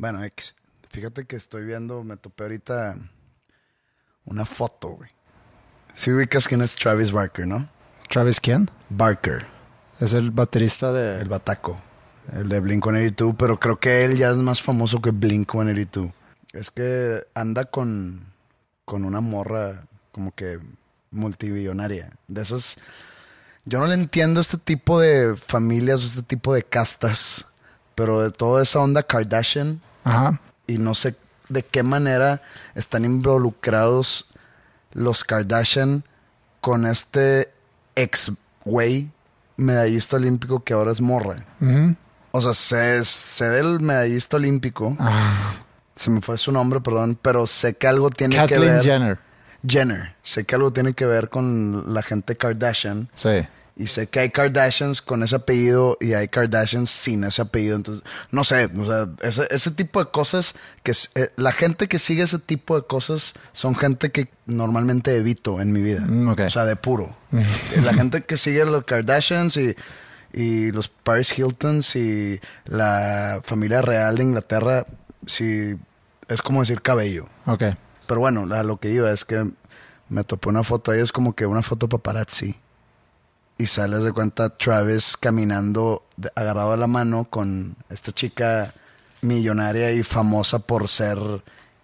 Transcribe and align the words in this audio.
Bueno, 0.00 0.24
X. 0.24 0.54
Fíjate 0.88 1.26
que 1.26 1.36
estoy 1.36 1.66
viendo, 1.66 2.02
me 2.04 2.16
topé 2.16 2.44
ahorita 2.44 2.96
una 4.24 4.46
foto, 4.46 4.92
güey. 4.92 5.10
Si 5.92 6.10
ubicas 6.10 6.48
quién 6.48 6.62
es 6.62 6.74
Travis 6.74 7.12
Barker, 7.12 7.46
¿no? 7.46 7.68
¿Travis 8.08 8.40
quién? 8.40 8.70
Barker, 8.88 9.46
Es 10.00 10.14
el 10.14 10.30
baterista 10.30 10.90
de... 10.90 11.20
el 11.20 11.28
bataco. 11.28 11.78
El 12.32 12.48
de 12.48 12.60
Blink 12.60 12.82
182, 12.82 13.34
pero 13.38 13.60
creo 13.60 13.78
que 13.78 14.06
él 14.06 14.16
ya 14.16 14.30
es 14.30 14.36
más 14.36 14.62
famoso 14.62 15.02
que 15.02 15.10
Blink 15.10 15.52
182. 15.52 16.10
Es 16.54 16.70
que 16.70 17.22
anda 17.34 17.66
con, 17.66 18.24
con 18.86 19.04
una 19.04 19.20
morra 19.20 19.82
como 20.12 20.34
que 20.34 20.60
multibillonaria. 21.10 22.08
De 22.26 22.40
esas. 22.40 22.78
Yo 23.66 23.80
no 23.80 23.86
le 23.86 23.94
entiendo 23.94 24.40
este 24.40 24.56
tipo 24.56 24.98
de 24.98 25.36
familias, 25.36 26.02
este 26.02 26.22
tipo 26.22 26.54
de 26.54 26.62
castas, 26.62 27.48
pero 27.94 28.22
de 28.22 28.30
toda 28.30 28.62
esa 28.62 28.80
onda 28.80 29.02
Kardashian. 29.02 29.82
Ajá. 30.04 30.40
y 30.66 30.78
no 30.78 30.94
sé 30.94 31.16
de 31.48 31.62
qué 31.62 31.82
manera 31.82 32.42
están 32.74 33.04
involucrados 33.04 34.26
los 34.92 35.24
Kardashian 35.24 36.04
con 36.60 36.86
este 36.86 37.52
ex 37.96 38.32
güey 38.64 39.10
medallista 39.56 40.16
olímpico 40.16 40.62
que 40.64 40.72
ahora 40.72 40.92
es 40.92 41.00
morra. 41.00 41.44
O 42.32 42.40
sea, 42.40 42.54
sé, 42.54 43.04
sé 43.04 43.48
del 43.48 43.80
medallista 43.80 44.36
olímpico. 44.36 44.96
Se 45.94 46.10
me 46.10 46.20
fue 46.20 46.38
su 46.38 46.52
nombre, 46.52 46.80
perdón, 46.80 47.18
pero 47.20 47.46
sé 47.46 47.74
que 47.74 47.86
algo 47.86 48.10
tiene 48.10 48.46
que 48.46 48.58
ver. 48.58 48.82
Jenner. 48.82 49.18
Jenner. 49.66 50.14
Sé 50.22 50.44
que 50.44 50.54
algo 50.54 50.72
tiene 50.72 50.94
que 50.94 51.04
ver 51.04 51.28
con 51.28 51.92
la 51.92 52.02
gente 52.02 52.36
Kardashian. 52.36 53.10
Sí. 53.12 53.46
Y 53.76 53.86
sé 53.86 54.06
que 54.08 54.20
hay 54.20 54.30
Kardashians 54.30 55.00
con 55.00 55.22
ese 55.22 55.36
apellido 55.36 55.96
y 56.00 56.12
hay 56.12 56.28
Kardashians 56.28 56.90
sin 56.90 57.24
ese 57.24 57.42
apellido. 57.42 57.76
Entonces, 57.76 58.04
no 58.30 58.44
sé, 58.44 58.66
o 58.76 58.84
sea, 58.84 59.08
ese, 59.22 59.48
ese 59.50 59.70
tipo 59.70 60.04
de 60.04 60.10
cosas 60.10 60.54
que 60.82 60.92
eh, 61.14 61.30
la 61.36 61.52
gente 61.52 61.88
que 61.88 61.98
sigue 61.98 62.22
ese 62.22 62.38
tipo 62.38 62.76
de 62.76 62.86
cosas 62.86 63.34
son 63.52 63.74
gente 63.74 64.10
que 64.10 64.28
normalmente 64.46 65.16
evito 65.16 65.60
en 65.60 65.72
mi 65.72 65.80
vida. 65.80 66.00
Mm. 66.06 66.28
O 66.28 66.50
sea, 66.50 66.64
de 66.64 66.76
puro. 66.76 67.16
Eh, 67.72 67.82
la 67.82 67.94
gente 67.94 68.22
que 68.22 68.36
sigue 68.36 68.64
los 68.64 68.84
Kardashians 68.84 69.56
y, 69.56 69.76
y 70.32 70.72
los 70.72 70.88
Paris 70.88 71.38
Hiltons 71.38 71.94
y 71.94 72.40
la 72.64 73.40
familia 73.42 73.80
real 73.82 74.16
de 74.16 74.24
Inglaterra, 74.24 74.86
sí, 75.26 75.76
es 76.28 76.42
como 76.42 76.60
decir 76.60 76.82
cabello. 76.82 77.28
Ok. 77.46 77.64
Pero 78.06 78.20
bueno, 78.20 78.52
a 78.52 78.62
lo 78.62 78.78
que 78.78 78.90
iba 78.90 79.10
es 79.12 79.24
que 79.24 79.48
me 80.08 80.24
topé 80.24 80.48
una 80.48 80.64
foto 80.64 80.90
ahí, 80.90 81.00
es 81.00 81.12
como 81.12 81.34
que 81.34 81.46
una 81.46 81.62
foto 81.62 81.88
paparazzi. 81.88 82.56
Y 83.60 83.66
sales 83.66 84.04
de 84.04 84.12
cuenta 84.12 84.48
Travis 84.48 85.18
caminando 85.18 86.06
agarrado 86.34 86.70
de 86.70 86.78
la 86.78 86.86
mano 86.86 87.26
con 87.26 87.76
esta 87.90 88.10
chica 88.10 88.72
millonaria 89.20 89.92
y 89.92 90.02
famosa 90.02 90.60
por 90.60 90.88
ser 90.88 91.18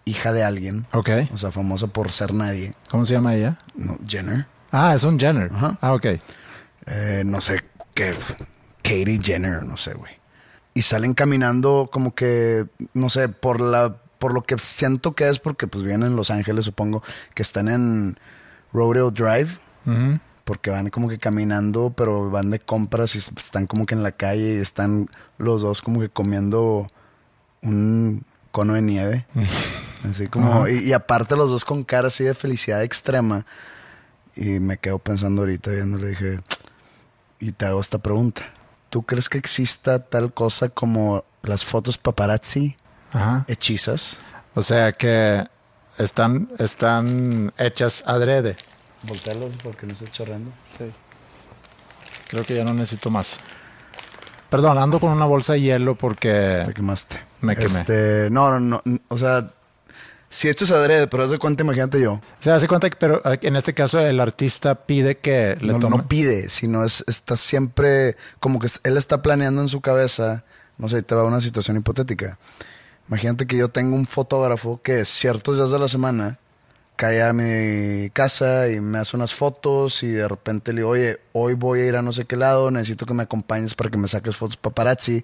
hija 0.06 0.32
de 0.32 0.42
alguien. 0.42 0.86
Ok. 0.92 1.10
O 1.34 1.36
sea, 1.36 1.52
famosa 1.52 1.88
por 1.88 2.10
ser 2.12 2.32
nadie. 2.32 2.74
¿Cómo 2.88 3.04
se 3.04 3.12
llama 3.12 3.34
ella? 3.34 3.58
No, 3.74 3.98
Jenner. 4.08 4.46
Ah, 4.72 4.94
es 4.94 5.04
un 5.04 5.20
Jenner. 5.20 5.50
Ajá. 5.52 5.76
Ah, 5.82 5.92
ok. 5.92 6.06
Eh, 6.86 7.24
no 7.26 7.42
sé 7.42 7.60
qué. 7.92 8.14
Katie 8.82 9.18
Jenner, 9.22 9.62
no 9.62 9.76
sé, 9.76 9.92
güey. 9.92 10.14
Y 10.72 10.80
salen 10.80 11.12
caminando 11.12 11.90
como 11.92 12.14
que, 12.14 12.64
no 12.94 13.10
sé, 13.10 13.28
por 13.28 13.60
la 13.60 13.96
por 14.18 14.32
lo 14.32 14.44
que 14.44 14.56
siento 14.56 15.14
que 15.14 15.28
es 15.28 15.40
porque 15.40 15.66
pues 15.66 15.84
vienen 15.84 16.12
en 16.12 16.16
Los 16.16 16.30
Ángeles, 16.30 16.64
supongo, 16.64 17.02
que 17.34 17.42
están 17.42 17.68
en 17.68 18.18
Rodeo 18.72 19.10
Drive. 19.10 19.58
Ujú. 19.84 20.20
Porque 20.46 20.70
van 20.70 20.90
como 20.90 21.08
que 21.08 21.18
caminando, 21.18 21.92
pero 21.94 22.30
van 22.30 22.50
de 22.50 22.60
compras 22.60 23.14
y 23.16 23.18
están 23.18 23.66
como 23.66 23.84
que 23.84 23.96
en 23.96 24.04
la 24.04 24.12
calle 24.12 24.54
y 24.54 24.58
están 24.58 25.10
los 25.38 25.62
dos 25.62 25.82
como 25.82 26.00
que 26.00 26.08
comiendo 26.08 26.86
un 27.62 28.24
cono 28.52 28.74
de 28.74 28.82
nieve. 28.82 29.26
Así 30.08 30.28
como, 30.28 30.68
y, 30.68 30.78
y 30.78 30.92
aparte 30.92 31.34
los 31.34 31.50
dos 31.50 31.64
con 31.64 31.82
cara 31.82 32.06
así 32.06 32.22
de 32.22 32.32
felicidad 32.32 32.84
extrema. 32.84 33.44
Y 34.36 34.60
me 34.60 34.78
quedo 34.78 35.00
pensando 35.00 35.42
ahorita 35.42 35.72
viéndole, 35.72 36.10
dije, 36.10 36.38
y 37.40 37.50
te 37.50 37.66
hago 37.66 37.80
esta 37.80 37.98
pregunta. 37.98 38.42
¿Tú 38.88 39.02
crees 39.02 39.28
que 39.28 39.38
exista 39.38 39.98
tal 39.98 40.32
cosa 40.32 40.68
como 40.68 41.24
las 41.42 41.64
fotos 41.64 41.98
paparazzi 41.98 42.76
Ajá. 43.12 43.44
hechizas? 43.48 44.20
O 44.54 44.62
sea 44.62 44.92
que 44.92 45.44
están, 45.98 46.48
están 46.58 47.52
hechas 47.58 48.04
adrede. 48.06 48.56
Voltealos 49.06 49.54
porque 49.62 49.86
no 49.86 49.92
estoy 49.92 50.08
chorreando. 50.08 50.50
Sí. 50.78 50.84
Creo 52.28 52.44
que 52.44 52.54
ya 52.54 52.64
no 52.64 52.74
necesito 52.74 53.10
más. 53.10 53.38
Perdón, 54.50 54.78
ando 54.78 55.00
con 55.00 55.10
una 55.10 55.24
bolsa 55.24 55.54
de 55.54 55.60
hielo 55.60 55.96
porque... 55.96 56.62
Te 56.66 56.74
quemaste. 56.74 57.20
Me 57.40 57.56
quemé. 57.56 57.80
Este, 57.80 58.28
no, 58.30 58.58
no, 58.58 58.80
no. 58.84 59.00
O 59.08 59.18
sea, 59.18 59.50
si 60.28 60.48
hechos 60.48 60.70
adrede, 60.70 61.06
pero 61.06 61.24
haz 61.24 61.30
de 61.30 61.38
cuenta, 61.38 61.62
imagínate 61.62 62.00
yo. 62.00 62.20
Se 62.40 62.50
hace 62.50 62.68
cuenta 62.68 62.90
que, 62.90 62.96
pero 62.96 63.20
eh, 63.24 63.38
en 63.42 63.56
este 63.56 63.74
caso 63.74 64.00
el 64.00 64.20
artista 64.20 64.74
pide 64.86 65.18
que 65.18 65.56
le 65.60 65.72
No, 65.72 65.80
tome... 65.80 65.96
no 65.96 66.08
pide, 66.08 66.48
sino 66.48 66.84
es, 66.84 67.04
está 67.06 67.36
siempre 67.36 68.16
como 68.40 68.58
que 68.58 68.68
él 68.84 68.96
está 68.96 69.22
planeando 69.22 69.62
en 69.62 69.68
su 69.68 69.80
cabeza. 69.80 70.44
No 70.78 70.88
sé, 70.88 71.02
te 71.02 71.14
va 71.14 71.22
a 71.22 71.24
una 71.24 71.40
situación 71.40 71.76
hipotética. 71.76 72.38
Imagínate 73.08 73.46
que 73.46 73.56
yo 73.56 73.68
tengo 73.68 73.96
un 73.96 74.06
fotógrafo 74.06 74.80
que 74.82 75.04
ciertos 75.04 75.56
días 75.56 75.70
de 75.70 75.78
la 75.78 75.88
semana 75.88 76.38
cae 76.96 77.22
a 77.22 77.32
mi 77.32 78.10
casa 78.10 78.68
y 78.68 78.80
me 78.80 78.98
hace 78.98 79.16
unas 79.16 79.34
fotos 79.34 80.02
y 80.02 80.08
de 80.08 80.26
repente 80.26 80.72
le 80.72 80.80
digo, 80.80 80.90
oye, 80.90 81.20
hoy 81.32 81.54
voy 81.54 81.80
a 81.80 81.86
ir 81.86 81.96
a 81.96 82.02
no 82.02 82.12
sé 82.12 82.24
qué 82.24 82.36
lado, 82.36 82.70
necesito 82.70 83.06
que 83.06 83.14
me 83.14 83.22
acompañes 83.22 83.74
para 83.74 83.90
que 83.90 83.98
me 83.98 84.08
saques 84.08 84.36
fotos 84.36 84.56
paparazzi. 84.56 85.22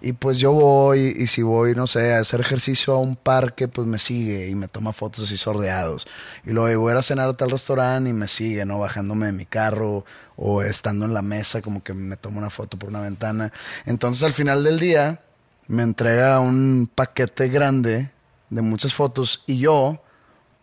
Y 0.00 0.14
pues 0.14 0.38
yo 0.38 0.50
voy 0.50 1.14
y 1.16 1.28
si 1.28 1.42
voy, 1.42 1.76
no 1.76 1.86
sé, 1.86 2.14
a 2.14 2.18
hacer 2.18 2.40
ejercicio 2.40 2.94
a 2.94 2.98
un 2.98 3.14
parque, 3.14 3.68
pues 3.68 3.86
me 3.86 4.00
sigue 4.00 4.48
y 4.48 4.54
me 4.56 4.66
toma 4.66 4.92
fotos 4.92 5.24
así 5.24 5.36
sordeados. 5.36 6.08
Y 6.44 6.50
luego 6.50 6.80
voy 6.80 6.90
a 6.90 6.94
ir 6.94 6.98
a 6.98 7.02
cenar 7.02 7.28
a 7.28 7.34
tal 7.34 7.50
restaurante 7.50 8.10
y 8.10 8.12
me 8.12 8.26
sigue, 8.26 8.64
¿no? 8.64 8.80
Bajándome 8.80 9.26
de 9.26 9.32
mi 9.32 9.46
carro 9.46 10.04
o 10.34 10.62
estando 10.62 11.04
en 11.04 11.14
la 11.14 11.22
mesa, 11.22 11.62
como 11.62 11.84
que 11.84 11.94
me 11.94 12.16
toma 12.16 12.38
una 12.38 12.50
foto 12.50 12.76
por 12.78 12.88
una 12.88 13.00
ventana. 13.00 13.52
Entonces 13.86 14.24
al 14.24 14.32
final 14.32 14.64
del 14.64 14.80
día 14.80 15.20
me 15.68 15.84
entrega 15.84 16.40
un 16.40 16.90
paquete 16.92 17.48
grande 17.48 18.10
de 18.50 18.62
muchas 18.62 18.92
fotos 18.92 19.44
y 19.46 19.58
yo 19.58 20.01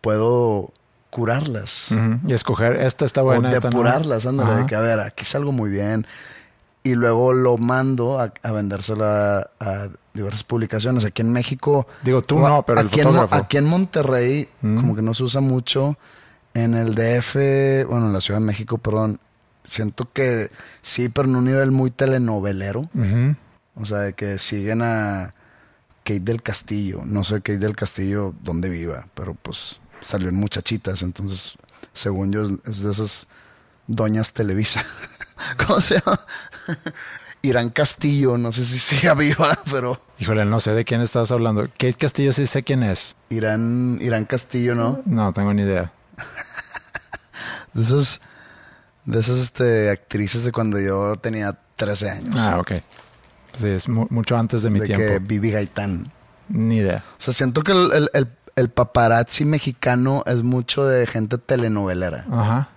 puedo 0.00 0.72
curarlas. 1.10 1.88
Y 2.26 2.32
escoger, 2.32 2.76
esta 2.76 3.04
está 3.04 3.22
buena, 3.22 3.48
o 3.48 3.52
esta 3.52 3.68
no. 3.68 3.76
depurarlas, 3.76 4.26
ándale, 4.26 4.50
Ajá. 4.50 4.60
de 4.60 4.66
que 4.66 4.74
a 4.76 4.80
ver, 4.80 5.00
aquí 5.00 5.24
salgo 5.24 5.52
muy 5.52 5.70
bien. 5.70 6.06
Y 6.82 6.94
luego 6.94 7.32
lo 7.34 7.58
mando 7.58 8.18
a, 8.20 8.32
a 8.42 8.52
vendérselo 8.52 9.04
a, 9.04 9.40
a 9.60 9.88
diversas 10.14 10.44
publicaciones. 10.44 11.04
Aquí 11.04 11.20
en 11.20 11.30
México. 11.32 11.86
Digo, 12.02 12.22
tú 12.22 12.38
no, 12.38 12.62
pero 12.64 12.80
el 12.80 12.86
aquí 12.86 13.00
en 13.00 13.06
fotógrafo. 13.08 13.34
aquí 13.34 13.56
en 13.58 13.64
Monterrey, 13.66 14.48
como 14.62 14.94
que 14.96 15.02
no 15.02 15.12
se 15.12 15.24
usa 15.24 15.40
mucho. 15.40 15.98
En 16.54 16.74
el 16.74 16.94
DF, 16.94 17.34
bueno, 17.88 18.06
en 18.06 18.12
la 18.12 18.20
Ciudad 18.20 18.40
de 18.40 18.46
México, 18.46 18.78
perdón. 18.78 19.20
Siento 19.62 20.08
que 20.12 20.50
sí, 20.80 21.10
pero 21.10 21.28
en 21.28 21.36
un 21.36 21.44
nivel 21.44 21.70
muy 21.70 21.90
telenovelero. 21.90 22.88
O 23.76 23.84
sea, 23.86 23.98
de 23.98 24.14
que 24.14 24.38
siguen 24.38 24.80
a 24.82 25.32
Kate 26.02 26.20
del 26.20 26.42
Castillo. 26.42 27.02
No 27.04 27.24
sé 27.24 27.36
Kate 27.36 27.58
del 27.58 27.76
Castillo 27.76 28.34
dónde 28.42 28.68
viva, 28.70 29.06
pero 29.14 29.34
pues 29.34 29.79
salió 30.00 30.28
en 30.28 30.36
Muchachitas. 30.36 31.02
Entonces, 31.02 31.54
según 31.92 32.32
yo, 32.32 32.42
es- 32.64 32.82
de 32.82 32.90
esas 32.90 33.26
Doñas 33.86 34.32
Televisa. 34.32 34.84
¿Cómo 35.66 35.80
se 35.80 35.94
llama? 36.00 36.20
Irán 37.42 37.70
Castillo, 37.70 38.36
no 38.36 38.52
sé 38.52 38.64
si 38.66 38.78
siga 38.78 39.14
viva, 39.14 39.58
pero 39.70 39.98
Híjole, 40.18 40.44
no 40.44 40.60
sé 40.60 40.74
de 40.74 40.84
quién 40.84 41.00
estás 41.00 41.32
hablando. 41.32 41.62
Kate 41.68 41.94
Castillo 41.94 42.32
sí 42.32 42.44
sé 42.46 42.62
quién 42.62 42.82
es. 42.82 43.16
Irán, 43.30 43.98
Irán 44.02 44.26
Castillo, 44.26 44.74
¿no? 44.74 45.00
No, 45.06 45.32
tengo 45.32 45.54
ni 45.54 45.62
idea. 45.62 45.90
De 47.72 47.82
esas, 47.82 48.20
de 49.04 49.20
esas 49.20 49.36
este, 49.38 49.90
actrices 49.90 50.44
de 50.44 50.52
cuando 50.52 50.78
yo 50.80 51.14
tenía 51.16 51.56
13 51.76 52.10
años. 52.10 52.34
Ah, 52.36 52.58
ok. 52.58 52.72
Sí, 53.56 53.68
es 53.68 53.88
mu- 53.88 54.08
mucho 54.10 54.36
antes 54.36 54.62
de 54.62 54.70
mi 54.70 54.80
de 54.80 54.86
tiempo. 54.86 55.06
que 55.06 55.18
Vivi 55.20 55.50
Gaitán. 55.52 56.12
Ni 56.48 56.78
idea. 56.78 57.04
O 57.18 57.22
sea, 57.22 57.32
siento 57.32 57.62
que 57.62 57.72
el, 57.72 57.92
el- 57.92 58.10
el- 58.12 58.36
el 58.56 58.70
paparazzi 58.70 59.44
mexicano 59.44 60.22
es 60.26 60.42
mucho 60.42 60.86
de 60.86 61.06
gente 61.06 61.38
telenovelera. 61.38 62.24
Ajá. 62.30 62.68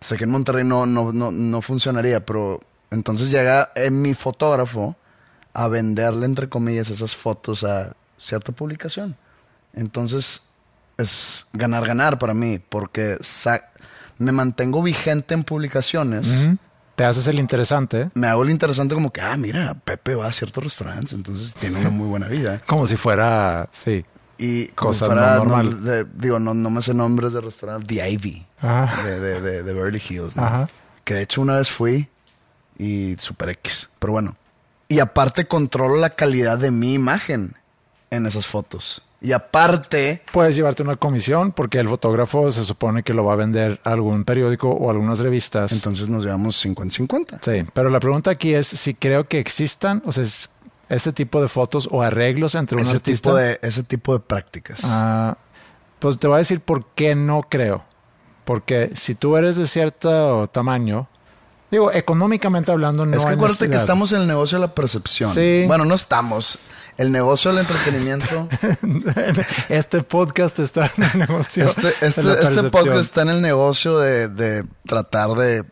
Sé 0.00 0.16
que 0.16 0.24
en 0.24 0.30
Monterrey 0.30 0.64
no, 0.64 0.86
no, 0.86 1.12
no, 1.12 1.30
no 1.30 1.62
funcionaría, 1.62 2.24
pero 2.24 2.60
entonces 2.90 3.30
llega 3.30 3.72
en 3.74 4.02
mi 4.02 4.14
fotógrafo 4.14 4.96
a 5.52 5.68
venderle, 5.68 6.26
entre 6.26 6.48
comillas, 6.48 6.90
esas 6.90 7.16
fotos 7.16 7.64
a 7.64 7.94
cierta 8.18 8.52
publicación. 8.52 9.16
Entonces 9.72 10.42
es 10.98 11.46
ganar, 11.52 11.86
ganar 11.86 12.18
para 12.18 12.34
mí, 12.34 12.58
porque 12.58 13.18
me 14.18 14.32
mantengo 14.32 14.82
vigente 14.82 15.34
en 15.34 15.44
publicaciones. 15.44 16.50
Te 16.94 17.04
haces 17.04 17.26
el 17.26 17.38
interesante, 17.38 18.10
Me 18.14 18.26
hago 18.26 18.42
el 18.42 18.48
interesante 18.48 18.94
como 18.94 19.12
que, 19.12 19.20
ah, 19.20 19.36
mira, 19.36 19.74
Pepe 19.84 20.14
va 20.14 20.28
a 20.28 20.32
ciertos 20.32 20.64
restaurantes, 20.64 21.12
entonces 21.12 21.52
tiene 21.54 21.78
una 21.78 21.90
muy 21.90 22.08
buena 22.08 22.26
vida. 22.26 22.58
como 22.66 22.86
si 22.86 22.96
fuera, 22.96 23.68
sí. 23.70 24.04
Y 24.38 24.66
Cosa 24.68 25.08
no 25.08 25.14
normal. 25.14 25.70
no, 25.82 25.90
de- 25.90 26.04
digo, 26.14 26.38
no, 26.38 26.52
no 26.54 26.70
me 26.70 26.82
sé 26.82 26.92
nombres 26.94 27.32
de 27.32 27.40
restaurante. 27.40 27.86
The 27.94 28.10
Ivy. 28.10 28.46
Ajá. 28.60 29.02
De, 29.02 29.20
de, 29.20 29.40
de, 29.40 29.62
de 29.62 29.72
Beverly 29.74 30.02
Hills. 30.08 30.36
¿no? 30.36 30.44
Ajá. 30.44 30.68
Que 31.04 31.14
de 31.14 31.22
hecho 31.22 31.40
una 31.40 31.56
vez 31.56 31.70
fui 31.70 32.08
y 32.78 33.14
super 33.18 33.48
X. 33.50 33.88
Pero 33.98 34.12
bueno. 34.12 34.36
Y 34.88 35.00
aparte 35.00 35.46
controlo 35.46 35.96
la 35.96 36.10
calidad 36.10 36.58
de 36.58 36.70
mi 36.70 36.94
imagen 36.94 37.54
en 38.10 38.26
esas 38.26 38.46
fotos. 38.46 39.02
Y 39.20 39.32
aparte, 39.32 40.22
Puedes 40.30 40.54
llevarte 40.54 40.82
una 40.82 40.96
comisión 40.96 41.50
porque 41.50 41.78
el 41.80 41.88
fotógrafo 41.88 42.52
se 42.52 42.62
supone 42.62 43.02
que 43.02 43.14
lo 43.14 43.24
va 43.24 43.32
a 43.32 43.36
vender 43.36 43.80
a 43.82 43.92
algún 43.92 44.24
periódico 44.24 44.68
o 44.70 44.90
algunas 44.90 45.20
revistas. 45.20 45.72
entonces 45.72 46.08
nos 46.10 46.22
llevamos 46.24 46.62
50-50. 46.64 47.38
sí, 47.42 47.66
pero 47.72 47.88
la 47.88 47.98
pregunta 47.98 48.30
aquí 48.30 48.52
es 48.54 48.66
si 48.68 48.94
creo 48.94 49.24
que 49.24 49.38
existan, 49.40 50.02
o 50.04 50.12
sea, 50.12 50.22
ese 50.88 51.12
tipo 51.12 51.40
de 51.40 51.48
fotos 51.48 51.88
o 51.90 52.02
arreglos 52.02 52.54
entre 52.54 52.76
un 52.76 52.82
Ese 52.82 52.96
artista. 52.96 53.30
tipo, 53.30 53.36
de, 53.36 53.58
ese 53.62 53.82
tipo 53.82 54.12
de 54.12 54.20
prácticas. 54.20 54.80
Ah, 54.84 55.36
pues 55.98 56.18
te 56.18 56.26
voy 56.26 56.36
a 56.36 56.38
decir 56.38 56.60
por 56.60 56.86
qué 56.94 57.14
no 57.14 57.42
creo. 57.48 57.84
Porque 58.44 58.90
si 58.94 59.16
tú 59.16 59.36
eres 59.36 59.56
de 59.56 59.66
cierto 59.66 60.46
tamaño, 60.48 61.08
digo, 61.70 61.90
económicamente 61.92 62.70
hablando, 62.70 63.04
no 63.04 63.16
es 63.16 63.24
que 63.24 63.30
hay 63.30 63.34
acuérdate 63.34 63.68
que 63.68 63.76
estamos 63.76 64.12
en 64.12 64.20
el 64.20 64.28
negocio 64.28 64.58
de 64.58 64.66
la 64.66 64.74
percepción. 64.74 65.34
Sí. 65.34 65.64
Bueno, 65.66 65.84
no 65.84 65.94
estamos. 65.94 66.60
El 66.96 67.10
negocio 67.10 67.50
del 67.52 67.60
entretenimiento. 67.60 68.48
este 69.68 70.02
podcast 70.02 70.60
está 70.60 70.88
en 70.96 71.02
el 71.02 71.18
negocio. 71.18 71.64
Este, 71.64 71.82
de 71.82 71.94
este, 72.02 72.22
la 72.22 72.34
este 72.34 72.70
podcast 72.70 73.00
está 73.00 73.22
en 73.22 73.30
el 73.30 73.42
negocio 73.42 73.98
de, 73.98 74.28
de 74.28 74.64
tratar 74.86 75.30
de 75.30 75.64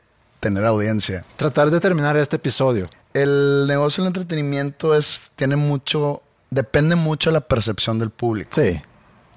tener 0.44 0.64
audiencia. 0.67 1.25
Tratar 1.37 1.70
de 1.70 1.81
terminar 1.81 2.17
este 2.17 2.37
episodio. 2.37 2.87
El 3.14 3.67
negocio 3.67 4.05
del 4.05 4.08
entretenimiento 4.08 4.94
es, 4.94 5.31
tiene 5.37 5.56
mucho, 5.56 6.23
depende 6.50 6.94
mucho 6.96 7.31
de 7.31 7.35
la 7.35 7.41
percepción 7.41 7.99
del 7.99 8.11
público. 8.11 8.50
Sí, 8.52 8.81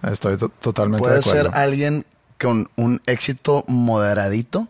estoy 0.04 0.36
to- 0.38 0.50
totalmente 0.50 1.02
Puede 1.04 1.16
de 1.16 1.20
acuerdo. 1.22 1.44
ser 1.52 1.56
alguien 1.56 2.06
con 2.40 2.70
un 2.76 3.02
éxito 3.06 3.64
moderadito, 3.68 4.68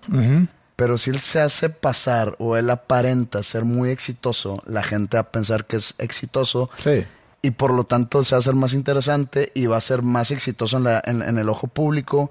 pero 0.75 0.98
si 0.98 1.10
él 1.10 1.19
se 1.19 1.39
hace 1.42 1.69
pasar 1.69 2.36
o 2.39 2.56
él 2.56 2.69
aparenta 2.69 3.42
ser 3.44 3.66
muy 3.66 3.89
exitoso, 3.89 4.62
la 4.68 4.84
gente 4.84 5.18
va 5.18 5.22
a 5.22 5.31
pensar 5.31 5.66
que 5.66 5.78
es 5.78 5.95
exitoso 5.98 6.69
Sí, 6.78 7.04
y 7.42 7.51
por 7.51 7.72
lo 7.74 7.84
tanto 7.84 8.24
se 8.24 8.36
va 8.36 8.38
a 8.38 8.39
hacer 8.39 8.54
más 8.54 8.74
interesante 8.74 9.51
y 9.56 9.66
va 9.66 9.78
a 9.78 9.81
ser 9.81 10.01
más 10.01 10.31
exitoso 10.31 10.78
en, 10.78 10.84
la- 10.84 11.01
en- 11.06 11.22
en 11.24 11.38
el 11.39 11.50
ojo 11.50 11.68
público. 11.68 12.30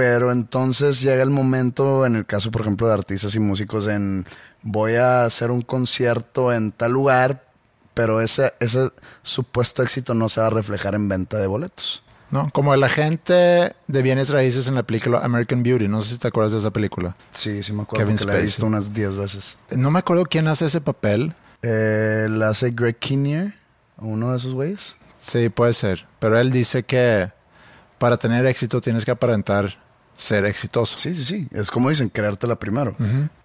Pero 0.00 0.32
entonces 0.32 1.02
llega 1.02 1.22
el 1.22 1.28
momento, 1.28 2.06
en 2.06 2.16
el 2.16 2.24
caso, 2.24 2.50
por 2.50 2.62
ejemplo, 2.62 2.88
de 2.88 2.94
artistas 2.94 3.34
y 3.34 3.38
músicos, 3.38 3.86
en 3.86 4.24
voy 4.62 4.94
a 4.94 5.24
hacer 5.24 5.50
un 5.50 5.60
concierto 5.60 6.54
en 6.54 6.72
tal 6.72 6.92
lugar, 6.92 7.44
pero 7.92 8.22
ese, 8.22 8.54
ese 8.60 8.88
supuesto 9.22 9.82
éxito 9.82 10.14
no 10.14 10.30
se 10.30 10.40
va 10.40 10.46
a 10.46 10.50
reflejar 10.50 10.94
en 10.94 11.06
venta 11.06 11.36
de 11.36 11.46
boletos. 11.46 12.02
¿no? 12.30 12.48
Como 12.50 12.72
el 12.72 12.82
agente 12.82 13.74
de 13.88 14.02
bienes 14.02 14.30
raíces 14.30 14.68
en 14.68 14.74
la 14.76 14.84
película 14.84 15.18
American 15.22 15.62
Beauty. 15.62 15.86
No 15.86 16.00
sé 16.00 16.14
si 16.14 16.18
te 16.18 16.28
acuerdas 16.28 16.52
de 16.52 16.58
esa 16.60 16.70
película. 16.70 17.14
Sí, 17.28 17.62
sí 17.62 17.74
me 17.74 17.82
acuerdo 17.82 18.06
Kevin 18.06 18.16
que 18.16 18.24
la 18.24 18.32
he 18.32 18.36
Spacey. 18.36 18.46
visto 18.46 18.64
unas 18.64 18.94
10 18.94 19.16
veces. 19.16 19.58
No 19.76 19.90
me 19.90 19.98
acuerdo 19.98 20.24
quién 20.24 20.48
hace 20.48 20.64
ese 20.64 20.80
papel. 20.80 21.34
Eh, 21.60 22.26
la 22.30 22.48
hace 22.48 22.70
Greg 22.70 22.98
Kinnear, 22.98 23.52
uno 23.98 24.30
de 24.30 24.38
esos 24.38 24.54
güeyes. 24.54 24.96
Sí, 25.20 25.50
puede 25.50 25.74
ser. 25.74 26.06
Pero 26.20 26.38
él 26.38 26.50
dice 26.50 26.84
que 26.84 27.30
para 27.98 28.16
tener 28.16 28.46
éxito 28.46 28.80
tienes 28.80 29.04
que 29.04 29.10
aparentar 29.10 29.89
ser 30.20 30.44
exitoso. 30.44 30.98
Sí, 30.98 31.14
sí, 31.14 31.24
sí. 31.24 31.48
Es 31.52 31.70
como 31.70 31.88
dicen, 31.90 32.08
creértela 32.10 32.56
primero. 32.58 32.94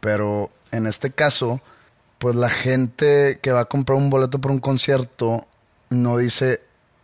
Pero 0.01 0.49
en 0.71 0.87
este 0.87 1.11
caso, 1.11 1.61
pues 2.17 2.35
la 2.35 2.49
gente 2.49 3.39
que 3.41 3.51
va 3.51 3.61
a 3.61 3.65
comprar 3.65 3.97
un 3.97 4.09
boleto 4.09 4.39
por 4.39 4.51
un 4.51 4.59
concierto 4.59 5.47
no 5.89 6.17
dice, 6.17 6.61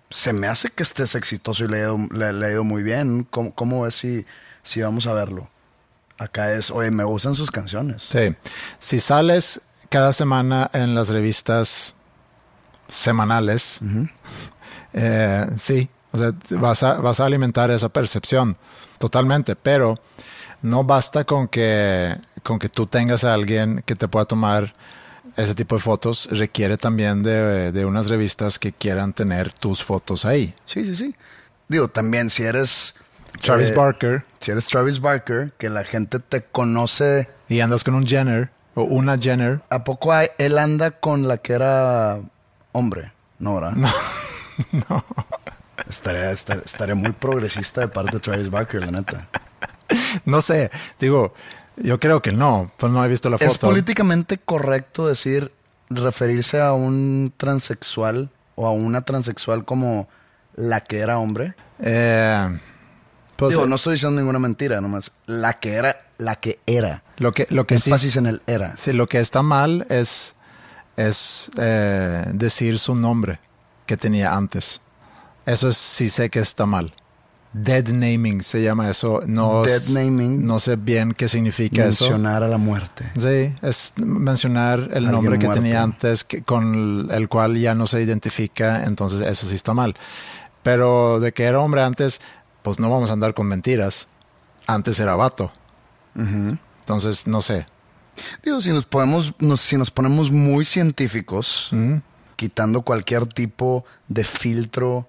se 0.10 0.34
me 0.34 0.48
hace 0.48 0.70
que 0.70 0.84
estés 0.84 1.16
exitoso 1.16 1.64
y 1.64 1.68
le 1.70 1.78
ha 1.78 1.82
ido, 1.84 1.98
le- 2.12 2.34
le 2.34 2.46
ha 2.48 2.52
ido 2.52 2.64
muy 2.64 2.84
bien. 2.84 3.26
¿Cómo, 3.30 3.54
cómo 3.56 3.88
es 3.88 3.96
si, 3.96 4.26
si 4.62 4.82
vamos 4.82 5.08
a 5.08 5.14
verlo? 5.14 5.50
Acá 6.18 6.54
es, 6.54 6.70
oye, 6.70 6.92
me 6.92 7.04
gustan 7.06 7.34
sus 7.34 7.50
canciones. 7.50 8.04
Sí. 8.04 8.36
Si 8.78 9.00
sales 9.00 9.62
cada 9.90 10.12
semana 10.14 10.70
en 10.74 10.96
las 10.96 11.10
revistas 11.10 11.96
semanales, 12.90 13.80
eh, 14.94 15.48
sí, 15.58 15.90
o 16.12 16.18
sea, 16.18 16.34
vas 16.60 16.84
a, 16.84 16.96
vas 16.96 17.20
a 17.22 17.26
alimentar 17.26 17.72
esa 17.72 17.90
percepción 17.90 18.58
totalmente, 19.02 19.56
pero 19.56 19.96
no 20.62 20.84
basta 20.84 21.24
con 21.26 21.48
que, 21.48 22.16
con 22.44 22.60
que 22.60 22.70
tú 22.70 22.86
tengas 22.86 23.24
a 23.24 23.34
alguien 23.34 23.84
que 23.86 23.96
te 23.96 24.08
pueda 24.08 24.26
tomar 24.26 24.76
ese 25.38 25.56
tipo 25.56 25.76
de 25.76 25.82
fotos, 25.82 26.30
requiere 26.32 26.78
también 26.78 27.24
de, 27.24 27.72
de 27.72 27.86
unas 27.86 28.10
revistas 28.10 28.60
que 28.60 28.72
quieran 28.72 29.14
tener 29.14 29.52
tus 29.52 29.84
fotos 29.84 30.24
ahí. 30.26 30.54
Sí, 30.66 30.86
sí, 30.86 30.96
sí. 30.96 31.16
Digo, 31.68 31.88
también 31.88 32.30
si 32.30 32.44
eres... 32.44 32.96
Travis 33.42 33.70
eh, 33.70 33.74
Barker 33.74 34.26
Si 34.40 34.52
eres 34.52 34.68
Travis 34.68 35.00
Barker, 35.00 35.54
que 35.58 35.70
la 35.70 35.84
gente 35.84 36.20
te 36.20 36.44
conoce... 36.44 37.30
y 37.48 37.62
andas 37.62 37.84
con 37.84 37.96
un 37.96 38.06
Jenner 38.06 38.52
o 38.76 38.84
una 38.84 39.18
Jenner. 39.18 39.62
¿A 39.70 39.84
poco 39.84 40.14
hay, 40.14 40.28
él 40.38 40.58
anda 40.58 40.92
con 40.92 41.28
la 41.28 41.38
que 41.38 41.54
era 41.54 42.20
hombre? 42.72 43.12
No, 43.40 43.56
¿verdad? 43.56 43.74
No. 44.90 45.04
Estaría, 45.92 46.32
estar- 46.32 46.62
estaría 46.66 46.96
muy 46.96 47.12
progresista 47.12 47.82
de 47.82 47.88
parte 47.90 48.14
de 48.14 48.20
Travis 48.22 48.50
Barker, 48.50 48.80
la 48.86 48.92
neta. 48.92 49.28
No 50.26 50.42
sé, 50.42 50.72
digo, 51.00 51.34
yo 51.76 52.00
creo 52.00 52.22
que 52.22 52.32
no, 52.32 52.72
pues 52.78 52.92
no 52.92 53.04
he 53.04 53.08
visto 53.10 53.30
la 53.30 53.38
foto. 53.38 53.52
¿Es 53.52 53.58
políticamente 53.58 54.38
correcto 54.38 55.06
decir, 55.08 55.52
referirse 55.90 56.62
a 56.62 56.72
un 56.74 57.34
transexual 57.36 58.30
o 58.56 58.68
a 58.68 58.72
una 58.72 59.02
transexual 59.02 59.66
como 59.66 60.08
la 60.56 60.80
que 60.82 61.00
era 61.00 61.18
hombre? 61.18 61.56
Eh, 61.80 62.60
pues, 63.36 63.54
Digo, 63.56 63.68
no 63.68 63.76
estoy 63.76 63.94
diciendo 63.94 64.20
ninguna 64.20 64.40
mentira, 64.40 64.80
nomás. 64.80 65.12
La 65.26 65.54
que 65.60 65.74
era, 65.74 65.98
la 66.18 66.38
que 66.38 66.60
era. 66.66 67.04
lo 67.18 67.34
que, 67.34 67.48
lo 67.50 67.68
que 67.68 67.78
sí, 67.78 67.90
Énfasis 67.90 68.16
en 68.16 68.28
el 68.28 68.42
era. 68.48 68.78
sí, 68.78 68.94
lo 68.94 69.08
que 69.08 69.20
está 69.20 69.42
mal 69.42 69.86
es, 69.90 70.36
es 70.96 71.52
eh, 71.58 72.24
decir 72.34 72.80
su 72.80 72.96
nombre 72.96 73.40
que 73.86 73.98
tenía 73.98 74.34
antes. 74.36 74.80
Eso 75.46 75.70
es, 75.70 75.78
sí 75.78 76.10
sé 76.10 76.30
que 76.30 76.40
está 76.40 76.66
mal. 76.66 76.94
Dead 77.54 77.86
naming 77.90 78.42
se 78.44 78.62
llama 78.64 78.90
eso. 78.90 79.22
No, 79.28 79.64
Dead 79.64 79.82
naming. 79.90 80.46
No 80.46 80.60
sé 80.60 80.78
bien 80.78 81.12
qué 81.14 81.28
significa 81.28 81.86
eso. 81.86 82.06
Mencionar 82.06 82.44
a 82.44 82.48
la 82.48 82.58
muerte. 82.58 83.12
Sí, 83.18 83.54
es 83.62 83.94
mencionar 83.98 84.80
el 84.80 84.90
Alguien 85.08 85.12
nombre 85.12 85.38
que 85.40 85.46
muerto. 85.48 85.62
tenía 85.62 85.84
antes 85.84 86.24
que, 86.24 86.44
con 86.44 87.10
el 87.12 87.28
cual 87.28 87.58
ya 87.58 87.76
no 87.76 87.88
se 87.88 88.02
identifica, 88.02 88.86
entonces 88.86 89.22
eso 89.28 89.48
sí 89.48 89.56
está 89.56 89.74
mal. 89.74 89.96
Pero 90.64 91.20
de 91.20 91.34
que 91.34 91.44
era 91.44 91.60
hombre 91.60 91.84
antes, 91.84 92.22
pues 92.62 92.80
no 92.80 92.90
vamos 92.90 93.10
a 93.10 93.14
andar 93.14 93.34
con 93.34 93.48
mentiras. 93.48 94.08
Antes 94.68 95.00
era 95.02 95.16
vato. 95.16 95.52
Entonces, 96.16 97.28
no 97.28 97.42
sé. 97.42 97.66
Digo, 98.44 98.62
si 98.62 98.70
nos 98.70 98.86
podemos, 98.86 99.34
nos- 99.40 99.62
si 99.62 99.78
nos 99.78 99.92
ponemos 99.92 100.32
muy 100.32 100.66
científicos, 100.66 101.72
quitando 102.36 102.82
cualquier 102.84 103.26
tipo 103.28 103.86
de 104.08 104.24
filtro 104.24 105.08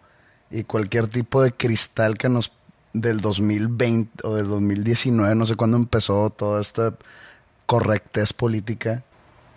y 0.53 0.65
cualquier 0.65 1.09
tipo 1.09 1.43
de 1.43 1.53
cristal 1.53 2.17
que 2.19 2.29
nos 2.29 2.53
del 2.93 3.21
2020 3.21 4.27
o 4.27 4.35
del 4.37 4.49
2019, 4.49 5.35
no 5.35 5.47
sé 5.47 5.57
cuándo 5.57 5.77
empezó 5.79 6.29
toda 6.31 6.61
esta 6.61 6.95
correctez 7.67 8.33
política, 8.33 9.03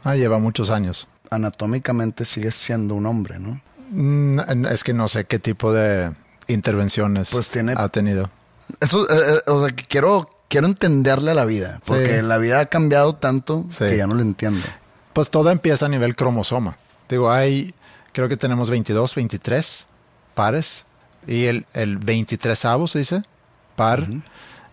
Ah, 0.04 0.16
lleva 0.16 0.40
muchos 0.40 0.70
años. 0.70 1.08
anatómicamente 1.32 2.24
sigue 2.24 2.52
siendo 2.52 2.96
un 2.96 3.06
hombre, 3.08 3.40
¿no? 3.40 3.60
Mm, 3.92 4.66
Es 4.68 4.84
que 4.84 4.94
no 4.94 5.08
sé 5.08 5.26
qué 5.26 5.38
tipo 5.40 5.74
de 5.74 6.12
intervenciones 6.48 7.32
Pues 7.32 7.50
tiene- 7.50 7.74
ha 7.76 7.90
tenido. 7.90 8.30
Eso, 8.80 9.04
eh, 9.10 9.14
eh, 9.46 9.52
o 9.52 9.66
sea, 9.68 9.76
que 9.76 9.86
quiero, 9.86 10.30
quiero 10.48 10.68
entenderle 10.68 11.32
a 11.32 11.34
la 11.34 11.46
vida, 11.46 11.82
porque 11.86 12.18
Sí. 12.18 12.22
la 12.26 12.38
vida 12.38 12.60
ha 12.62 12.66
cambiado 12.68 13.16
tanto 13.16 13.66
Sí. 13.70 13.86
que 13.86 13.98
ya 13.98 14.08
no 14.08 14.14
lo 14.16 14.22
entiendo. 14.22 14.66
Pues 15.14 15.30
todo 15.30 15.50
empieza 15.52 15.86
a 15.88 15.90
nivel 15.90 16.16
cromosoma. 16.16 16.78
Digo, 17.10 17.30
hay, 17.32 17.74
creo 18.14 18.30
que 18.30 18.38
tenemos 18.38 18.70
22, 18.70 19.14
23 19.16 19.88
pares. 20.36 20.86
Y 21.26 21.46
el, 21.46 21.66
el 21.74 21.98
23 21.98 22.66
avo 22.66 22.88
se 22.88 23.00
dice, 23.00 23.24
par. 23.76 24.08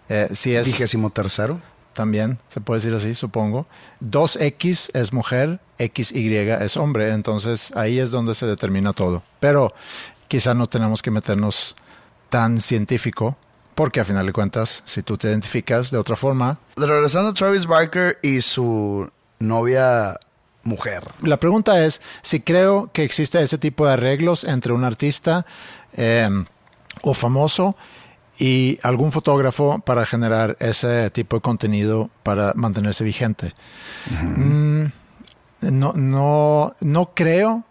Eh, 0.09 0.29
si 0.35 0.55
es, 0.55 0.67
Vigésimo 0.67 1.09
tercero. 1.09 1.63
también 1.95 2.39
se 2.49 2.61
puede 2.61 2.81
decir 2.81 2.95
así, 2.95 3.15
supongo. 3.15 3.67
2X 4.03 4.91
es 4.95 5.13
mujer, 5.15 5.61
XY 5.79 6.37
es 6.61 6.77
hombre. 6.77 7.11
Entonces 7.13 7.73
ahí 7.75 7.99
es 7.99 8.11
donde 8.11 8.35
se 8.35 8.45
determina 8.45 8.93
todo. 8.93 9.23
Pero 9.41 9.73
quizá 10.29 10.53
no 10.53 10.67
tenemos 10.67 11.01
que 11.01 11.11
meternos 11.11 11.77
tan 12.29 12.61
científico. 12.61 13.39
Porque 13.75 14.01
a 14.01 14.05
final 14.05 14.27
de 14.27 14.35
cuentas, 14.35 14.83
si 14.85 15.03
tú 15.03 15.17
te 15.17 15.29
identificas 15.29 15.91
de 15.91 15.97
otra 15.97 16.15
forma, 16.15 16.59
Regresando 16.77 17.31
a 17.31 17.35
Travis 17.35 17.65
Barker 17.65 18.19
y 18.23 18.43
su 18.43 19.11
novia 19.39 20.21
mujer. 20.65 21.03
La 21.23 21.39
pregunta 21.39 21.85
es 21.85 22.01
si 22.23 22.41
creo 22.41 22.91
que 22.93 23.05
existe 23.05 23.41
ese 23.43 23.59
tipo 23.59 23.87
de 23.87 23.93
arreglos 23.95 24.45
entre 24.45 24.73
un 24.73 24.85
artista 24.85 25.45
eh, 25.97 26.29
o 27.03 27.15
famoso 27.15 27.77
y 28.39 28.79
algún 28.83 29.13
fotógrafo 29.13 29.79
para 29.81 30.07
generar 30.07 30.57
ese 30.61 31.11
tipo 31.11 31.37
de 31.37 31.43
contenido 31.43 32.11
para 32.23 32.53
mantenerse 32.55 33.05
vigente. 33.05 33.53
Mm, 34.11 34.85
no, 35.63 35.93
no, 35.95 36.73
no 36.81 37.11
creo, 37.15 37.65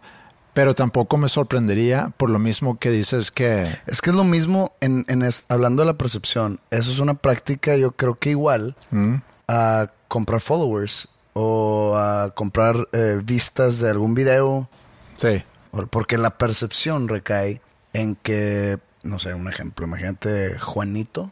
pero 0.54 0.74
tampoco 0.76 1.18
me 1.18 1.30
sorprendería 1.30 2.12
por 2.18 2.30
lo 2.30 2.40
mismo 2.40 2.78
que 2.78 2.90
dices 2.92 3.32
que... 3.32 3.64
Es 3.88 4.02
que 4.02 4.10
es 4.12 4.16
lo 4.16 4.24
mismo 4.24 4.74
en, 4.82 5.06
en 5.08 5.24
es- 5.24 5.46
hablando 5.50 5.82
de 5.82 5.88
la 5.88 5.98
percepción. 5.98 6.60
Eso 6.72 6.92
es 6.92 7.00
una 7.00 7.16
práctica, 7.16 7.76
yo 7.76 7.92
creo 7.94 8.16
que 8.20 8.30
igual 8.32 8.76
Mm, 8.92 9.16
a 9.48 9.88
comprar 10.08 10.42
followers 10.42 11.08
o 11.34 11.96
a 11.98 12.32
comprar 12.32 12.88
eh, 12.92 13.20
vistas 13.24 13.80
de 13.80 13.90
algún 13.90 14.14
video. 14.14 14.70
sí, 15.18 15.44
Porque 15.90 16.18
la 16.18 16.38
percepción 16.38 17.08
recae 17.08 17.62
en 17.94 18.16
que, 18.16 18.80
no 19.04 19.20
sé, 19.20 19.34
un 19.34 19.48
ejemplo. 19.48 19.86
Imagínate 19.86 20.58
Juanito, 20.60 21.32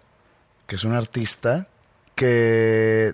que 0.67 0.75
es 0.75 0.83
un 0.83 0.93
artista 0.93 1.67
que 2.15 3.13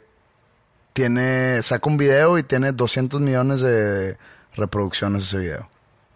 tiene, 0.94 1.62
saca 1.62 1.90
un 1.90 1.98
video 1.98 2.38
y 2.38 2.44
tiene 2.44 2.72
200 2.72 3.20
millones 3.22 3.62
de 3.62 4.18
reproducciones 4.56 5.24
ese 5.24 5.38
video. 5.38 5.70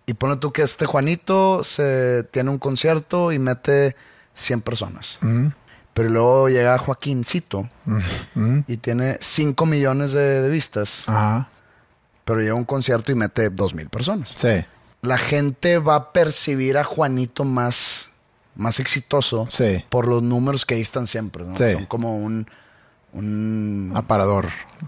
Y 0.05 0.13
pone 0.13 0.37
tú 0.37 0.51
que 0.51 0.63
este 0.63 0.85
Juanito 0.85 1.63
se 1.63 2.23
tiene 2.31 2.49
un 2.49 2.57
concierto 2.57 3.31
y 3.31 3.39
mete 3.39 3.95
100 4.33 4.61
personas. 4.61 5.19
mm, 5.21 5.47
Pero 5.93 6.09
luego 6.09 6.49
llega 6.49 6.77
Joaquincito 6.77 7.67
mm, 8.35 8.59
y 8.67 8.77
tiene 8.77 9.17
5 9.19 9.65
millones 9.65 10.13
de, 10.13 10.41
de 10.41 10.49
vistas. 10.49 11.03
ajá, 11.09 11.49
Pero 12.23 12.39
llega 12.39 12.51
a 12.53 12.55
un 12.55 12.63
concierto 12.65 13.11
y 13.11 13.15
mete 13.15 13.49
2 13.49 13.73
mil 13.75 13.89
personas. 13.89 14.33
sí, 14.35 14.63
La 15.01 15.17
gente 15.17 15.77
va 15.79 15.95
a 15.95 16.13
percibir 16.13 16.77
a 16.77 16.83
Juanito 16.83 17.43
más, 17.43 18.09
más 18.55 18.79
exitoso 18.79 19.47
Sí. 19.51 19.83
por 19.89 20.07
los 20.07 20.21
números 20.23 20.65
que 20.65 20.75
ahí 20.75 20.81
están 20.81 21.07
siempre. 21.07 21.43
¿no? 21.45 21.57
Sí. 21.57 21.73
Son 21.73 21.85
como 21.85 22.15
un, 22.17 22.47
un, 23.13 23.91
aparador, 23.95 24.47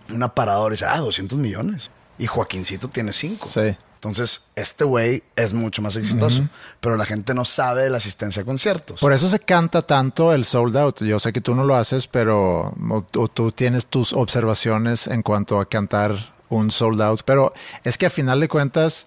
un 0.10 0.24
aparador. 0.24 0.72
Y 0.72 0.76
dice, 0.76 0.86
ah, 0.88 1.00
200 1.00 1.38
millones. 1.40 1.92
Y 2.18 2.28
Joaquincito 2.28 2.88
tiene 2.90 3.12
5. 3.12 3.48
sí. 3.48 3.76
Entonces, 4.02 4.46
este 4.56 4.84
güey 4.84 5.22
es 5.36 5.54
mucho 5.54 5.84
más 5.84 5.96
exitoso. 5.96 6.42
Pero 6.80 6.98
la 6.98 7.06
gente 7.06 7.36
no 7.36 7.46
sabe 7.46 7.84
de 7.84 7.92
la 7.92 7.98
asistencia 7.98 8.42
a 8.42 8.46
conciertos. 8.46 9.00
Por 9.00 9.14
eso 9.14 9.30
se 9.30 9.38
canta 9.38 9.84
tanto 9.84 10.34
el 10.34 10.44
sold 10.44 10.76
out. 10.76 11.04
Yo 11.04 11.20
sé 11.20 11.32
que 11.32 11.40
tú 11.40 11.54
no 11.54 11.64
lo 11.66 11.76
haces, 11.76 12.08
pero 12.08 12.74
o, 12.90 13.06
o 13.16 13.28
tú 13.28 13.52
tienes 13.52 13.86
tus 13.86 14.14
observaciones 14.14 15.06
en 15.06 15.22
cuanto 15.22 15.60
a 15.60 15.70
cantar 15.70 16.16
un 16.50 16.72
sold 16.72 17.00
out. 17.00 17.22
Pero 17.26 17.54
es 17.84 18.00
que 18.00 18.08
a 18.08 18.10
final 18.10 18.40
de 18.40 18.48
cuentas, 18.48 19.06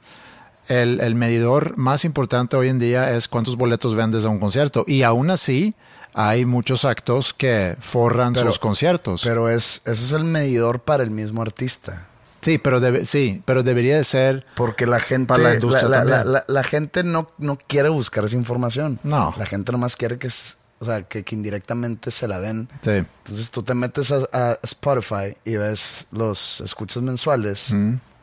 el, 0.68 1.00
el 1.00 1.16
medidor 1.16 1.76
más 1.76 2.04
importante 2.04 2.56
hoy 2.56 2.68
en 2.68 2.78
día 2.78 3.16
es 3.16 3.26
cuántos 3.26 3.56
boletos 3.56 3.96
vendes 3.96 4.24
a 4.24 4.28
un 4.28 4.38
concierto. 4.38 4.84
Y 4.86 5.02
aún 5.02 5.28
así, 5.32 5.74
hay 6.12 6.44
muchos 6.44 6.84
actos 6.84 7.34
que 7.34 7.74
forran 7.80 8.32
Pero- 8.34 8.48
sus 8.48 8.60
conciertos. 8.60 9.22
Pero 9.24 9.48
es, 9.50 9.82
ese 9.86 10.04
es 10.04 10.12
el 10.12 10.22
medidor 10.22 10.78
para 10.78 11.02
el 11.02 11.10
mismo 11.10 11.42
artista. 11.42 12.06
Sí, 12.44 12.58
pero 12.58 12.78
debe, 12.80 13.04
sí, 13.04 13.42
pero 13.44 13.62
debería 13.62 13.96
de 13.96 14.04
ser. 14.04 14.46
Porque 14.54 14.86
la 14.86 15.00
gente, 15.00 15.26
Para 15.28 15.42
la 15.44 15.54
industria 15.54 15.88
la, 15.88 16.04
la- 16.04 16.12
también. 16.16 16.32
la- 16.34 16.44
la 16.46 16.62
gente 16.62 17.02
no, 17.02 17.26
no 17.38 17.58
quiere 17.58 17.88
buscar 17.88 18.24
esa 18.24 18.36
información. 18.36 19.00
No. 19.02 19.34
La 19.38 19.46
gente 19.46 19.72
nomás 19.72 19.96
quiere 19.96 20.18
que, 20.18 20.28
o 20.28 20.84
sea, 20.84 21.02
que, 21.02 21.24
que 21.24 21.34
indirectamente 21.34 22.10
se 22.10 22.28
la 22.28 22.38
den. 22.40 22.68
Sí. 22.82 22.90
Entonces 22.90 23.50
tú 23.50 23.62
te 23.62 23.74
metes 23.74 24.12
a, 24.12 24.26
a 24.32 24.58
Spotify 24.62 25.36
y 25.44 25.56
ves 25.56 26.06
los 26.12 26.60
escuchas 26.60 27.02
mensuales 27.02 27.74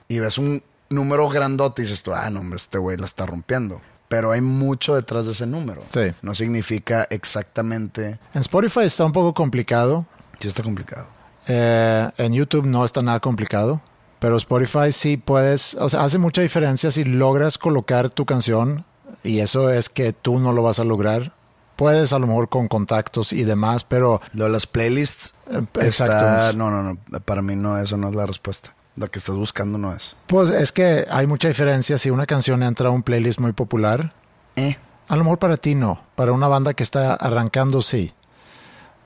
y 0.07 0.19
ves 0.19 0.37
un 0.37 0.63
número 0.89 1.27
grandote 1.29 1.81
y 1.81 1.85
dices 1.85 2.03
tú, 2.03 2.13
ah, 2.13 2.29
no, 2.29 2.41
hombre, 2.41 2.57
este 2.57 2.77
güey 2.77 2.97
la 2.97 3.05
está 3.05 3.25
rompiendo. 3.25 3.81
Pero 4.09 4.31
hay 4.33 4.41
mucho 4.41 4.95
detrás 4.95 5.25
de 5.25 5.31
ese 5.31 5.45
número. 5.47 5.81
Sí. 5.87 6.13
No 6.21 6.35
significa 6.35 7.07
exactamente. 7.09 8.19
En 8.33 8.41
Spotify 8.41 8.81
está 8.81 9.05
un 9.05 9.13
poco 9.13 9.33
complicado. 9.33 10.05
Sí, 10.39 10.49
está 10.49 10.63
complicado. 10.63 11.07
Eh, 11.47 12.09
en 12.17 12.33
YouTube 12.33 12.65
no 12.65 12.83
está 12.85 13.01
nada 13.01 13.19
complicado, 13.19 13.81
pero 14.21 14.37
Spotify 14.37 14.91
sí 14.91 15.17
puedes, 15.17 15.73
o 15.73 15.89
sea, 15.89 16.03
hace 16.03 16.19
mucha 16.19 16.43
diferencia 16.43 16.91
si 16.91 17.03
logras 17.03 17.57
colocar 17.57 18.11
tu 18.11 18.27
canción 18.27 18.85
y 19.23 19.39
eso 19.39 19.71
es 19.71 19.89
que 19.89 20.13
tú 20.13 20.37
no 20.37 20.53
lo 20.53 20.61
vas 20.61 20.79
a 20.79 20.83
lograr. 20.83 21.33
Puedes 21.75 22.13
a 22.13 22.19
lo 22.19 22.27
mejor 22.27 22.47
con 22.47 22.67
contactos 22.67 23.33
y 23.33 23.43
demás, 23.45 23.83
pero 23.83 24.21
Lo 24.33 24.43
de 24.43 24.51
las 24.51 24.67
playlists. 24.67 25.33
Eh, 25.49 25.65
exacto. 25.79 26.55
No, 26.55 26.69
no, 26.69 26.83
no. 26.83 27.19
Para 27.21 27.41
mí 27.41 27.55
no, 27.55 27.79
eso 27.79 27.97
no 27.97 28.09
es 28.09 28.15
la 28.15 28.27
respuesta. 28.27 28.75
Lo 28.95 29.07
que 29.07 29.17
estás 29.17 29.35
buscando 29.35 29.79
no 29.79 29.91
es. 29.91 30.15
pues 30.27 30.51
es 30.51 30.71
que 30.71 31.07
hay 31.09 31.25
mucha 31.25 31.47
diferencia 31.47 31.97
si 31.97 32.11
una 32.11 32.27
canción 32.27 32.61
entra 32.61 32.89
a 32.89 32.91
un 32.91 33.01
playlist 33.01 33.39
muy 33.39 33.53
popular. 33.53 34.13
Eh. 34.55 34.77
A 35.07 35.15
lo 35.15 35.23
mejor 35.23 35.39
para 35.39 35.57
ti 35.57 35.73
no, 35.73 35.99
para 36.13 36.31
una 36.31 36.47
banda 36.47 36.75
que 36.75 36.83
está 36.83 37.15
arrancando 37.15 37.81
sí. 37.81 38.13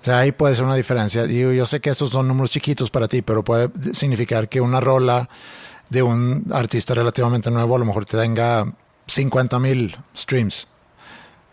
O 0.05 0.07
sea, 0.07 0.19
ahí 0.19 0.31
puede 0.31 0.53
ser 0.53 0.65
una 0.65 0.75
diferencia. 0.75 1.25
Yo 1.25 1.65
sé 1.65 1.79
que 1.79 1.89
esos 1.89 2.11
son 2.11 2.27
números 2.27 2.51
chiquitos 2.51 2.91
para 2.91 3.07
ti, 3.07 3.23
pero 3.23 3.43
puede 3.43 3.71
significar 3.95 4.47
que 4.47 4.61
una 4.61 4.79
rola 4.79 5.27
de 5.89 6.03
un 6.03 6.45
artista 6.53 6.93
relativamente 6.93 7.49
nuevo 7.49 7.75
a 7.75 7.79
lo 7.79 7.85
mejor 7.85 8.05
te 8.05 8.15
tenga 8.15 8.71
50 9.07 9.57
mil 9.57 9.97
streams 10.15 10.67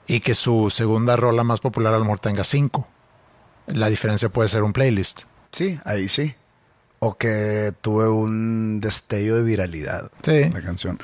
y 0.06 0.20
que 0.20 0.34
su 0.34 0.68
segunda 0.68 1.16
rola 1.16 1.44
más 1.44 1.60
popular 1.60 1.94
a 1.94 1.98
lo 1.98 2.04
mejor 2.04 2.18
tenga 2.18 2.44
5. 2.44 2.86
La 3.68 3.88
diferencia 3.88 4.28
puede 4.28 4.50
ser 4.50 4.64
un 4.64 4.74
playlist. 4.74 5.22
Sí, 5.50 5.80
ahí 5.86 6.06
sí. 6.06 6.34
O 6.98 7.16
que 7.16 7.72
tuve 7.80 8.06
un 8.06 8.82
destello 8.82 9.36
de 9.36 9.44
viralidad. 9.44 10.10
Sí. 10.22 10.50
La 10.50 10.60
canción. 10.60 10.98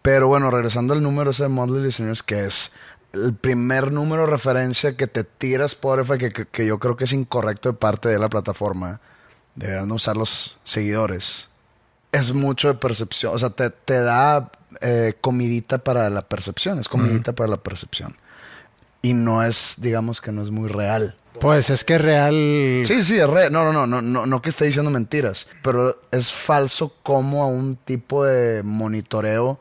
Pero 0.00 0.28
bueno, 0.28 0.50
regresando 0.50 0.94
al 0.94 1.02
número 1.02 1.32
ese 1.32 1.42
de 1.42 1.48
Monthly 1.50 1.82
Listeners, 1.82 2.22
que 2.22 2.46
es 2.46 2.72
el 3.12 3.34
primer 3.34 3.92
número 3.92 4.22
de 4.26 4.30
referencia 4.30 4.96
que 4.96 5.06
te 5.06 5.24
tira 5.24 5.64
Spotify, 5.64 6.18
que, 6.18 6.28
que, 6.30 6.46
que 6.46 6.66
yo 6.66 6.78
creo 6.78 6.96
que 6.96 7.04
es 7.04 7.12
incorrecto 7.12 7.70
de 7.70 7.78
parte 7.78 8.08
de 8.08 8.18
la 8.18 8.28
plataforma. 8.28 9.00
Deberán 9.54 9.90
usar 9.92 10.16
los 10.16 10.58
seguidores. 10.64 11.48
Es 12.12 12.32
mucho 12.34 12.68
de 12.68 12.74
percepción. 12.74 13.34
O 13.34 13.38
sea, 13.38 13.50
te, 13.50 13.70
te 13.70 14.00
da 14.00 14.50
eh, 14.80 15.14
comidita 15.20 15.78
para 15.78 16.10
la 16.10 16.22
percepción. 16.22 16.78
Es 16.78 16.88
comidita 16.88 17.34
para 17.34 17.48
la 17.50 17.56
percepción. 17.56 18.16
Y 19.02 19.14
no 19.14 19.42
es, 19.42 19.74
digamos 19.78 20.20
que 20.20 20.32
no 20.32 20.42
es 20.42 20.50
muy 20.50 20.68
real. 20.68 21.16
Pues 21.40 21.70
es 21.70 21.84
que 21.84 21.98
real. 21.98 22.34
Sí, 22.86 23.02
sí, 23.02 23.18
es 23.18 23.28
re- 23.28 23.50
no, 23.50 23.64
no, 23.64 23.72
no, 23.72 23.86
no, 23.86 24.02
no, 24.02 24.26
no 24.26 24.42
que 24.42 24.48
esté 24.50 24.64
diciendo 24.64 24.90
mentiras, 24.90 25.46
pero 25.62 26.00
es 26.10 26.32
falso 26.32 26.94
como 27.02 27.42
a 27.42 27.46
un 27.46 27.76
tipo 27.76 28.24
de 28.24 28.62
monitoreo 28.62 29.60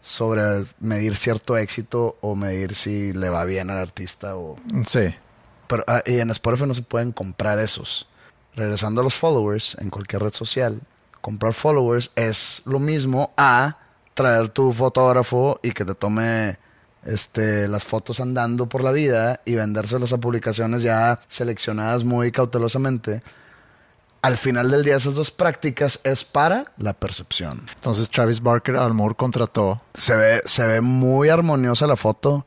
sobre 0.00 0.42
medir 0.80 1.14
cierto 1.16 1.56
éxito 1.56 2.16
o 2.20 2.34
medir 2.36 2.74
si 2.74 3.12
le 3.12 3.28
va 3.30 3.44
bien 3.44 3.70
al 3.70 3.78
artista 3.78 4.36
o 4.36 4.56
Sí. 4.86 5.14
pero 5.66 5.84
ah, 5.86 6.02
y 6.06 6.18
en 6.20 6.30
Spotify 6.30 6.66
no 6.66 6.74
se 6.74 6.82
pueden 6.82 7.12
comprar 7.12 7.58
esos. 7.58 8.08
Regresando 8.54 9.00
a 9.00 9.04
los 9.04 9.14
followers 9.14 9.76
en 9.80 9.90
cualquier 9.90 10.22
red 10.22 10.32
social, 10.32 10.80
comprar 11.20 11.52
followers 11.52 12.10
es 12.16 12.62
lo 12.64 12.78
mismo 12.78 13.32
a 13.36 13.76
traer 14.14 14.48
tu 14.48 14.72
fotógrafo 14.72 15.60
y 15.62 15.70
que 15.72 15.84
te 15.84 15.94
tome 15.94 16.58
este, 17.04 17.68
las 17.68 17.84
fotos 17.84 18.18
andando 18.20 18.66
por 18.66 18.82
la 18.82 18.90
vida 18.90 19.40
y 19.44 19.54
vendérselas 19.54 20.12
a 20.12 20.18
publicaciones 20.18 20.82
ya 20.82 21.20
seleccionadas 21.28 22.02
muy 22.04 22.32
cautelosamente. 22.32 23.22
Al 24.20 24.36
final 24.36 24.70
del 24.70 24.82
día, 24.84 24.96
esas 24.96 25.14
dos 25.14 25.30
prácticas 25.30 26.00
es 26.02 26.24
para 26.24 26.72
la 26.76 26.92
percepción. 26.92 27.64
Entonces 27.76 28.10
Travis 28.10 28.42
Barker 28.42 28.76
a 28.76 28.88
lo 28.88 28.94
mejor 28.94 29.16
contrató. 29.16 29.80
Se 29.94 30.16
ve, 30.16 30.40
se 30.44 30.66
ve 30.66 30.80
muy 30.80 31.28
armoniosa 31.28 31.86
la 31.86 31.96
foto. 31.96 32.44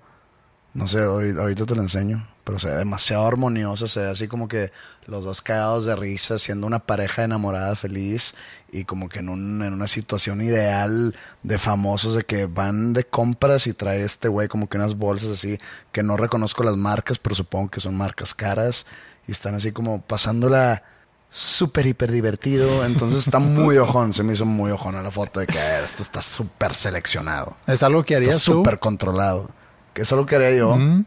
No 0.73 0.87
sé, 0.87 1.01
ahorita, 1.01 1.41
ahorita 1.41 1.65
te 1.65 1.75
la 1.75 1.81
enseño. 1.83 2.27
Pero 2.43 2.59
se 2.59 2.69
ve 2.69 2.75
demasiado 2.75 3.25
armoniosa. 3.25 3.87
Se 3.87 4.01
ve 4.01 4.09
así 4.09 4.27
como 4.27 4.47
que 4.49 4.71
los 5.05 5.23
dos 5.23 5.41
cagados 5.41 5.85
de 5.85 5.95
risa, 5.95 6.37
siendo 6.39 6.67
una 6.67 6.79
pareja 6.79 7.23
enamorada 7.23 7.75
feliz. 7.77 8.35
Y 8.71 8.83
como 8.83 9.07
que 9.07 9.19
en, 9.19 9.29
un- 9.29 9.61
en 9.63 9.73
una 9.73 9.87
situación 9.87 10.41
ideal 10.41 11.15
de 11.43 11.57
famosos 11.57 12.15
de 12.15 12.23
que 12.23 12.47
van 12.47 12.91
de 12.93 13.05
compras 13.05 13.65
y 13.67 13.73
trae 13.73 14.03
este 14.03 14.27
güey 14.27 14.49
como 14.49 14.67
que 14.67 14.77
unas 14.77 14.95
bolsas 14.97 15.29
así 15.31 15.57
que 15.93 16.03
no 16.03 16.17
reconozco 16.17 16.63
las 16.63 16.75
marcas, 16.75 17.17
pero 17.17 17.33
supongo 17.35 17.69
que 17.71 17.79
son 17.79 17.95
marcas 17.95 18.33
caras. 18.33 18.85
Y 18.87 19.11
y 19.27 19.31
están 19.33 19.53
así 19.55 19.71
como 19.71 20.01
pasándola 20.01 20.83
súper 21.31 21.87
hiper 21.87 22.11
divertido. 22.11 22.85
Entonces 22.85 23.25
está 23.25 23.39
muy 23.39 23.77
ojón. 23.77 24.13
Se 24.13 24.21
me 24.21 24.33
hizo 24.33 24.45
muy 24.45 24.69
ojón 24.69 24.95
a 24.95 25.01
la 25.01 25.09
foto 25.09 25.39
de 25.39 25.47
que 25.47 25.57
"Eh, 25.57 25.81
esto 25.83 26.03
está 26.03 26.21
súper 26.21 26.73
seleccionado. 26.75 27.57
¿Es 27.65 27.81
algo 27.81 28.03
que 28.03 28.21
tú? 28.21 28.31
súper 28.33 28.77
controlado. 28.77 29.49
Que 29.93 30.03
es 30.03 30.11
algo 30.11 30.25
que 30.27 30.35
haría 30.35 30.51
yo. 30.55 30.75
Mm. 30.75 31.05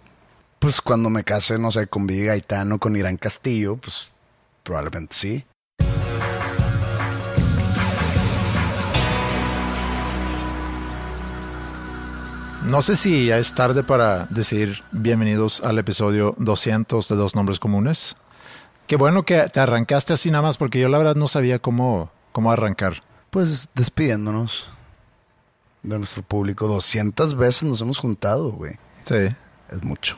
Pues 0.59 0.81
cuando 0.81 1.11
me 1.11 1.23
case, 1.25 1.59
no 1.59 1.71
sé, 1.71 1.87
con 1.87 2.07
Vivi 2.07 2.27
Gaitano, 2.27 2.79
con 2.79 2.97
Irán 2.97 3.19
Castillo, 3.19 3.77
pues 3.77 4.11
probablemente 4.63 5.15
sí. 5.15 5.45
No 12.67 12.81
sé 12.81 12.97
si 12.97 13.27
ya 13.27 13.37
es 13.39 13.55
tarde 13.55 13.83
para 13.83 14.25
decir 14.31 14.81
bienvenidos 14.91 15.61
al 15.63 15.79
episodio 15.79 16.35
200 16.39 17.07
de 17.09 17.15
Dos 17.15 17.35
Nombres 17.35 17.59
Comunes. 17.61 18.17
Qué 18.87 18.97
bueno 18.97 19.25
que 19.25 19.49
te 19.49 19.61
arrancaste 19.61 20.13
así 20.13 20.31
nada 20.31 20.43
más 20.43 20.57
porque 20.57 20.79
yo 20.79 20.89
la 20.89 20.99
verdad 20.99 21.15
no 21.17 21.27
sabía 21.29 21.59
cómo, 21.59 22.11
cómo 22.33 22.51
arrancar. 22.53 23.01
Pues 23.31 23.69
despidiéndonos 23.75 24.69
de 25.83 25.99
nuestro 25.99 26.23
público. 26.23 26.67
200 26.69 27.37
veces 27.37 27.65
nos 27.65 27.81
hemos 27.81 27.99
juntado, 27.99 28.53
güey. 28.53 28.79
Sí, 29.03 29.17
Es 29.71 29.83
mucho. 29.83 30.17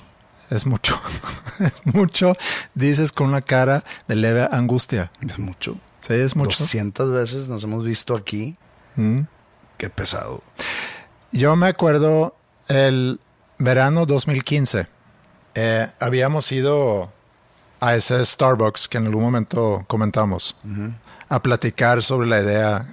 es 0.51 0.67
mucho. 0.67 1.01
es 1.61 1.81
mucho. 1.85 2.35
Dices 2.75 3.13
con 3.13 3.29
una 3.29 3.41
cara 3.43 3.83
de 4.09 4.17
leve 4.17 4.49
angustia. 4.51 5.11
Es 5.25 5.39
mucho. 5.39 5.77
Sí, 6.01 6.15
es 6.15 6.37
mucho. 6.37 6.57
200 6.59 7.13
veces 7.13 7.49
nos 7.49 7.65
hemos 7.65 7.85
visto 7.85 8.15
aquí. 8.17 8.57
Mm. 8.97 9.21
Qué 9.79 9.91
pesado. 9.91 10.43
Yo 11.33 11.55
me 11.57 11.67
acuerdo 11.69 12.37
el 12.69 13.21
verano 13.59 14.07
2015. 14.07 14.87
eh, 15.55 15.89
habíamos 16.01 16.51
ido 16.53 17.13
a 17.81 17.95
ese 17.95 18.25
Starbucks 18.25 18.89
que 18.89 18.99
en 18.99 19.07
algún 19.07 19.23
momento 19.23 19.85
comentamos 19.87 20.57
a 21.29 21.43
platicar 21.43 22.03
sobre 22.03 22.29
la 22.29 22.41
idea 22.41 22.87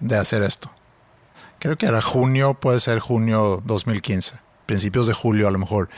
de 0.00 0.16
hacer 0.16 0.42
esto. 0.42 0.70
Creo 1.58 1.76
que 1.76 1.86
era 1.86 2.02
junio, 2.02 2.54
puede 2.54 2.80
ser 2.80 2.98
junio 2.98 3.62
2015, 3.64 4.34
principios 4.66 5.06
de 5.06 5.14
julio 5.14 5.48
a 5.48 5.50
lo 5.50 5.58
mejor. 5.58 5.88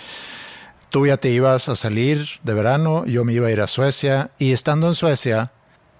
Tú 0.90 1.06
ya 1.06 1.16
te 1.16 1.30
ibas 1.30 1.68
a 1.68 1.76
salir 1.76 2.26
de 2.42 2.54
verano, 2.54 3.04
yo 3.04 3.24
me 3.24 3.32
iba 3.32 3.48
a 3.48 3.50
ir 3.50 3.60
a 3.60 3.66
Suecia 3.66 4.30
y 4.38 4.52
estando 4.52 4.88
en 4.88 4.94
Suecia 4.94 5.52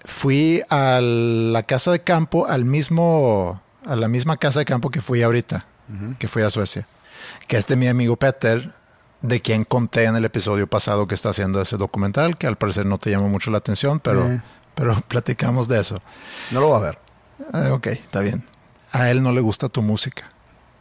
fui 0.05 0.63
a 0.69 0.99
la 1.01 1.63
casa 1.63 1.91
de 1.91 1.99
campo, 2.01 2.47
al 2.47 2.65
mismo, 2.65 3.61
a 3.85 3.95
la 3.95 4.07
misma 4.07 4.37
casa 4.37 4.59
de 4.59 4.65
campo 4.65 4.89
que 4.89 5.01
fui 5.01 5.21
ahorita, 5.21 5.65
que 6.17 6.27
fui 6.27 6.41
a 6.41 6.49
Suecia, 6.49 6.87
que 7.47 7.57
es 7.57 7.67
de 7.67 7.75
mi 7.75 7.87
amigo 7.87 8.15
Peter, 8.15 8.71
de 9.21 9.41
quien 9.41 9.63
conté 9.65 10.05
en 10.05 10.15
el 10.15 10.25
episodio 10.25 10.67
pasado 10.67 11.07
que 11.07 11.15
está 11.15 11.29
haciendo 11.29 11.61
ese 11.61 11.77
documental, 11.77 12.37
que 12.37 12.47
al 12.47 12.57
parecer 12.57 12.85
no 12.85 12.97
te 12.97 13.09
llamó 13.11 13.27
mucho 13.29 13.51
la 13.51 13.57
atención, 13.57 13.99
pero, 13.99 14.25
Eh. 14.27 14.41
pero 14.75 14.99
platicamos 15.07 15.67
de 15.67 15.79
eso. 15.79 16.01
No 16.51 16.61
lo 16.61 16.69
va 16.69 16.77
a 16.77 16.81
ver. 16.81 16.99
Eh, 17.53 17.69
ok, 17.71 17.87
está 17.87 18.21
bien. 18.21 18.45
A 18.91 19.09
él 19.11 19.21
no 19.21 19.31
le 19.31 19.41
gusta 19.41 19.69
tu 19.69 19.81
música. 19.81 20.27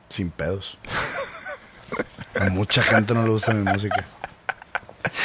Sin 0.09 0.31
pedos. 0.31 0.77
A 2.41 2.49
mucha 2.51 2.83
gente 2.83 3.13
no 3.15 3.23
le 3.23 3.31
gusta 3.31 3.53
mi 3.53 3.71
música. 3.71 4.05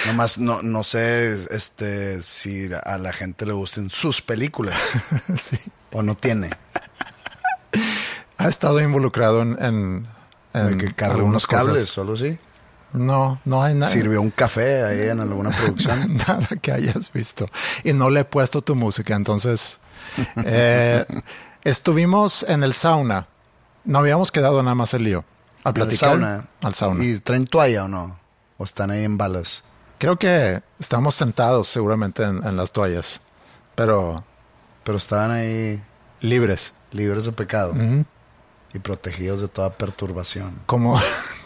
Nomás 0.07 0.37
no, 0.37 0.61
no 0.61 0.83
sé 0.83 1.33
este, 1.51 2.21
si 2.21 2.69
a 2.83 2.97
la 2.97 3.13
gente 3.13 3.45
le 3.45 3.53
gusten 3.53 3.89
sus 3.89 4.21
películas 4.21 4.75
sí. 5.39 5.57
o 5.91 6.01
no 6.03 6.15
tiene. 6.15 6.49
Ha 8.37 8.47
estado 8.47 8.79
involucrado 8.81 9.41
en, 9.41 9.57
en, 9.63 10.07
en 10.53 10.77
que 10.77 10.93
carga 10.93 11.15
algunas 11.15 11.31
unos 11.31 11.47
cables, 11.47 11.73
cosas. 11.81 11.89
solo 11.89 12.15
sí. 12.15 12.37
No, 12.93 13.39
no 13.45 13.63
hay 13.63 13.73
nada. 13.73 13.91
Sirvió 13.91 14.21
un 14.21 14.29
café 14.31 14.83
ahí 14.83 15.09
en 15.09 15.19
alguna 15.19 15.49
producción. 15.57 16.15
nada 16.17 16.47
que 16.61 16.71
hayas 16.71 17.11
visto. 17.11 17.47
Y 17.83 17.93
no 17.93 18.09
le 18.09 18.21
he 18.21 18.25
puesto 18.25 18.61
tu 18.61 18.75
música. 18.75 19.15
Entonces, 19.15 19.79
eh, 20.45 21.05
estuvimos 21.63 22.43
en 22.47 22.63
el 22.63 22.73
sauna. 22.73 23.27
No 23.85 23.99
habíamos 23.99 24.31
quedado 24.31 24.61
nada 24.63 24.75
más 24.75 24.93
el 24.93 25.03
lío. 25.03 25.25
Al 25.63 25.73
platicar. 25.73 26.09
sauna. 26.11 26.47
Al 26.61 26.73
sauna. 26.73 27.03
¿Y 27.03 27.19
traen 27.19 27.45
toalla 27.45 27.85
o 27.85 27.87
no? 27.87 28.19
¿O 28.57 28.63
están 28.63 28.91
ahí 28.91 29.03
en 29.03 29.17
balas? 29.17 29.63
Creo 29.97 30.17
que 30.17 30.61
estamos 30.79 31.15
sentados 31.15 31.67
seguramente 31.67 32.23
en, 32.23 32.45
en 32.45 32.55
las 32.57 32.71
toallas. 32.71 33.21
Pero 33.75 34.23
Pero 34.83 34.97
estaban 34.97 35.31
ahí 35.31 35.81
libres. 36.19 36.73
libres 36.91 37.25
de 37.25 37.31
pecado 37.31 37.73
y 38.73 38.79
protegidos 38.79 39.41
de 39.41 39.47
toda 39.47 39.71
perturbación. 39.77 40.59
Como, 40.65 40.99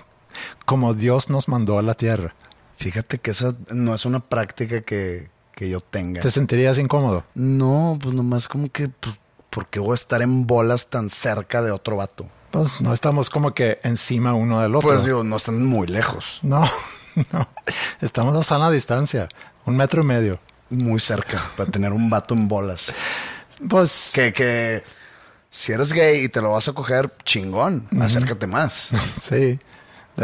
como 0.65 0.93
Dios 0.93 1.29
nos 1.29 1.47
mandó 1.47 1.79
a 1.79 1.81
la 1.81 1.93
tierra. 1.93 2.35
Fíjate 2.75 3.17
que 3.17 3.31
esa 3.31 3.55
no 3.71 3.95
es 3.95 4.05
una 4.05 4.19
práctica 4.19 4.81
que, 4.81 5.29
que 5.53 5.69
yo 5.69 5.79
tenga. 5.81 6.21
¿Te 6.21 6.29
sentirías 6.31 6.77
incómodo? 6.77 7.23
No, 7.33 7.97
pues 8.01 8.13
nomás 8.13 8.47
como 8.47 8.69
que, 8.71 8.89
pues, 8.89 9.19
¿por 9.49 9.67
qué 9.67 9.79
voy 9.79 9.91
a 9.91 9.95
estar 9.95 10.21
en 10.21 10.45
bolas 10.45 10.87
tan 10.87 11.09
cerca 11.09 11.61
de 11.61 11.71
otro 11.71 11.95
vato? 11.97 12.29
Pues 12.51 12.79
no 12.79 12.93
estamos 12.93 13.29
como 13.29 13.53
que 13.53 13.79
encima 13.83 14.33
uno 14.33 14.61
del 14.61 14.75
otro. 14.75 14.89
Pues 14.89 15.05
digo, 15.05 15.23
no 15.23 15.35
están 15.37 15.65
muy 15.65 15.87
lejos, 15.87 16.39
No, 16.43 16.69
no. 17.33 17.47
Estamos 18.01 18.35
a 18.35 18.43
sana 18.43 18.69
distancia. 18.69 19.27
Un 19.65 19.75
metro 19.75 20.01
y 20.01 20.05
medio. 20.05 20.39
muy 20.69 20.99
cerca, 20.99 21.41
para 21.57 21.69
tener 21.71 21.91
un 21.93 22.09
vato 22.09 22.33
en 22.33 22.47
bolas. 22.47 22.93
Pues 23.67 24.11
Que, 24.13 24.31
que 24.33 24.83
si 25.49 25.71
eres 25.71 25.91
gay 25.91 26.23
y 26.25 26.29
te 26.29 26.41
lo 26.41 26.51
vas 26.51 26.67
a 26.67 26.73
coger, 26.73 27.11
chingón, 27.23 27.87
acércate 27.99 28.45
más. 28.47 28.91
sí. 29.19 29.59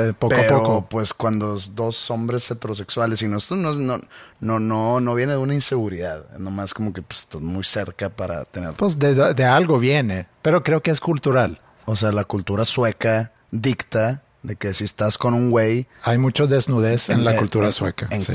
De 0.01 0.13
poco 0.13 0.35
Pero, 0.35 0.55
a 0.55 0.59
poco. 0.59 0.85
pues 0.89 1.13
cuando 1.13 1.57
dos 1.73 2.09
hombres 2.11 2.49
heterosexuales 2.49 3.21
y 3.21 3.27
no, 3.27 3.37
esto 3.37 3.55
no, 3.55 3.73
no, 3.73 3.99
no, 4.39 4.59
no, 4.59 4.99
no 4.99 5.13
viene 5.15 5.33
de 5.33 5.37
una 5.37 5.53
inseguridad, 5.53 6.25
nomás 6.37 6.73
como 6.73 6.91
que 6.93 7.01
pues, 7.01 7.19
estás 7.21 7.41
muy 7.41 7.63
cerca 7.63 8.09
para 8.09 8.43
tener... 8.45 8.73
Pues 8.73 8.97
de, 8.99 9.13
de 9.33 9.45
algo 9.45 9.79
viene, 9.79 10.27
pero 10.41 10.63
creo 10.63 10.81
que 10.81 10.91
es 10.91 10.99
cultural. 10.99 11.61
O 11.85 11.95
sea, 11.95 12.11
la 12.11 12.23
cultura 12.23 12.65
sueca 12.65 13.33
dicta 13.51 14.23
de 14.41 14.55
que 14.55 14.73
si 14.73 14.83
estás 14.83 15.17
con 15.17 15.33
un 15.33 15.51
güey... 15.51 15.87
Hay 16.03 16.17
mucho 16.17 16.47
desnudez 16.47 17.09
en 17.09 17.23
la 17.23 17.33
eh, 17.35 17.37
cultura 17.37 17.67
en- 17.67 17.71
sueca. 17.73 18.07
sí. 18.19 18.33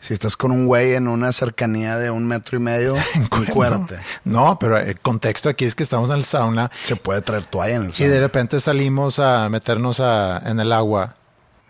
Si 0.00 0.14
estás 0.14 0.36
con 0.36 0.52
un 0.52 0.66
güey 0.66 0.94
en 0.94 1.08
una 1.08 1.32
cercanía 1.32 1.96
de 1.96 2.10
un 2.10 2.24
metro 2.26 2.56
y 2.56 2.60
medio, 2.60 2.94
encuérate. 3.14 3.98
No, 4.24 4.58
pero 4.58 4.78
el 4.78 4.98
contexto 5.00 5.48
aquí 5.48 5.64
es 5.64 5.74
que 5.74 5.82
estamos 5.82 6.08
en 6.10 6.16
el 6.16 6.24
sauna 6.24 6.70
Se 6.84 6.94
puede 6.96 7.20
traer 7.22 7.44
toalla 7.44 7.74
en 7.76 7.82
el 7.82 7.88
y 7.90 7.92
sauna. 7.92 8.12
de 8.12 8.20
repente 8.20 8.60
salimos 8.60 9.18
a 9.18 9.48
meternos 9.48 9.98
a- 10.00 10.38
en 10.46 10.60
el 10.60 10.72
agua. 10.72 11.16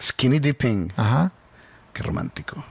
Skinny 0.01 0.39
dipping. 0.41 0.93
Ajá. 0.97 1.33
Qué 1.93 2.03
romántico. 2.03 2.63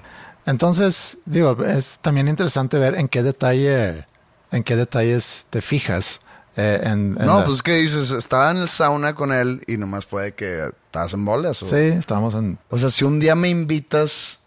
Entonces, 0.45 1.17
digo, 1.25 1.57
es 1.65 1.99
también 2.01 2.27
interesante 2.27 2.77
ver 2.79 2.95
en 2.95 3.07
qué 3.09 3.21
detalle, 3.23 4.05
en 4.51 4.63
qué 4.63 4.75
detalles 4.75 5.47
te 5.49 5.61
fijas. 5.61 6.21
eh, 6.55 6.79
en, 6.83 7.15
en 7.19 7.25
No, 7.25 7.39
la- 7.39 7.45
pues 7.45 7.61
que 7.61 7.75
dices, 7.75 8.11
estaba 8.11 8.49
en 8.51 8.57
el 8.57 8.69
sauna 8.69 9.13
con 9.15 9.33
él 9.33 9.61
y 9.67 9.77
nomás 9.77 10.05
fue 10.05 10.33
que 10.33 10.71
estabas 10.85 11.13
en 11.13 11.25
bolas. 11.25 11.61
O, 11.63 11.65
Sí, 11.65 11.75
estamos 11.75 12.33
en... 12.35 12.57
o 12.69 12.77
sea, 12.77 12.89
si 12.89 13.03
un 13.05 13.19
día 13.19 13.35
me 13.35 13.49
invitas 13.49 14.39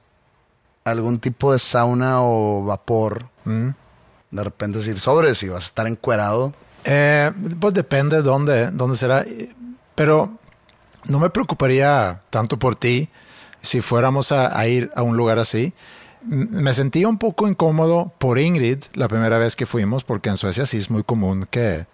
algún 0.85 1.19
tipo 1.19 1.53
de 1.53 1.59
sauna 1.59 2.23
o 2.23 2.65
vapor, 2.65 3.27
Mm. 3.45 3.69
de 4.31 4.45
repente 4.45 4.79
decir 4.79 4.99
sobres 5.01 5.39
si 5.39 5.49
vas 5.49 5.63
a 5.65 5.67
estar 5.67 5.87
encuerado. 5.87 6.53
Eh, 6.85 7.31
pues 7.59 7.75
depende 7.75 8.23
dónde, 8.23 8.71
dónde 8.71 8.97
será. 8.97 9.25
Pero 9.95 10.33
no 11.09 11.19
me 11.19 11.31
preocuparía 11.31 12.23
tanto 12.31 12.59
por 12.59 12.77
ti 12.77 13.09
si 13.61 13.81
fuéramos 13.81 14.31
a, 14.33 14.59
a 14.59 14.67
ir 14.67 14.91
a 14.95 15.03
un 15.03 15.17
lugar 15.17 15.39
así. 15.39 15.73
Me 16.23 16.75
sentía 16.75 17.09
un 17.09 17.19
poco 17.19 17.49
incómodo 17.49 18.13
por 18.19 18.39
Ingrid 18.39 18.83
la 18.95 19.09
primera 19.09 19.39
vez 19.39 19.57
que 19.57 19.65
fuimos, 19.67 20.05
porque 20.05 20.29
en 20.29 20.37
Suecia 20.37 20.67
sí 20.67 20.77
es 20.77 20.91
muy 20.91 21.03
común 21.03 21.47
que... 21.51 21.87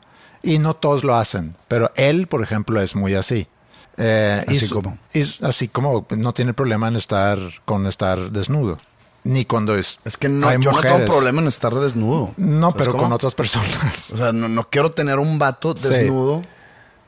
Y 0.43 0.59
no 0.59 0.75
todos 0.75 1.03
lo 1.05 1.15
hacen, 1.17 1.55
pero 1.69 1.91
él, 1.97 2.27
por 2.29 2.43
ejemplo, 2.43 2.81
es 2.81 2.95
muy 2.95 3.15
así. 3.15 3.49
Eh, 3.99 4.45
y 4.49 4.53
Así 4.57 4.67
su- 4.67 4.75
como. 4.75 4.99
y 5.15 5.23
así 5.45 5.69
como 5.69 6.07
no 6.11 6.35
tiene 6.35 6.53
problema 6.55 6.89
en 6.89 6.97
estar 6.97 7.39
con 7.65 7.87
estar 7.87 8.31
desnudo. 8.31 8.79
Ni 9.25 9.45
cuando 9.45 9.75
es... 9.75 9.99
Es 10.05 10.17
que 10.17 10.29
no, 10.29 10.47
hay 10.49 10.59
yo 10.61 10.71
no 10.71 10.77
mujeres. 10.77 10.99
tengo 10.99 11.11
problema 11.13 11.41
en 11.43 11.49
estar 11.49 11.75
desnudo. 11.75 12.33
No, 12.37 12.71
¿Sabes 12.71 12.75
pero 12.79 12.93
cómo? 12.93 13.03
con 13.05 13.13
otras 13.13 13.35
personas. 13.35 14.13
O 14.13 14.17
sea, 14.17 14.33
no, 14.33 14.49
no 14.49 14.69
quiero 14.71 14.93
tener 14.93 15.19
un 15.19 15.39
vato 15.39 15.75
Sí. 15.77 15.89
desnudo 15.89 16.43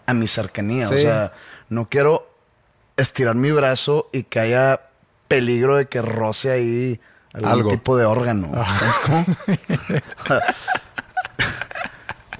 a 0.07 0.15
mi 0.15 0.27
cercanía. 0.27 0.89
O 0.89 0.93
sea, 0.99 1.33
no 1.69 1.89
quiero 1.89 2.29
estirar 2.97 3.37
mi 3.37 3.53
brazo 3.53 4.09
y 4.13 4.25
que 4.25 4.41
haya 4.41 4.81
peligro 5.29 5.77
de 5.77 5.87
que 5.89 6.03
roce 6.03 6.51
ahí 6.51 7.01
algún 7.35 7.51
Algo. 7.51 7.71
tipo 7.71 7.97
de 7.97 8.07
órgano. 8.07 8.51
¿Sabes 8.53 8.99
cómo? 9.07 9.25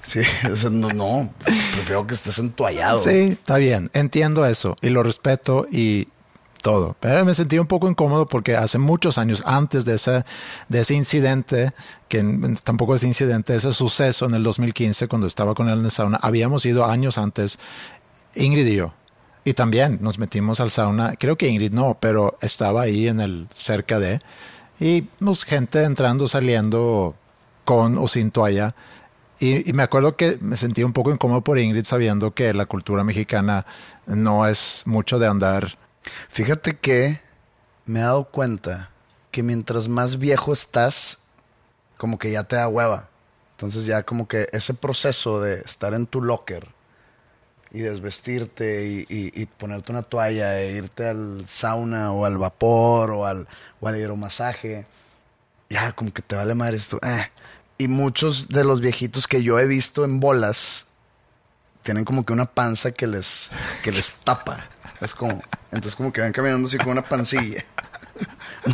sí, 0.01 0.21
no, 0.71 0.89
no, 0.89 1.33
prefiero 1.43 2.05
que 2.07 2.13
estés 2.13 2.39
entoallado. 2.39 3.01
Sí, 3.01 3.31
está 3.31 3.57
bien, 3.57 3.89
entiendo 3.93 4.45
eso 4.45 4.75
y 4.81 4.89
lo 4.89 5.03
respeto 5.03 5.67
y 5.71 6.07
todo. 6.61 6.95
Pero 6.99 7.25
me 7.25 7.33
sentí 7.33 7.57
un 7.57 7.67
poco 7.67 7.89
incómodo 7.89 8.25
porque 8.25 8.55
hace 8.55 8.77
muchos 8.77 9.17
años 9.17 9.43
antes 9.45 9.85
de 9.85 9.95
ese, 9.95 10.23
de 10.67 10.79
ese 10.81 10.93
incidente, 10.93 11.71
que 12.07 12.23
tampoco 12.63 12.95
es 12.95 13.03
incidente, 13.03 13.55
ese 13.55 13.73
suceso 13.73 14.25
en 14.25 14.35
el 14.35 14.43
2015 14.43 15.07
cuando 15.07 15.27
estaba 15.27 15.55
con 15.55 15.69
él 15.69 15.79
en 15.79 15.85
el 15.85 15.91
sauna, 15.91 16.19
habíamos 16.21 16.65
ido 16.65 16.85
años 16.85 17.17
antes, 17.17 17.59
Ingrid 18.35 18.67
y 18.67 18.75
yo. 18.75 18.93
Y 19.45 19.53
también 19.53 19.99
nos 20.01 20.19
metimos 20.19 20.59
al 20.59 20.69
sauna, 20.69 21.15
creo 21.17 21.37
que 21.37 21.47
Ingrid 21.47 21.71
no, 21.71 21.97
pero 21.99 22.37
estaba 22.41 22.81
ahí 22.81 23.07
en 23.07 23.21
el 23.21 23.47
cerca 23.53 23.99
de, 23.99 24.19
Y 24.79 25.01
pues, 25.01 25.45
gente 25.45 25.83
entrando, 25.83 26.27
saliendo 26.27 27.15
con 27.65 27.97
o 27.97 28.07
sin 28.07 28.31
toalla. 28.31 28.75
Y, 29.39 29.69
y, 29.69 29.73
me 29.73 29.83
acuerdo 29.83 30.17
que 30.17 30.37
me 30.41 30.57
sentí 30.57 30.83
un 30.83 30.91
poco 30.91 31.11
incómodo 31.11 31.41
por 31.41 31.59
Ingrid 31.59 31.85
sabiendo 31.85 32.33
que 32.33 32.53
la 32.53 32.65
cultura 32.65 33.03
mexicana 33.05 33.65
no 34.05 34.45
es 34.45 34.83
mucho 34.85 35.17
de 35.17 35.27
andar. 35.27 35.77
Fíjate 36.29 36.77
que 36.77 37.21
me 37.85 37.99
he 37.99 38.03
dado 38.03 38.25
cuenta 38.25 38.91
que 39.31 39.43
mientras 39.43 39.87
más 39.87 40.19
viejo 40.19 40.51
estás, 40.51 41.19
como 41.97 42.19
que 42.19 42.31
ya 42.31 42.43
te 42.43 42.55
da 42.55 42.67
hueva. 42.67 43.09
Entonces 43.51 43.85
ya 43.85 44.03
como 44.03 44.27
que 44.27 44.47
ese 44.51 44.73
proceso 44.73 45.41
de 45.41 45.61
estar 45.61 45.93
en 45.93 46.05
tu 46.05 46.21
locker 46.21 46.67
y 47.71 47.81
desvestirte 47.81 48.87
y, 48.87 48.99
y, 49.09 49.41
y, 49.41 49.45
ponerte 49.45 49.91
una 49.91 50.01
toalla 50.01 50.59
e 50.59 50.71
irte 50.71 51.07
al 51.07 51.45
sauna 51.47 52.11
o 52.11 52.25
al 52.25 52.37
vapor 52.37 53.11
o 53.11 53.25
al, 53.25 53.47
o 53.79 53.87
al 53.87 53.97
hidromasaje, 53.97 54.85
ya 55.69 55.91
como 55.91 56.11
que 56.13 56.21
te 56.21 56.35
vale 56.35 56.55
madre 56.55 56.77
esto. 56.77 56.99
Eh. 57.03 57.29
Y 57.79 57.87
muchos 57.87 58.49
de 58.49 58.63
los 58.63 58.81
viejitos 58.81 59.27
que 59.27 59.41
yo 59.41 59.57
he 59.57 59.65
visto 59.65 60.05
en 60.05 60.19
bolas 60.19 60.85
tienen 61.81 62.05
como 62.05 62.23
que 62.23 62.33
una 62.33 62.45
panza 62.45 62.91
que 62.91 63.07
les, 63.07 63.49
que 63.83 63.91
les 63.91 64.15
tapa. 64.15 64.59
Es 65.01 65.15
como, 65.15 65.41
entonces 65.71 65.95
como 65.95 66.13
que 66.13 66.21
van 66.21 66.31
caminando 66.31 66.67
así 66.67 66.77
con 66.77 66.89
una 66.89 67.03
pancilla. 67.03 67.63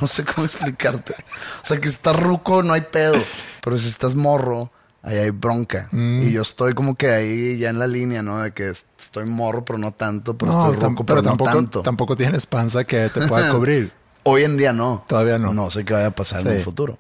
No 0.02 0.08
sé 0.08 0.26
cómo 0.26 0.44
explicarte. 0.46 1.14
O 1.14 1.66
sea, 1.66 1.78
que 1.78 1.88
si 1.88 1.94
estás 1.96 2.20
ruco 2.20 2.64
no 2.64 2.74
hay 2.74 2.82
pedo, 2.82 3.22
pero 3.64 3.78
si 3.78 3.88
estás 3.88 4.16
morro, 4.16 4.72
ahí 5.04 5.18
hay 5.18 5.30
bronca. 5.30 5.88
Mm. 5.92 6.24
Y 6.24 6.32
yo 6.32 6.42
estoy 6.42 6.74
como 6.74 6.96
que 6.96 7.12
ahí 7.12 7.60
ya 7.60 7.70
en 7.70 7.78
la 7.78 7.86
línea, 7.86 8.24
¿no? 8.24 8.42
De 8.42 8.52
que 8.52 8.70
estoy 8.70 9.26
morro, 9.26 9.64
pero 9.64 9.78
no 9.78 9.92
tanto, 9.92 10.36
pero 10.36 10.52
no, 10.52 10.72
estoy 10.72 10.90
ruco, 10.90 11.06
pero, 11.06 11.22
pero, 11.22 11.30
tampoco, 11.30 11.50
no 11.52 11.56
tanto. 11.56 11.82
Tampoco 11.84 12.16
tienes 12.16 12.48
panza 12.48 12.84
que 12.84 13.10
te 13.10 13.28
pueda 13.28 13.52
cubrir. 13.54 13.92
Hoy 14.24 14.44
en 14.44 14.58
día 14.58 14.74
no. 14.74 15.06
Todavía 15.08 15.38
no. 15.38 15.54
No 15.54 15.70
sé 15.70 15.86
qué 15.86 15.94
vaya 15.94 16.08
a 16.08 16.16
pasar 16.16 16.42
sí. 16.42 16.48
en 16.48 16.56
el 16.56 16.64
futuro. 16.64 16.98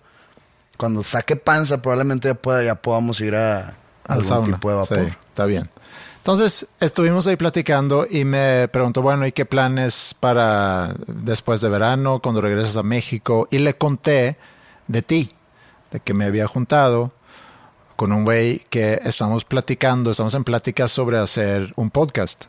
Cuando 0.77 1.03
saque 1.03 1.35
panza, 1.35 1.81
probablemente 1.81 2.27
ya, 2.27 2.33
pueda, 2.33 2.63
ya 2.63 2.75
podamos 2.75 3.21
ir 3.21 3.35
a 3.35 3.59
al 3.59 3.75
algún 4.07 4.25
sauna. 4.25 4.55
tipo 4.55 4.69
de 4.69 4.75
vapor. 4.75 4.97
Sí, 4.97 5.13
está 5.27 5.45
bien. 5.45 5.69
Entonces 6.17 6.67
estuvimos 6.79 7.27
ahí 7.27 7.35
platicando 7.35 8.07
y 8.09 8.25
me 8.25 8.67
preguntó, 8.69 9.03
bueno, 9.03 9.27
¿y 9.27 9.31
qué 9.31 9.45
planes 9.45 10.15
para 10.19 10.91
después 11.05 11.61
de 11.61 11.69
verano, 11.69 12.19
cuando 12.19 12.41
regresas 12.41 12.77
a 12.77 12.83
México? 12.83 13.47
Y 13.51 13.59
le 13.59 13.75
conté 13.75 14.37
de 14.87 15.01
ti, 15.03 15.29
de 15.91 15.99
que 15.99 16.15
me 16.15 16.25
había 16.25 16.47
juntado 16.47 17.11
con 17.95 18.11
un 18.11 18.23
güey 18.23 18.59
que 18.69 18.99
estamos 19.05 19.45
platicando, 19.45 20.11
estamos 20.11 20.33
en 20.33 20.43
pláticas 20.43 20.91
sobre 20.91 21.19
hacer 21.19 21.71
un 21.75 21.91
podcast. 21.91 22.45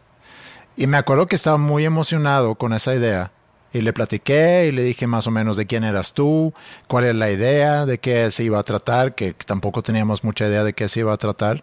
Y 0.76 0.86
me 0.86 0.96
acuerdo 0.96 1.26
que 1.26 1.36
estaba 1.36 1.58
muy 1.58 1.84
emocionado 1.84 2.54
con 2.54 2.72
esa 2.72 2.94
idea. 2.94 3.32
Y 3.76 3.82
le 3.82 3.92
platiqué 3.92 4.68
y 4.68 4.72
le 4.72 4.82
dije 4.82 5.06
más 5.06 5.26
o 5.26 5.30
menos 5.30 5.58
de 5.58 5.66
quién 5.66 5.84
eras 5.84 6.14
tú, 6.14 6.54
cuál 6.88 7.04
era 7.04 7.12
la 7.12 7.30
idea, 7.30 7.84
de 7.84 7.98
qué 7.98 8.30
se 8.30 8.42
iba 8.42 8.58
a 8.58 8.62
tratar, 8.62 9.14
que 9.14 9.34
tampoco 9.34 9.82
teníamos 9.82 10.24
mucha 10.24 10.46
idea 10.46 10.64
de 10.64 10.72
qué 10.72 10.88
se 10.88 11.00
iba 11.00 11.12
a 11.12 11.18
tratar. 11.18 11.62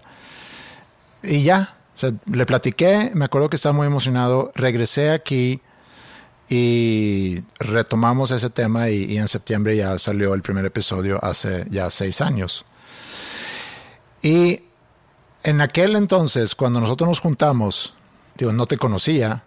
Y 1.23 1.41
ya, 1.41 1.75
o 2.03 2.11
le 2.31 2.45
platiqué, 2.45 3.09
me 3.15 3.25
acuerdo 3.25 3.49
que 3.49 3.55
estaba 3.55 3.73
muy 3.73 3.87
emocionado, 3.87 4.51
regresé 4.53 5.09
aquí 5.09 5.59
y 6.49 7.39
retomamos 7.57 8.29
ese 8.29 8.51
tema 8.51 8.89
y, 8.89 9.05
y, 9.05 9.17
en 9.17 9.27
septiembre 9.27 9.75
ya 9.75 9.97
salió 9.97 10.35
el 10.35 10.43
primer 10.43 10.65
episodio 10.65 11.17
hace 11.23 11.65
ya 11.71 11.89
seis 11.89 12.21
años. 12.21 12.63
Y 14.21 14.61
en 15.43 15.61
aquel 15.61 15.95
entonces, 15.95 16.53
cuando 16.53 16.79
nosotros 16.79 17.07
nos 17.07 17.21
juntamos, 17.21 17.95
digo, 18.37 18.53
no 18.53 18.67
te 18.67 18.77
conocía, 18.77 19.45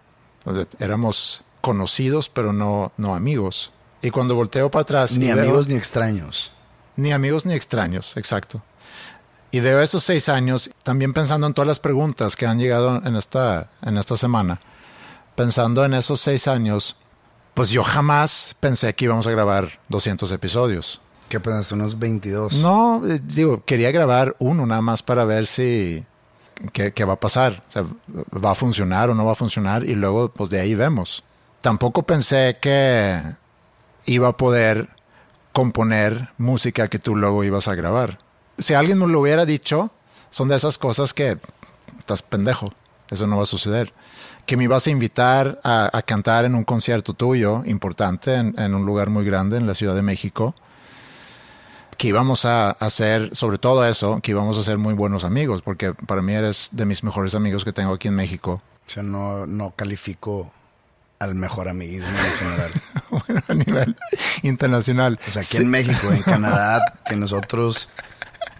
éramos 0.79 1.43
conocidos 1.67 2.29
pero 2.29 2.53
no, 2.53 2.93
no 2.95 3.13
amigos. 3.13 3.71
Y 4.01 4.09
cuando 4.09 4.35
volteo 4.35 4.71
para 4.71 4.83
atrás... 4.83 5.17
Ni 5.17 5.29
amigos 5.29 5.67
veo, 5.67 5.73
ni 5.73 5.75
extraños. 5.75 6.53
Ni 6.95 7.11
amigos 7.11 7.45
ni 7.45 7.53
extraños, 7.53 8.15
exacto. 8.15 8.63
Y 9.51 9.59
veo 9.59 9.81
esos 9.81 10.03
seis 10.03 10.29
años 10.29 10.69
también 10.83 11.13
pensando 11.13 11.45
en 11.45 11.53
todas 11.53 11.67
las 11.67 11.79
preguntas 11.79 12.35
que 12.35 12.45
han 12.45 12.57
llegado 12.57 13.01
en 13.03 13.15
esta, 13.15 13.69
en 13.81 13.97
esta 13.97 14.15
semana. 14.15 14.59
Pensando 15.35 15.83
en 15.83 15.93
esos 15.93 16.21
seis 16.21 16.47
años, 16.47 16.95
pues 17.53 17.69
yo 17.69 17.83
jamás 17.83 18.55
pensé 18.59 18.93
que 18.93 19.05
íbamos 19.05 19.27
a 19.27 19.31
grabar 19.31 19.79
200 19.89 20.31
episodios. 20.31 21.01
¿Qué 21.27 21.39
pensaste? 21.39 21.75
¿Unos 21.75 21.99
22? 21.99 22.55
No, 22.55 23.01
eh, 23.05 23.19
digo, 23.21 23.63
quería 23.65 23.91
grabar 23.91 24.35
uno 24.39 24.65
nada 24.65 24.81
más 24.81 25.03
para 25.03 25.25
ver 25.25 25.45
si... 25.45 26.05
¿Qué, 26.73 26.91
qué 26.93 27.05
va 27.05 27.13
a 27.13 27.19
pasar? 27.19 27.63
O 27.67 27.71
sea, 27.71 27.85
¿Va 28.33 28.51
a 28.51 28.55
funcionar 28.55 29.09
o 29.09 29.13
no 29.13 29.25
va 29.25 29.33
a 29.33 29.35
funcionar? 29.35 29.83
Y 29.83 29.93
luego, 29.93 30.29
pues 30.29 30.49
de 30.49 30.59
ahí 30.59 30.73
vemos. 30.73 31.23
Tampoco 31.61 32.03
pensé 32.03 32.57
que 32.61 33.21
iba 34.05 34.29
a 34.29 34.37
poder 34.37 34.89
componer 35.53 36.29
música 36.37 36.87
que 36.87 36.99
tú 36.99 37.15
luego 37.15 37.43
ibas 37.43 37.67
a 37.67 37.75
grabar 37.75 38.19
si 38.57 38.73
alguien 38.73 38.99
me 38.99 39.07
lo 39.07 39.21
hubiera 39.21 39.45
dicho, 39.45 39.91
son 40.29 40.47
de 40.47 40.55
esas 40.55 40.77
cosas 40.77 41.13
que 41.13 41.37
estás 41.99 42.21
pendejo. 42.21 42.71
Eso 43.09 43.27
no 43.27 43.37
va 43.37 43.43
a 43.43 43.47
suceder. 43.47 43.93
Que 44.45 44.57
me 44.57 44.65
ibas 44.65 44.87
a 44.87 44.89
invitar 44.89 45.59
a, 45.63 45.89
a 45.95 46.01
cantar 46.01 46.45
en 46.45 46.55
un 46.55 46.63
concierto 46.63 47.13
tuyo 47.13 47.63
importante 47.65 48.35
en, 48.35 48.55
en, 48.59 48.75
un 48.75 48.85
lugar 48.85 49.09
muy 49.09 49.25
grande 49.25 49.57
en 49.57 49.67
la 49.67 49.75
Ciudad 49.75 49.95
de 49.95 50.01
México. 50.01 50.55
Que 51.97 52.09
íbamos 52.09 52.45
a 52.45 52.71
hacer, 52.71 53.35
sobre 53.35 53.57
todo 53.57 53.85
eso, 53.85 54.19
que 54.21 54.31
íbamos 54.31 54.57
a 54.57 54.63
ser 54.63 54.77
muy 54.77 54.93
buenos 54.93 55.23
amigos, 55.23 55.61
porque 55.61 55.93
para 55.93 56.21
mí 56.21 56.33
eres 56.33 56.69
de 56.71 56.85
mis 56.85 57.03
mejores 57.03 57.33
amigos 57.33 57.65
que 57.65 57.73
tengo 57.73 57.93
aquí 57.93 58.07
en 58.07 58.15
México. 58.15 58.59
O 58.85 58.89
sea, 58.89 59.03
no, 59.03 59.47
no 59.47 59.73
califico 59.75 60.51
al 61.19 61.35
mejor 61.35 61.67
amiguismo 61.67 62.09
en 62.09 62.15
general. 62.15 62.71
bueno, 63.09 63.41
a 63.47 63.53
nivel 63.53 63.95
internacional. 64.43 65.19
O 65.27 65.31
sea, 65.31 65.41
aquí 65.41 65.57
sí. 65.57 65.63
en 65.63 65.69
México, 65.69 66.11
en 66.11 66.21
Canadá, 66.21 66.81
que 67.05 67.15
nosotros 67.15 67.89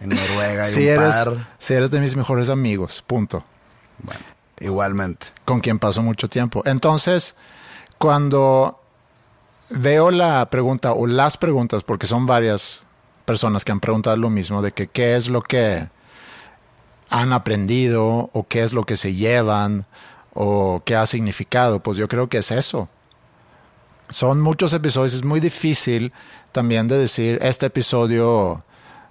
en 0.02 0.10
Noruega 0.10 0.64
hay 0.66 0.72
si 0.72 0.82
un 0.82 0.88
eres, 0.88 1.16
par. 1.16 1.48
Si 1.58 1.74
eres 1.74 1.92
de 1.92 2.00
mis 2.00 2.16
mejores 2.16 2.50
amigos, 2.50 3.04
punto. 3.06 3.44
Bueno, 4.00 4.22
igualmente. 4.60 5.28
Con 5.46 5.60
quien 5.62 5.80
paso 5.80 6.02
mucho 6.02 6.28
tiempo. 6.30 6.64
Entonces, 6.66 7.36
cuando 7.98 8.82
veo 9.70 10.12
la 10.12 10.50
pregunta 10.50 10.94
o 10.94 11.08
las 11.08 11.38
preguntas, 11.38 11.84
porque 11.84 12.08
son 12.08 12.26
varias 12.26 12.84
personas 13.26 13.66
que 13.66 13.72
han 13.72 13.80
preguntado 13.80 14.16
lo 14.18 14.30
mismo, 14.30 14.62
de 14.62 14.72
que 14.72 14.88
qué 14.88 15.16
es 15.16 15.28
lo 15.28 15.42
que 15.42 15.90
han 17.10 17.34
aprendido 17.34 18.30
o 18.34 18.48
qué 18.48 18.64
es 18.64 18.74
lo 18.74 18.86
que 18.86 18.98
se 18.98 19.14
llevan 19.14 19.86
o 20.40 20.84
qué 20.86 20.96
ha 20.96 21.08
significado, 21.08 21.80
pues 21.80 21.98
yo 21.98 22.08
creo 22.08 22.30
que 22.30 22.38
es 22.38 22.52
eso. 22.52 22.88
Son 24.08 24.40
muchos 24.40 24.72
episodios, 24.72 25.16
es 25.16 25.26
muy 25.26 25.40
difícil 25.40 26.14
también 26.52 26.88
de 26.88 26.96
decir, 26.96 27.40
este 27.42 27.66
episodio 27.66 28.64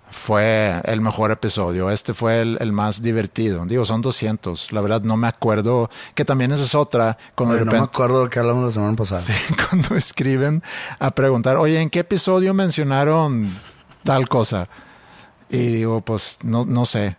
fue 0.08 0.80
el 0.84 1.00
mejor 1.00 1.32
episodio, 1.32 1.90
este 1.90 2.14
fue 2.14 2.42
el, 2.42 2.56
el, 2.60 2.70
más 2.70 3.02
divertido. 3.02 3.66
Digo, 3.66 3.84
son 3.84 4.02
200, 4.02 4.70
la 4.70 4.80
verdad 4.80 5.02
no 5.02 5.16
me 5.16 5.26
acuerdo, 5.26 5.90
que 6.14 6.24
también 6.24 6.52
esa 6.52 6.62
es 6.62 6.76
otra. 6.76 7.18
Cuando 7.34 7.54
oye, 7.54 7.58
de 7.58 7.64
repente, 7.64 7.76
no 7.76 7.82
me 7.82 7.92
acuerdo 7.92 8.22
de 8.22 8.30
que 8.30 8.38
hablamos 8.38 8.64
la 8.64 8.70
semana 8.70 8.96
pasada. 8.96 9.22
Sí, 9.26 9.54
cuando 9.68 9.96
escriben 9.96 10.62
a 11.00 11.10
preguntar, 11.10 11.56
oye, 11.56 11.82
¿en 11.82 11.90
qué 11.90 11.98
episodio 11.98 12.54
mencionaron 12.54 13.50
tal 14.04 14.28
cosa? 14.28 14.68
Y 15.50 15.58
digo, 15.58 16.02
pues 16.02 16.38
no, 16.44 16.64
no 16.64 16.84
sé. 16.84 17.16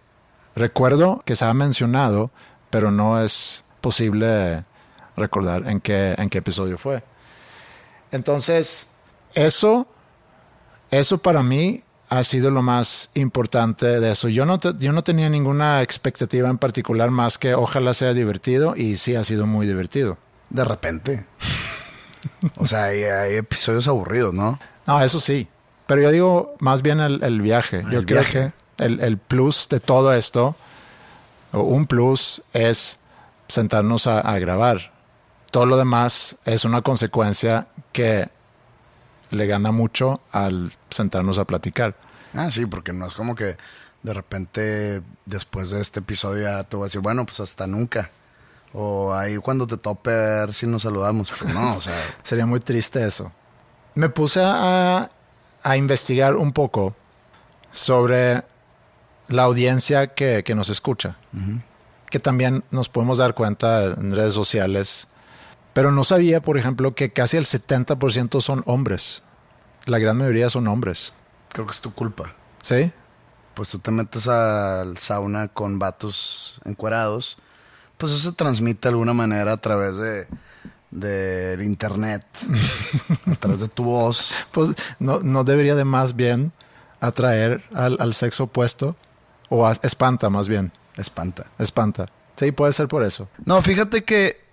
Recuerdo 0.56 1.22
que 1.26 1.36
se 1.36 1.44
ha 1.44 1.54
mencionado, 1.54 2.32
pero 2.70 2.90
no 2.90 3.22
es 3.22 3.66
posible 3.82 4.64
recordar 5.16 5.68
en 5.68 5.80
qué, 5.80 6.16
en 6.18 6.30
qué 6.30 6.38
episodio 6.38 6.78
fue. 6.78 7.04
Entonces, 8.12 8.88
eso, 9.34 9.88
eso 10.92 11.18
para 11.18 11.44
mí 11.44 11.84
ha 12.10 12.24
sido 12.24 12.52
lo 12.52 12.62
más 12.62 13.10
importante 13.16 14.00
de 14.00 14.12
eso. 14.12 14.30
Yo 14.30 14.46
no, 14.46 14.60
te, 14.60 14.74
yo 14.80 14.94
no 14.94 15.04
tenía 15.04 15.30
ninguna 15.30 15.82
expectativa 15.82 16.50
en 16.50 16.58
particular 16.58 17.12
más 17.12 17.38
que 17.38 17.54
ojalá 17.54 17.94
sea 17.94 18.14
divertido 18.14 18.76
y 18.76 18.98
sí 18.98 19.16
ha 19.16 19.24
sido 19.24 19.46
muy 19.46 19.68
divertido. 19.68 20.18
De 20.50 20.64
repente. 20.64 21.26
o 22.58 22.66
sea, 22.66 22.86
hay, 22.86 23.04
hay, 23.04 23.36
episodios 23.36 23.88
aburridos, 23.88 24.34
¿no? 24.34 24.60
No, 24.86 25.02
eso 25.02 25.20
sí. 25.20 25.50
Pero 25.86 26.02
yo 26.02 26.12
digo 26.12 26.56
más 26.60 26.82
bien 26.82 27.00
el, 27.00 27.22
el 27.24 27.42
viaje. 27.42 27.80
El 27.80 27.92
yo 27.92 28.02
viaje. 28.04 28.32
creo 28.32 28.54
que 28.78 28.86
el, 28.86 29.00
el, 29.02 29.18
plus 29.18 29.68
de 29.70 29.80
todo 29.80 30.14
esto, 30.14 30.56
o 31.52 31.62
un 31.62 31.88
plus, 31.88 32.42
es 32.54 33.00
sentarnos 33.48 34.08
a, 34.08 34.20
a 34.20 34.40
grabar. 34.40 34.94
Todo 35.52 35.66
lo 35.66 35.78
demás 35.78 36.38
es 36.46 36.66
una 36.66 36.82
consecuencia 36.82 37.68
que 37.94 38.30
le 39.32 39.48
gana 39.48 39.72
mucho 39.72 40.22
al 40.32 40.74
sentarnos 40.90 41.38
a 41.40 41.46
platicar. 41.46 41.96
Ah, 42.34 42.52
sí, 42.52 42.66
porque 42.66 42.94
no 42.94 43.06
es 43.06 43.14
como 43.14 43.36
que 43.36 43.58
de 44.04 44.14
repente 44.14 45.02
después 45.26 45.70
de 45.70 45.82
este 45.82 46.00
episodio 46.00 46.44
ya 46.44 46.64
te 46.64 46.78
voy 46.78 46.86
a 46.86 46.88
decir, 46.88 47.02
bueno, 47.02 47.26
pues 47.26 47.40
hasta 47.40 47.68
nunca. 47.68 48.10
O 48.74 49.14
ahí 49.14 49.38
cuando 49.38 49.66
te 49.66 49.78
tope 49.78 50.12
a 50.12 50.14
ver 50.46 50.54
si 50.54 50.68
nos 50.68 50.84
saludamos. 50.84 51.32
Pues 51.32 51.54
no, 51.54 51.76
o 51.76 51.82
sea. 51.82 51.96
Sería 52.24 52.46
muy 52.46 52.60
triste 52.60 53.06
eso. 53.06 53.32
Me 53.96 54.10
puse 54.10 54.42
a, 54.44 55.10
a 55.64 55.78
investigar 55.78 56.36
un 56.36 56.52
poco 56.54 56.96
sobre 57.72 58.44
la 59.30 59.44
audiencia 59.44 60.08
que, 60.08 60.44
que 60.44 60.56
nos 60.56 60.70
escucha. 60.70 61.18
Uh 61.34 61.38
-huh. 61.38 61.62
Que 62.10 62.20
también 62.20 62.64
nos 62.72 62.90
podemos 62.90 63.18
dar 63.18 63.34
cuenta 63.34 63.84
en 63.86 64.16
redes 64.16 64.34
sociales 64.34 65.08
pero 65.74 65.92
no 65.92 66.04
sabía, 66.04 66.42
por 66.42 66.58
ejemplo, 66.58 66.96
que 66.96 67.12
casi 67.14 67.38
el 67.38 67.46
70% 67.46 68.42
son 68.42 68.64
hombres 68.66 69.22
la 69.86 70.00
gran 70.00 70.18
mayoría 70.18 70.50
son 70.50 70.68
hombres. 70.68 71.14
Creo 71.50 71.66
que 71.68 71.72
es 71.72 71.80
tu 71.82 71.94
culpa. 71.94 72.34
¿Sí? 72.64 72.92
Pues 73.54 73.70
tú 73.70 73.80
te 73.80 73.92
metes 73.92 74.28
al 74.28 74.98
sauna 74.98 75.48
con 75.50 75.78
vatos 75.80 76.60
encuerados. 76.66 77.38
Pues 77.98 78.12
eso 78.12 78.32
se 78.32 78.36
transmite 78.36 78.88
de 78.88 78.90
alguna 78.90 79.14
manera 79.14 79.54
a 79.54 79.58
través 79.58 79.98
de 79.98 80.28
del 80.92 81.62
internet, 81.62 82.26
a 83.32 83.36
través 83.36 83.60
de 83.60 83.68
tu 83.68 83.84
voz. 83.84 84.46
Pues 84.52 84.72
no, 85.00 85.20
no 85.20 85.44
debería 85.44 85.76
de 85.76 85.86
más 85.86 86.16
bien 86.16 86.52
atraer 87.00 87.64
al, 87.74 87.98
al 88.00 88.14
sexo 88.14 88.46
opuesto 88.46 88.96
o 89.50 89.66
a- 89.68 89.78
espanta 89.84 90.30
más 90.30 90.48
bien. 90.48 90.72
Espanta. 90.98 91.46
Espanta. 91.60 92.08
Sí, 92.36 92.52
puede 92.52 92.74
ser 92.74 92.88
por 92.88 93.04
eso. 93.04 93.30
No, 93.46 93.62
fíjate 93.62 94.04
que 94.04 94.46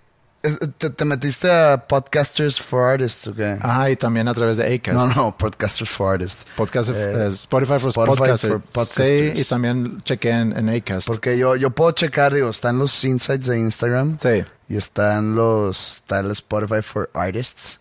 eh, 0.42 0.56
te, 0.78 0.90
te 0.90 1.04
metiste 1.04 1.50
a 1.50 1.86
Podcasters 1.86 2.60
for 2.60 2.90
Artists, 2.90 3.28
¿o 3.28 3.34
qué? 3.34 3.58
Ajá, 3.60 3.90
y 3.90 3.96
también 3.96 4.28
a 4.28 4.34
través 4.34 4.56
de 4.58 4.74
Acast. 4.74 4.96
No, 4.98 5.06
no, 5.14 5.36
Podcasters 5.36 5.88
for 5.90 6.12
Artists. 6.14 6.46
Podcast, 6.56 6.90
Eh, 6.90 6.94
eh, 6.96 7.26
Spotify 7.28 7.78
for 7.78 7.88
Spotify 7.90 8.16
podcasters. 8.18 8.52
for 8.52 8.60
podcasters. 8.62 9.34
Sí, 9.36 9.40
y 9.40 9.44
también 9.44 10.02
chequé 10.04 10.30
en, 10.30 10.56
en 10.56 10.68
Acast. 10.68 11.06
Porque 11.06 11.36
yo, 11.38 11.56
yo 11.56 11.70
puedo 11.70 11.90
checar, 11.92 12.32
digo, 12.34 12.48
están 12.50 12.78
los 12.78 13.04
insights 13.04 13.46
de 13.46 13.58
Instagram. 13.58 14.18
Sí. 14.18 14.44
Y 14.68 14.76
están 14.76 15.34
los. 15.34 15.96
Está 15.96 16.20
el 16.20 16.30
Spotify 16.30 16.82
for 16.82 17.10
Artists. 17.14 17.80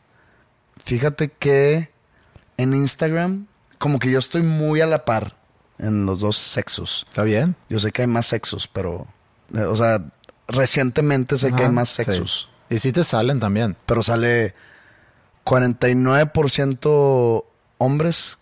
Fíjate 0.83 1.29
que 1.31 1.89
en 2.57 2.73
Instagram, 2.73 3.47
como 3.77 3.99
que 3.99 4.11
yo 4.11 4.19
estoy 4.19 4.41
muy 4.41 4.81
a 4.81 4.85
la 4.87 5.05
par 5.05 5.35
en 5.83 6.05
los 6.05 6.21
dos 6.21 6.37
sexos. 6.37 7.05
¿Está 7.09 7.23
bien? 7.23 7.55
Yo 7.69 7.79
sé 7.79 7.91
que 7.91 8.01
hay 8.03 8.07
más 8.07 8.25
sexos, 8.25 8.67
pero. 8.67 9.07
eh, 9.55 9.61
o 9.63 9.75
sea, 9.75 10.03
recientemente 10.47 11.37
sé 11.37 11.51
que 11.51 11.63
hay 11.63 11.69
más 11.71 11.89
sí. 11.89 12.03
sexos. 12.03 12.49
Y 12.69 12.79
sí 12.79 12.91
te 12.91 13.03
salen 13.03 13.39
también. 13.39 13.75
Pero 13.85 14.01
sale 14.03 14.53
49% 15.45 17.45
hombres, 17.77 18.37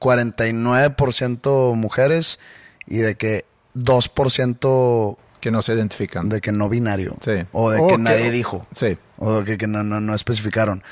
49% 0.00 1.74
mujeres 1.74 2.38
y 2.86 2.98
de 2.98 3.16
que 3.16 3.44
2% 3.74 5.16
Que 5.40 5.50
no 5.50 5.62
se 5.62 5.74
identifican. 5.74 6.28
de 6.28 6.40
que 6.40 6.52
no 6.52 6.68
binario. 6.68 7.16
Sí. 7.24 7.44
O 7.52 7.70
de 7.70 7.80
O 7.80 7.88
que 7.88 7.94
que- 7.94 7.98
nadie 8.02 8.30
dijo. 8.30 8.66
Sí. 8.74 8.98
O 9.18 9.40
de 9.40 9.44
que, 9.44 9.58
que 9.58 9.66
no, 9.66 9.82
no, 9.82 10.00
no 10.00 10.14
especificaron. 10.14 10.82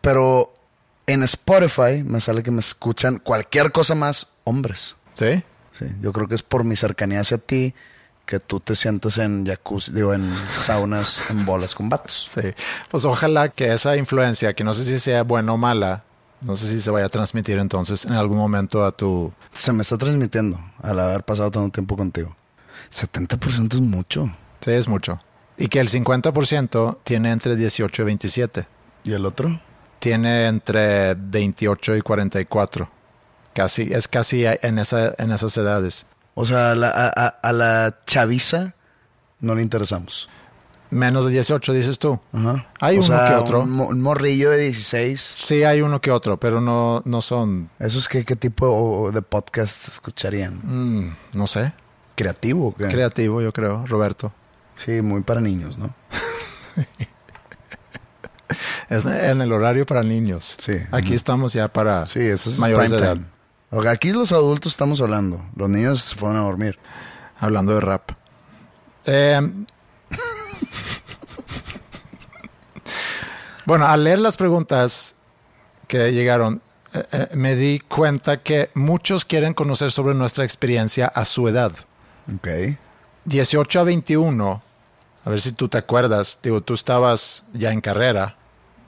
Pero 0.00 0.52
en 1.06 1.22
Spotify 1.22 2.02
me 2.04 2.20
sale 2.20 2.42
que 2.42 2.50
me 2.50 2.60
escuchan 2.60 3.18
cualquier 3.18 3.72
cosa 3.72 3.94
más 3.94 4.28
hombres. 4.44 4.96
¿Sí? 5.14 5.42
Sí, 5.72 5.86
yo 6.00 6.12
creo 6.12 6.28
que 6.28 6.34
es 6.34 6.42
por 6.42 6.64
mi 6.64 6.76
cercanía 6.76 7.20
hacia 7.20 7.38
ti 7.38 7.74
que 8.26 8.40
tú 8.40 8.60
te 8.60 8.74
sientes 8.74 9.18
en 9.18 9.44
jacuzzi, 9.44 9.92
digo, 9.92 10.14
en 10.14 10.32
saunas, 10.56 11.30
en 11.30 11.44
bolas 11.44 11.74
con 11.74 11.88
vatos. 11.88 12.30
Sí. 12.32 12.52
Pues 12.90 13.04
ojalá 13.04 13.48
que 13.48 13.72
esa 13.72 13.96
influencia, 13.96 14.54
que 14.54 14.64
no 14.64 14.72
sé 14.72 14.84
si 14.84 14.98
sea 14.98 15.22
buena 15.22 15.52
o 15.52 15.56
mala, 15.56 16.04
no 16.40 16.56
sé 16.56 16.68
si 16.68 16.80
se 16.80 16.90
vaya 16.90 17.06
a 17.06 17.10
transmitir 17.10 17.58
entonces 17.58 18.04
en 18.04 18.12
algún 18.12 18.38
momento 18.38 18.84
a 18.84 18.92
tu... 18.92 19.32
Se 19.52 19.72
me 19.72 19.82
está 19.82 19.96
transmitiendo 19.96 20.60
al 20.82 21.00
haber 21.00 21.24
pasado 21.24 21.50
tanto 21.50 21.70
tiempo 21.70 21.96
contigo. 21.96 22.36
70% 22.90 23.74
es 23.74 23.80
mucho. 23.80 24.34
Sí, 24.60 24.70
es 24.70 24.88
mucho. 24.88 25.20
Y 25.56 25.68
que 25.68 25.80
el 25.80 25.88
50% 25.88 26.98
tiene 27.02 27.30
entre 27.30 27.56
18 27.56 28.02
y 28.02 28.04
27. 28.04 28.66
¿Y 29.04 29.12
el 29.12 29.24
otro? 29.24 29.60
Tiene 30.00 30.46
entre 30.46 31.14
28 31.14 31.96
y 31.96 32.00
44. 32.02 32.90
Casi, 33.54 33.82
es 33.92 34.08
casi 34.08 34.44
en, 34.46 34.78
esa, 34.78 35.14
en 35.18 35.30
esas 35.32 35.56
edades. 35.56 36.06
O 36.34 36.44
sea, 36.44 36.72
a 36.72 36.74
la, 36.74 36.88
a, 36.90 37.52
la 37.52 37.98
chaviza 38.06 38.74
no 39.40 39.54
le 39.54 39.62
interesamos. 39.62 40.28
Menos 40.90 41.24
de 41.26 41.32
18, 41.32 41.72
dices 41.72 41.98
tú. 41.98 42.20
Ajá. 42.32 42.66
Hay 42.80 42.96
O 42.96 43.00
uno 43.00 43.06
sea, 43.08 43.26
que 43.28 43.34
otro. 43.36 43.60
Un, 43.62 43.70
mo- 43.70 43.86
un 43.86 44.00
morrillo 44.00 44.50
de 44.50 44.58
16. 44.58 45.20
Sí, 45.20 45.62
hay 45.64 45.80
uno 45.82 46.00
que 46.00 46.10
otro, 46.10 46.38
pero 46.38 46.60
no, 46.60 47.02
no 47.04 47.20
son, 47.20 47.70
¿Esos 47.78 48.08
qué, 48.08 48.24
qué 48.24 48.36
tipo 48.36 49.10
de 49.12 49.22
podcast 49.22 49.88
escucharían? 49.88 50.58
mm, 50.62 51.16
no 51.34 51.46
sé, 51.46 51.72
¿Creativo? 52.16 52.74
qué? 52.76 52.88
creativo 52.88 53.40
yo 53.40 53.52
creo, 53.52 53.86
Roberto. 53.86 54.32
sí, 54.76 55.00
muy 55.02 55.22
para 55.22 55.40
niños, 55.40 55.78
¿no? 55.78 55.94
Es 58.90 59.06
en 59.06 59.40
el 59.40 59.50
horario 59.52 59.86
para 59.86 60.02
niños. 60.02 60.56
Sí. 60.58 60.74
Aquí 60.92 61.14
estamos 61.14 61.52
ya 61.54 61.68
para 61.68 62.06
Sí, 62.06 62.20
eso 62.20 62.50
es 62.50 62.58
mayores 62.58 62.90
de 62.90 62.96
prime 62.96 63.08
edad. 63.10 63.16
time. 63.16 63.33
Aquí 63.88 64.12
los 64.12 64.32
adultos 64.32 64.72
estamos 64.72 65.00
hablando. 65.00 65.44
Los 65.56 65.68
niños 65.68 66.00
se 66.00 66.14
fueron 66.14 66.38
a 66.38 66.44
dormir. 66.44 66.78
Hablando 67.38 67.74
de 67.74 67.80
rap. 67.80 68.10
Eh, 69.06 69.40
bueno, 73.66 73.86
al 73.86 74.04
leer 74.04 74.18
las 74.18 74.36
preguntas 74.36 75.16
que 75.88 76.12
llegaron, 76.12 76.62
eh, 76.94 77.02
eh, 77.12 77.28
me 77.34 77.56
di 77.56 77.80
cuenta 77.80 78.42
que 78.42 78.70
muchos 78.74 79.24
quieren 79.24 79.54
conocer 79.54 79.90
sobre 79.90 80.14
nuestra 80.14 80.44
experiencia 80.44 81.06
a 81.06 81.24
su 81.24 81.48
edad. 81.48 81.72
Ok. 82.34 82.48
18 83.24 83.80
a 83.80 83.84
21, 83.84 84.62
a 85.24 85.30
ver 85.30 85.40
si 85.40 85.52
tú 85.52 85.68
te 85.68 85.78
acuerdas, 85.78 86.38
digo, 86.42 86.60
tú 86.60 86.74
estabas 86.74 87.44
ya 87.54 87.72
en 87.72 87.80
carrera, 87.80 88.36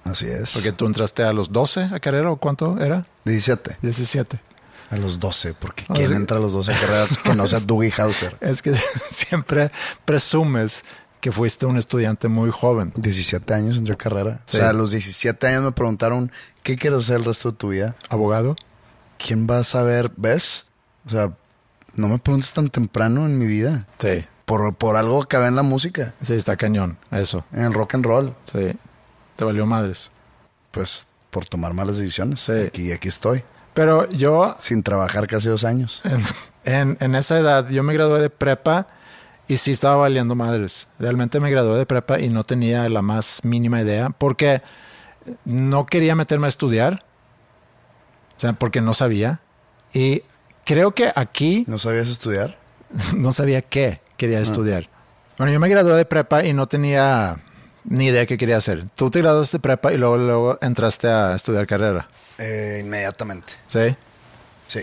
Así 0.04 0.26
es. 0.26 0.52
porque 0.52 0.72
tú 0.72 0.86
entraste 0.86 1.24
a 1.24 1.32
los 1.32 1.50
12 1.52 1.88
a 1.92 2.00
carrera 2.00 2.30
o 2.30 2.36
cuánto 2.36 2.78
era? 2.78 3.06
17. 3.24 3.78
17. 3.80 4.40
A 4.90 4.96
los 4.96 5.18
12, 5.18 5.54
porque 5.54 5.84
Ah, 5.88 5.94
¿quién 5.94 6.12
entra 6.12 6.36
a 6.38 6.40
los 6.40 6.52
12 6.52 6.72
a 6.72 6.78
carrera 6.80 7.06
que 7.24 7.34
no 7.34 7.46
sea 7.46 7.60
Dougie 7.66 7.92
Hauser? 7.98 8.36
Es 8.40 8.62
que 8.62 8.74
siempre 9.10 9.70
presumes 10.04 10.84
que 11.20 11.32
fuiste 11.32 11.66
un 11.66 11.76
estudiante 11.76 12.28
muy 12.28 12.50
joven. 12.50 12.92
17 12.96 13.52
años 13.54 13.76
entré 13.78 13.94
a 13.94 13.96
carrera. 13.98 14.40
Sí. 14.44 14.56
O 14.58 14.60
sea, 14.60 14.70
a 14.70 14.72
los 14.72 14.92
17 14.92 15.46
años 15.48 15.62
me 15.64 15.72
preguntaron, 15.72 16.30
¿qué 16.62 16.76
quieres 16.76 17.00
hacer 17.04 17.16
el 17.16 17.24
resto 17.24 17.50
de 17.50 17.56
tu 17.56 17.68
vida? 17.70 17.96
Abogado. 18.10 18.54
¿Quién 19.18 19.46
va 19.50 19.58
a 19.58 19.64
saber? 19.64 20.12
¿Ves? 20.16 20.66
O 21.06 21.10
sea, 21.10 21.32
no 21.94 22.08
me 22.08 22.18
preguntes 22.18 22.52
tan 22.52 22.68
temprano 22.68 23.26
en 23.26 23.38
mi 23.38 23.46
vida. 23.46 23.86
Sí. 23.98 24.24
Por, 24.44 24.74
por 24.76 24.94
algo 24.96 25.20
acabé 25.22 25.46
en 25.48 25.56
la 25.56 25.62
música, 25.64 26.14
Sí, 26.20 26.34
está 26.34 26.56
cañón, 26.56 26.98
eso. 27.10 27.44
en 27.52 27.64
el 27.64 27.72
rock 27.74 27.94
and 27.96 28.04
roll. 28.04 28.36
Sí. 28.44 28.72
Te 29.34 29.44
valió 29.44 29.66
madres. 29.66 30.12
Pues 30.70 31.08
por 31.30 31.44
tomar 31.46 31.72
malas 31.74 31.96
decisiones. 31.96 32.38
Sí. 32.40 32.52
Aquí, 32.52 32.92
aquí 32.92 33.08
estoy. 33.08 33.42
Pero 33.76 34.08
yo, 34.08 34.56
Sin 34.58 34.82
trabajar 34.82 35.26
casi 35.26 35.50
dos 35.50 35.62
años. 35.64 36.00
en, 36.06 36.22
en- 36.64 36.96
en 36.98 37.14
esa 37.14 37.38
edad, 37.38 37.68
yo 37.68 37.82
me 37.82 37.92
gradué 37.92 38.20
de 38.20 38.30
prepa 38.30 38.86
y 39.46 39.58
sí 39.58 39.70
estaba 39.70 39.96
valiendo 39.96 40.34
madres. 40.34 40.88
Realmente 40.98 41.40
me 41.40 41.50
gradué 41.50 41.76
de 41.76 41.84
prepa 41.84 42.18
y 42.18 42.30
no 42.30 42.42
tenía 42.42 42.88
la 42.88 43.02
más 43.02 43.44
mínima 43.44 43.82
idea 43.82 44.08
porque 44.10 44.62
no 45.44 45.84
quería 45.84 46.14
meterme 46.14 46.46
a 46.46 46.48
estudiar. 46.48 47.04
O 48.36 48.40
sea, 48.40 48.54
porque 48.54 48.80
no 48.80 48.94
sabía. 48.94 49.40
Y 49.92 50.22
creo 50.64 50.94
que 50.94 51.12
aquí 51.14 51.64
¿No 51.68 51.76
sabías 51.76 52.08
estudiar? 52.08 52.58
no 53.14 53.30
sabía 53.32 53.60
qué 53.60 54.00
quería 54.16 54.40
estudiar. 54.40 54.88
Bueno, 55.36 55.52
yo 55.52 55.60
me 55.60 55.68
gradué 55.68 55.94
de 55.96 56.06
prepa 56.06 56.44
y 56.44 56.54
no 56.54 56.66
tenía 56.66 57.36
ni 57.88 58.06
idea 58.06 58.26
qué 58.26 58.36
quería 58.36 58.56
hacer. 58.56 58.84
Tú 58.94 59.10
te 59.10 59.20
graduaste 59.20 59.58
prepa 59.58 59.92
y 59.92 59.96
luego, 59.98 60.16
luego 60.16 60.58
entraste 60.60 61.08
a 61.08 61.34
estudiar 61.34 61.66
carrera. 61.66 62.08
Eh, 62.38 62.80
inmediatamente. 62.84 63.52
¿Sí? 63.66 63.96
Sí. 64.68 64.80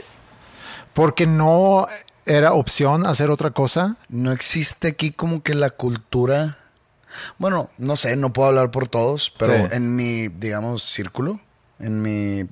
Porque 0.94 1.26
no 1.26 1.88
era 2.26 2.54
opción 2.54 3.06
hacer 3.06 3.30
otra 3.32 3.52
cosa. 3.52 3.98
No 4.10 4.32
existe 4.32 4.88
aquí 4.90 5.12
como 5.12 5.44
que 5.44 5.54
la 5.54 5.70
cultura. 5.70 6.58
Bueno, 7.38 7.70
no 7.78 7.96
sé, 7.96 8.16
no 8.16 8.34
puedo 8.34 8.50
hablar 8.50 8.72
por 8.72 8.88
todos, 8.88 9.32
pero 9.38 9.54
Sí. 9.56 9.64
en 9.72 9.96
mi, 9.96 10.28
digamos, 10.30 10.84
círculo, 10.84 11.40
en 11.80 12.02
mi. 12.02 12.46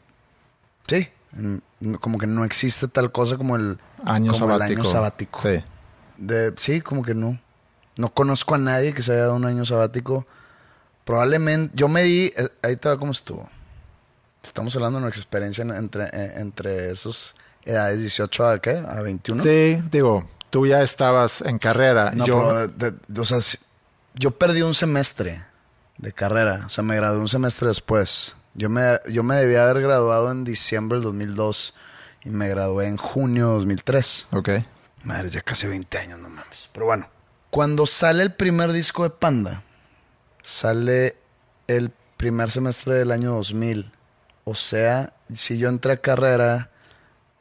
Sí, 0.88 1.08
en- 1.38 1.64
como 2.00 2.18
que 2.20 2.28
no 2.28 2.44
existe 2.46 2.88
tal 2.88 3.12
cosa 3.12 3.38
como 3.38 3.56
el 3.56 3.80
Año 4.06 4.32
como 4.34 4.46
el 4.52 4.52
sabático. 4.60 4.82
año 4.82 4.90
sabático. 4.90 5.42
Sí. 5.42 5.64
De, 6.18 6.54
sí, 6.58 6.82
como 6.82 7.02
que 7.02 7.16
no. 7.16 7.40
No 7.96 8.10
conozco 8.14 8.54
a 8.56 8.58
nadie 8.60 8.94
que 8.94 9.02
se 9.02 9.14
haya 9.14 9.22
dado 9.22 9.36
un 9.36 9.46
año 9.46 9.66
sabático. 9.66 10.26
Probablemente, 11.12 11.74
yo 11.76 11.90
me 11.90 12.04
di, 12.04 12.32
eh, 12.38 12.48
ahí 12.62 12.78
te 12.78 12.88
va 12.88 12.98
cómo 12.98 13.12
estuvo. 13.12 13.50
Estamos 14.42 14.74
hablando 14.78 15.00
de 15.00 15.04
nuestra 15.04 15.22
experiencia 15.22 15.62
en- 15.62 15.72
entre, 15.72 16.06
eh, 16.06 16.34
entre 16.38 16.90
esos 16.90 17.36
edades 17.66 18.00
18 18.00 18.48
a 18.48 18.60
qué, 18.62 18.72
a 18.88 19.02
21. 19.02 19.44
Sí, 19.44 19.84
digo, 19.92 20.24
tú 20.50 20.66
ya 20.66 20.82
estabas 20.82 21.42
en 21.42 21.58
carrera. 21.58 22.12
No, 22.16 22.26
yo, 22.26 22.38
pero, 22.48 22.68
de- 22.70 22.96
de- 23.10 23.20
o 23.22 23.26
sea, 23.26 23.40
yo 24.16 24.32
perdí 24.32 24.62
un 24.62 24.74
semestre 24.74 25.44
de 25.98 26.14
carrera. 26.14 26.64
O 26.66 26.70
sea, 26.70 26.82
me 26.82 26.96
gradué 26.96 27.20
un 27.20 27.28
semestre 27.28 27.68
después. 27.68 28.38
Yo 28.54 28.70
me, 28.70 28.98
yo 29.10 29.22
me 29.24 29.36
debía 29.36 29.64
haber 29.70 29.82
graduado 29.84 30.32
en 30.32 30.46
diciembre 30.46 30.98
del 31.00 31.04
2002 31.04 31.76
y 32.24 32.30
me 32.30 32.48
gradué 32.48 32.88
en 32.88 32.96
junio 32.96 33.48
de 33.50 33.54
2003. 33.56 34.28
Ok. 34.32 34.50
Madre, 35.04 35.30
ya 35.30 35.42
casi 35.42 35.68
20 35.68 35.98
años, 35.98 36.20
no 36.20 36.30
mames. 36.30 36.70
Pero 36.72 36.86
bueno, 36.86 37.10
cuando 37.50 37.86
sale 37.86 38.24
el 38.24 38.32
primer 38.34 38.72
disco 38.72 39.04
de 39.04 39.10
Panda, 39.10 39.62
sale 40.42 41.16
el 41.68 41.92
primer 42.18 42.52
semestre 42.52 42.96
del 42.96 43.12
año 43.12 43.34
2000. 43.36 43.92
O 44.44 44.56
sea, 44.56 45.14
si 45.34 45.58
yo 45.58 45.70
entré 45.70 45.94
a 45.94 45.98
carrera 45.98 46.70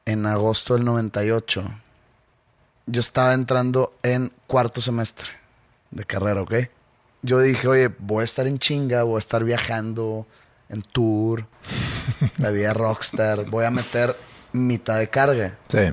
en 0.05 0.27
agosto 0.27 0.75
del 0.75 0.85
98, 0.85 1.71
yo 2.87 3.01
estaba 3.01 3.35
entrando 3.35 3.95
en 4.03 4.33
cuarto 4.47 4.81
semestre 4.81 5.31
de 5.91 6.05
carrera, 6.05 6.43
¿ok? 6.43 6.55
Yo 7.23 7.41
dije, 7.41 7.69
oye, 7.69 7.91
voy 7.99 8.23
a 8.23 8.25
estar 8.25 8.47
en 8.47 8.59
chinga, 8.59 9.03
voy 9.03 9.17
a 9.17 9.19
estar 9.19 9.45
viajando, 9.45 10.27
en 10.71 10.83
tour, 10.83 11.47
la 12.39 12.51
vida 12.51 12.73
rockstar. 12.73 13.45
Voy 13.51 13.65
a 13.65 13.71
meter 13.71 14.17
mitad 14.53 14.99
de 14.99 15.09
carga. 15.11 15.59
Sí. 15.69 15.93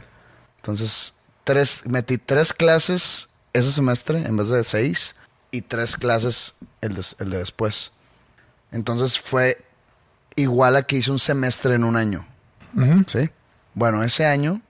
Entonces, 0.57 1.15
tres, 1.43 1.85
metí 1.85 2.17
tres 2.17 2.53
clases 2.53 3.29
ese 3.53 3.71
semestre 3.71 4.19
en 4.19 4.37
vez 4.37 4.49
de 4.49 4.63
seis 4.63 5.15
y 5.51 5.61
tres 5.61 5.97
clases 5.97 6.55
el 6.81 6.95
de, 6.95 7.05
el 7.19 7.29
de 7.29 7.37
después. 7.37 7.93
Entonces 8.71 9.19
fue 9.19 9.63
igual 10.35 10.75
a 10.75 10.83
que 10.83 10.97
hice 10.97 11.11
un 11.11 11.19
semestre 11.19 11.75
en 11.75 11.83
un 11.83 11.95
año. 11.95 12.25
¿Sí? 13.07 13.29
Bueno, 13.73 14.03
ese 14.03 14.25
año 14.25 14.61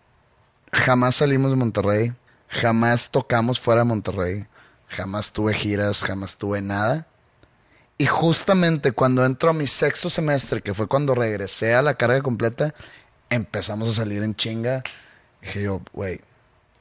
jamás 0.72 1.16
salimos 1.16 1.52
de 1.52 1.58
Monterrey, 1.58 2.14
jamás 2.48 3.12
tocamos 3.12 3.60
fuera 3.60 3.82
de 3.82 3.86
Monterrey, 3.86 4.48
jamás 4.88 5.34
tuve 5.34 5.54
giras, 5.54 6.04
jamás 6.04 6.38
tuve 6.38 6.62
nada. 6.62 7.08
Y 7.98 8.06
justamente 8.06 8.92
cuando 8.92 9.26
entro 9.26 9.50
a 9.50 9.54
mi 9.54 9.68
sexto 9.68 10.10
semestre, 10.10 10.62
que 10.62 10.74
fue 10.74 10.88
cuando 10.88 11.16
regresé 11.16 11.74
a 11.74 11.82
la 11.82 11.96
carga 11.96 12.22
completa, 12.22 12.76
empezamos 13.30 13.90
a 13.90 13.94
salir 13.94 14.24
en 14.24 14.36
chinga. 14.36 14.84
Dije 15.42 15.64
yo, 15.64 15.82
güey, 15.94 16.22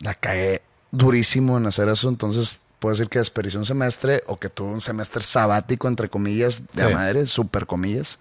la 0.01 0.15
cagué 0.15 0.63
durísimo 0.91 1.57
en 1.57 1.67
hacer 1.67 1.89
eso, 1.89 2.09
entonces 2.09 2.61
puedo 2.79 2.95
decir 2.95 3.09
que 3.09 3.19
desperdicié 3.19 3.59
un 3.59 3.65
semestre 3.67 4.23
o 4.27 4.39
que 4.39 4.49
tuve 4.49 4.69
un 4.73 4.81
semestre 4.81 5.23
sabático, 5.23 5.89
entre 5.89 6.09
comillas, 6.09 6.63
de 6.73 6.85
Sí. 6.87 6.93
a 6.93 6.95
madre, 6.97 7.27
super 7.27 7.67
comillas. 7.67 8.19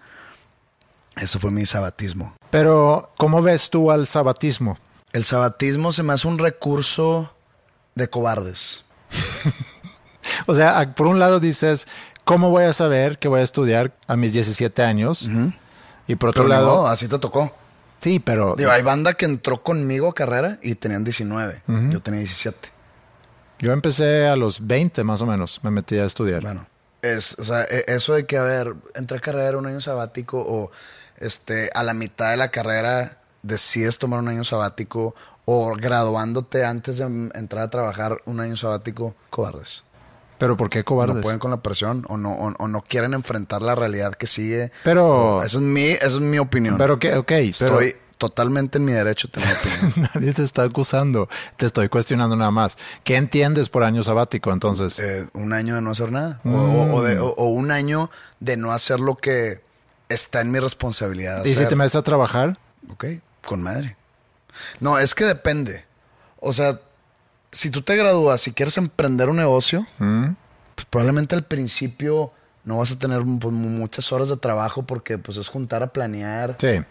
Eso 1.16 1.38
fue 1.38 1.50
mi 1.50 1.64
sabatismo. 1.66 2.34
Pero, 2.50 3.12
¿cómo 3.16 3.40
ves 3.42 3.70
tú 3.70 3.90
al 3.90 4.06
sabatismo? 4.06 4.78
El 5.12 5.24
sabatismo 5.24 5.92
se 5.92 6.02
me 6.02 6.12
hace 6.12 6.28
un 6.28 6.38
recurso 6.38 7.32
de 7.94 8.08
cobardes. 8.08 8.84
O 10.46 10.54
sea, 10.54 10.92
por 10.94 11.06
un 11.06 11.18
lado 11.20 11.38
dices, 11.40 11.86
¿cómo 12.24 12.50
voy 12.50 12.64
a 12.64 12.72
saber 12.72 13.16
que 13.18 13.28
voy 13.28 13.40
a 13.40 13.44
estudiar 13.44 13.92
a 14.08 14.16
mis 14.16 14.32
17 14.32 14.82
años? 14.82 15.30
Y 16.08 16.16
por 16.16 16.30
otro 16.30 16.42
Pero 16.44 16.48
lado, 16.54 16.82
no, 16.82 16.86
así 16.88 17.06
te 17.08 17.18
tocó. 17.18 17.52
sí, 18.00 18.18
pero 18.18 18.54
Digo, 18.56 18.70
hay 18.72 18.82
banda 18.82 19.14
que 19.14 19.24
entró 19.24 19.62
conmigo 19.62 20.08
a 20.08 20.14
carrera 20.14 20.58
y 20.62 20.74
tenían 20.74 21.04
19. 21.04 21.62
Yo 21.90 22.02
tenía 22.02 22.18
17. 22.20 22.70
Yo 23.58 23.72
empecé 23.72 24.26
a 24.26 24.36
los 24.36 24.66
20 24.66 25.02
más 25.04 25.20
o 25.22 25.26
menos, 25.26 25.60
me 25.62 25.70
metí 25.70 25.96
a 25.98 26.04
estudiar. 26.04 26.42
Bueno, 26.42 26.66
es, 27.02 27.36
o 27.38 27.44
sea, 27.44 27.62
e- 27.64 27.84
eso 27.88 28.14
de 28.14 28.26
que, 28.26 28.36
a 28.36 28.42
ver, 28.42 28.74
entré 28.94 29.18
a 29.18 29.20
carrera 29.20 29.56
un 29.58 29.66
año 29.66 29.80
sabático 29.80 30.40
o 30.46 30.70
este, 31.18 31.70
a 31.74 31.82
la 31.82 31.94
mitad 31.94 32.30
de 32.30 32.36
la 32.36 32.50
carrera 32.50 33.18
decides 33.42 33.98
tomar 33.98 34.20
un 34.20 34.28
año 34.28 34.44
sabático 34.44 35.14
o 35.44 35.72
graduándote 35.76 36.64
antes 36.64 36.98
de 36.98 37.04
entrar 37.34 37.64
a 37.64 37.70
trabajar 37.70 38.20
un 38.26 38.40
año 38.40 38.56
sabático, 38.56 39.14
cobardes. 39.30 39.84
Pero 40.38 40.56
¿por 40.56 40.68
qué 40.68 40.84
cobardes? 40.84 41.16
No 41.16 41.22
pueden 41.22 41.38
con 41.38 41.50
la 41.50 41.62
presión 41.62 42.04
o 42.08 42.18
no, 42.18 42.32
o, 42.32 42.52
o 42.58 42.68
no 42.68 42.82
quieren 42.82 43.14
enfrentar 43.14 43.62
la 43.62 43.74
realidad 43.74 44.12
que 44.14 44.26
sigue. 44.26 44.70
Pero- 44.84 45.42
esa 45.42 45.56
es 45.58 45.62
mi, 45.62 45.84
esa 45.84 46.06
es 46.08 46.20
mi 46.20 46.38
opinión. 46.38 46.76
Pero 46.76 46.98
que, 46.98 47.14
ok, 47.16 47.26
pero 47.26 47.80
Estoy 47.80 47.96
totalmente 48.18 48.78
en 48.78 48.84
mi 48.84 48.92
derecho 48.92 49.28
de 49.28 49.40
tener 49.42 50.10
nadie 50.14 50.32
te 50.32 50.42
está 50.42 50.62
acusando, 50.62 51.28
te 51.56 51.66
estoy 51.66 51.88
cuestionando 51.88 52.34
nada 52.36 52.50
más. 52.50 52.76
¿Qué 53.04 53.16
entiendes 53.16 53.68
por 53.68 53.82
año 53.84 54.02
sabático 54.02 54.52
entonces? 54.52 54.98
Eh, 54.98 55.28
un 55.34 55.52
año 55.52 55.74
de 55.74 55.82
no 55.82 55.90
hacer 55.90 56.10
nada. 56.12 56.40
O, 56.44 56.50
o- 56.50 56.94
o 56.96 57.02
de- 57.02 57.18
o- 57.18 57.34
o 57.36 57.48
un 57.50 57.70
año 57.70 58.10
de 58.40 58.56
no 58.56 58.72
hacer 58.72 59.00
lo 59.00 59.16
que 59.16 59.62
está 60.08 60.40
en 60.40 60.50
mi 60.50 60.58
responsabilidad. 60.60 61.44
¿Y 61.44 61.54
si 61.54 61.66
te 61.66 61.76
metes 61.76 61.96
a 61.96 62.02
trabajar? 62.02 62.58
Ok, 62.90 63.04
con 63.44 63.62
madre. 63.62 63.96
No, 64.80 64.98
es 64.98 65.14
que 65.14 65.24
depende. 65.24 65.84
O 66.40 66.52
sea, 66.52 66.80
si 67.52 67.70
tú 67.70 67.82
te 67.82 67.96
gradúas 67.96 68.46
y 68.48 68.52
quieres 68.52 68.78
emprender 68.78 69.28
un 69.28 69.36
negocio, 69.36 69.86
pues 69.98 70.86
probablemente 70.88 71.34
al 71.34 71.44
principio 71.44 72.32
no 72.64 72.78
vas 72.78 72.92
a 72.92 72.98
tener 72.98 73.22
pues, 73.40 73.52
mu- 73.54 73.68
muchas 73.68 74.10
horas 74.12 74.28
de 74.28 74.36
trabajo 74.36 74.82
porque 74.84 75.18
pues 75.18 75.36
es 75.38 75.48
juntar 75.48 75.82
a 75.82 75.88
planear 75.88 76.56
Sí. 76.58 76.82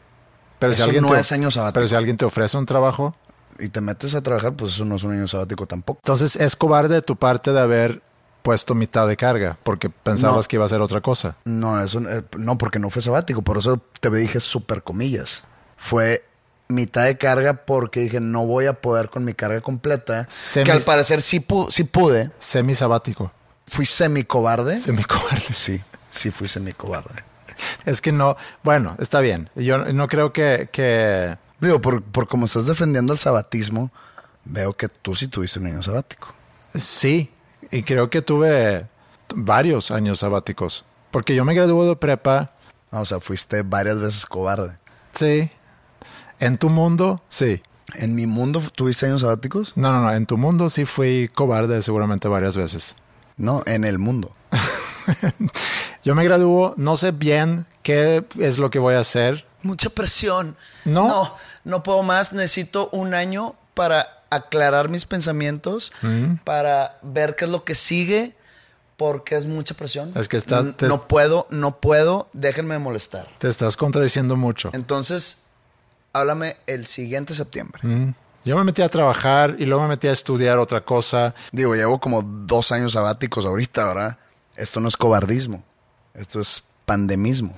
Pero 0.66 0.76
si 0.76 0.82
alguien 0.82 1.04
no 1.04 1.10
te, 1.12 1.20
es 1.20 1.32
año 1.32 1.50
sabático. 1.52 1.74
Pero 1.76 1.88
si 1.88 1.96
alguien 1.96 2.18
te 2.18 2.26
ofrece 2.26 2.58
un 2.58 2.66
trabajo, 2.66 3.16
y 3.60 3.70
te 3.70 3.80
metes 3.82 4.14
a 4.16 4.22
trabajar, 4.22 4.54
pues 4.54 4.74
eso 4.74 4.84
no 4.86 4.96
es 4.98 5.04
un 5.04 5.14
año 5.14 5.28
sabático 5.28 5.66
tampoco. 5.66 6.00
entonces 6.04 6.36
es 6.36 6.56
cobarde 6.58 6.96
de 6.96 7.02
tu 7.02 7.16
parte 7.16 7.54
de 7.54 7.60
haber 7.62 8.02
puesto 8.42 8.76
mitad 8.76 9.08
de 9.08 9.16
carga 9.18 9.58
porque 9.64 9.90
pensabas 9.90 10.46
No. 10.46 10.48
que 10.50 10.56
iba 10.58 10.66
a 10.66 10.70
ser 10.70 10.82
otra 10.82 11.00
cosa. 11.02 11.38
No, 11.46 11.82
eso 11.82 12.00
eh, 12.02 12.22
no, 12.38 12.58
porque 12.58 12.80
no 12.80 12.90
fue 12.90 13.02
sabático, 13.02 13.42
por 13.42 13.58
eso 13.58 13.82
te 14.02 14.10
dije 14.12 14.40
súper 14.42 14.84
comillas. 14.84 15.46
Fue 15.78 16.24
mitad 16.68 17.06
de 17.06 17.18
carga 17.18 17.54
porque 17.66 18.02
dije 18.02 18.20
no 18.20 18.46
voy 18.46 18.66
a 18.66 18.74
poder 18.82 19.10
con 19.10 19.24
mi 19.24 19.34
carga 19.34 19.62
completa. 19.62 20.28
Semi- 20.30 20.66
Que 20.66 20.72
al 20.74 20.82
parecer 20.82 21.22
sí, 21.22 21.40
pu- 21.40 21.70
sí 21.72 21.86
pude. 21.86 22.32
Semi 22.38 22.76
sabático. 22.76 23.32
Fui 23.68 23.86
semi 23.86 24.24
cobarde. 24.26 24.76
Semi 24.78 25.04
cobarde. 25.06 25.40
Sí, 25.40 25.82
sí 26.10 26.30
fui 26.30 26.48
semi 26.50 26.74
cobarde. 26.74 27.24
Es 27.86 28.02
que 28.02 28.12
no, 28.12 28.36
bueno, 28.64 28.96
está 29.00 29.20
bien. 29.22 29.50
Yo 29.56 29.78
no 29.94 30.08
creo 30.08 30.34
que, 30.34 30.70
que 30.72 31.38
Digo, 31.60 31.80
por, 31.82 32.04
por 32.04 32.28
como 32.28 32.46
estás 32.46 32.66
defendiendo 32.66 33.14
el 33.14 33.20
sabatismo, 33.20 33.92
veo 34.44 34.74
que 34.74 34.90
tú 34.90 35.16
sí 35.16 35.28
tuviste 35.28 35.60
un 35.60 35.68
año 35.68 35.82
sabático. 35.82 36.34
sí, 36.74 37.32
y 37.72 37.84
creo 37.84 38.10
que 38.10 38.22
tuve 38.22 38.88
varios 39.36 39.90
años 39.92 40.20
sabáticos. 40.20 40.86
Porque 41.12 41.34
yo 41.34 41.46
me 41.46 41.54
gradué 41.54 41.88
de 41.88 41.96
prepa, 41.96 42.52
Ah, 42.92 43.00
O 43.02 43.06
sea, 43.06 43.20
fuiste 43.20 43.64
varias 43.64 44.00
veces 44.00 44.26
cobarde. 44.26 44.78
sí. 45.14 45.50
En 46.40 46.58
tu 46.58 46.70
mundo, 46.70 47.24
sí. 47.30 47.64
¿En 47.94 48.14
mi 48.14 48.26
mundo 48.26 48.62
tuviste 48.76 49.06
años 49.06 49.22
sabáticos? 49.22 49.72
No, 49.78 49.94
no, 49.94 50.02
no, 50.02 50.14
en 50.14 50.26
tu 50.26 50.38
mundo 50.38 50.70
sí 50.70 50.84
fui 50.86 51.30
cobarde 51.34 51.82
seguramente 51.82 52.28
varias 52.28 52.58
veces. 52.58 52.98
No, 53.38 53.64
en 53.66 53.86
el 53.86 54.00
mundo. 54.00 54.36
Yo 56.06 56.16
me 56.16 56.24
gradúo, 56.24 56.74
no 56.78 56.96
sé 56.98 57.12
bien 57.12 57.66
qué 57.84 58.24
es 58.40 58.58
lo 58.58 58.70
que 58.70 58.80
voy 58.80 58.94
a 58.96 59.00
hacer. 59.00 59.46
Mucha 59.64 59.90
presión. 59.90 60.56
No. 60.86 61.08
No, 61.08 61.36
no 61.64 61.84
puedo 61.84 62.04
más. 62.04 62.32
Necesito 62.32 62.90
un 62.94 63.14
año 63.16 63.56
para 63.74 64.24
aclarar 64.30 64.88
mis 64.90 65.06
pensamientos, 65.06 65.92
para 66.44 67.00
ver 67.02 67.36
qué 67.36 67.46
es 67.46 67.52
lo 67.52 67.64
que 67.64 67.74
sigue, 67.76 68.36
porque 68.98 69.36
es 69.36 69.46
mucha 69.48 69.74
presión. 69.74 70.12
Es 70.16 70.28
que 70.30 70.38
está- 70.38 70.60
N- 70.60 70.74
te- 70.74 70.88
No 70.88 71.08
puedo, 71.08 71.48
no 71.50 71.80
puedo. 71.80 72.30
Déjenme 72.34 72.78
molestar. 72.80 73.28
Te 73.40 73.50
estás 73.50 73.76
contradiciendo 73.76 74.36
mucho. 74.36 74.70
Entonces, 74.74 75.46
háblame 76.14 76.56
el 76.68 76.86
siguiente 76.86 77.34
septiembre. 77.34 77.82
Yo 78.46 78.56
me 78.56 78.64
metí 78.64 78.84
a 78.84 78.90
trabajar 78.90 79.56
y 79.58 79.66
luego 79.66 79.82
me 79.84 79.90
metí 79.90 80.08
a 80.08 80.12
estudiar 80.12 80.60
otra 80.60 80.82
cosa. 80.82 81.34
Digo, 81.52 81.74
llevo 81.76 82.00
como 82.00 82.22
dos 82.22 82.72
años 82.72 82.92
sabáticos 82.92 83.46
ahorita, 83.46 83.88
¿verdad? 83.88 84.18
Esto 84.56 84.80
no 84.80 84.88
es 84.88 84.96
cobardismo. 84.98 85.64
Esto 86.16 86.40
es 86.40 86.64
pandemismo. 86.86 87.54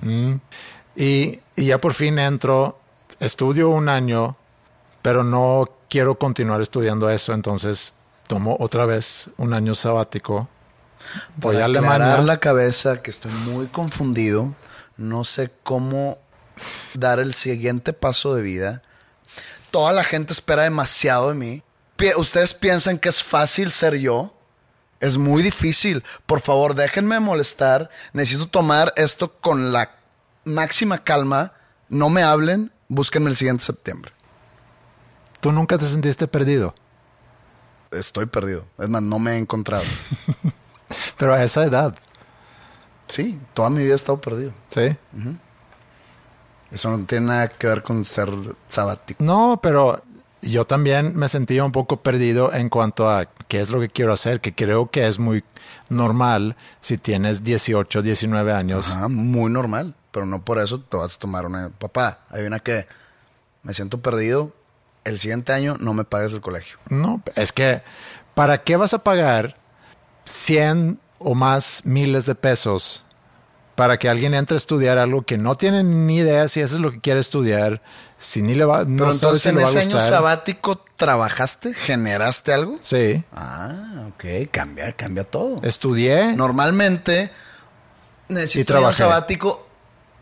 Y, 0.96 1.38
y 1.56 1.66
ya 1.66 1.80
por 1.80 1.94
fin 1.94 2.18
entro, 2.18 2.78
estudio 3.20 3.68
un 3.70 3.88
año, 3.88 4.36
pero 5.02 5.22
no 5.22 5.68
quiero 5.88 6.18
continuar 6.18 6.60
estudiando 6.60 7.08
eso, 7.10 7.32
entonces 7.32 7.94
tomo 8.26 8.56
otra 8.60 8.84
vez 8.84 9.30
un 9.36 9.54
año 9.54 9.74
sabático. 9.74 10.48
Voy 11.36 11.54
Para 11.54 11.62
a 11.62 11.64
Alemania. 11.66 12.18
la 12.22 12.38
cabeza 12.40 13.00
que 13.02 13.10
estoy 13.10 13.32
muy 13.32 13.66
confundido. 13.66 14.54
No 14.96 15.22
sé 15.24 15.50
cómo 15.62 16.18
dar 16.94 17.20
el 17.20 17.34
siguiente 17.34 17.92
paso 17.92 18.34
de 18.34 18.42
vida. 18.42 18.82
Toda 19.70 19.92
la 19.92 20.02
gente 20.02 20.32
espera 20.32 20.64
demasiado 20.64 21.28
de 21.28 21.34
mí. 21.36 21.62
Ustedes 22.16 22.54
piensan 22.54 22.98
que 22.98 23.08
es 23.08 23.22
fácil 23.22 23.70
ser 23.70 23.94
yo. 23.96 24.34
Es 25.00 25.16
muy 25.16 25.42
difícil. 25.42 26.02
Por 26.26 26.40
favor, 26.40 26.74
déjenme 26.74 27.20
molestar. 27.20 27.90
Necesito 28.12 28.48
tomar 28.48 28.92
esto 28.96 29.32
con 29.40 29.72
la 29.72 29.94
máxima 30.44 30.98
calma. 30.98 31.52
No 31.88 32.10
me 32.10 32.22
hablen. 32.22 32.72
Búsquenme 32.88 33.30
el 33.30 33.36
siguiente 33.36 33.64
septiembre. 33.64 34.12
Tú 35.40 35.52
nunca 35.52 35.78
te 35.78 35.86
sentiste 35.86 36.26
perdido, 36.26 36.74
Estoy 37.90 38.26
perdido. 38.26 38.66
Es 38.78 38.88
más, 38.88 39.02
no 39.02 39.18
me 39.18 39.32
he 39.34 39.38
encontrado. 39.38 39.84
pero 41.16 41.32
a 41.32 41.42
esa 41.42 41.64
edad, 41.64 41.94
Sí, 43.08 43.40
toda 43.54 43.70
mi 43.70 43.82
vida 43.82 43.92
he 43.92 43.96
estado 43.96 44.20
perdido. 44.20 44.52
¿sí? 44.68 44.96
Eso 46.70 46.90
no 46.90 47.04
tiene 47.06 47.26
nada 47.26 47.48
que 47.48 47.66
ver 47.66 47.82
con 47.82 48.04
ser 48.04 48.28
sabático. 48.68 49.24
No, 49.24 49.58
pero 49.62 50.00
yo 50.42 50.66
también 50.66 51.16
me 51.16 51.28
sentía 51.28 51.64
un 51.64 51.72
poco 51.72 52.02
perdido 52.02 52.52
en 52.52 52.68
cuanto 52.68 53.10
a 53.10 53.26
qué 53.48 53.60
es 53.60 53.70
lo 53.70 53.80
que 53.80 53.88
quiero 53.88 54.12
hacer, 54.12 54.40
que 54.40 54.54
creo 54.54 54.90
que 54.90 55.06
es 55.06 55.18
muy 55.18 55.42
normal 55.88 56.56
si 56.80 56.98
tienes 56.98 57.42
18, 57.42 58.02
19 58.02 58.52
años. 58.52 58.90
Ajá, 58.90 59.08
muy 59.08 59.50
normal, 59.50 59.94
pero 60.12 60.26
no 60.26 60.44
por 60.44 60.60
eso 60.60 60.80
te 60.80 60.96
vas 60.96 61.16
a 61.16 61.18
tomar 61.18 61.46
una. 61.46 61.70
Papá, 61.70 62.20
hay 62.30 62.44
una 62.44 62.60
que 62.60 62.86
me 63.62 63.74
siento 63.74 64.00
perdido. 64.00 64.52
El 65.04 65.18
siguiente 65.18 65.52
año 65.52 65.76
no 65.80 65.94
me 65.94 66.04
pagues 66.04 66.32
el 66.34 66.40
colegio. 66.40 66.78
No, 66.90 67.22
es 67.34 67.52
que 67.52 67.82
¿para 68.34 68.62
qué 68.62 68.76
vas 68.76 68.92
a 68.92 69.02
pagar 69.02 69.56
100 70.26 71.00
o 71.18 71.34
más 71.34 71.82
miles 71.84 72.26
de 72.26 72.34
pesos 72.34 73.04
para 73.78 73.96
que 73.96 74.08
alguien 74.08 74.34
entre 74.34 74.56
a 74.56 74.58
estudiar 74.58 74.98
algo 74.98 75.22
que 75.22 75.38
no 75.38 75.54
tiene 75.54 75.84
ni 75.84 76.16
idea 76.16 76.48
si 76.48 76.58
eso 76.60 76.74
es 76.74 76.80
lo 76.80 76.90
que 76.90 76.98
quiere 77.00 77.20
estudiar, 77.20 77.80
si 78.16 78.42
ni 78.42 78.56
le 78.56 78.64
va, 78.64 78.78
no 78.78 79.04
Pero 79.04 79.12
entonces 79.12 79.42
si 79.42 79.50
en 79.50 79.54
le 79.54 79.62
va 79.62 79.68
a 79.68 79.70
ese 79.70 79.78
año 79.78 80.00
sabático 80.00 80.84
trabajaste, 80.96 81.74
generaste 81.74 82.52
algo. 82.52 82.76
Sí, 82.80 83.22
Ah, 83.32 84.08
ok, 84.08 84.50
cambia, 84.50 84.90
cambia 84.94 85.22
todo. 85.22 85.60
estudié. 85.62 86.34
Normalmente 86.34 87.30
Y 88.28 88.32
necesito 88.32 88.84
un 88.84 88.92
sabático 88.92 89.64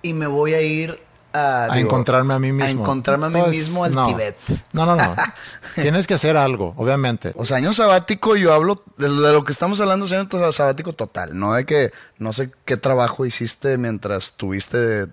y 0.02 0.12
me 0.12 0.26
voy 0.26 0.52
a 0.52 0.60
ir 0.60 1.00
a... 1.36 1.72
A 1.72 1.78
encontrarme 1.80 2.34
a 2.34 2.38
mí 2.38 2.52
mismo. 2.52 2.80
A 2.80 2.82
encontrarme 2.82 3.26
a 3.26 3.30
mí 3.30 3.40
Pues, 3.40 3.56
mismo 3.56 3.84
al 3.84 3.94
no. 3.94 4.06
Tibet. 4.06 4.36
No, 4.72 4.86
no, 4.86 4.96
no. 4.96 5.14
Tienes 5.74 6.06
que 6.06 6.14
hacer 6.14 6.36
algo, 6.36 6.74
obviamente. 6.76 7.32
O 7.36 7.44
sea, 7.44 7.58
año 7.58 7.72
sabático, 7.72 8.36
yo 8.36 8.52
hablo 8.54 8.82
de 8.96 9.08
lo, 9.08 9.44
que 9.44 9.52
estamos 9.52 9.80
hablando, 9.80 10.06
es 10.06 10.12
año 10.12 10.52
sabático 10.52 10.92
total. 10.92 11.38
No 11.38 11.54
de 11.54 11.66
que 11.66 11.92
no 12.18 12.32
sé 12.32 12.50
qué 12.64 12.76
trabajo 12.76 13.26
hiciste 13.26 13.78
mientras 13.78 14.32
tuviste 14.32 15.08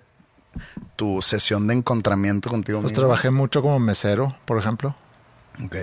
tu 0.96 1.20
sesión 1.22 1.66
de 1.66 1.74
encontramiento 1.74 2.48
contigo 2.48 2.80
Pues 2.80 2.92
mismo. 2.92 3.02
trabajé 3.02 3.30
mucho 3.30 3.62
como 3.62 3.78
mesero, 3.78 4.36
por 4.44 4.58
ejemplo. 4.58 4.94
Ok. 5.64 5.76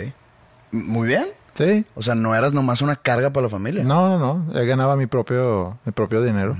Muy 0.71 1.07
bien. 1.07 1.27
Sí. 1.53 1.85
O 1.95 2.01
sea, 2.01 2.15
no 2.15 2.33
eras 2.33 2.53
nomás 2.53 2.81
una 2.81 2.95
carga 2.95 3.31
para 3.31 3.43
la 3.43 3.49
familia. 3.49 3.83
No, 3.83 4.07
no, 4.07 4.19
no. 4.19 4.53
Yo 4.53 4.65
ganaba 4.65 4.95
mi 4.95 5.05
propio, 5.05 5.77
mi 5.85 5.91
propio 5.91 6.21
dinero. 6.21 6.57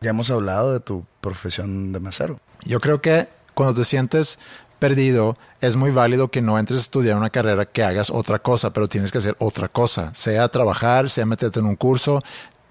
Ya 0.00 0.10
hemos 0.10 0.30
hablado 0.30 0.72
de 0.72 0.80
tu 0.80 1.04
profesión 1.20 1.92
de 1.92 2.00
mesero. 2.00 2.40
Yo 2.64 2.80
creo 2.80 3.00
que 3.00 3.28
cuando 3.54 3.74
te 3.74 3.84
sientes 3.84 4.38
perdido, 4.78 5.36
es 5.60 5.74
muy 5.74 5.90
válido 5.90 6.28
que 6.30 6.40
no 6.40 6.58
entres 6.58 6.78
a 6.78 6.82
estudiar 6.82 7.16
una 7.16 7.30
carrera 7.30 7.64
que 7.66 7.82
hagas 7.82 8.10
otra 8.10 8.38
cosa, 8.38 8.72
pero 8.72 8.88
tienes 8.88 9.10
que 9.10 9.18
hacer 9.18 9.34
otra 9.40 9.68
cosa, 9.68 10.14
sea 10.14 10.46
trabajar, 10.48 11.10
sea 11.10 11.26
meterte 11.26 11.58
en 11.58 11.66
un 11.66 11.74
curso. 11.74 12.20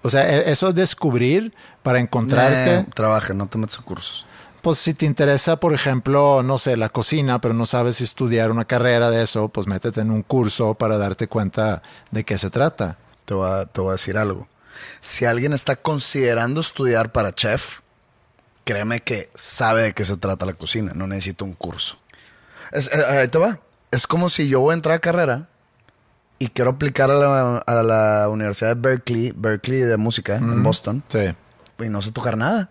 O 0.02 0.08
sea, 0.08 0.26
e- 0.34 0.50
eso 0.50 0.68
es 0.68 0.74
descubrir 0.74 1.52
para 1.82 1.98
encontrarte. 2.00 2.76
Eh, 2.76 2.86
trabaja, 2.94 3.34
no 3.34 3.46
te 3.46 3.58
metas 3.58 3.78
a 3.78 3.82
cursos. 3.82 4.24
Pues 4.62 4.78
si 4.78 4.94
te 4.94 5.04
interesa, 5.06 5.56
por 5.56 5.74
ejemplo, 5.74 6.42
no 6.42 6.56
sé, 6.58 6.76
la 6.76 6.88
cocina, 6.88 7.40
pero 7.40 7.52
no 7.54 7.66
sabes 7.66 7.96
si 7.96 8.04
estudiar 8.04 8.50
una 8.50 8.64
carrera 8.64 9.10
de 9.10 9.22
eso, 9.22 9.48
pues 9.48 9.66
métete 9.66 10.00
en 10.00 10.10
un 10.10 10.22
curso 10.22 10.74
para 10.74 10.96
darte 10.98 11.28
cuenta 11.28 11.82
de 12.10 12.24
qué 12.24 12.38
se 12.38 12.48
trata. 12.50 12.96
Te 13.26 13.34
voy, 13.34 13.48
a, 13.50 13.66
te 13.66 13.80
voy 13.82 13.90
a 13.90 13.92
decir 13.92 14.16
algo. 14.16 14.48
Si 15.00 15.24
alguien 15.24 15.52
está 15.52 15.76
considerando 15.76 16.60
estudiar 16.60 17.12
para 17.12 17.32
chef, 17.32 17.80
créeme 18.64 19.00
que 19.00 19.30
sabe 19.34 19.82
de 19.82 19.94
qué 19.94 20.04
se 20.04 20.16
trata 20.16 20.46
la 20.46 20.52
cocina. 20.54 20.92
No 20.94 21.06
necesita 21.06 21.44
un 21.44 21.54
curso. 21.54 21.98
Es- 22.72 22.90
eh, 22.92 23.04
ahí 23.20 23.28
te 23.28 23.38
va. 23.38 23.60
Es 23.90 24.06
como 24.06 24.28
si 24.28 24.48
yo 24.48 24.60
voy 24.60 24.72
a 24.72 24.74
entrar 24.74 24.96
a 24.96 25.00
carrera 25.00 25.48
y 26.38 26.48
quiero 26.48 26.70
aplicar 26.72 27.10
a 27.10 27.14
la, 27.14 27.58
a 27.58 27.82
la 27.82 28.28
Universidad 28.28 28.76
de 28.76 28.80
Berkeley, 28.82 29.32
Berkeley 29.34 29.80
de 29.80 29.96
música, 29.96 30.36
en 30.36 30.62
Boston, 30.62 31.02
Sí. 31.08 31.34
y 31.78 31.88
no 31.88 32.02
sé 32.02 32.12
tocar 32.12 32.36
nada. 32.36 32.68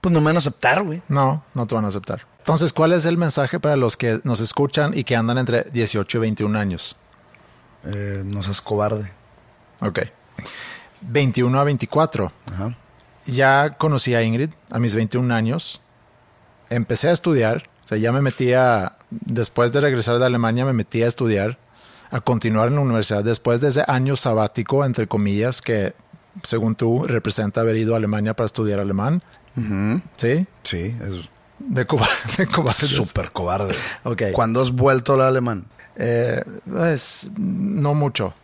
Pues 0.00 0.12
no 0.12 0.20
me 0.20 0.26
van 0.26 0.36
a 0.36 0.38
aceptar, 0.38 0.82
güey. 0.82 1.02
No, 1.08 1.44
no 1.54 1.66
te 1.66 1.74
van 1.74 1.84
a 1.84 1.88
aceptar. 1.88 2.26
Entonces, 2.38 2.72
¿cuál 2.72 2.92
es 2.92 3.06
el 3.06 3.16
mensaje 3.16 3.60
para 3.60 3.76
los 3.76 3.96
que 3.96 4.20
nos 4.24 4.40
escuchan 4.40 4.96
y 4.98 5.04
que 5.04 5.14
andan 5.16 5.38
entre 5.38 5.62
18 5.72 6.18
y 6.18 6.20
21 6.20 6.58
años? 6.58 6.96
Eh, 7.84 8.22
no 8.24 8.42
seas 8.42 8.60
cobarde. 8.60 9.10
Ok. 9.80 10.00
21 11.02 11.58
a 11.60 11.64
24. 11.64 12.32
Ajá. 12.52 12.76
Ya 13.26 13.70
conocí 13.78 14.14
a 14.14 14.22
Ingrid 14.22 14.50
a 14.70 14.78
mis 14.78 14.94
21 14.94 15.32
años. 15.32 15.80
Empecé 16.70 17.08
a 17.08 17.12
estudiar. 17.12 17.68
O 17.84 17.88
sea, 17.88 17.98
ya 17.98 18.12
me 18.12 18.20
metía, 18.20 18.92
después 19.10 19.72
de 19.72 19.80
regresar 19.80 20.18
de 20.18 20.26
Alemania, 20.26 20.64
me 20.64 20.72
metí 20.72 21.02
a 21.02 21.06
estudiar, 21.08 21.58
a 22.10 22.20
continuar 22.20 22.68
en 22.68 22.76
la 22.76 22.80
universidad 22.80 23.24
después 23.24 23.60
de 23.60 23.68
ese 23.68 23.84
año 23.88 24.16
sabático, 24.16 24.84
entre 24.84 25.06
comillas, 25.06 25.60
que 25.60 25.94
según 26.42 26.74
tú 26.74 27.04
representa 27.04 27.60
haber 27.60 27.76
ido 27.76 27.94
a 27.94 27.98
Alemania 27.98 28.34
para 28.34 28.46
estudiar 28.46 28.80
alemán. 28.80 29.22
¿Sí? 30.16 30.46
Sí, 30.62 30.96
es 31.02 31.28
De 31.58 31.84
Cuba. 31.86 32.06
De 32.38 32.46
Cuba. 32.46 32.72
súper 32.72 33.32
cobarde. 33.32 33.74
Ok. 34.04 34.22
¿Cuándo 34.32 34.60
has 34.62 34.72
vuelto 34.72 35.14
al 35.14 35.22
alemán? 35.22 35.66
Eh, 35.96 36.42
pues, 36.70 37.30
no 37.36 37.94
mucho. 37.94 38.34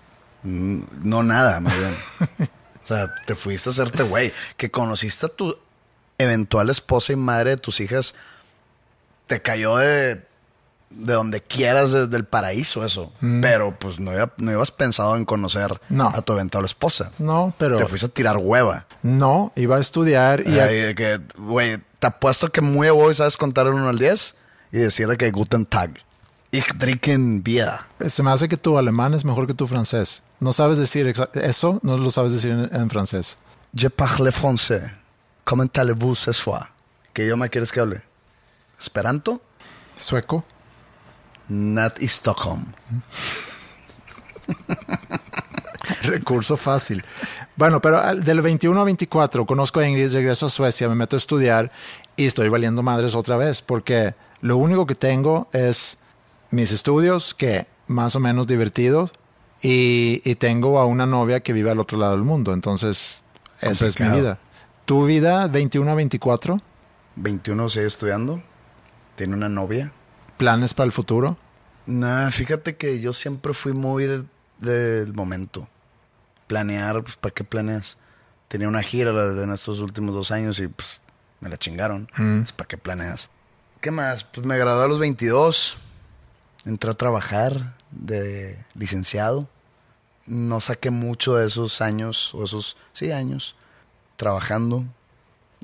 Mm, 0.42 0.80
No 1.02 1.22
nada, 1.22 1.60
más 1.60 1.78
bien. 1.78 1.94
o 2.84 2.86
sea, 2.86 3.08
te 3.26 3.34
fuiste 3.34 3.68
a 3.68 3.72
hacerte 3.72 4.02
güey. 4.02 4.32
Que 4.56 4.70
conociste 4.70 5.26
a 5.26 5.28
tu 5.28 5.56
eventual 6.18 6.70
esposa 6.70 7.12
y 7.12 7.16
madre 7.16 7.50
de 7.50 7.56
tus 7.56 7.80
hijas. 7.80 8.14
Te 9.26 9.42
cayó 9.42 9.76
de, 9.76 10.14
de 10.90 11.12
donde 11.12 11.42
quieras, 11.42 11.92
desde 11.92 12.16
el 12.16 12.24
paraíso 12.24 12.84
eso. 12.84 13.12
Pero 13.42 13.78
pues 13.78 14.00
no, 14.00 14.12
iba- 14.12 14.32
no 14.38 14.50
ibas 14.52 14.70
pensado 14.70 15.16
en 15.16 15.24
conocer 15.26 15.80
Mm. 15.90 15.96
No. 15.96 16.08
a 16.08 16.22
tu 16.22 16.32
eventual 16.32 16.64
esposa. 16.64 17.10
No, 17.18 17.54
pero 17.58 17.76
Te 17.76 17.86
fuiste 17.86 18.06
a 18.06 18.10
tirar 18.10 18.38
hueva. 18.38 18.86
no, 19.02 19.52
iba 19.54 19.76
a 19.76 19.80
estudiar 19.80 20.46
y 20.48 20.58
a- 20.58 20.64
Ay, 20.64 20.94
que, 20.94 21.20
güey, 21.36 21.78
te 21.98 22.06
apuesto 22.06 22.48
que 22.50 22.60
muy 22.62 22.88
a 22.88 22.92
vos 22.92 23.16
sabes 23.18 23.36
contar 23.36 23.66
el 23.66 23.74
1 23.74 23.88
al 23.88 23.98
10 23.98 24.36
y 24.72 24.78
decirle 24.78 25.16
que 25.16 25.30
Guten 25.30 25.66
Tag. 25.66 25.98
Ich 26.50 26.66
trinken 26.78 27.42
Bier. 27.42 27.80
se 28.08 28.22
me 28.22 28.30
hace 28.30 28.48
que 28.48 28.56
tu 28.56 28.78
alemán 28.78 29.12
es 29.14 29.24
mejor 29.24 29.46
que 29.46 29.52
tu 29.54 29.66
francés. 29.66 30.22
No 30.40 30.52
sabes 30.52 30.78
decir 30.78 31.12
eso, 31.34 31.78
no 31.82 31.96
lo 31.98 32.10
sabes 32.10 32.32
decir 32.32 32.52
en, 32.52 32.70
en 32.74 32.88
francés. 32.88 33.36
Je 33.74 33.90
parle 33.90 34.30
français. 34.32 34.90
Comment 35.44 35.70
allez-vous 35.78 36.14
ce 36.18 36.32
soir? 36.32 36.70
¿Qué 37.12 37.24
idioma 37.24 37.48
quieres 37.48 37.70
que 37.70 37.80
hable? 37.80 38.02
¿Esperanto? 38.80 39.42
Sueco. 39.96 40.44
Not 41.48 41.98
Stockholm. 42.00 42.64
Recurso 46.02 46.56
fácil. 46.56 47.02
Bueno, 47.56 47.80
pero 47.80 47.98
al- 47.98 48.24
del 48.24 48.40
21 48.40 48.80
a 48.80 48.84
24 48.84 49.44
conozco 49.46 49.80
a 49.80 49.86
Ingrid, 49.88 50.12
regreso 50.12 50.46
a 50.46 50.48
Suecia, 50.50 50.88
me 50.88 50.94
meto 50.94 51.16
a 51.16 51.18
estudiar 51.18 51.70
y 52.16 52.26
estoy 52.26 52.48
valiendo 52.48 52.82
madres 52.82 53.14
otra 53.14 53.36
vez 53.36 53.60
porque 53.62 54.14
lo 54.40 54.56
único 54.56 54.86
que 54.86 54.94
tengo 54.94 55.48
es 55.52 55.98
mis 56.50 56.72
estudios, 56.72 57.34
que 57.34 57.66
más 57.86 58.16
o 58.16 58.20
menos 58.20 58.46
divertidos, 58.46 59.12
y, 59.62 60.22
y 60.24 60.34
tengo 60.36 60.78
a 60.78 60.86
una 60.86 61.06
novia 61.06 61.40
que 61.40 61.52
vive 61.52 61.70
al 61.70 61.80
otro 61.80 61.98
lado 61.98 62.12
del 62.12 62.22
mundo. 62.24 62.52
Entonces, 62.52 63.24
eso 63.60 63.86
es 63.86 63.98
mi 63.98 64.06
Complicado. 64.06 64.20
vida. 64.20 64.38
¿Tu 64.84 65.04
vida 65.04 65.48
21 65.48 65.90
a 65.90 65.94
24? 65.94 66.56
21 67.16 67.68
sigue 67.68 67.86
estudiando. 67.86 68.42
Tiene 69.16 69.34
una 69.34 69.48
novia. 69.48 69.92
¿Planes 70.36 70.74
para 70.74 70.86
el 70.86 70.92
futuro? 70.92 71.36
Nah, 71.86 72.30
fíjate 72.30 72.76
que 72.76 73.00
yo 73.00 73.12
siempre 73.12 73.52
fui 73.52 73.72
muy 73.72 74.04
de- 74.04 74.24
del 74.58 75.12
momento. 75.14 75.68
Planear, 76.46 77.02
pues, 77.02 77.16
¿para 77.16 77.34
qué 77.34 77.44
planeas? 77.44 77.98
Tenía 78.48 78.68
una 78.68 78.82
gira 78.82 79.10
en 79.10 79.52
estos 79.52 79.80
últimos 79.80 80.14
dos 80.14 80.30
años 80.30 80.58
y 80.60 80.68
pues 80.68 81.00
me 81.40 81.48
la 81.48 81.56
chingaron. 81.58 82.08
Pues, 82.16 82.52
¿Para 82.52 82.68
qué 82.68 82.78
planeas? 82.78 83.28
¿Qué 83.80 83.90
más? 83.90 84.24
Pues 84.24 84.46
me 84.46 84.56
gradué 84.56 84.84
a 84.84 84.88
los 84.88 84.98
22. 84.98 85.76
Entré 86.68 86.90
a 86.90 86.94
trabajar 86.94 87.74
de 87.90 88.62
licenciado. 88.74 89.48
No 90.26 90.60
saqué 90.60 90.90
mucho 90.90 91.34
de 91.36 91.46
esos 91.46 91.80
años, 91.80 92.34
o 92.34 92.44
esos, 92.44 92.76
sí, 92.92 93.10
años, 93.10 93.56
trabajando. 94.16 94.84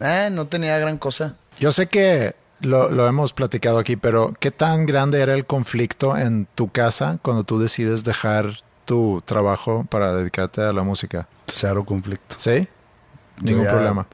Eh, 0.01 0.31
no 0.33 0.47
tenía 0.47 0.79
gran 0.79 0.97
cosa. 0.97 1.37
Yo 1.59 1.71
sé 1.73 1.87
que 1.89 2.35
lo, 2.63 2.91
lo 2.91 3.07
hemos 3.07 3.35
platicado 3.35 3.79
aquí, 3.79 3.97
pero 3.97 4.33
¿qué 4.41 4.51
tan 4.51 4.87
grande 4.87 5.21
era 5.21 5.35
el 5.35 5.45
conflicto 5.45 6.17
en 6.17 6.47
tu 6.55 6.73
casa 6.73 7.19
cuando 7.21 7.45
tú 7.45 7.59
decides 7.59 8.03
dejar 8.05 8.63
tu 8.87 9.23
trabajo 9.27 9.87
para 9.91 10.15
dedicarte 10.15 10.63
a 10.63 10.73
la 10.73 10.83
música? 10.83 11.29
Cero 11.47 11.85
conflicto. 11.85 12.37
¿Sí? 12.39 12.67
Ningún 13.43 13.65
ya- 13.65 13.73
problema. 13.73 14.07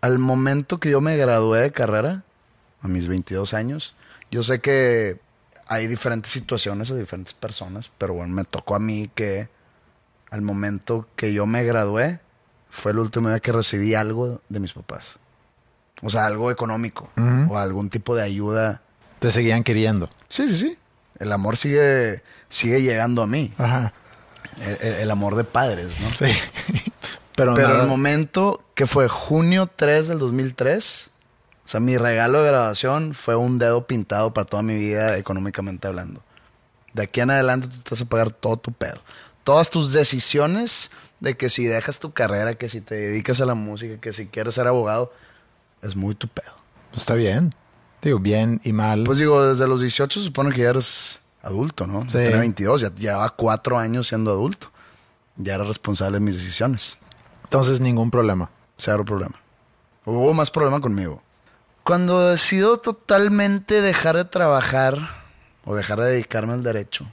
al 0.00 0.18
momento 0.18 0.78
que 0.80 0.90
yo 0.90 1.00
me 1.00 1.16
gradué 1.16 1.60
de 1.60 1.70
carrera, 1.72 2.24
a 2.82 2.88
mis 2.88 3.06
22 3.08 3.54
años, 3.54 3.94
yo 4.30 4.42
sé 4.42 4.60
que 4.60 5.20
hay 5.68 5.86
diferentes 5.86 6.32
situaciones 6.32 6.90
a 6.90 6.94
diferentes 6.94 7.34
personas, 7.34 7.90
pero 7.98 8.14
bueno, 8.14 8.34
me 8.34 8.44
tocó 8.44 8.74
a 8.74 8.78
mí 8.78 9.10
que 9.14 9.48
al 10.30 10.42
momento 10.42 11.06
que 11.16 11.32
yo 11.32 11.46
me 11.46 11.64
gradué, 11.64 12.20
fue 12.70 12.92
el 12.92 12.98
último 12.98 13.28
día 13.30 13.40
que 13.40 13.52
recibí 13.52 13.94
algo 13.94 14.42
de 14.48 14.60
mis 14.60 14.72
papás. 14.74 15.18
O 16.02 16.10
sea, 16.10 16.26
algo 16.26 16.50
económico 16.50 17.10
o 17.48 17.58
algún 17.58 17.88
tipo 17.90 18.14
de 18.14 18.22
ayuda. 18.22 18.82
Te 19.20 19.30
seguían 19.30 19.62
queriendo. 19.62 20.08
Sí, 20.28 20.46
sí, 20.48 20.56
sí. 20.56 20.78
El 21.18 21.32
amor 21.32 21.56
sigue, 21.56 22.22
sigue 22.48 22.82
llegando 22.82 23.22
a 23.22 23.26
mí. 23.26 23.52
Ajá. 23.58 23.92
El, 24.60 24.78
el- 24.86 24.94
el 25.00 25.10
amor 25.10 25.34
de 25.34 25.44
padres, 25.44 25.98
¿no? 26.00 26.08
Sí. 26.10 26.26
pero 27.34 27.54
Pero 27.54 27.68
nada- 27.68 27.82
el 27.82 27.88
momento 27.88 28.62
que 28.74 28.86
fue 28.86 29.08
junio 29.08 29.68
3 29.74 30.08
del 30.08 30.18
2003, 30.18 31.10
o 31.68 31.70
sea, 31.70 31.80
mi 31.80 31.98
regalo 31.98 32.42
de 32.42 32.48
graduación 32.48 33.12
fue 33.12 33.36
un 33.36 33.58
dedo 33.58 33.86
pintado 33.86 34.32
para 34.32 34.46
toda 34.46 34.62
mi 34.62 34.74
vida 34.74 35.18
económicamente 35.18 35.86
hablando. 35.86 36.22
De 36.94 37.02
aquí 37.02 37.20
en 37.20 37.30
adelante 37.30 37.68
tú 37.68 37.76
te 37.82 37.90
vas 37.90 38.00
a 38.00 38.04
pagar 38.06 38.32
todo 38.32 38.56
tu 38.56 38.72
pedo. 38.72 38.98
Todas 39.44 39.68
tus 39.68 39.92
decisiones 39.92 40.90
de 41.20 41.36
que 41.36 41.50
si 41.50 41.66
dejas 41.66 41.98
tu 41.98 42.14
carrera, 42.14 42.54
que 42.54 42.70
si 42.70 42.80
te 42.80 42.94
dedicas 42.94 43.42
a 43.42 43.44
la 43.44 43.54
música, 43.54 44.00
que 44.00 44.14
si 44.14 44.28
quieres 44.28 44.54
ser 44.54 44.66
abogado, 44.66 45.12
es 45.82 45.94
muy 45.94 46.14
tu 46.14 46.26
pedo. 46.28 46.52
Está 46.94 47.12
bien. 47.12 47.54
Digo, 48.00 48.18
bien 48.18 48.62
y 48.64 48.72
mal. 48.72 49.04
Pues 49.04 49.18
digo, 49.18 49.46
desde 49.46 49.68
los 49.68 49.82
18 49.82 50.20
se 50.20 50.24
supone 50.24 50.52
que 50.52 50.62
ya 50.62 50.70
eres 50.70 51.20
adulto, 51.42 51.86
¿no? 51.86 52.08
Sí. 52.08 52.16
Tenía 52.16 52.38
22, 52.38 52.80
ya 52.80 52.94
llevaba 52.94 53.28
cuatro 53.36 53.78
años 53.78 54.08
siendo 54.08 54.30
adulto. 54.30 54.72
Ya 55.36 55.56
era 55.56 55.64
responsable 55.64 56.18
de 56.18 56.24
mis 56.24 56.36
decisiones. 56.36 56.96
Entonces, 57.44 57.78
ningún 57.78 58.10
problema. 58.10 58.50
Cero 58.78 59.04
problema. 59.04 59.38
Hubo 60.06 60.32
más 60.32 60.50
problema 60.50 60.80
conmigo. 60.80 61.22
Cuando 61.88 62.28
decido 62.28 62.76
totalmente 62.76 63.80
dejar 63.80 64.14
de 64.16 64.26
trabajar 64.26 64.98
o 65.64 65.74
dejar 65.74 65.98
de 66.00 66.10
dedicarme 66.10 66.52
al 66.52 66.62
derecho, 66.62 67.10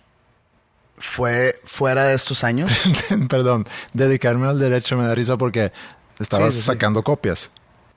fue 0.98 1.58
fuera 1.64 2.04
de 2.06 2.14
estos 2.14 2.44
años. 2.44 2.70
Perdón, 3.30 3.66
dedicarme 3.94 4.48
al 4.48 4.60
derecho 4.60 4.98
me 4.98 5.06
da 5.06 5.16
risa 5.16 5.38
porque 5.38 5.72
estabas 6.20 6.54
Sí, 6.54 6.60
sí, 6.60 6.66
sí. 6.66 6.66
sacando 6.74 7.04
copias. 7.04 7.52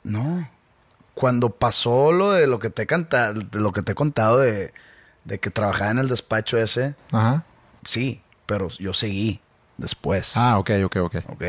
No. 0.05 0.49
cuando 1.15 1.51
pasó 1.51 2.13
lo 2.13 2.31
de 2.31 2.47
lo 2.47 2.61
que 2.61 2.71
te 2.71 2.83
he 2.83 2.87
canta- 2.87 3.33
de 3.33 3.59
lo 3.59 3.73
que 3.73 3.83
te 3.83 3.91
he 3.93 3.95
contado 3.97 4.39
de, 4.39 4.73
de 5.25 5.41
que 5.41 5.51
trabajaba 5.51 5.91
en 5.91 5.99
el 5.99 6.09
despacho 6.09 6.57
ese, 6.59 6.95
Ajá. 7.11 7.45
sí, 7.85 8.23
pero 8.47 8.69
yo 8.69 8.95
seguí 8.95 9.41
después. 9.79 10.37
Ah, 10.37 10.59
ok, 10.59 10.71
ok, 10.85 10.97
ok. 10.99 11.17
Ok. 11.31 11.43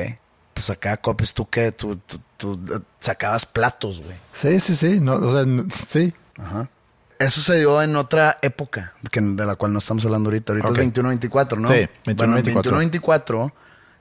Pues 0.60 0.70
acá, 0.72 0.98
Copes, 0.98 1.34
tú 1.34 1.50
qué, 1.50 1.72
tú, 1.72 1.96
tú, 1.96 2.20
tú, 2.36 2.60
eh, 2.76 2.80
sacabas 3.00 3.46
platos, 3.46 4.02
güey. 4.02 4.18
Sí, 4.34 4.60
sí, 4.60 4.76
sí. 4.76 5.00
No, 5.00 5.14
o 5.14 5.32
sea, 5.32 5.42
n- 5.44 5.64
sí. 5.72 6.14
Ajá. 6.38 6.70
Eso 7.18 7.40
se 7.40 7.60
dio 7.60 7.82
en 7.82 7.96
otra 7.96 8.40
época, 8.42 8.92
que, 9.10 9.22
de 9.22 9.46
la 9.46 9.56
cual 9.56 9.72
no 9.72 9.80
estamos 9.80 10.04
hablando 10.04 10.30
ahorita. 10.30 10.52
Ahorita 10.52 10.68
es 10.68 10.76
21-24, 10.94 11.60
¿no? 11.60 11.68
Sí, 11.70 11.88
21-24. 12.04 12.16
Bueno, 12.18 12.38
en 12.82 12.92
21-24, 12.92 13.54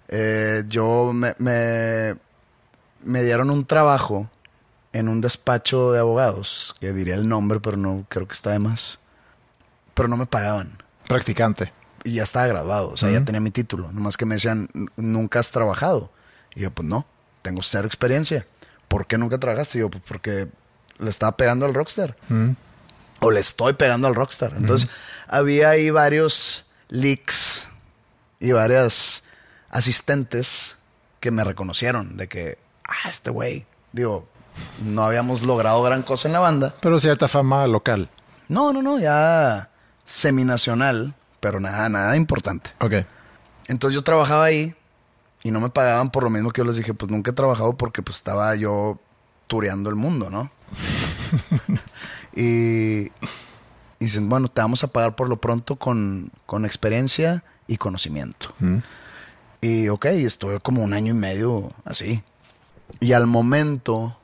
eh, 0.09 0.65
yo 0.67 1.13
me, 1.15 1.37
me, 1.39 2.17
me 3.05 3.23
dieron 3.23 3.51
un 3.51 3.65
trabajo 3.65 4.29
en 4.93 5.09
un 5.09 5.21
despacho 5.21 5.93
de 5.93 6.01
abogados, 6.01 6.75
que 6.81 6.93
diría 6.93 7.15
el 7.15 7.29
nombre, 7.29 7.61
pero 7.61 7.77
no 7.77 8.05
creo 8.09 8.27
que 8.27 8.35
está 8.35 8.51
de 8.51 8.59
más. 8.59 8.99
Pero 9.95 10.09
no 10.09 10.17
me 10.17 10.27
pagaban. 10.27 10.77
Practicante. 11.07 11.73
Y 12.03 12.15
ya 12.15 12.25
estaba 12.25 12.49
graduado, 12.49 12.91
o 12.91 12.97
sea, 12.97 13.11
ya 13.11 13.25
tenía 13.25 13.41
mi 13.41 13.53
título. 13.53 13.93
Nomás 13.93 14.17
que 14.17 14.27
me 14.27 14.35
decían, 14.35 14.69
"N- 14.75 14.89
nunca 14.97 15.39
has 15.39 15.53
trabajado. 15.53 16.11
Y 16.59 16.63
yo, 16.63 16.73
pues 16.73 16.89
no, 16.89 17.07
tengo 17.43 17.63
cero 17.63 17.87
experiencia. 17.87 18.45
¿Por 18.89 19.07
qué 19.07 19.17
nunca 19.17 19.39
trabajaste? 19.39 19.79
Y 19.79 19.81
yo, 19.83 19.91
pues 19.91 20.03
porque 20.05 20.49
le 20.99 21.09
estaba 21.09 21.37
pegando 21.37 21.65
al 21.67 21.73
rockstar. 21.73 22.17
O 23.21 23.31
le 23.31 23.39
estoy 23.39 23.75
pegando 23.75 24.09
al 24.09 24.17
rockstar. 24.17 24.55
Entonces, 24.57 24.91
había 25.29 25.71
ahí 25.71 25.91
varios 25.91 26.65
leaks 26.89 27.69
y 28.41 28.51
varias 28.51 29.23
asistentes 29.71 30.79
que 31.21 31.31
me 31.31 31.45
reconocieron 31.45 32.17
de 32.17 32.27
que, 32.27 32.59
ah, 32.83 33.09
este 33.09 33.31
güey, 33.31 33.65
digo, 33.93 34.29
no 34.85 35.05
habíamos 35.05 35.43
logrado 35.43 35.81
gran 35.85 36.03
cosa 36.03 36.27
en 36.27 36.33
la 36.33 36.41
banda. 36.41 36.75
Pero 36.81 36.99
cierta 36.99 37.29
fama 37.29 37.69
local. 37.69 38.11
No, 38.49 38.73
no, 38.73 38.83
no, 38.83 38.99
ya 38.99 39.71
seminacional, 40.05 41.15
pero 41.39 41.61
nada, 41.61 41.89
nada 41.89 42.17
importante. 42.17 42.71
Ok. 42.81 42.95
Entonces 43.69 43.95
yo 43.95 44.03
trabajaba 44.03 44.43
ahí 44.43 44.75
y 45.49 45.51
no 45.51 45.61
me 45.61 45.71
pagaban 45.71 46.11
por 46.11 46.25
lo 46.25 46.29
mismo 46.29 46.51
que 46.51 46.61
yo 46.61 46.67
les 46.67 46.77
dije, 46.77 46.93
pues 46.93 47.11
nunca 47.11 47.31
he 47.31 47.35
trabajado 47.35 47.75
porque 47.75 48.03
pues 48.03 48.19
estaba 48.19 48.55
yo 48.55 48.99
tureando 49.47 49.89
el 49.89 49.97
mundo, 49.97 50.29
¿no? 50.29 50.51
y, 52.37 53.07
y 53.07 53.11
dicen, 53.99 54.29
bueno, 54.29 54.51
te 54.51 54.61
vamos 54.61 54.85
a 54.85 54.89
pagar 54.89 55.17
por 55.17 55.31
lo 55.31 55.41
pronto 55.41 55.77
con, 55.77 56.31
con 56.45 56.67
experiencia 56.67 57.45
y 57.67 57.79
conocimiento. 57.79 58.53
Y 59.63 59.89
ok, 59.89 60.05
estuve 60.05 60.61
como 60.61 60.83
un 60.83 60.93
año 60.93 61.15
y 61.15 61.17
medio 61.17 61.73
así. 61.87 62.23
Y 63.01 63.13
al 63.15 63.27
momento, 63.27 64.19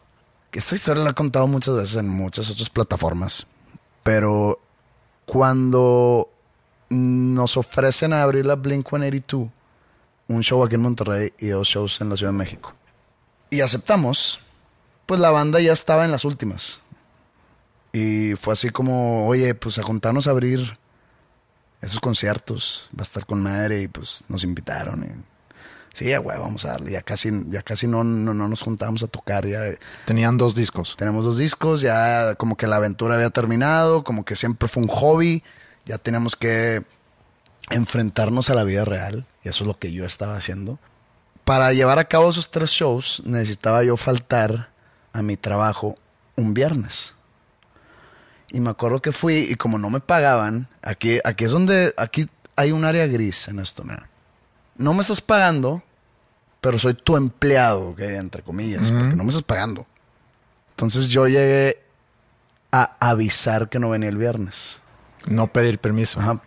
que 0.51 0.59
esta 0.59 0.75
historia 0.75 1.05
la 1.05 1.11
he 1.11 1.15
contado 1.15 1.47
muchas 1.47 1.75
veces 1.75 1.97
en 1.97 2.09
muchas 2.11 2.51
otras 2.51 2.69
plataformas, 2.69 3.47
pero 4.03 4.61
cuando 5.25 6.29
nos 6.91 7.57
ofrecen 7.57 8.13
a 8.13 8.23
abrir 8.23 8.45
la 8.45 8.57
Blink 8.57 8.87
182, 8.87 9.49
un 10.29 10.43
show 10.43 10.65
aquí 10.65 10.75
en 10.75 10.83
Monterrey 10.83 11.33
y 11.39 11.49
dos 11.49 11.69
shows 11.69 12.01
en 12.01 12.09
la 12.09 12.17
Ciudad 12.17 12.33
de 12.33 12.39
México. 12.39 12.75
Y 13.51 13.61
aceptamos, 13.61 14.41
pues 15.07 15.21
la 15.21 15.31
banda 15.31 15.61
ya 15.61 15.73
estaba 15.73 16.05
en 16.05 16.11
las 16.11 16.25
últimas. 16.25 16.81
Y 17.93 18.35
fue 18.35 18.55
así 18.55 18.71
como, 18.71 19.27
oye, 19.29 19.55
pues 19.55 19.79
a 19.79 19.83
juntarnos 19.83 20.27
a 20.27 20.31
abrir 20.31 20.79
esos 21.81 22.01
conciertos, 22.01 22.91
va 22.99 23.03
a 23.03 23.05
estar 23.05 23.27
con 23.27 23.43
madre 23.43 23.83
y 23.83 23.89
pues 23.89 24.25
nos 24.29 24.43
invitaron. 24.43 25.05
Y, 25.05 25.25
sí, 25.93 26.07
ya, 26.07 26.19
güey, 26.19 26.39
vamos 26.39 26.65
a 26.65 26.71
darle. 26.71 26.93
Ya 26.93 27.03
casi, 27.03 27.31
ya 27.49 27.63
casi 27.63 27.87
no, 27.87 28.03
no, 28.03 28.35
no 28.35 28.49
nos 28.49 28.63
juntábamos 28.63 29.03
a 29.03 29.07
tocar, 29.07 29.47
ya 29.47 29.63
Tenían 30.07 30.39
dos 30.39 30.55
discos. 30.55 30.97
tenemos 30.97 31.25
dos 31.25 31.39
discos, 31.39 31.83
ya 31.83 32.35
como 32.35 32.57
que 32.57 32.67
la 32.67 32.77
aventura 32.77 33.15
había 33.15 33.31
terminado, 33.31 34.03
como 34.03 34.25
que 34.25 34.35
siempre 34.35 34.69
fue 34.69 34.83
un 34.83 34.89
hobby, 34.89 35.45
ya 35.85 35.99
teníamos 35.99 36.35
que 36.35 36.83
enfrentarnos 37.71 38.51
a 38.51 38.55
la 38.55 38.65
vida 38.65 38.85
real, 38.85 39.27
y 39.43 39.49
eso 39.49 39.65
es 39.65 39.69
lo 39.69 39.79
que 39.79 39.93
yo 39.93 40.05
estaba 40.05 40.37
haciendo. 40.37 40.79
Para 41.45 41.73
llevar 41.73 41.99
a 41.99 42.05
cabo 42.05 42.31
esos 42.31 42.51
tres 42.51 42.71
shows 42.71 43.23
necesitaba 43.25 43.85
yo 43.85 43.97
faltar 43.97 44.71
a 45.13 45.23
mi 45.23 45.37
trabajo 45.37 45.97
un 46.37 46.55
viernes. 46.55 47.15
Y 48.51 48.61
me 48.61 48.71
acuerdo 48.71 49.03
que 49.03 49.13
fui 49.13 49.47
y 49.51 49.55
como 49.57 49.79
no 49.79 49.91
me 49.91 50.01
pagaban, 50.01 50.69
aquí, 50.83 51.19
aquí 51.25 51.45
es 51.45 51.51
donde, 51.51 51.93
aquí 51.97 52.27
hay 52.57 52.73
un 52.73 52.85
área 52.85 53.07
gris 53.07 53.49
en 53.49 53.59
esto, 53.59 53.83
mira. 53.85 54.09
No 54.77 54.95
me 54.95 55.03
estás 55.03 55.21
pagando, 55.21 55.83
pero 56.61 56.79
soy 56.79 56.95
tu 56.95 57.17
empleado, 57.17 57.91
¿ok? 57.91 58.01
entre 58.01 58.43
comillas, 58.43 58.91
porque 58.91 59.17
no 59.17 59.25
me 59.25 59.29
estás 59.29 59.43
pagando. 59.43 59.87
Entonces 60.71 61.09
yo 61.09 61.27
llegué 61.29 61.83
a 62.73 62.97
avisar 62.99 63.69
que 63.69 63.79
no 63.79 63.91
venía 63.91 64.09
el 64.09 64.17
viernes. 64.17 64.83
No 65.29 65.47
pedir 65.47 65.79
permiso. 65.79 66.21
Ajá. 66.21 66.43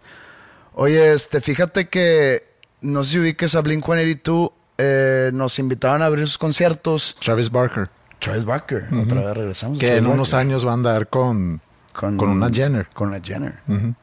Oye, 0.79 1.11
este, 1.11 1.41
fíjate 1.41 1.89
que 1.89 2.47
no 2.81 3.01
sé 3.01 3.13
si 3.13 3.19
ubiques 3.19 3.55
a 3.55 3.61
Blink 3.61 3.83
182, 3.83 4.51
eh, 4.77 5.31
nos 5.33 5.57
invitaban 5.57 6.03
a 6.03 6.05
abrir 6.05 6.27
sus 6.27 6.37
conciertos. 6.37 7.15
Travis 7.19 7.49
Barker. 7.49 7.89
Travis 8.19 8.45
Barker, 8.45 8.87
otra 8.93 9.21
vez 9.21 9.37
regresamos. 9.37 9.79
Que 9.79 9.97
en 9.97 10.05
unos 10.05 10.35
años 10.35 10.63
va 10.63 10.71
a 10.71 10.73
andar 10.75 11.07
con, 11.07 11.61
con, 11.93 12.19
una 12.19 12.51
Jenner. 12.51 12.87
Con 12.93 13.07
una 13.07 13.19
Jenner. 13.19 13.59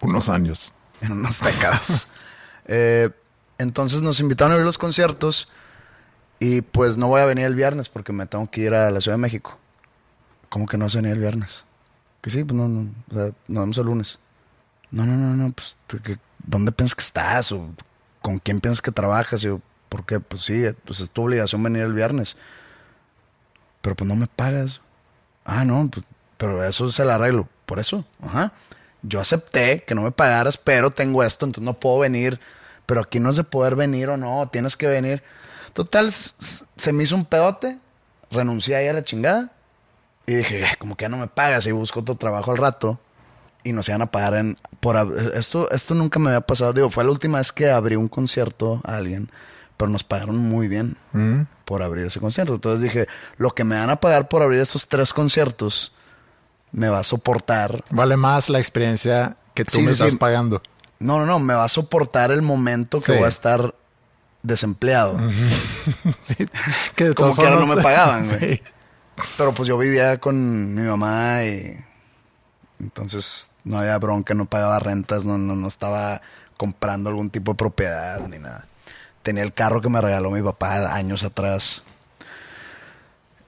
Unos 0.00 0.28
años. 0.28 0.74
en 1.02 1.12
unas 1.12 1.40
décadas. 1.40 2.08
Eh, 2.64 3.10
entonces 3.58 4.02
nos 4.02 4.20
invitaron 4.20 4.52
a 4.52 4.56
ver 4.56 4.64
los 4.64 4.78
conciertos 4.78 5.48
y 6.38 6.60
pues 6.60 6.96
no 6.96 7.08
voy 7.08 7.20
a 7.20 7.24
venir 7.24 7.44
el 7.44 7.56
viernes 7.56 7.88
porque 7.88 8.12
me 8.12 8.24
tengo 8.26 8.48
que 8.48 8.60
ir 8.60 8.72
a 8.72 8.88
la 8.92 9.00
Ciudad 9.00 9.16
de 9.16 9.20
México. 9.20 9.58
¿Cómo 10.48 10.66
que 10.66 10.78
no 10.78 10.84
vas 10.84 10.94
a 10.94 10.98
venir 10.98 11.14
el 11.14 11.18
viernes? 11.18 11.64
Que 12.20 12.30
sí, 12.30 12.44
pues 12.44 12.56
no, 12.56 12.68
no, 12.68 12.88
o 13.10 13.14
sea, 13.14 13.32
nos 13.48 13.62
vemos 13.64 13.78
el 13.78 13.86
lunes. 13.86 14.20
No, 14.92 15.04
no, 15.06 15.16
no, 15.16 15.34
no, 15.34 15.52
pues 15.52 15.76
¿tú 15.88 15.98
qué- 16.02 16.18
¿dónde 16.38 16.70
piensas 16.72 16.94
que 16.94 17.02
estás? 17.02 17.50
¿O 17.52 17.68
con 18.20 18.38
quién 18.38 18.60
piensas 18.60 18.80
que 18.82 18.92
trabajas? 18.92 19.42
Y 19.42 19.46
yo, 19.48 19.60
¿por 19.88 20.04
qué? 20.06 20.20
Pues 20.20 20.42
sí, 20.42 20.64
pues 20.84 21.00
es 21.00 21.10
tu 21.10 21.22
obligación 21.24 21.62
venir 21.62 21.82
el 21.82 21.94
viernes. 21.94 22.36
Pero 23.80 23.96
pues 23.96 24.06
no 24.08 24.14
me 24.16 24.26
pagas. 24.26 24.80
Ah, 25.44 25.64
no, 25.64 25.88
pues, 25.90 26.04
pero 26.36 26.62
eso 26.62 26.88
se 26.90 27.04
lo 27.04 27.12
arreglo. 27.12 27.48
Por 27.66 27.80
eso, 27.80 28.04
ajá. 28.22 28.52
Yo 29.02 29.20
acepté 29.20 29.82
que 29.84 29.94
no 29.94 30.02
me 30.02 30.12
pagaras, 30.12 30.56
pero 30.56 30.92
tengo 30.92 31.24
esto, 31.24 31.46
entonces 31.46 31.64
no 31.64 31.74
puedo 31.74 31.98
venir. 32.00 32.38
Pero 32.86 33.00
aquí 33.00 33.18
no 33.18 33.30
es 33.30 33.36
de 33.36 33.44
poder 33.44 33.74
venir 33.76 34.08
o 34.10 34.16
no, 34.16 34.48
tienes 34.52 34.76
que 34.76 34.86
venir. 34.86 35.22
Total, 35.72 36.12
se 36.12 36.92
me 36.92 37.02
hizo 37.02 37.16
un 37.16 37.24
pedote, 37.24 37.78
renuncié 38.30 38.76
ahí 38.76 38.88
a 38.88 38.92
la 38.92 39.02
chingada 39.04 39.50
y 40.26 40.34
dije, 40.34 40.64
"Ay, 40.64 40.76
como 40.78 40.96
que 40.96 41.04
ya 41.04 41.08
no 41.08 41.16
me 41.16 41.28
pagas 41.28 41.66
y 41.66 41.72
busco 41.72 42.00
otro 42.00 42.16
trabajo 42.16 42.50
al 42.52 42.58
rato 42.58 43.00
y 43.64 43.72
nos 43.72 43.88
iban 43.88 44.02
a 44.02 44.10
pagar 44.10 44.34
en 44.34 44.56
por 44.80 44.96
esto 45.34 45.70
esto 45.70 45.94
nunca 45.94 46.18
me 46.18 46.30
había 46.30 46.40
pasado 46.40 46.72
digo 46.72 46.90
fue 46.90 47.04
la 47.04 47.10
última 47.10 47.38
vez 47.38 47.52
que 47.52 47.70
abrí 47.70 47.96
un 47.96 48.08
concierto 48.08 48.80
a 48.84 48.96
alguien 48.96 49.30
pero 49.76 49.90
nos 49.90 50.04
pagaron 50.04 50.36
muy 50.36 50.68
bien 50.68 50.96
por 51.64 51.82
abrir 51.82 52.06
ese 52.06 52.20
concierto 52.20 52.54
entonces 52.54 52.82
dije 52.82 53.06
lo 53.36 53.50
que 53.54 53.64
me 53.64 53.76
van 53.76 53.90
a 53.90 53.96
pagar 53.96 54.28
por 54.28 54.42
abrir 54.42 54.60
esos 54.60 54.88
tres 54.88 55.12
conciertos 55.12 55.92
me 56.72 56.88
va 56.88 57.00
a 57.00 57.04
soportar 57.04 57.84
Vale 57.90 58.16
más 58.16 58.48
la 58.48 58.58
experiencia 58.58 59.36
que 59.54 59.64
tú 59.64 59.72
Sí, 59.76 59.80
me 59.82 59.86
sí, 59.88 59.92
estás 59.92 60.10
sí. 60.12 60.16
pagando. 60.16 60.62
no 60.98 61.18
no 61.20 61.26
no 61.26 61.38
me 61.38 61.54
va 61.54 61.64
a 61.64 61.68
soportar 61.68 62.32
el 62.32 62.42
momento 62.42 63.00
que 63.00 63.12
voy 63.12 63.24
a 63.24 63.28
estar 63.28 63.74
desempleado 64.42 65.16
Sí. 66.22 66.46
Que 66.96 67.04
de 67.10 67.14
Como 67.14 67.34
que 67.36 67.46
ahora 67.46 67.60
no 67.60 67.66
me 67.74 67.82
pagaban, 67.82 68.26
güey. 68.28 68.62
Pero 69.36 69.52
pues 69.52 69.68
yo 69.68 69.76
vivía 69.78 70.18
con 70.18 70.74
mi 70.74 70.82
mamá 70.82 71.44
y 71.44 71.76
entonces 72.82 73.52
no 73.64 73.78
había 73.78 73.96
bronca, 73.98 74.34
no 74.34 74.44
pagaba 74.46 74.78
rentas, 74.80 75.24
no, 75.24 75.38
no, 75.38 75.54
no 75.56 75.68
estaba 75.68 76.20
comprando 76.58 77.08
algún 77.10 77.30
tipo 77.30 77.52
de 77.52 77.56
propiedad 77.56 78.20
ni 78.28 78.38
nada. 78.38 78.66
Tenía 79.22 79.42
el 79.44 79.52
carro 79.52 79.80
que 79.80 79.88
me 79.88 80.00
regaló 80.00 80.30
mi 80.30 80.42
papá 80.42 80.94
años 80.94 81.22
atrás. 81.24 81.84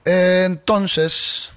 Eh, 0.05 0.43
entonces, 0.45 1.51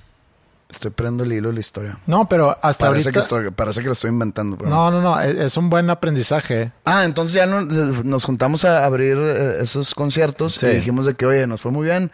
estoy 0.69 0.91
perdiendo 0.91 1.25
el 1.25 1.33
hilo 1.33 1.49
de 1.49 1.55
la 1.55 1.61
historia. 1.61 1.99
No, 2.07 2.29
pero 2.29 2.51
hasta 2.63 2.87
Parece 2.87 3.09
ahorita. 3.09 3.13
que, 3.13 3.19
estoy, 3.19 3.51
parece 3.51 3.81
que 3.81 3.87
lo 3.87 3.93
estoy 3.93 4.11
inventando. 4.11 4.57
pero- 4.57 4.71
No, 4.71 4.91
no, 4.91 5.01
no. 5.01 5.21
Es, 5.21 5.37
es 5.37 5.57
un 5.57 5.71
buen 5.71 5.89
aprendizaje. 5.91 6.73
Ah, 6.85 7.05
entonces 7.05 7.35
ya 7.35 7.47
no- 7.47 7.63
nos 7.63 8.25
juntamos 8.25 8.65
a 8.65 8.85
abrir 8.85 9.17
eh, 9.19 9.59
esos 9.63 9.95
conciertos 9.95 10.55
Sí. 10.55 10.67
y 10.67 10.71
dijimos 10.77 11.07
de 11.07 11.15
que, 11.15 11.27
oye, 11.27 11.47
nos 11.47 11.61
fue 11.61 11.71
muy 11.71 11.85
bien. 11.87 12.11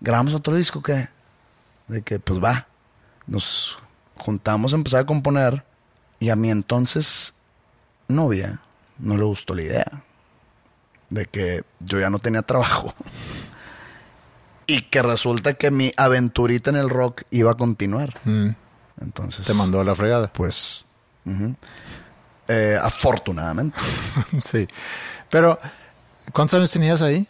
¿Grabamos 0.00 0.34
otro 0.34 0.54
disco 0.56 0.82
qué? 0.82 1.08
De 1.88 2.02
que, 2.02 2.18
pues 2.20 2.42
va. 2.42 2.66
Nos 3.26 3.76
juntamos 4.20 4.72
a 4.72 4.76
empezar 4.76 5.00
a 5.00 5.06
componer 5.06 5.64
y 6.18 6.28
a 6.28 6.36
mi 6.36 6.50
entonces 6.50 7.34
novia 8.08 8.60
no 8.98 9.16
le 9.16 9.24
gustó 9.24 9.54
la 9.54 9.62
idea 9.62 10.04
de 11.08 11.26
que 11.26 11.62
yo 11.80 11.98
ya 11.98 12.10
no 12.10 12.18
tenía 12.18 12.42
trabajo. 12.42 12.94
y 14.70 14.82
que 14.82 15.02
resulta 15.02 15.54
que 15.54 15.72
mi 15.72 15.90
aventurita 15.96 16.70
en 16.70 16.76
el 16.76 16.88
rock 16.88 17.22
iba 17.30 17.50
a 17.50 17.54
continuar. 17.54 18.14
Entonces. 19.00 19.44
Te 19.44 19.52
mandó 19.54 19.80
a 19.80 19.84
la 19.84 19.96
fregada. 19.96 20.32
Pues. 20.32 20.84
Eh, 22.46 22.78
afortunadamente. 22.80 23.76
sí. 24.40 24.68
Pero, 25.28 25.58
¿cuántos 26.32 26.54
años 26.54 26.70
tenías 26.70 27.02
ahí? 27.02 27.26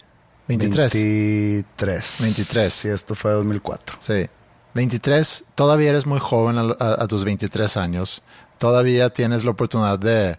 23. 0.48 0.92
23. 0.92 2.16
23. 2.20 2.72
Sí, 2.72 2.88
esto 2.88 3.14
fue 3.14 3.30
2004. 3.32 3.96
Sí. 4.00 4.28
23, 4.74 5.44
todavía 5.54 5.90
eres 5.90 6.06
muy 6.06 6.18
joven 6.20 6.58
a, 6.58 6.62
a- 6.78 7.02
a 7.04 7.06
tus 7.08 7.24
23 7.24 7.76
años. 7.76 8.22
Todavía 8.58 9.10
tienes 9.10 9.44
la 9.44 9.50
oportunidad 9.52 9.98
de 9.98 10.38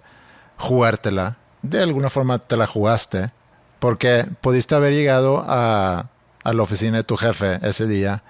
jugártela. 0.57 1.37
De 1.61 1.81
alguna 1.81 2.09
forma 2.09 2.39
te 2.39 2.57
la 2.57 2.67
jugaste. 2.67 3.31
Porque 3.79 4.25
pudiste 4.41 4.75
haber 4.75 4.93
llegado 4.93 5.43
a, 5.47 6.05
a 6.43 6.53
la 6.53 6.61
oficina 6.61 6.97
de 6.97 7.03
tu 7.03 7.17
jefe 7.17 7.59
ese 7.63 7.87
día 7.87 8.23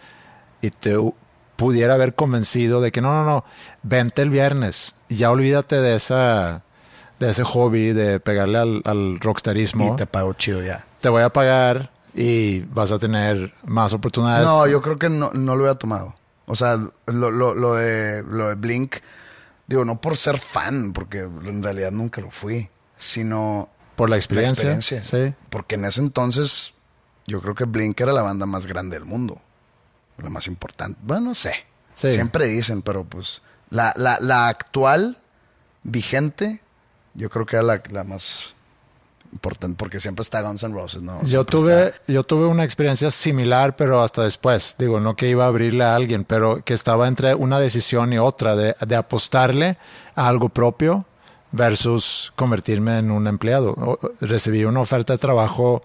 y 0.61 0.69
te 0.69 0.95
pudiera 1.57 1.95
haber 1.95 2.15
convencido 2.15 2.79
de 2.79 2.91
que 2.93 3.01
no, 3.01 3.11
no, 3.13 3.25
no, 3.29 3.45
vente 3.83 4.21
el 4.21 4.29
viernes. 4.29 4.95
Ya 5.09 5.29
olvídate 5.29 5.81
de 5.81 5.95
esa 5.95 6.63
de 7.19 7.29
ese 7.29 7.43
hobby 7.43 7.91
de 7.91 8.19
pegarle 8.19 8.57
al, 8.59 8.81
al 8.85 9.19
rockstarismo. 9.19 9.93
Y 9.93 9.97
te 9.97 10.07
pago 10.07 10.33
chido 10.33 10.63
ya. 10.63 10.85
te 11.01 11.09
voy 11.09 11.21
a 11.21 11.29
pagar 11.31 11.91
y 12.13 12.61
vas 12.61 12.91
a 12.91 12.99
tener 12.99 13.53
más 13.65 13.93
oportunidades. 13.93 14.45
No, 14.45 14.67
yo 14.67 14.81
creo 14.81 14.97
que 14.97 15.09
no, 15.09 15.31
no 15.31 15.55
lo 15.55 15.63
hubiera 15.63 15.77
tomado. 15.77 16.13
O 16.45 16.55
sea, 16.55 16.75
lo, 17.05 17.31
lo, 17.31 17.53
lo 17.53 17.75
de, 17.75 18.23
lo 18.23 18.49
de 18.49 18.55
Blink, 18.55 18.97
digo, 19.67 19.85
no 19.85 20.01
por 20.01 20.17
ser 20.17 20.37
fan, 20.37 20.91
porque 20.93 21.19
en 21.19 21.63
realidad 21.63 21.91
nunca 21.91 22.19
lo 22.21 22.29
fui, 22.31 22.69
sino 22.97 23.69
por 23.95 24.09
la 24.09 24.15
la 24.15 24.17
experiencia. 24.17 24.73
experiencia. 24.73 25.01
Sí. 25.01 25.35
Porque 25.49 25.75
en 25.75 25.85
ese 25.85 26.01
entonces 26.01 26.73
yo 27.27 27.41
creo 27.41 27.55
que 27.55 27.65
Blink 27.65 27.99
era 28.01 28.11
la 28.11 28.21
banda 28.21 28.45
más 28.45 28.67
grande 28.67 28.97
del 28.97 29.05
mundo. 29.05 29.41
La 30.17 30.29
más 30.29 30.47
importante. 30.47 30.99
Bueno, 31.03 31.27
no 31.29 31.33
sé. 31.33 31.53
Sí. 31.93 32.11
Siempre 32.11 32.47
dicen, 32.47 32.81
pero 32.81 33.03
pues 33.03 33.41
la, 33.69 33.93
la, 33.95 34.17
la 34.19 34.47
actual 34.47 35.19
vigente, 35.83 36.61
yo 37.13 37.29
creo 37.29 37.45
que 37.45 37.55
era 37.55 37.63
la, 37.63 37.81
la 37.89 38.03
más 38.03 38.53
importante, 39.33 39.75
porque 39.77 39.99
siempre 39.99 40.23
está 40.23 40.41
Guns 40.41 40.63
N' 40.63 40.73
Roses, 40.73 41.01
¿no? 41.01 41.23
Yo 41.25 41.45
tuve, 41.45 41.87
está- 41.87 42.11
yo 42.13 42.23
tuve 42.23 42.45
una 42.47 42.63
experiencia 42.63 43.09
similar, 43.11 43.75
pero 43.75 44.01
hasta 44.01 44.23
después. 44.23 44.75
Digo, 44.77 44.99
no 44.99 45.15
que 45.15 45.29
iba 45.29 45.45
a 45.45 45.47
abrirle 45.47 45.83
a 45.83 45.95
alguien, 45.95 46.23
pero 46.25 46.63
que 46.63 46.73
estaba 46.73 47.07
entre 47.07 47.33
una 47.35 47.59
decisión 47.59 48.11
y 48.13 48.17
otra 48.17 48.55
de, 48.55 48.75
de 48.85 48.95
apostarle 48.95 49.77
a 50.15 50.27
algo 50.27 50.49
propio 50.49 51.05
versus 51.51 52.31
convertirme 52.35 52.97
en 52.99 53.11
un 53.11 53.27
empleado. 53.27 53.99
Recibí 54.21 54.63
una 54.65 54.79
oferta 54.79 55.13
de 55.13 55.19
trabajo 55.19 55.81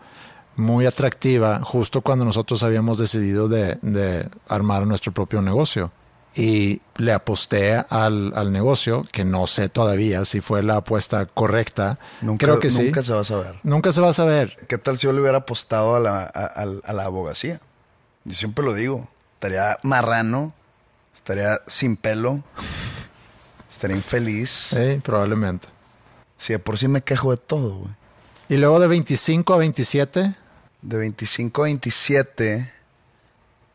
muy 0.56 0.86
atractiva 0.86 1.60
justo 1.62 2.00
cuando 2.00 2.24
nosotros 2.24 2.62
habíamos 2.62 2.98
decidido 2.98 3.48
de, 3.48 3.76
de 3.82 4.28
armar 4.48 4.86
nuestro 4.86 5.12
propio 5.12 5.42
negocio. 5.42 5.90
Y 6.38 6.82
le 6.96 7.12
aposté 7.12 7.82
al, 7.88 8.32
al 8.36 8.52
negocio, 8.52 9.02
que 9.10 9.24
no 9.24 9.46
sé 9.46 9.68
todavía 9.70 10.24
si 10.26 10.40
fue 10.42 10.62
la 10.62 10.76
apuesta 10.76 11.24
correcta. 11.26 11.98
Nunca, 12.20 12.44
Creo 12.46 12.60
que 12.60 12.68
sí. 12.68 12.82
nunca 12.84 13.02
se 13.02 13.14
va 13.14 13.20
a 13.20 13.24
saber. 13.24 13.58
Nunca 13.62 13.90
se 13.90 14.00
va 14.02 14.10
a 14.10 14.12
saber. 14.12 14.54
¿Qué 14.68 14.76
tal 14.76 14.98
si 14.98 15.06
yo 15.06 15.12
le 15.14 15.20
hubiera 15.22 15.38
apostado 15.38 15.96
a 15.96 16.00
la, 16.00 16.22
a 16.24 16.92
la 16.92 17.04
abogacía? 17.04 17.60
Yo 18.24 18.34
siempre 18.34 18.64
lo 18.64 18.74
digo. 18.74 19.08
Estaría 19.34 19.78
marrano, 19.82 20.52
estaría 21.14 21.58
sin 21.66 21.96
pelo, 21.96 22.42
estaría 23.70 23.96
infeliz. 23.96 24.50
Sí, 24.50 25.00
probablemente. 25.02 25.68
Si 26.36 26.52
de 26.52 26.58
por 26.58 26.76
sí 26.78 26.88
me 26.88 27.02
quejo 27.02 27.30
de 27.30 27.36
todo, 27.38 27.76
güey. 27.78 27.90
Y 28.48 28.56
luego 28.58 28.78
de 28.78 28.86
25 28.86 29.54
a 29.54 29.56
27, 29.58 30.34
De 30.82 30.96
25 30.96 31.62
a 31.62 31.64
27, 31.64 32.72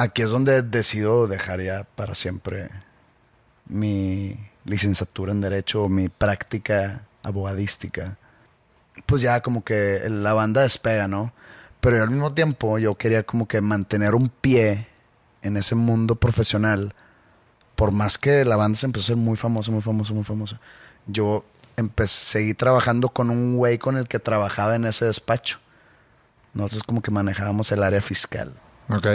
aquí 0.02 0.24
es 0.24 0.32
donde 0.32 0.64
decido 0.64 1.28
dejar 1.28 1.62
ya 1.62 1.84
para 1.96 2.16
siempre 2.16 2.70
mi 3.68 4.36
licenciatura 4.66 5.32
en 5.32 5.42
Derecho, 5.42 5.90
mi 5.90 6.10
práctica 6.10 7.04
abogadística. 7.24 8.18
Pues 9.06 9.22
ya 9.22 9.42
como 9.42 9.64
que 9.64 10.02
la 10.10 10.34
banda 10.34 10.64
despega, 10.64 11.08
¿no? 11.08 11.34
Pero 11.80 11.98
yo 11.98 12.04
al 12.04 12.10
mismo 12.10 12.34
tiempo 12.34 12.80
yo 12.80 12.96
quería 12.96 13.24
como 13.24 13.48
que 13.48 13.62
mantener 13.62 14.16
un 14.16 14.30
pie 14.30 14.88
en 15.44 15.56
ese 15.56 15.76
mundo 15.76 16.16
profesional. 16.16 16.94
Por 17.76 17.92
más 17.92 18.18
que 18.18 18.44
la 18.44 18.56
banda 18.56 18.78
se 18.78 18.88
empezó 18.88 19.06
a 19.06 19.08
ser 19.08 19.18
muy 19.18 19.38
famosa, 19.38 19.72
muy 19.72 19.82
famosa, 19.82 20.14
muy 20.14 20.24
famosa. 20.24 20.60
Yo 21.08 21.46
empecé, 21.78 22.40
seguí 22.40 22.54
trabajando 22.54 23.10
con 23.10 23.30
un 23.30 23.56
güey 23.56 23.78
con 23.78 23.98
el 23.98 24.08
que 24.08 24.20
trabajaba 24.20 24.76
en 24.76 24.86
ese 24.86 25.06
despacho. 25.06 25.60
Nosotros 26.54 26.84
como 26.84 27.02
que 27.02 27.12
manejábamos 27.12 27.72
el 27.72 27.84
área 27.84 28.02
fiscal. 28.02 28.54
ok. 28.90 29.08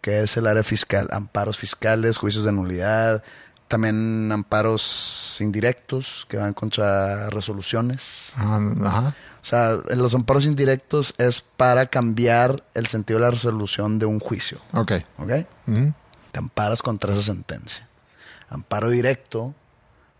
¿Qué 0.00 0.22
es 0.22 0.36
el 0.36 0.46
área 0.46 0.62
fiscal? 0.62 1.08
Amparos 1.12 1.58
fiscales, 1.58 2.16
juicios 2.16 2.44
de 2.44 2.52
nulidad, 2.52 3.22
también 3.68 4.32
amparos 4.32 5.36
indirectos 5.40 6.26
que 6.28 6.36
van 6.36 6.54
contra 6.54 7.30
resoluciones. 7.30 8.32
Ah, 8.36 8.60
Ajá. 8.84 9.14
O 9.40 9.44
sea, 9.44 9.78
los 9.96 10.14
amparos 10.14 10.44
indirectos 10.44 11.14
es 11.18 11.40
para 11.40 11.86
cambiar 11.86 12.64
el 12.74 12.86
sentido 12.86 13.18
de 13.18 13.26
la 13.26 13.30
resolución 13.30 13.98
de 13.98 14.06
un 14.06 14.20
juicio. 14.20 14.58
Ok. 14.74 14.92
¿Ok? 15.18 15.30
Ujú. 15.66 15.94
Te 16.32 16.38
amparas 16.38 16.82
contra 16.82 17.12
esa 17.12 17.22
sentencia. 17.22 17.88
Amparo 18.48 18.90
directo 18.90 19.54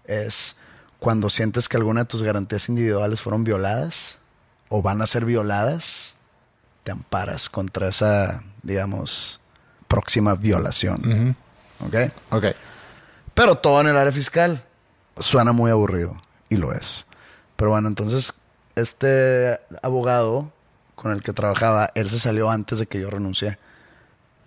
es 0.04 0.56
cuando 0.98 1.28
sientes 1.28 1.68
que 1.68 1.76
alguna 1.76 2.02
de 2.02 2.06
tus 2.06 2.22
garantías 2.22 2.68
individuales 2.68 3.20
fueron 3.20 3.44
violadas 3.44 4.18
o 4.68 4.82
van 4.82 5.02
a 5.02 5.06
ser 5.06 5.24
violadas, 5.24 6.14
te 6.84 6.92
amparas 6.92 7.50
contra 7.50 7.88
esa, 7.88 8.42
digamos, 8.62 9.39
próxima 9.91 10.36
violación. 10.36 11.36
¿Ok? 11.84 11.95
Ok. 12.30 12.45
Pero 13.34 13.57
todo 13.57 13.80
en 13.80 13.88
el 13.88 13.97
área 13.97 14.12
fiscal. 14.12 14.64
Suena 15.18 15.51
muy 15.53 15.70
aburrido 15.70 16.16
y 16.49 16.57
lo 16.57 16.72
es. 16.72 17.09
Pero 17.57 17.72
bueno, 17.72 17.88
entonces 17.88 18.34
este 18.76 19.61
abogado 19.82 20.53
con 20.95 21.11
el 21.12 21.22
que 21.22 21.32
trabajaba, 21.32 21.91
él 21.95 22.09
se 22.09 22.20
salió 22.20 22.51
antes 22.51 22.78
de 22.78 22.86
que 22.86 23.01
yo 23.01 23.11
renuncié 23.11 23.59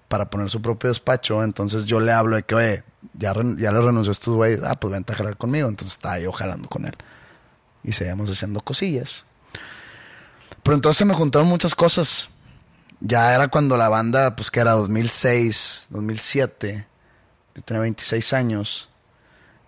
para 0.07 0.29
poner 0.29 0.49
su 0.49 0.61
propio 0.61 0.89
despacho. 0.89 1.43
Entonces 1.43 1.85
yo 1.85 1.99
le 1.99 2.13
hablo 2.13 2.37
de 2.37 2.43
que, 2.43 2.55
oye, 2.55 2.83
ya, 3.13 3.33
ya 3.33 3.71
le 3.71 3.81
renunció 3.81 4.11
a 4.11 4.13
estos 4.13 4.35
güeyes. 4.35 4.61
Ah, 4.63 4.75
pues 4.79 4.93
vente 4.93 5.11
a 5.11 5.15
jalar 5.17 5.35
conmigo. 5.35 5.67
Entonces 5.67 5.93
estaba 5.95 6.19
yo 6.19 6.31
jalando 6.31 6.69
con 6.69 6.85
él. 6.85 6.95
Y 7.83 7.91
seguíamos 7.91 8.29
haciendo 8.29 8.61
cosillas. 8.61 9.25
Pero 10.63 10.75
entonces 10.75 10.97
se 10.97 11.05
me 11.05 11.13
juntaron 11.13 11.49
muchas 11.49 11.75
cosas. 11.75 12.29
Ya 13.05 13.35
era 13.35 13.49
cuando 13.49 13.75
la 13.75 13.89
banda, 13.89 14.33
pues 14.33 14.49
que 14.49 14.61
era 14.61 14.71
2006, 14.71 15.87
2007. 15.89 16.87
Yo 17.53 17.61
tenía 17.61 17.81
26 17.81 18.31
años. 18.31 18.89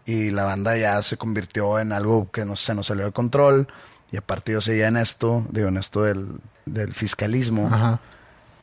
Y 0.05 0.31
la 0.31 0.45
banda 0.45 0.77
ya 0.77 1.01
se 1.03 1.17
convirtió 1.17 1.77
en 1.79 1.91
algo 1.91 2.31
que 2.31 2.45
no, 2.45 2.55
se 2.55 2.73
nos 2.73 2.87
salió 2.87 3.03
de 3.03 3.11
control. 3.11 3.67
Y 4.09 4.15
aparte 4.15 4.53
yo 4.53 4.61
seguía 4.61 4.87
en 4.87 4.95
esto, 4.95 5.45
digo, 5.49 5.67
en 5.67 5.75
esto 5.75 6.03
del, 6.03 6.39
del 6.65 6.93
fiscalismo. 6.93 7.67
Ajá. 7.67 7.99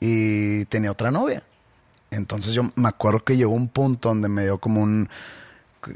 Y 0.00 0.64
tenía 0.66 0.90
otra 0.90 1.10
novia. 1.10 1.42
Entonces 2.10 2.54
yo 2.54 2.62
me 2.74 2.88
acuerdo 2.88 3.24
que 3.24 3.36
llegó 3.36 3.52
un 3.52 3.68
punto 3.68 4.08
donde 4.08 4.30
me 4.30 4.44
dio 4.44 4.56
como 4.56 4.82
un... 4.82 5.10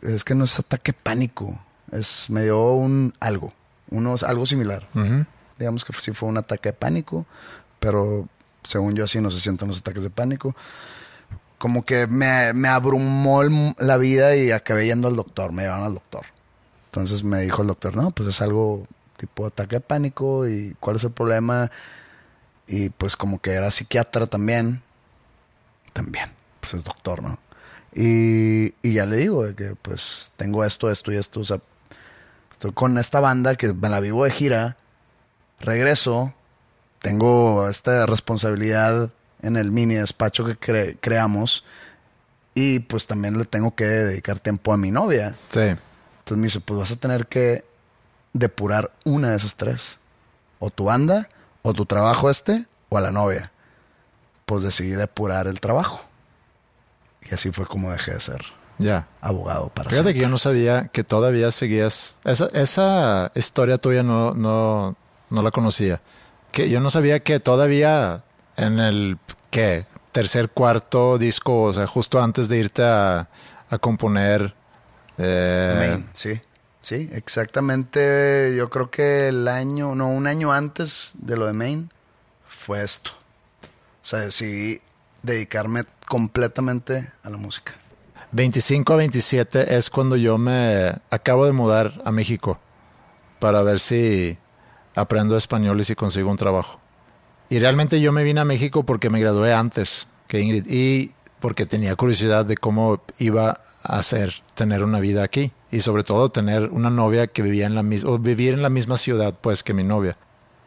Es 0.02 0.22
que 0.22 0.34
no 0.34 0.44
es 0.44 0.58
ataque 0.58 0.92
pánico. 0.92 1.58
Es, 1.92 2.28
me 2.28 2.42
dio 2.42 2.72
un 2.72 3.14
algo. 3.20 3.54
Unos, 3.88 4.22
algo 4.22 4.44
similar. 4.44 4.86
Digamos 5.58 5.82
que 5.86 5.94
sí 5.94 6.12
fue 6.12 6.28
un 6.28 6.36
ataque 6.36 6.68
de 6.68 6.72
pánico, 6.74 7.24
pero 7.80 8.28
según 8.66 8.96
yo 8.96 9.04
así 9.04 9.20
no 9.20 9.30
se 9.30 9.40
sienten 9.40 9.68
los 9.68 9.78
ataques 9.78 10.02
de 10.02 10.10
pánico. 10.10 10.56
Como 11.58 11.84
que 11.84 12.06
me, 12.06 12.52
me 12.52 12.68
abrumó 12.68 13.42
la 13.78 13.96
vida 13.96 14.36
y 14.36 14.50
acabé 14.50 14.86
yendo 14.86 15.08
al 15.08 15.16
doctor, 15.16 15.52
me 15.52 15.62
llevaron 15.62 15.84
al 15.84 15.94
doctor. 15.94 16.26
Entonces 16.86 17.24
me 17.24 17.40
dijo 17.40 17.62
el 17.62 17.68
doctor, 17.68 17.96
no, 17.96 18.10
pues 18.10 18.28
es 18.28 18.42
algo 18.42 18.86
tipo 19.16 19.46
ataque 19.46 19.76
de 19.76 19.80
pánico 19.80 20.48
y 20.48 20.76
cuál 20.80 20.96
es 20.96 21.04
el 21.04 21.12
problema. 21.12 21.70
Y 22.66 22.90
pues 22.90 23.16
como 23.16 23.40
que 23.40 23.52
era 23.52 23.70
psiquiatra 23.70 24.26
también. 24.26 24.82
También, 25.92 26.30
pues 26.60 26.74
es 26.74 26.84
doctor, 26.84 27.22
¿no? 27.22 27.38
Y, 27.94 28.74
y 28.82 28.92
ya 28.94 29.06
le 29.06 29.16
digo 29.16 29.44
de 29.44 29.54
que 29.54 29.74
pues 29.76 30.32
tengo 30.36 30.64
esto, 30.64 30.90
esto 30.90 31.12
y 31.12 31.16
esto. 31.16 31.40
O 31.40 31.44
sea, 31.44 31.60
estoy 32.52 32.72
con 32.72 32.98
esta 32.98 33.20
banda 33.20 33.54
que 33.54 33.72
me 33.72 33.88
la 33.88 34.00
vivo 34.00 34.24
de 34.24 34.30
gira 34.30 34.76
regreso, 35.60 36.34
tengo 37.06 37.68
esta 37.68 38.04
responsabilidad 38.04 39.10
en 39.40 39.56
el 39.56 39.70
mini 39.70 39.94
despacho 39.94 40.44
que 40.44 40.58
cre- 40.58 40.98
creamos 41.00 41.62
y 42.52 42.80
pues 42.80 43.06
también 43.06 43.38
le 43.38 43.44
tengo 43.44 43.76
que 43.76 43.84
dedicar 43.84 44.40
tiempo 44.40 44.72
a 44.72 44.76
mi 44.76 44.90
novia. 44.90 45.36
Sí. 45.50 45.60
Entonces 45.60 46.36
me 46.36 46.42
dice, 46.44 46.58
pues 46.58 46.80
vas 46.80 46.90
a 46.90 46.96
tener 46.96 47.28
que 47.28 47.64
depurar 48.32 48.90
una 49.04 49.30
de 49.30 49.36
esas 49.36 49.54
tres. 49.54 50.00
O 50.58 50.70
tu 50.70 50.86
banda, 50.86 51.28
o 51.62 51.72
tu 51.74 51.86
trabajo 51.86 52.28
este, 52.28 52.66
o 52.88 52.98
a 52.98 53.00
la 53.00 53.12
novia. 53.12 53.52
Pues 54.44 54.64
decidí 54.64 54.90
depurar 54.90 55.46
el 55.46 55.60
trabajo. 55.60 56.00
Y 57.30 57.34
así 57.34 57.52
fue 57.52 57.66
como 57.66 57.92
dejé 57.92 58.14
de 58.14 58.20
ser 58.20 58.42
Ya. 58.78 59.06
abogado 59.20 59.68
para 59.68 59.90
Fíjate 59.90 60.08
que 60.08 60.12
siempre. 60.14 60.22
yo 60.22 60.28
no 60.28 60.38
sabía 60.38 60.88
que 60.88 61.04
todavía 61.04 61.52
seguías. 61.52 62.16
Esa, 62.24 62.46
esa 62.52 63.30
historia 63.36 63.78
tuya 63.78 64.02
no, 64.02 64.34
no, 64.34 64.96
no 65.30 65.42
la 65.42 65.52
conocía. 65.52 66.00
Que 66.56 66.70
yo 66.70 66.80
no 66.80 66.88
sabía 66.88 67.20
que 67.20 67.38
todavía 67.38 68.24
en 68.56 68.78
el 68.78 69.18
¿qué? 69.50 69.84
tercer, 70.10 70.48
cuarto 70.48 71.18
disco, 71.18 71.64
o 71.64 71.74
sea, 71.74 71.86
justo 71.86 72.22
antes 72.22 72.48
de 72.48 72.56
irte 72.56 72.82
a, 72.82 73.28
a 73.68 73.78
componer. 73.78 74.54
eh, 75.18 75.74
Maine, 75.78 76.06
sí. 76.14 76.40
Sí, 76.80 77.10
exactamente. 77.12 78.54
Yo 78.56 78.70
creo 78.70 78.90
que 78.90 79.28
el 79.28 79.48
año, 79.48 79.94
no, 79.94 80.08
un 80.08 80.26
año 80.26 80.50
antes 80.50 81.12
de 81.18 81.36
lo 81.36 81.46
de 81.46 81.52
Maine 81.52 81.88
fue 82.48 82.82
esto. 82.82 83.10
O 83.60 84.00
sea, 84.00 84.20
decidí 84.20 84.80
dedicarme 85.22 85.84
completamente 86.06 87.06
a 87.22 87.28
la 87.28 87.36
música. 87.36 87.74
25 88.32 88.94
a 88.94 88.96
27 88.96 89.76
es 89.76 89.90
cuando 89.90 90.16
yo 90.16 90.38
me 90.38 90.94
acabo 91.10 91.44
de 91.44 91.52
mudar 91.52 92.00
a 92.06 92.12
México 92.12 92.58
para 93.40 93.60
ver 93.60 93.78
si 93.78 94.38
aprendo 94.96 95.36
español 95.36 95.78
y 95.80 95.84
si 95.84 95.94
consigo 95.94 96.30
un 96.30 96.36
trabajo. 96.36 96.80
Y 97.48 97.60
realmente 97.60 98.00
yo 98.00 98.10
me 98.10 98.24
vine 98.24 98.40
a 98.40 98.44
México 98.44 98.82
porque 98.82 99.10
me 99.10 99.20
gradué 99.20 99.54
antes 99.54 100.08
que 100.26 100.40
Ingrid 100.40 100.66
y 100.66 101.12
porque 101.38 101.66
tenía 101.66 101.94
curiosidad 101.94 102.44
de 102.44 102.56
cómo 102.56 103.02
iba 103.18 103.60
a 103.84 104.02
ser 104.02 104.42
tener 104.54 104.82
una 104.82 104.98
vida 104.98 105.22
aquí 105.22 105.52
y 105.70 105.80
sobre 105.80 106.02
todo 106.02 106.30
tener 106.30 106.70
una 106.70 106.90
novia 106.90 107.28
que 107.28 107.42
vivía 107.42 107.66
en 107.66 107.76
la 107.76 107.84
misma 107.84 108.10
o 108.10 108.18
vivir 108.18 108.54
en 108.54 108.62
la 108.62 108.70
misma 108.70 108.96
ciudad 108.96 109.34
pues 109.40 109.62
que 109.62 109.74
mi 109.74 109.84
novia. 109.84 110.16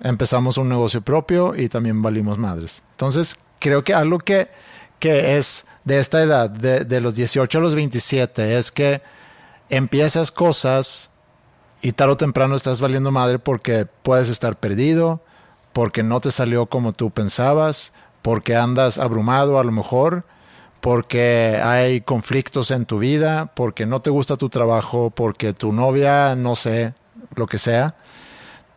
Empezamos 0.01 0.57
un 0.57 0.69
negocio 0.69 1.01
propio 1.01 1.53
y 1.55 1.67
también 1.67 2.01
valimos 2.01 2.37
madres. 2.37 2.83
Entonces, 2.91 3.35
creo 3.59 3.83
que 3.83 3.93
algo 3.93 4.19
que, 4.19 4.47
que 4.99 5.37
es 5.37 5.65
de 5.83 5.99
esta 5.99 6.21
edad, 6.21 6.49
de, 6.49 6.85
de 6.85 7.01
los 7.01 7.15
18 7.15 7.57
a 7.57 7.61
los 7.61 7.75
27, 7.75 8.57
es 8.57 8.71
que 8.71 9.01
empiezas 9.69 10.31
cosas 10.31 11.09
y 11.81 11.93
tarde 11.93 12.13
o 12.13 12.17
temprano 12.17 12.55
estás 12.55 12.81
valiendo 12.81 13.11
madre 13.11 13.39
porque 13.39 13.85
puedes 13.85 14.29
estar 14.29 14.57
perdido, 14.57 15.21
porque 15.73 16.03
no 16.03 16.19
te 16.19 16.31
salió 16.31 16.65
como 16.65 16.93
tú 16.93 17.11
pensabas, 17.11 17.93
porque 18.21 18.55
andas 18.55 18.97
abrumado 18.97 19.59
a 19.59 19.63
lo 19.63 19.71
mejor, 19.71 20.25
porque 20.81 21.59
hay 21.63 22.01
conflictos 22.01 22.71
en 22.71 22.85
tu 22.85 22.99
vida, 22.99 23.51
porque 23.55 23.85
no 23.85 24.01
te 24.01 24.09
gusta 24.09 24.37
tu 24.37 24.49
trabajo, 24.49 25.09
porque 25.09 25.53
tu 25.53 25.71
novia, 25.71 26.35
no 26.35 26.55
sé, 26.55 26.93
lo 27.35 27.47
que 27.47 27.57
sea. 27.57 27.95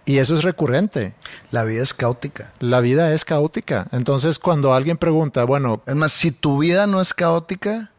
Y 0.04 0.18
eso 0.18 0.34
es 0.34 0.42
recurrente. 0.42 1.14
La 1.52 1.62
vida 1.64 1.82
es 1.82 1.94
caótica. 1.94 2.52
La 2.58 2.80
vida 2.80 3.12
es 3.12 3.24
caótica. 3.24 3.86
Entonces, 3.92 4.38
cuando 4.40 4.74
alguien 4.74 4.96
pregunta, 4.96 5.44
bueno, 5.44 5.82
Es 5.86 5.94
más, 5.94 6.12
si 6.12 6.32
tu 6.32 6.58
vida 6.58 6.88
no 6.88 7.00
es 7.00 7.14
caótica, 7.14 7.92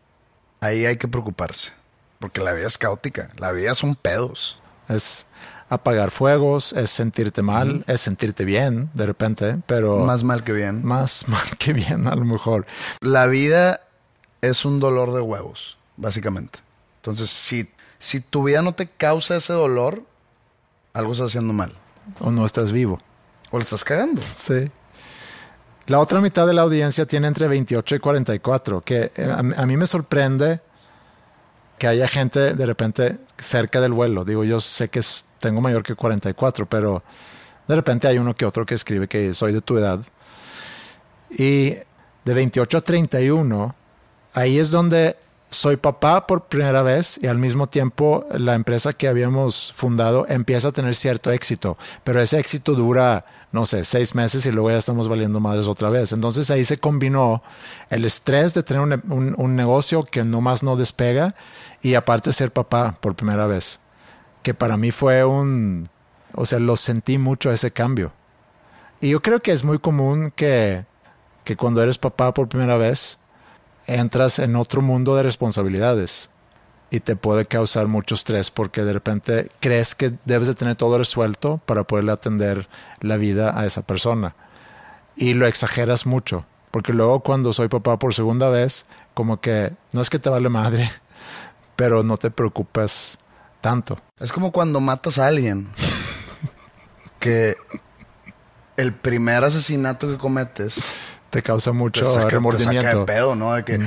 ahí 0.59 0.85
hay 0.85 0.97
que 0.97 1.07
preocuparse. 1.07 1.71
Porque 2.19 2.41
la 2.41 2.51
vida 2.51 2.67
es 2.67 2.77
caótica. 2.77 3.29
La 3.37 3.53
vida 3.53 3.73
son 3.73 3.95
pedos. 3.95 4.59
Es 4.93 5.25
apagar 5.69 6.11
fuegos, 6.11 6.73
es 6.73 6.89
sentirte 6.91 7.41
mal, 7.41 7.83
es 7.87 8.01
sentirte 8.01 8.45
bien 8.45 8.89
de 8.93 9.05
repente, 9.05 9.57
pero 9.65 9.99
Más 10.05 10.23
mal 10.23 10.43
que 10.43 10.53
bien. 10.53 10.85
más 10.85 11.27
mal 11.27 11.57
que 11.57 11.73
bien 11.73 12.07
a 12.07 12.15
lo 12.15 12.25
mejor. 12.25 12.65
La 13.01 13.25
vida 13.27 13.81
es 14.41 14.65
un 14.65 14.79
dolor 14.79 15.13
de 15.13 15.21
huevos, 15.21 15.77
básicamente. 15.97 16.59
Entonces, 16.97 17.29
si, 17.29 17.69
si 17.97 18.19
tu 18.19 18.43
vida 18.43 18.61
no 18.61 18.73
te 18.73 18.87
causa 18.87 19.35
ese 19.35 19.53
dolor, 19.53 20.03
algo 20.93 21.11
estás 21.13 21.27
haciendo 21.31 21.53
mal. 21.53 21.73
O 22.19 22.31
no 22.31 22.45
estás 22.45 22.71
vivo. 22.71 22.99
O 23.51 23.57
le 23.57 23.63
estás 23.63 23.83
cagando. 23.83 24.21
Sí. 24.21 24.69
La 25.87 25.99
otra 25.99 26.21
mitad 26.21 26.45
de 26.47 26.53
la 26.53 26.61
audiencia 26.61 27.05
tiene 27.05 27.27
entre 27.27 27.47
28 27.47 27.95
y 27.95 27.99
44, 27.99 28.81
que 28.81 29.11
eh, 29.15 29.25
a, 29.29 29.39
a 29.39 29.65
mí 29.65 29.75
me 29.75 29.87
sorprende 29.87 30.61
que 31.77 31.87
haya 31.87 32.07
gente 32.07 32.53
de 32.53 32.65
repente 32.65 33.17
cerca 33.37 33.81
del 33.81 33.91
vuelo. 33.91 34.25
Digo, 34.25 34.43
yo 34.43 34.59
sé 34.59 34.89
que 34.89 35.01
tengo 35.39 35.61
mayor 35.61 35.83
que 35.83 35.95
44, 35.95 36.65
pero 36.65 37.03
de 37.67 37.75
repente 37.75 38.07
hay 38.07 38.17
uno 38.17 38.35
que 38.35 38.45
otro 38.45 38.65
que 38.65 38.75
escribe 38.75 39.07
que 39.07 39.33
soy 39.33 39.53
de 39.53 39.61
tu 39.61 39.77
edad. 39.77 39.99
Y 41.29 41.75
de 42.25 42.33
28 42.33 42.77
a 42.77 42.81
31, 42.81 43.75
ahí 44.33 44.59
es 44.59 44.71
donde 44.71 45.15
soy 45.53 45.77
papá 45.77 46.25
por 46.25 46.45
primera 46.47 46.81
vez 46.81 47.19
y 47.21 47.27
al 47.27 47.37
mismo 47.37 47.67
tiempo 47.67 48.25
la 48.31 48.55
empresa 48.55 48.91
que 48.91 49.07
habíamos 49.07 49.71
fundado 49.73 50.25
empieza 50.27 50.69
a 50.69 50.71
tener 50.71 50.95
cierto 50.95 51.31
éxito, 51.31 51.77
pero 52.03 52.19
ese 52.19 52.39
éxito 52.39 52.73
dura, 52.73 53.25
no 53.51 53.65
sé, 53.67 53.85
seis 53.85 54.15
meses 54.15 54.45
y 54.47 54.51
luego 54.51 54.71
ya 54.71 54.77
estamos 54.77 55.07
valiendo 55.07 55.39
madres 55.39 55.67
otra 55.67 55.89
vez. 55.89 56.11
Entonces 56.11 56.49
ahí 56.49 56.65
se 56.65 56.77
combinó 56.79 57.43
el 57.91 58.03
estrés 58.03 58.53
de 58.55 58.63
tener 58.63 58.81
un, 59.09 59.35
un- 59.37 59.55
negocio 59.55 60.01
que 60.03 60.23
nomás 60.23 60.63
no 60.63 60.75
despega 60.75 61.35
y 61.83 61.93
aparte 61.93 62.33
ser 62.33 62.51
papá 62.51 62.97
por 62.99 63.15
primera 63.15 63.45
vez, 63.45 63.79
que 64.41 64.53
para 64.55 64.75
mí 64.75 64.89
fue 64.89 65.23
un, 65.23 65.87
o 66.33 66.45
sea, 66.47 66.57
lo 66.57 66.75
sentí 66.77 67.19
mucho 67.19 67.51
ese 67.51 67.69
cambio. 67.71 68.11
Y 69.01 69.09
yo 69.09 69.21
creo 69.21 69.39
que 69.39 69.51
es 69.51 69.63
muy 69.63 69.77
común 69.77 70.31
que, 70.35 70.85
que 71.43 71.55
cuando 71.55 71.83
eres 71.83 71.99
papá 71.99 72.33
por 72.33 72.47
primera 72.47 72.77
vez, 72.77 73.19
entras 73.87 74.39
en 74.39 74.55
otro 74.55 74.81
mundo 74.81 75.15
de 75.15 75.23
responsabilidades 75.23 76.29
y 76.89 76.99
te 76.99 77.15
puede 77.15 77.45
causar 77.45 77.87
mucho 77.87 78.13
estrés 78.13 78.51
porque 78.51 78.83
de 78.83 78.93
repente 78.93 79.49
crees 79.59 79.95
que 79.95 80.13
debes 80.25 80.47
de 80.47 80.53
tener 80.53 80.75
todo 80.75 80.97
resuelto 80.97 81.59
para 81.65 81.85
poderle 81.85 82.11
atender 82.11 82.69
la 83.01 83.17
vida 83.17 83.59
a 83.59 83.65
esa 83.65 83.81
persona. 83.81 84.35
Y 85.15 85.33
lo 85.33 85.47
exageras 85.47 86.05
mucho, 86.05 86.45
porque 86.69 86.93
luego 86.93 87.21
cuando 87.21 87.51
soy 87.51 87.67
papá 87.67 87.97
por 87.97 88.13
segunda 88.13 88.49
vez, 88.49 88.85
como 89.15 89.41
que 89.41 89.73
no 89.91 90.01
es 90.01 90.09
que 90.09 90.19
te 90.19 90.29
vale 90.29 90.49
madre, 90.49 90.91
pero 91.75 92.03
no 92.03 92.17
te 92.17 92.29
preocupes 92.29 93.17
tanto. 93.59 93.99
Es 94.19 94.31
como 94.31 94.51
cuando 94.51 94.79
matas 94.79 95.17
a 95.17 95.27
alguien. 95.27 95.69
que 97.19 97.55
el 98.77 98.93
primer 98.93 99.43
asesinato 99.43 100.07
que 100.07 100.17
cometes 100.17 100.99
Te 101.33 101.41
causa 101.41 101.71
te 101.71 101.77
mucho 101.77 102.05
saca, 102.05 102.11
te 102.11 102.13
saca 102.13 102.25
de 102.25 102.31
remordimiento. 102.31 103.05
pedo, 103.07 103.35
¿no? 103.35 103.55
De 103.55 103.65
que, 103.65 103.79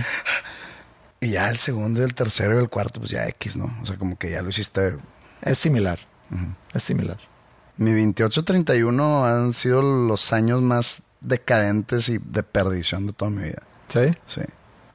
Y 1.20 1.30
ya 1.30 1.48
el 1.48 1.58
segundo, 1.58 2.04
el 2.04 2.12
tercero 2.12 2.58
y 2.58 2.58
el 2.62 2.68
cuarto, 2.68 2.98
pues 2.98 3.12
ya 3.12 3.26
X, 3.28 3.56
¿no? 3.56 3.72
O 3.80 3.86
sea, 3.86 3.96
como 3.96 4.18
que 4.18 4.30
ya 4.32 4.42
lo 4.42 4.50
hiciste. 4.50 4.98
Es 5.42 5.56
similar. 5.56 6.00
Es 6.74 6.82
similar. 6.82 7.18
Mi 7.76 7.92
28-31 7.92 9.24
han 9.24 9.52
sido 9.52 9.80
los 9.80 10.32
años 10.32 10.60
más 10.60 11.02
decadentes 11.20 12.08
y 12.08 12.18
de 12.18 12.42
perdición 12.42 13.06
de 13.06 13.12
toda 13.12 13.30
mi 13.30 13.44
vida. 13.44 13.62
¿Sí? 13.86 14.12
Sí. 14.26 14.42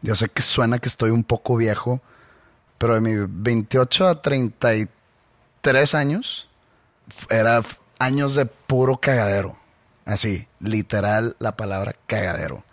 Yo 0.01 0.15
sé 0.15 0.27
que 0.27 0.41
suena 0.41 0.79
que 0.79 0.89
estoy 0.89 1.11
un 1.11 1.23
poco 1.23 1.55
viejo, 1.55 2.01
pero 2.77 2.95
de 2.95 3.01
mi 3.01 3.13
28 3.15 4.07
a 4.09 4.21
33 4.21 5.95
años 5.95 6.49
era 7.29 7.61
años 7.99 8.35
de 8.35 8.45
puro 8.45 8.97
cagadero. 8.97 9.57
Así, 10.11 10.47
literal 10.59 11.35
la 11.39 11.55
palabra 11.55 11.95
cagadero. 12.07 12.63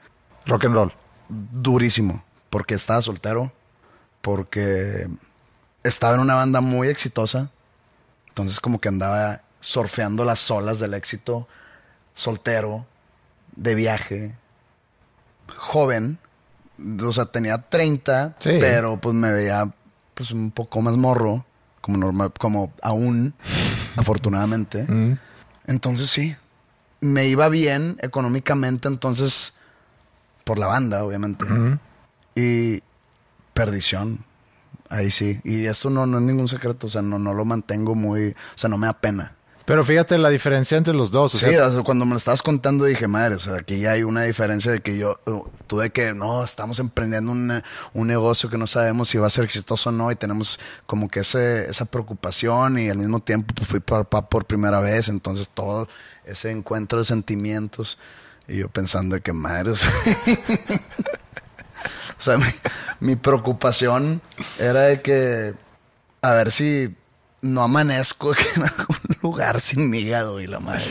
Rock 0.46 0.64
and 0.66 0.74
roll. 0.74 0.92
Durísimo, 1.28 2.24
porque 2.50 2.74
estaba 2.74 3.02
soltero, 3.02 3.52
porque 4.22 5.08
estaba 5.84 6.14
en 6.14 6.20
una 6.20 6.34
banda 6.34 6.60
muy 6.60 6.88
exitosa, 6.88 7.50
entonces 8.28 8.60
como 8.60 8.80
que 8.80 8.88
andaba 8.88 9.42
surfeando 9.60 10.24
las 10.24 10.50
olas 10.50 10.78
del 10.80 10.94
éxito, 10.94 11.46
soltero, 12.14 12.86
de 13.56 13.74
viaje, 13.74 14.34
joven, 15.56 16.18
o 17.04 17.12
sea, 17.12 17.26
tenía 17.26 17.58
30, 17.58 18.36
Sí. 18.38 18.56
pero 18.60 18.98
pues 19.00 19.14
me 19.14 19.32
veía 19.32 19.70
pues 20.14 20.30
un 20.30 20.50
poco 20.50 20.80
más 20.80 20.96
morro, 20.96 21.44
como 21.80 21.98
normal, 21.98 22.32
como 22.38 22.72
aún, 22.82 23.34
afortunadamente. 23.96 24.86
Entonces 25.66 26.08
sí, 26.08 26.36
me 27.00 27.26
iba 27.28 27.48
bien 27.48 27.96
económicamente, 28.00 28.88
entonces, 28.88 29.54
por 30.44 30.58
la 30.58 30.66
banda, 30.66 31.04
obviamente. 31.04 31.44
Y 32.34 32.82
perdición, 33.54 34.24
ahí 34.88 35.10
sí. 35.10 35.40
Y 35.44 35.66
esto 35.66 35.90
no, 35.90 36.06
no 36.06 36.18
es 36.18 36.24
ningún 36.24 36.48
secreto, 36.48 36.86
o 36.86 36.90
sea, 36.90 37.02
no, 37.02 37.18
no 37.18 37.34
lo 37.34 37.44
mantengo 37.44 37.94
muy, 37.94 38.30
o 38.30 38.58
sea, 38.58 38.70
no 38.70 38.78
me 38.78 38.86
da 38.86 38.94
pena. 38.94 39.34
Pero 39.68 39.84
fíjate 39.84 40.16
la 40.16 40.30
diferencia 40.30 40.78
entre 40.78 40.94
los 40.94 41.10
dos. 41.10 41.34
O 41.34 41.38
Sí, 41.38 41.50
sea, 41.50 41.68
cuando 41.84 42.06
me 42.06 42.12
lo 42.12 42.16
estabas 42.16 42.40
contando 42.40 42.86
dije, 42.86 43.06
madre, 43.06 43.34
o 43.34 43.38
sea, 43.38 43.56
aquí 43.56 43.80
ya 43.80 43.90
hay 43.90 44.02
una 44.02 44.22
diferencia 44.22 44.72
de 44.72 44.80
que 44.80 44.96
yo, 44.96 45.20
uh, 45.26 45.44
tú 45.66 45.76
de 45.76 45.90
que 45.90 46.14
no, 46.14 46.42
estamos 46.42 46.78
emprendiendo 46.78 47.32
un, 47.32 47.62
un 47.92 48.06
negocio 48.06 48.48
que 48.48 48.56
no 48.56 48.66
sabemos 48.66 49.10
si 49.10 49.18
va 49.18 49.26
a 49.26 49.30
ser 49.30 49.44
exitoso 49.44 49.90
o 49.90 49.92
no 49.92 50.10
y 50.10 50.16
tenemos 50.16 50.58
como 50.86 51.10
que 51.10 51.20
ese, 51.20 51.68
esa 51.68 51.84
preocupación 51.84 52.78
y 52.78 52.88
al 52.88 52.96
mismo 52.96 53.20
tiempo 53.20 53.54
pues, 53.54 53.68
fui 53.68 53.80
papá 53.80 54.30
por 54.30 54.46
primera 54.46 54.80
vez, 54.80 55.10
entonces 55.10 55.50
todo 55.50 55.86
ese 56.24 56.50
encuentro 56.50 57.00
de 57.00 57.04
sentimientos 57.04 57.98
y 58.48 58.60
yo 58.60 58.70
pensando 58.70 59.20
que 59.20 59.34
madre, 59.34 59.72
o 59.72 59.76
sea, 59.76 59.90
o 62.18 62.22
sea, 62.22 62.38
mi, 62.38 62.46
mi 63.00 63.16
preocupación 63.16 64.22
era 64.58 64.84
de 64.84 65.02
que 65.02 65.52
a 66.22 66.32
ver 66.32 66.50
si 66.50 66.96
no 67.40 67.62
amanezco 67.62 68.32
en 68.56 68.62
algún 68.64 68.96
lugar 69.22 69.60
sin 69.60 69.90
mi 69.90 69.98
hígado 69.98 70.40
y 70.40 70.46
la 70.46 70.60
madre. 70.60 70.84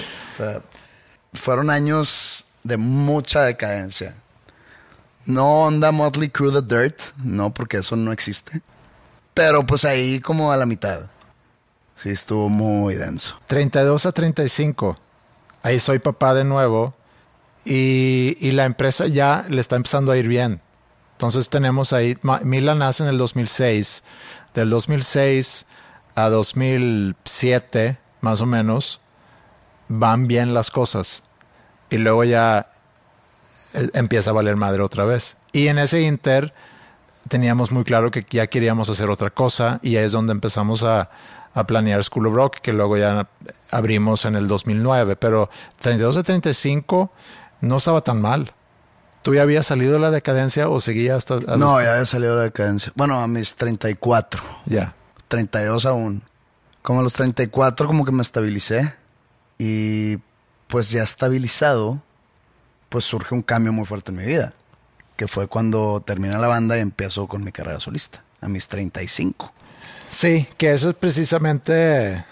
Fueron 1.34 1.70
años 1.70 2.46
de 2.64 2.78
mucha 2.78 3.44
decadencia. 3.44 4.16
No 5.26 5.64
onda 5.64 5.92
Motley 5.92 6.30
Crue 6.30 6.52
The 6.52 6.62
Dirt, 6.76 7.00
no, 7.24 7.54
porque 7.54 7.78
eso 7.78 7.96
no 7.96 8.12
existe. 8.12 8.62
Pero 9.34 9.66
pues 9.66 9.84
ahí 9.86 10.20
como 10.20 10.52
a 10.52 10.58
la 10.58 10.66
mitad. 10.66 11.08
Sí, 11.96 12.10
estuvo 12.10 12.48
muy 12.50 12.96
denso. 12.96 13.40
32 13.48 14.06
a 14.06 14.12
35. 14.12 14.98
Ahí 15.64 15.80
soy 15.80 16.00
papá 16.00 16.34
de 16.34 16.44
nuevo. 16.44 16.96
Y, 17.66 18.38
y 18.40 18.52
la 18.52 18.66
empresa 18.66 19.08
ya 19.08 19.46
le 19.50 19.60
está 19.60 19.76
empezando 19.76 20.12
a 20.12 20.18
ir 20.18 20.28
bien. 20.28 20.62
Entonces 21.14 21.50
tenemos 21.50 21.92
ahí, 21.92 22.16
Ma- 22.22 22.40
Mila 22.44 22.76
nace 22.76 23.04
en 23.04 23.10
el 23.10 23.18
2006. 23.18 24.04
Del 24.54 24.70
2006 24.70 25.66
a 26.18 26.30
2007, 26.30 28.00
más 28.22 28.42
o 28.42 28.46
menos, 28.46 29.02
van 29.88 30.28
bien 30.28 30.54
las 30.54 30.72
cosas. 30.72 31.24
Y 31.90 31.98
luego 31.98 32.24
ya 32.24 32.68
eh, 33.74 33.90
empieza 33.94 34.32
a 34.32 34.34
valer 34.34 34.56
madre 34.56 34.82
otra 34.82 35.06
vez. 35.06 35.38
Y 35.52 35.68
en 35.68 35.78
ese 35.80 36.02
inter 36.02 36.54
teníamos 37.30 37.72
muy 37.72 37.84
claro 37.84 38.10
que 38.12 38.26
ya 38.30 38.48
queríamos 38.48 38.90
hacer 38.90 39.10
otra 39.10 39.30
cosa 39.30 39.80
y 39.84 39.98
ahí 39.98 40.06
es 40.06 40.12
donde 40.12 40.32
empezamos 40.34 40.84
a, 40.84 41.10
a 41.54 41.68
planear 41.68 42.04
School 42.04 42.28
of 42.28 42.34
Rock, 42.36 42.58
que 42.62 42.74
luego 42.74 42.98
ya 42.98 43.28
abrimos 43.72 44.26
en 44.26 44.36
el 44.36 44.48
2009, 44.48 45.16
pero 45.18 45.50
32 45.82 46.16
de 46.16 46.24
35 46.24 47.12
no 47.62 47.78
estaba 47.78 48.02
tan 48.02 48.22
mal. 48.22 48.54
¿Tú 49.22 49.34
ya 49.36 49.42
habías 49.42 49.66
salido 49.66 49.94
de 49.94 50.00
la 50.00 50.10
decadencia 50.12 50.70
o 50.70 50.80
seguía 50.80 51.16
hasta... 51.16 51.36
No, 51.42 51.58
los- 51.58 51.84
ya 51.84 51.94
había 51.94 52.06
salido 52.06 52.32
de 52.34 52.38
la 52.38 52.44
decadencia. 52.44 52.92
Bueno, 52.96 53.20
a 53.20 53.28
mis 53.28 53.56
34. 53.56 54.42
Ya. 54.66 54.96
32 55.28 55.86
aún. 55.86 56.24
Como 56.82 57.00
a 57.00 57.04
los 57.04 57.14
34 57.14 57.88
como 57.88 58.06
que 58.06 58.12
me 58.12 58.22
estabilicé. 58.22 58.96
Y 59.58 60.18
pues 60.68 60.92
ya 60.92 61.04
estabilizado, 61.04 62.02
pues 62.90 63.04
surge 63.06 63.34
un 63.34 63.42
cambio 63.42 63.74
muy 63.74 63.86
fuerte 63.86 64.12
en 64.12 64.18
mi 64.18 64.26
vida. 64.26 64.54
Que 65.16 65.28
fue 65.28 65.48
cuando 65.48 66.02
termina 66.06 66.38
la 66.38 66.48
banda 66.48 66.78
y 66.78 66.82
empiezo 66.82 67.28
con 67.28 67.44
mi 67.44 67.52
carrera 67.52 67.80
solista. 67.80 68.24
A 68.42 68.48
mis 68.48 68.68
35. 68.68 69.54
Sí, 70.08 70.48
que 70.58 70.74
eso 70.74 70.90
es 70.90 70.96
precisamente... 70.96 72.24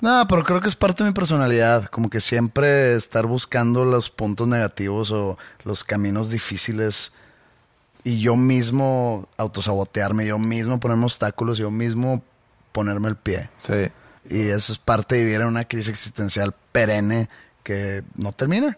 No, 0.01 0.25
pero 0.27 0.43
creo 0.43 0.59
que 0.59 0.67
es 0.67 0.75
parte 0.75 1.05
de 1.05 1.11
mi 1.11 1.13
personalidad. 1.13 1.85
Como 1.85 2.09
que 2.09 2.19
siempre 2.19 2.95
estar 2.95 3.27
buscando 3.27 3.85
los 3.85 4.09
puntos 4.09 4.45
negativos 4.49 5.11
o 5.11 5.37
los 5.63 5.85
caminos 5.85 6.31
difíciles 6.31 7.13
y 8.03 8.19
yo 8.19 8.35
mismo 8.35 9.27
autosabotearme, 9.37 10.25
yo 10.25 10.37
mismo 10.37 10.79
ponerme 10.79 11.05
obstáculos, 11.05 11.57
yo 11.57 11.71
mismo 11.71 12.21
ponerme 12.71 13.09
el 13.09 13.15
pie. 13.15 13.49
Sí. 13.57 13.87
Y 14.29 14.49
eso 14.49 14.73
es 14.73 14.79
parte 14.79 15.15
de 15.15 15.23
vivir 15.23 15.41
en 15.41 15.47
una 15.47 15.65
crisis 15.65 15.89
existencial 15.89 16.53
perenne 16.71 17.29
que 17.63 18.03
no 18.15 18.31
termina. 18.33 18.77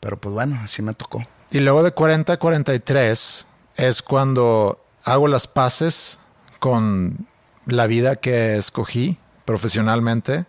Pero 0.00 0.20
pues 0.20 0.34
bueno, 0.34 0.58
así 0.62 0.82
me 0.82 0.94
tocó. 0.94 1.24
Y 1.50 1.60
luego 1.60 1.82
de 1.82 1.92
40 1.92 2.32
a 2.32 2.38
43 2.38 3.46
es 3.76 4.02
cuando 4.02 4.84
hago 5.04 5.28
las 5.28 5.46
paces 5.46 6.18
con 6.58 7.26
la 7.66 7.86
vida 7.86 8.16
que 8.16 8.56
escogí 8.56 9.18
profesionalmente. 9.44 10.44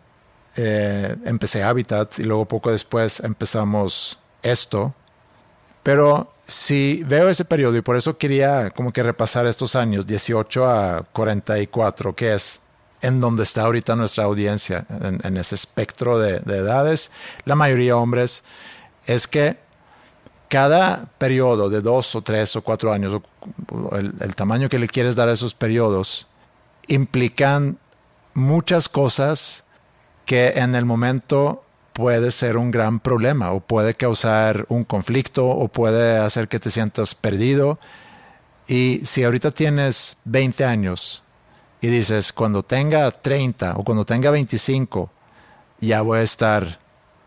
Eh, 0.57 1.15
empecé 1.25 1.63
Habitat 1.63 2.19
y 2.19 2.23
luego 2.23 2.45
poco 2.45 2.71
después 2.71 3.19
empezamos 3.21 4.19
esto. 4.43 4.93
Pero 5.83 6.31
si 6.45 7.03
veo 7.05 7.29
ese 7.29 7.45
periodo 7.45 7.77
y 7.77 7.81
por 7.81 7.97
eso 7.97 8.17
quería 8.17 8.69
como 8.71 8.91
que 8.91 9.03
repasar 9.03 9.47
estos 9.47 9.75
años, 9.75 10.05
18 10.05 10.67
a 10.67 11.03
44, 11.11 12.15
que 12.15 12.33
es 12.33 12.61
en 13.01 13.19
donde 13.19 13.43
está 13.43 13.63
ahorita 13.63 13.95
nuestra 13.95 14.25
audiencia, 14.25 14.85
en, 15.01 15.37
ese 15.37 15.55
espectro 15.55 16.19
de, 16.19 16.39
de 16.39 16.57
edades, 16.57 17.09
la 17.45 17.55
mayoría 17.55 17.97
hombres, 17.97 18.43
es 19.07 19.27
que 19.27 19.57
cada 20.49 21.05
periodo 21.17 21.69
de 21.69 21.81
dos 21.81 22.15
o 22.15 22.21
tres 22.21 22.55
o 22.55 22.61
cuatro 22.61 22.93
años, 22.93 23.19
el, 23.93 24.13
el 24.19 24.35
tamaño 24.35 24.69
que 24.69 24.77
le 24.77 24.87
quieres 24.87 25.15
dar 25.15 25.29
a 25.29 25.31
esos 25.31 25.55
periodos, 25.55 26.27
implican 26.87 27.79
muchas 28.33 28.87
cosas 28.87 29.63
que 30.25 30.49
en 30.49 30.75
el 30.75 30.85
momento 30.85 31.63
puede 31.93 32.31
ser 32.31 32.57
un 32.57 32.71
gran 32.71 32.99
problema 32.99 33.51
o 33.51 33.59
puede 33.59 33.93
causar 33.93 34.65
un 34.69 34.83
conflicto 34.83 35.47
o 35.47 35.67
puede 35.67 36.17
hacer 36.17 36.47
que 36.47 36.59
te 36.59 36.71
sientas 36.71 37.15
perdido. 37.15 37.79
Y 38.67 39.01
si 39.03 39.23
ahorita 39.23 39.51
tienes 39.51 40.17
20 40.25 40.63
años 40.65 41.23
y 41.81 41.87
dices, 41.87 42.31
cuando 42.31 42.63
tenga 42.63 43.09
30 43.11 43.73
o 43.75 43.83
cuando 43.83 44.05
tenga 44.05 44.31
25, 44.31 45.11
ya 45.81 46.01
voy 46.01 46.19
a 46.19 46.21
estar 46.21 46.79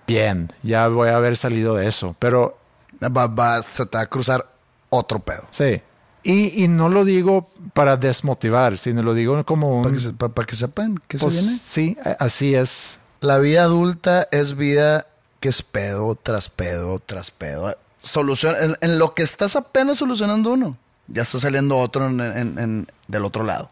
bien, 0.07 0.53
ya 0.63 0.89
voy 0.89 1.09
a 1.09 1.17
haber 1.17 1.37
salido 1.37 1.75
de 1.75 1.87
eso. 1.89 2.15
Pero 2.19 2.59
Va, 3.03 3.27
va- 3.27 3.63
se 3.63 3.85
te 3.87 3.99
va 3.99 4.05
a 4.05 4.07
cruzar 4.07 4.47
otro 4.91 5.19
pedo. 5.19 5.43
sí. 5.51 5.81
Y, 6.27 6.65
y 6.65 6.69
no 6.69 6.89
lo 6.89 7.05
digo 7.05 7.47
para 7.75 7.99
desmotivar, 7.99 8.79
sino 8.79 9.03
lo 9.03 9.13
digo 9.13 9.45
como 9.45 9.83
un... 9.83 9.83
Para 9.83 9.95
que, 9.95 10.01
se- 10.01 10.47
que 10.47 10.57
sepan 10.57 10.99
que 11.07 11.19
pues, 11.19 11.35
se 11.35 11.41
viene. 11.43 11.59
Sí, 11.63 11.99
así 12.19 12.55
es. 12.55 12.99
La 13.25 13.39
vida 13.39 13.63
adulta 13.63 14.29
es 14.33 14.55
vida 14.55 15.07
que 15.41 15.49
es 15.49 15.63
pedo 15.63 16.15
tras 16.15 16.51
pedo 16.51 16.99
tras 16.99 17.31
pedo. 17.31 17.75
Solución, 17.99 18.55
en, 18.61 18.77
en 18.83 18.99
lo 18.99 19.15
que 19.15 19.23
estás 19.23 19.57
apenas 19.57 19.97
solucionando 19.97 20.53
uno, 20.53 20.77
ya 21.09 21.23
está 21.23 21.39
saliendo 21.41 21.79
otro 21.79 22.07
en- 22.07 22.87
del 23.09 23.25
otro 23.25 23.43
lado. 23.43 23.71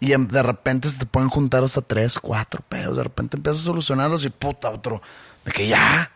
Y 0.00 0.14
en- 0.14 0.26
de 0.26 0.42
repente 0.42 0.88
se 0.90 0.98
te 0.98 1.06
pueden 1.06 1.28
juntar 1.28 1.62
hasta 1.62 1.80
tres, 1.80 2.18
cuatro 2.18 2.60
pedos. 2.68 2.96
De 2.96 3.04
repente 3.04 3.36
empiezas 3.36 3.62
a 3.62 3.66
solucionarlos 3.66 4.24
y 4.24 4.30
puta, 4.30 4.68
otro. 4.70 5.00
De 5.44 5.52
que 5.52 5.68
ya. 5.68 6.10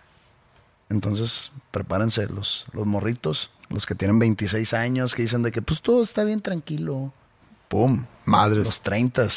Entonces, 0.88 1.52
prepárense 1.70 2.26
los, 2.26 2.66
los 2.72 2.84
morritos, 2.84 3.50
los 3.68 3.86
que 3.86 3.94
tienen 3.94 4.18
26 4.18 4.74
años, 4.74 5.14
que 5.14 5.22
dicen 5.22 5.44
de 5.44 5.52
que 5.52 5.62
pues 5.62 5.80
todo 5.82 6.02
está 6.02 6.24
bien 6.24 6.42
tranquilo. 6.42 7.12
¡Pum! 7.68 8.06
Madres. 8.24 8.66
Los 8.66 8.80
30 8.80 9.28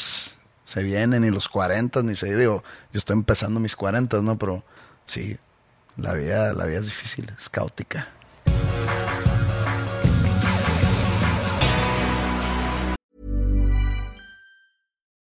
se 0.64 0.84
vienen 0.84 1.24
y 1.24 1.30
los 1.30 1.50
40 1.50 2.04
ni 2.04 2.16
se 2.16 2.34
digo, 2.36 2.64
yo 2.92 2.98
estoy 2.98 3.16
empezando 3.16 3.60
mis 3.60 3.76
40, 3.76 4.22
¿no? 4.22 4.38
Pero 4.38 4.64
sí, 5.06 5.38
la 5.98 6.14
vida, 6.14 6.54
la 6.54 6.66
vida 6.66 6.80
es 6.80 6.86
difícil, 6.86 7.32
es 7.38 7.50
caótica. 7.50 8.08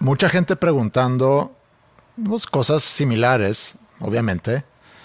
Mucha 0.00 0.28
gente 0.28 0.54
preguntando 0.54 1.56
pues, 2.24 2.46
cosas 2.46 2.82
similares, 2.82 3.74
obviamente, 4.00 4.64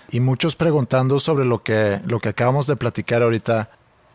y 0.09 0.19
muchos 0.19 0.55
preguntando 0.55 1.17
sobre 1.17 1.45
lo 1.45 1.63
que, 1.63 1.99
lo 2.05 2.19
que 2.19 2.29
acabamos 2.29 2.67
de 2.67 2.75
platicar 2.75 3.23
ahorita 3.23 3.69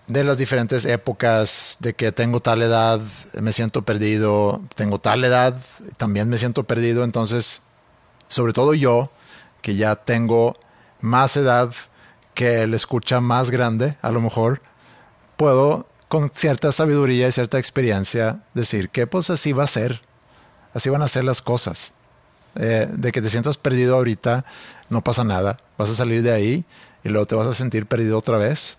de 0.06 0.24
las 0.24 0.38
diferentes 0.38 0.84
épocas, 0.84 1.76
de 1.80 1.94
que 1.94 2.12
tengo 2.12 2.40
tal 2.40 2.62
edad, 2.62 3.00
me 3.40 3.52
siento 3.52 3.82
perdido, 3.82 4.62
tengo 4.74 4.98
tal 5.00 5.24
edad, 5.24 5.60
también 5.96 6.28
me 6.28 6.38
siento 6.38 6.62
perdido, 6.64 7.02
entonces, 7.02 7.62
sobre 8.28 8.52
todo 8.52 8.72
yo, 8.72 9.10
que 9.60 9.74
ya 9.74 9.96
tengo 9.96 10.56
más 11.00 11.36
edad 11.36 11.74
que 12.34 12.62
el 12.62 12.72
escucha 12.72 13.20
más 13.20 13.50
grande, 13.50 13.96
a 14.00 14.10
lo 14.10 14.20
mejor, 14.20 14.62
puedo 15.36 15.88
con 16.06 16.30
cierta 16.30 16.72
sabiduría 16.72 17.28
y 17.28 17.32
cierta 17.32 17.58
experiencia 17.58 18.44
decir 18.54 18.88
que 18.90 19.06
pues 19.06 19.28
así 19.28 19.52
va 19.52 19.64
a 19.64 19.66
ser, 19.66 20.00
así 20.74 20.88
van 20.88 21.02
a 21.02 21.08
ser 21.08 21.24
las 21.24 21.42
cosas. 21.42 21.94
Eh, 22.56 22.88
de 22.90 23.12
que 23.12 23.22
te 23.22 23.28
sientas 23.28 23.56
perdido 23.56 23.94
ahorita, 23.96 24.44
no 24.88 25.02
pasa 25.02 25.22
nada, 25.22 25.58
vas 25.76 25.90
a 25.90 25.94
salir 25.94 26.22
de 26.22 26.32
ahí 26.32 26.64
y 27.04 27.08
luego 27.08 27.26
te 27.26 27.34
vas 27.34 27.46
a 27.46 27.54
sentir 27.54 27.86
perdido 27.86 28.18
otra 28.18 28.36
vez 28.38 28.78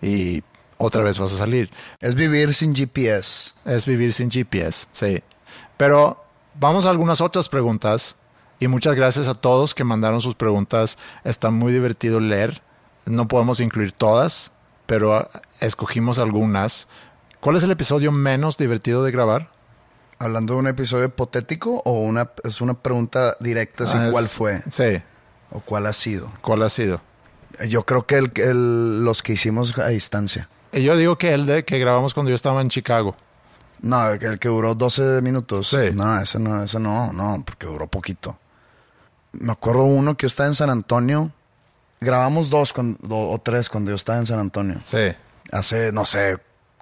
y 0.00 0.42
otra 0.78 1.02
vez 1.02 1.18
vas 1.18 1.32
a 1.32 1.38
salir. 1.38 1.70
Es 2.00 2.14
vivir 2.14 2.54
sin 2.54 2.74
GPS. 2.74 3.52
Es 3.66 3.84
vivir 3.84 4.12
sin 4.12 4.30
GPS, 4.30 4.86
sí. 4.92 5.22
Pero 5.76 6.24
vamos 6.58 6.86
a 6.86 6.90
algunas 6.90 7.20
otras 7.20 7.48
preguntas 7.48 8.16
y 8.60 8.68
muchas 8.68 8.94
gracias 8.94 9.28
a 9.28 9.34
todos 9.34 9.74
que 9.74 9.84
mandaron 9.84 10.20
sus 10.20 10.34
preguntas. 10.34 10.98
Está 11.24 11.50
muy 11.50 11.72
divertido 11.72 12.20
leer. 12.20 12.62
No 13.04 13.28
podemos 13.28 13.60
incluir 13.60 13.92
todas, 13.92 14.52
pero 14.86 15.28
escogimos 15.60 16.18
algunas. 16.18 16.88
¿Cuál 17.40 17.56
es 17.56 17.62
el 17.62 17.70
episodio 17.70 18.10
menos 18.10 18.56
divertido 18.56 19.04
de 19.04 19.10
grabar? 19.10 19.50
Hablando 20.20 20.54
de 20.54 20.60
un 20.60 20.66
episodio 20.66 21.04
hipotético 21.06 21.80
o 21.84 21.92
una 22.00 22.30
es 22.44 22.60
una 22.60 22.74
pregunta 22.74 23.36
directa, 23.40 23.84
Ah, 23.86 24.08
cuál 24.10 24.24
es- 24.24 24.30
fue 24.32 24.62
Sí. 24.70 25.02
o 25.50 25.60
cuál 25.60 25.86
ha 25.86 25.92
sido. 25.92 26.32
¿Cuál 26.40 26.62
ha 26.62 26.68
sido? 26.68 27.00
Yo 27.68 27.84
creo 27.86 28.04
que 28.06 28.16
el, 28.18 28.32
el- 28.36 29.04
los 29.04 29.22
que 29.22 29.32
hicimos 29.34 29.76
a 29.78 29.88
distancia. 29.88 30.48
Y 30.72 30.82
yo 30.82 30.96
digo 30.96 31.16
que 31.18 31.32
el 31.34 31.46
de 31.46 31.64
que 31.64 31.78
grabamos 31.78 32.14
cuando 32.14 32.30
yo 32.30 32.36
estaba 32.36 32.60
en 32.60 32.68
Chicago. 32.68 33.14
No, 33.80 34.08
el 34.10 34.38
que, 34.40 34.48
duró 34.48 34.74
12 34.74 35.22
minutos. 35.22 35.68
Sí. 35.68 35.92
No, 35.94 36.20
ese 36.20 36.38
no, 36.40 36.62
ese 36.64 36.80
no, 36.80 37.12
no, 37.12 37.42
porque 37.46 37.66
duró 37.68 37.86
poquito. 37.86 38.38
Me 39.32 39.52
acuerdo 39.52 39.84
uno 39.84 40.16
que 40.16 40.24
yo 40.24 40.26
estaba 40.26 40.48
en 40.48 40.54
San 40.54 40.68
Antonio. 40.70 41.30
Grabamos 42.00 42.50
dos 42.50 42.72
cuando- 42.72 42.98
do- 43.06 43.30
o 43.30 43.38
tres 43.40 43.68
cuando 43.68 43.92
yo 43.92 43.94
estaba 43.94 44.18
en 44.18 44.26
San 44.26 44.40
Antonio. 44.40 44.80
Sí. 44.84 45.12
Hace, 45.52 45.92
no 45.92 46.04
sé, 46.04 46.38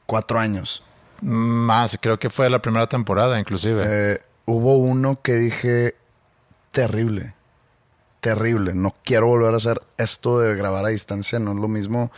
cuatro 0.06 0.38
años. 0.38 0.82
Más, 1.22 1.98
creo 2.00 2.18
que 2.18 2.30
fue 2.30 2.50
la 2.50 2.60
primera 2.60 2.86
temporada, 2.86 3.38
inclusive. 3.38 3.84
Eh, 3.86 4.18
hubo 4.46 4.76
uno 4.76 5.20
que 5.22 5.34
dije, 5.34 5.96
terrible, 6.72 7.34
terrible. 8.20 8.74
No 8.74 8.94
quiero 9.04 9.26
volver 9.26 9.54
a 9.54 9.56
hacer 9.56 9.82
esto 9.98 10.38
de 10.40 10.54
grabar 10.54 10.84
a 10.86 10.88
distancia, 10.88 11.38
no 11.38 11.52
es 11.52 11.58
lo 11.58 11.68
mismo. 11.68 12.10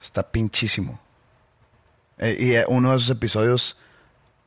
Está 0.00 0.30
pinchísimo. 0.30 1.00
Eh, 2.18 2.36
y 2.38 2.52
eh, 2.52 2.64
uno 2.68 2.90
de 2.90 2.96
esos 2.96 3.10
episodios 3.10 3.76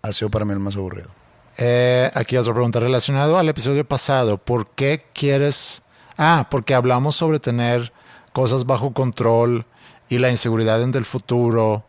ha 0.02 0.12
sido 0.14 0.30
para 0.30 0.46
mí 0.46 0.54
el 0.54 0.60
más 0.60 0.76
aburrido. 0.76 1.10
Eh, 1.58 2.10
aquí 2.14 2.38
otra 2.38 2.54
pregunta 2.54 2.80
relacionado 2.80 3.38
al 3.38 3.50
episodio 3.50 3.86
pasado. 3.86 4.38
¿Por 4.38 4.68
qué 4.68 5.06
quieres... 5.14 5.84
Ah, 6.18 6.48
porque 6.50 6.74
hablamos 6.74 7.16
sobre 7.16 7.40
tener 7.40 7.94
cosas 8.34 8.66
bajo 8.66 8.94
control 8.94 9.66
y 10.10 10.20
la 10.20 10.30
inseguridad 10.30 10.82
en 10.82 10.94
el 10.94 11.06
futuro. 11.06 11.86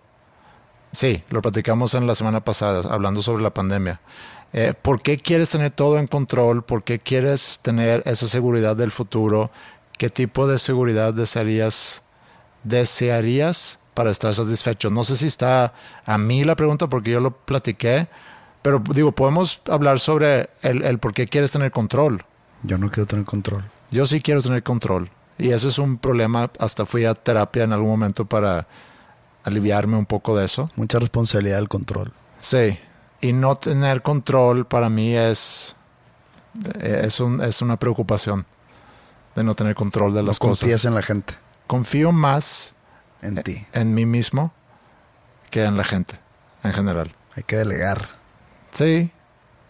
Sí, 0.93 1.25
lo 1.31 1.41
platicamos 1.41 1.95
en 1.95 2.07
la 2.07 2.15
semana 2.15 2.45
pasada, 2.45 2.83
hablando 2.93 3.23
sobre 3.23 3.43
la 3.43 3.55
pandemia. 3.55 4.01
Eh, 4.53 4.75
¿Por 4.81 5.01
qué 5.01 5.17
quieres 5.17 5.49
tener 5.49 5.73
todo 5.73 5.99
en 5.99 6.07
control? 6.07 6.63
¿Por 6.63 6.85
qué 6.85 6.99
quieres 6.99 7.61
tener 7.63 8.03
esa 8.05 8.29
seguridad 8.29 8.77
del 8.77 8.93
futuro? 8.93 9.51
¿Qué 9.97 10.11
tipo 10.11 10.47
de 10.47 10.59
seguridad 10.59 11.15
desearías, 11.15 12.03
desearías 12.63 13.79
para 13.95 14.11
estar 14.11 14.35
satisfecho? 14.35 14.91
No 14.91 15.03
sé 15.03 15.17
si 15.17 15.27
está 15.27 15.73
a 16.05 16.19
mí 16.19 16.45
la 16.45 16.57
pregunta 16.57 16.89
porque 16.89 17.11
yo 17.11 17.21
lo 17.21 17.31
platiqué, 17.31 18.09
pero 18.61 18.83
digo, 18.95 19.13
podemos 19.13 19.63
hablar 19.71 19.99
sobre 19.99 20.51
el, 20.61 20.83
el 20.83 20.99
por 20.99 21.15
qué 21.15 21.27
quieres 21.27 21.53
tener 21.53 21.71
control. 21.71 22.23
Yo 22.65 22.77
no 22.77 22.91
quiero 22.91 23.07
tener 23.07 23.25
control. 23.25 23.65
Yo 23.91 24.05
sí 24.05 24.21
quiero 24.21 24.43
tener 24.43 24.63
control. 24.63 25.09
Y 25.39 25.53
eso 25.53 25.69
es 25.69 25.79
un 25.79 25.97
problema. 25.97 26.51
Hasta 26.59 26.85
fui 26.85 27.07
a 27.07 27.15
terapia 27.15 27.65
en 27.65 27.73
algún 27.73 27.89
momento 27.89 28.27
para 28.27 28.67
aliviarme 29.45 29.97
un 29.97 30.07
poco 30.07 30.37
de 30.37 30.45
eso. 30.45 30.69
Mucha 30.77 30.99
responsabilidad 30.99 31.57
del 31.57 31.69
control. 31.69 32.13
Sí. 32.39 32.79
Y 33.21 33.33
no 33.33 33.57
tener 33.57 34.03
control 34.03 34.67
para 34.67 34.89
mí 34.89 35.15
es, 35.15 35.77
es, 36.81 37.21
un- 37.21 37.41
es 37.43 37.63
una 37.63 37.79
preocupación 37.79 38.47
de 39.37 39.45
no 39.45 39.55
tener 39.55 39.75
control 39.75 40.13
de 40.15 40.23
No 40.23 40.29
las 40.29 40.39
confías 40.39 40.73
cosas. 40.73 40.85
en 40.87 40.95
la 40.95 41.03
gente, 41.03 41.35
Confío 41.67 42.13
más 42.13 42.75
en 43.23 43.37
ti. 43.43 43.65
en 43.73 43.95
mí 43.95 44.05
mismo 44.07 44.53
que 45.51 45.65
en 45.65 45.77
la 45.77 45.85
gente 45.85 46.19
en 46.65 46.73
general. 46.73 47.15
Hay 47.37 47.43
que 47.45 47.57
delegar. 47.57 48.09
Sí, 48.73 49.11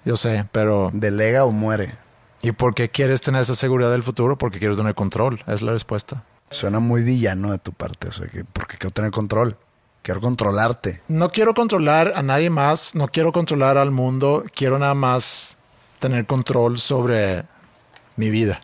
yo 0.04 0.16
sé, 0.16 0.46
pero 0.52 0.90
Delega 0.92 1.44
o 1.44 1.50
muere. 1.52 1.94
¿y 2.40 2.50
por 2.52 2.74
qué 2.74 2.88
quieres 2.90 3.20
tener 3.20 3.42
esa 3.42 3.54
seguridad 3.54 3.90
del 3.92 4.02
futuro? 4.02 4.36
Porque 4.36 4.58
quiero 4.58 4.76
tener 4.76 4.94
control, 4.96 5.42
es 5.46 5.62
la 5.62 5.70
respuesta. 5.72 6.24
Suena 6.52 6.78
muy 6.78 7.02
villano 7.02 7.50
de 7.50 7.58
tu 7.58 7.72
parte. 7.72 8.08
O 8.08 8.12
sea, 8.12 8.26
que 8.26 8.44
porque 8.44 8.76
quiero 8.76 8.92
tener 8.92 9.10
control. 9.10 9.56
Quiero 10.02 10.20
controlarte. 10.20 11.00
No 11.08 11.30
quiero 11.30 11.54
controlar 11.54 12.12
a 12.16 12.22
nadie 12.22 12.50
más, 12.50 12.94
no 12.96 13.06
quiero 13.06 13.30
controlar 13.30 13.78
al 13.78 13.92
mundo, 13.92 14.44
quiero 14.52 14.78
nada 14.78 14.94
más 14.94 15.58
tener 16.00 16.26
control 16.26 16.78
sobre 16.78 17.44
mi 18.16 18.28
vida. 18.30 18.60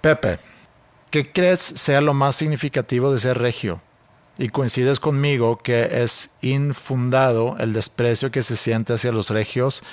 Pepe, 0.00 0.40
¿qué 1.10 1.30
crees 1.30 1.60
sea 1.60 2.00
lo 2.00 2.14
más 2.14 2.34
significativo 2.34 3.12
de 3.12 3.18
ser 3.18 3.38
regio? 3.38 3.80
Y 4.38 4.48
coincides 4.48 4.98
conmigo 4.98 5.58
que 5.58 6.02
es 6.02 6.30
infundado 6.42 7.54
el 7.58 7.72
desprecio 7.72 8.32
que 8.32 8.42
se 8.42 8.56
siente 8.56 8.94
hacia 8.94 9.12
los 9.12 9.30
regios 9.30 9.84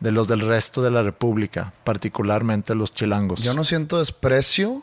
de 0.00 0.12
los 0.12 0.28
del 0.28 0.40
resto 0.40 0.82
de 0.82 0.90
la 0.90 1.02
República, 1.02 1.72
particularmente 1.84 2.74
los 2.74 2.92
chilangos. 2.92 3.42
Yo 3.42 3.54
no 3.54 3.64
siento 3.64 3.98
desprecio. 3.98 4.82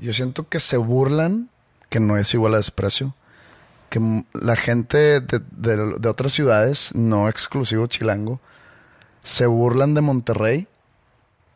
Yo 0.00 0.12
siento 0.12 0.48
que 0.48 0.60
se 0.60 0.76
burlan, 0.76 1.50
que 1.88 2.00
no 2.00 2.16
es 2.16 2.32
igual 2.34 2.54
a 2.54 2.58
desprecio. 2.58 3.14
Que 3.90 4.24
la 4.32 4.56
gente 4.56 5.20
de, 5.20 5.40
de- 5.50 6.08
otras 6.08 6.32
ciudades, 6.32 6.94
no 6.94 7.28
exclusivo 7.28 7.86
chilango, 7.86 8.40
se 9.22 9.46
burlan 9.46 9.94
de 9.94 10.00
Monterrey, 10.00 10.68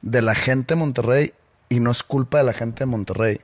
de 0.02 0.20
la 0.20 0.34
gente 0.34 0.74
de 0.74 0.80
Monterrey, 0.80 1.32
y 1.68 1.80
no 1.80 1.90
es 1.90 2.02
culpa 2.02 2.38
de 2.38 2.44
la 2.44 2.52
gente 2.52 2.80
de 2.80 2.86
Monterrey. 2.86 3.40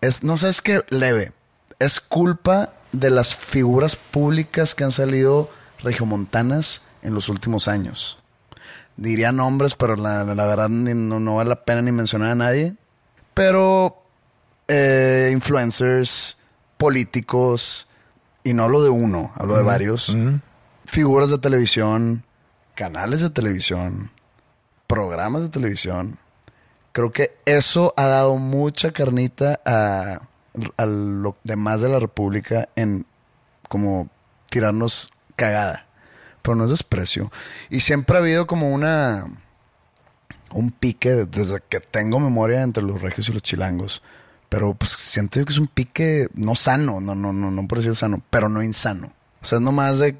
Es, 0.00 0.22
no 0.22 0.36
sé, 0.36 0.48
es 0.48 0.60
que 0.60 0.84
leve. 0.90 1.32
Es 1.78 2.00
culpa 2.00 2.72
de 2.92 3.10
las 3.10 3.34
figuras 3.34 3.96
públicas 3.96 4.74
que 4.74 4.84
han 4.84 4.92
salido 4.92 5.48
regiomontanas 5.78 6.88
en 7.02 7.14
los 7.14 7.28
últimos 7.28 7.66
años 7.68 8.18
diría 8.96 9.32
nombres, 9.32 9.74
pero 9.74 9.96
la, 9.96 10.22
la 10.22 10.44
verdad 10.46 10.68
no, 10.68 11.18
no 11.18 11.36
vale 11.36 11.48
la 11.48 11.64
pena 11.64 11.82
ni 11.82 11.92
mencionar 11.92 12.30
a 12.30 12.34
nadie. 12.34 12.74
Pero 13.34 14.01
eh, 14.74 15.30
influencers, 15.32 16.38
políticos, 16.78 17.88
y 18.42 18.54
no 18.54 18.64
hablo 18.64 18.82
de 18.82 18.88
uno, 18.88 19.32
hablo 19.36 19.56
de 19.56 19.62
varios, 19.62 20.16
figuras 20.86 21.28
de 21.28 21.38
televisión, 21.38 22.24
canales 22.74 23.20
de 23.20 23.28
televisión, 23.28 24.10
programas 24.86 25.42
de 25.42 25.48
televisión. 25.50 26.18
Creo 26.92 27.10
que 27.10 27.36
eso 27.44 27.92
ha 27.96 28.06
dado 28.06 28.36
mucha 28.36 28.92
carnita 28.92 29.60
a, 29.66 30.22
a 30.76 30.86
lo 30.86 31.36
demás 31.44 31.82
de 31.82 31.88
la 31.88 31.98
República 32.00 32.68
en 32.74 33.06
como 33.68 34.08
tirarnos 34.48 35.10
cagada. 35.36 35.86
Pero 36.42 36.56
no 36.56 36.64
es 36.64 36.70
desprecio. 36.70 37.30
Y 37.70 37.80
siempre 37.80 38.16
ha 38.16 38.20
habido 38.20 38.46
como 38.46 38.72
una. 38.72 39.26
Un 40.50 40.70
pique 40.70 41.10
desde 41.10 41.60
que 41.68 41.80
tengo 41.80 42.20
memoria 42.20 42.62
entre 42.62 42.82
los 42.82 43.00
regios 43.00 43.28
y 43.28 43.32
los 43.32 43.42
chilangos. 43.42 44.02
Pero 44.52 44.74
pues 44.74 44.90
siento 44.90 45.38
yo 45.38 45.46
que 45.46 45.52
es 45.54 45.58
un 45.58 45.66
pique 45.66 46.28
no 46.34 46.54
sano, 46.54 47.00
no, 47.00 47.14
no, 47.14 47.32
no, 47.32 47.50
no 47.50 47.66
por 47.66 47.78
decir 47.78 47.96
sano, 47.96 48.22
pero 48.28 48.50
no 48.50 48.62
insano. 48.62 49.10
O 49.40 49.46
sea, 49.46 49.56
es 49.56 49.62
nomás 49.62 49.98
de, 49.98 50.14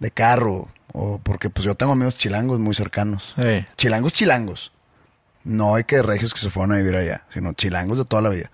de 0.00 0.10
carro. 0.10 0.68
O 0.92 1.18
porque 1.18 1.48
pues 1.48 1.64
yo 1.64 1.74
tengo 1.74 1.92
amigos 1.92 2.18
chilangos 2.18 2.60
muy 2.60 2.74
cercanos. 2.74 3.32
Sí. 3.36 3.64
Chilangos, 3.76 4.12
chilangos. 4.12 4.72
No 5.44 5.76
hay 5.76 5.84
que 5.84 6.02
regios 6.02 6.34
que 6.34 6.40
se 6.40 6.50
fueron 6.50 6.72
a 6.72 6.76
vivir 6.76 6.94
allá, 6.94 7.24
sino 7.30 7.54
chilangos 7.54 7.96
de 7.96 8.04
toda 8.04 8.20
la 8.20 8.28
vida. 8.28 8.50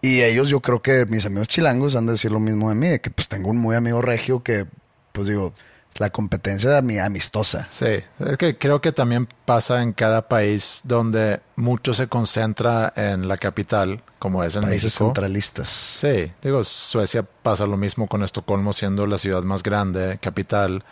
Y 0.00 0.22
ellos, 0.22 0.48
yo 0.48 0.60
creo 0.60 0.80
que 0.80 1.04
mis 1.04 1.26
amigos 1.26 1.46
chilangos 1.48 1.94
han 1.94 2.06
de 2.06 2.12
decir 2.12 2.32
lo 2.32 2.40
mismo 2.40 2.70
de 2.70 2.76
mí, 2.76 2.88
de 2.88 3.02
que 3.02 3.10
pues 3.10 3.28
tengo 3.28 3.50
un 3.50 3.58
muy 3.58 3.76
amigo 3.76 4.00
regio 4.00 4.42
que, 4.42 4.64
pues 5.12 5.28
digo, 5.28 5.52
La 6.00 6.08
competencia 6.08 6.78
ami- 6.80 6.98
amistosa. 6.98 7.66
Sí, 7.68 7.84
es 7.84 8.36
que 8.38 8.56
creo 8.56 8.80
que 8.80 8.90
también 8.90 9.28
pasa 9.44 9.82
en 9.82 9.92
cada 9.92 10.28
país 10.28 10.80
donde 10.84 11.40
mucho 11.56 11.92
se 11.92 12.08
concentra 12.08 12.90
en 12.96 13.28
la 13.28 13.36
capital, 13.36 14.02
como 14.18 14.42
es 14.42 14.56
en 14.56 14.62
Países 14.62 14.84
México. 14.94 15.04
centralistas. 15.04 15.68
Sí, 15.68 16.32
digo, 16.42 16.64
Suecia 16.64 17.22
pasa 17.22 17.66
lo 17.66 17.76
mismo 17.76 18.08
con 18.08 18.22
Estocolmo 18.22 18.72
siendo 18.72 19.06
la 19.06 19.18
ciudad 19.18 19.42
más 19.42 19.62
grande, 19.62 20.18
capital, 20.22 20.84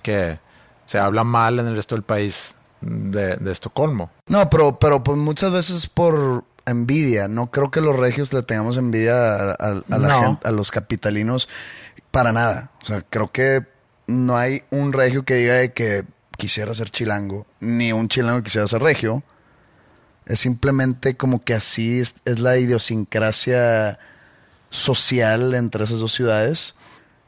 que 0.00 0.38
se 0.86 1.00
habla 1.00 1.24
mal 1.24 1.58
en 1.58 1.66
el 1.66 1.74
resto 1.74 1.96
del 1.96 2.04
país 2.04 2.54
de, 2.80 3.34
de 3.38 3.50
Estocolmo. 3.50 4.12
No, 4.28 4.48
pero, 4.48 4.78
pero 4.78 5.02
pues 5.02 5.18
muchas 5.18 5.50
veces 5.50 5.88
por 5.88 6.44
envidia. 6.66 7.26
No 7.26 7.50
creo 7.50 7.72
que 7.72 7.80
los 7.80 7.96
regios 7.96 8.32
le 8.32 8.44
tengamos 8.44 8.76
envidia 8.76 9.34
a, 9.34 9.50
a- 9.50 9.82
a 9.90 9.98
la 9.98 10.08
No. 10.08 10.20
gente, 10.22 10.46
a 10.46 10.52
los 10.52 10.70
capitalinos 10.70 11.48
para 12.12 12.30
nada. 12.32 12.70
O 12.80 12.84
sea, 12.84 13.02
creo 13.02 13.32
que 13.32 13.71
no 14.12 14.36
hay 14.36 14.62
un 14.70 14.92
regio 14.92 15.24
que 15.24 15.34
diga 15.34 15.54
de 15.54 15.72
que 15.72 16.04
quisiera 16.36 16.74
ser 16.74 16.90
chilango, 16.90 17.46
ni 17.60 17.92
un 17.92 18.08
chilango 18.08 18.38
que 18.38 18.44
quisiera 18.44 18.66
ser 18.66 18.82
regio. 18.82 19.22
Es 20.26 20.40
simplemente 20.40 21.16
como 21.16 21.42
que 21.42 21.54
así 21.54 22.00
es, 22.00 22.14
es 22.24 22.38
la 22.38 22.56
idiosincrasia 22.56 23.98
social 24.70 25.54
entre 25.54 25.84
esas 25.84 26.00
dos 26.00 26.12
ciudades. 26.12 26.74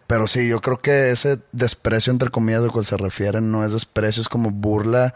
Pero 0.06 0.26
sí, 0.26 0.48
yo 0.48 0.60
creo 0.60 0.78
que 0.78 1.10
ese 1.10 1.38
desprecio, 1.52 2.12
entre 2.12 2.30
comillas, 2.30 2.62
de 2.62 2.68
cual 2.68 2.84
se 2.84 2.96
refieren, 2.96 3.50
no 3.50 3.64
es 3.64 3.72
desprecio, 3.72 4.20
es 4.20 4.28
como 4.28 4.50
burla 4.50 5.14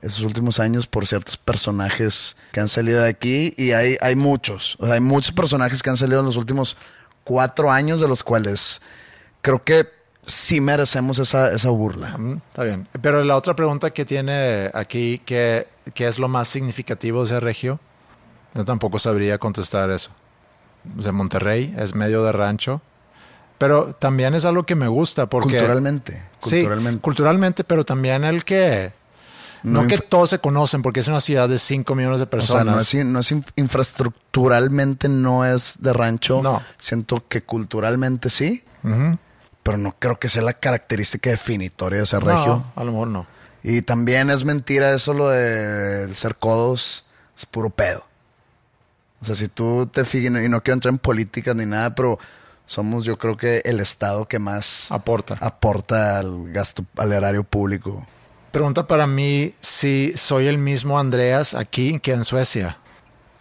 esos 0.00 0.22
últimos 0.22 0.60
años 0.60 0.86
por 0.86 1.06
ciertos 1.06 1.36
personajes 1.36 2.36
que 2.52 2.60
han 2.60 2.68
salido 2.68 3.02
de 3.02 3.08
aquí. 3.08 3.52
Y 3.56 3.72
hay, 3.72 3.96
hay 4.00 4.14
muchos, 4.14 4.76
o 4.78 4.86
sea, 4.86 4.94
hay 4.94 5.00
muchos 5.00 5.32
personajes 5.32 5.82
que 5.82 5.90
han 5.90 5.96
salido 5.96 6.20
en 6.20 6.26
los 6.26 6.36
últimos 6.36 6.76
cuatro 7.24 7.70
años, 7.70 8.00
de 8.00 8.08
los 8.08 8.22
cuales 8.22 8.80
creo 9.42 9.62
que 9.62 9.97
sí 10.28 10.60
merecemos 10.60 11.18
esa, 11.18 11.50
esa 11.52 11.70
burla. 11.70 12.16
Mm, 12.18 12.40
Está 12.50 12.62
bien. 12.64 12.86
Pero 13.02 13.24
la 13.24 13.34
otra 13.36 13.56
pregunta 13.56 13.90
que 13.90 14.04
tiene 14.04 14.70
aquí, 14.74 15.20
¿qué, 15.26 15.66
qué 15.94 16.06
es 16.06 16.18
lo 16.20 16.28
más 16.28 16.46
significativo 16.48 17.24
de 17.26 17.40
regio? 17.40 17.80
Yo 18.54 18.64
tampoco 18.64 18.98
sabría 18.98 19.38
contestar 19.38 19.90
eso. 19.90 20.10
O 20.96 21.02
sea, 21.02 21.12
Monterrey 21.12 21.74
es 21.78 21.94
medio 21.94 22.22
de 22.22 22.32
rancho, 22.32 22.80
pero 23.58 23.94
también 23.94 24.34
es 24.34 24.44
algo 24.44 24.64
que 24.64 24.74
me 24.76 24.86
gusta 24.88 25.26
porque... 25.28 25.56
Culturalmente. 25.58 26.22
Sí, 26.38 26.50
Culturalmente. 26.60 27.00
culturalmente, 27.02 27.64
pero 27.64 27.84
también 27.84 28.24
el 28.24 28.44
que... 28.44 28.92
No, 29.64 29.82
No 29.82 29.88
que 29.88 29.98
todos 29.98 30.30
se 30.30 30.38
conocen, 30.38 30.82
porque 30.82 31.00
es 31.00 31.08
una 31.08 31.20
ciudad 31.20 31.48
de 31.48 31.58
5 31.58 31.94
millones 31.96 32.20
de 32.20 32.24
O 32.24 32.28
sea, 32.28 32.30
personas. 32.30 32.74
no 32.76 32.80
es, 32.80 32.94
no 33.06 33.18
es 33.18 33.32
inf- 33.32 33.50
infraestructuralmente 33.56 35.08
no 35.08 35.44
es 35.44 35.78
de 35.80 35.92
rancho. 35.92 36.40
No. 36.42 36.62
Siento 36.78 37.24
que 37.28 37.42
culturalmente 37.42 38.30
sí, 38.30 38.64
Ujú. 38.84 39.18
Pero 39.68 39.76
no 39.76 39.94
creo 39.98 40.18
que 40.18 40.30
sea 40.30 40.40
la 40.40 40.54
característica 40.54 41.28
definitoria 41.28 41.98
de 42.00 42.06
ser 42.06 42.24
No, 42.24 42.30
regio. 42.34 42.64
a 42.74 42.84
lo 42.84 42.92
mejor 42.92 43.08
no. 43.08 43.26
Y 43.62 43.82
también 43.82 44.30
es 44.30 44.46
mentira 44.46 44.94
eso 44.94 45.12
lo 45.12 45.28
de 45.28 46.08
ser 46.14 46.36
codos, 46.36 47.04
es 47.36 47.44
puro 47.44 47.68
pedo. 47.68 48.02
O 49.20 49.26
sea, 49.26 49.34
si 49.34 49.48
tú 49.48 49.86
te 49.92 50.06
fijas, 50.06 50.42
y 50.42 50.48
no 50.48 50.62
quiero 50.62 50.74
entrar 50.76 50.94
en 50.94 50.98
política 50.98 51.52
ni 51.52 51.66
nada, 51.66 51.94
pero 51.94 52.18
somos 52.64 53.04
yo 53.04 53.18
creo 53.18 53.36
que 53.36 53.60
el 53.66 53.80
estado 53.80 54.24
que 54.24 54.38
más 54.38 54.90
Aporta. 54.90 55.36
aporta 55.38 56.18
al 56.18 56.50
gasto, 56.50 56.86
al 56.96 57.12
erario 57.12 57.44
público. 57.44 58.06
Pregunta 58.50 58.86
para 58.86 59.06
mí 59.06 59.52
si 59.60 60.14
soy 60.16 60.46
el 60.46 60.56
mismo 60.56 60.98
Andreas 60.98 61.52
aquí 61.52 62.00
que 62.00 62.12
en 62.14 62.24
Suecia. 62.24 62.78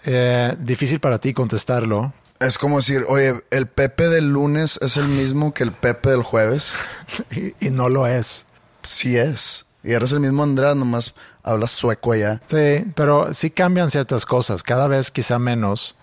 Eh, 0.04 0.54
difícil 0.60 1.00
para 1.00 1.20
ti 1.20 1.34
contestarlo. 1.34 2.12
Es 2.40 2.58
como 2.58 2.78
decir, 2.78 3.04
oye, 3.08 3.44
el 3.50 3.68
Pepe 3.68 4.10
del 4.10 4.30
lunes 4.30 4.78
es 4.82 4.98
el 4.98 5.08
mismo 5.08 5.54
que 5.54 5.64
el 5.64 5.72
Pepe 5.72 6.10
del 6.12 6.24
jueves. 6.24 6.76
y, 7.32 7.68
y 7.68 7.70
no 7.72 7.90
lo 7.90 8.06
es. 8.08 8.46
Sí 8.84 9.18
es. 9.18 9.66
Y 9.84 9.94
eres 9.94 10.12
el 10.12 10.20
mismo 10.20 10.44
Andrés, 10.44 10.76
nomás 10.76 11.16
hablas 11.44 11.72
sueco 11.72 12.12
allá. 12.12 12.42
Sí, 12.48 12.84
pero 12.96 13.34
sí 13.34 13.50
cambian 13.50 13.90
ciertas 13.90 14.26
cosas. 14.26 14.62
Cada 14.64 14.88
vez 14.88 15.10
quizá 15.12 15.40
menos, 15.40 15.96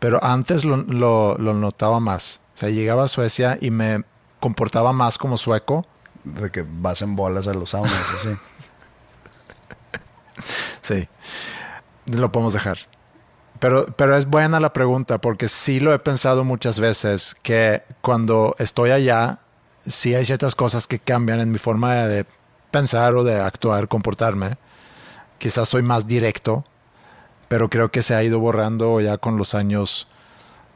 pero 0.00 0.22
antes 0.22 0.64
lo, 0.64 0.76
lo- 0.78 1.36
lo 1.38 1.54
notaba 1.54 2.00
más. 2.00 2.40
O 2.54 2.58
sea, 2.58 2.68
llegaba 2.70 3.04
a 3.04 3.08
Suecia 3.08 3.56
y 3.60 3.70
me 3.70 4.02
comportaba 4.40 4.92
más 4.92 5.16
como 5.18 5.36
sueco. 5.38 5.86
De 6.24 6.50
que 6.50 6.66
vas 6.68 7.00
en 7.02 7.16
bolas 7.16 7.46
a 7.46 7.54
los 7.54 7.70
saunas, 7.70 7.94
así. 8.14 8.28
Sí, 10.80 11.08
lo 12.06 12.32
podemos 12.32 12.52
dejar. 12.54 12.78
Pero, 13.60 13.86
pero 13.96 14.16
es 14.16 14.26
buena 14.26 14.60
la 14.60 14.72
pregunta 14.72 15.18
porque 15.18 15.48
sí 15.48 15.80
lo 15.80 15.92
he 15.92 15.98
pensado 15.98 16.44
muchas 16.44 16.78
veces 16.78 17.34
que 17.42 17.82
cuando 18.00 18.54
estoy 18.58 18.90
allá, 18.90 19.40
sí 19.86 20.14
hay 20.14 20.24
ciertas 20.24 20.54
cosas 20.54 20.86
que 20.86 20.98
cambian 20.98 21.40
en 21.40 21.50
mi 21.50 21.58
forma 21.58 21.94
de, 21.94 22.26
pensar 22.70 23.14
o 23.14 23.24
de 23.24 23.40
actuar, 23.40 23.88
comportarme. 23.88 24.56
Quizás 25.38 25.68
soy 25.68 25.82
más 25.82 26.06
directo, 26.06 26.64
pero 27.48 27.68
creo 27.68 27.90
que 27.90 28.02
se 28.02 28.14
ha 28.14 28.22
ido 28.22 28.38
borrando 28.38 29.00
ya 29.00 29.18
con 29.18 29.36
los 29.36 29.54
años, 29.54 30.08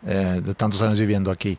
eh, 0.06 0.40
de 0.44 0.54
tantos 0.54 0.82
años 0.82 0.98
viviendo 0.98 1.30
aquí. 1.30 1.58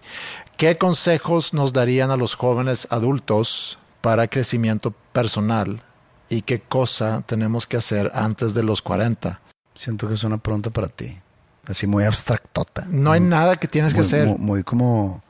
¿Qué 0.57 0.77
consejos 0.77 1.53
nos 1.53 1.73
darían 1.73 2.11
a 2.11 2.17
los 2.17 2.35
jóvenes 2.35 2.87
adultos 2.89 3.77
para 4.01 4.27
crecimiento 4.27 4.91
personal? 5.11 5.81
¿Y 6.29 6.41
qué 6.41 6.61
cosa 6.61 7.23
tenemos 7.25 7.67
que 7.67 7.77
hacer 7.77 8.11
antes 8.13 8.53
de 8.53 8.63
los 8.63 8.81
40? 8.81 9.39
Siento 9.75 10.07
que 10.07 10.13
es 10.13 10.23
una 10.23 10.37
pregunta 10.37 10.69
para 10.69 10.87
ti. 10.87 11.17
Así 11.65 11.87
muy 11.87 12.03
abstractota. 12.03 12.85
No 12.89 13.11
hay 13.11 13.21
nada 13.21 13.55
que 13.55 13.67
tienes 13.67 13.93
que 13.93 14.01
hacer. 14.01 14.27
Muy, 14.27 14.37
muy 14.37 14.63
como. 14.63 15.23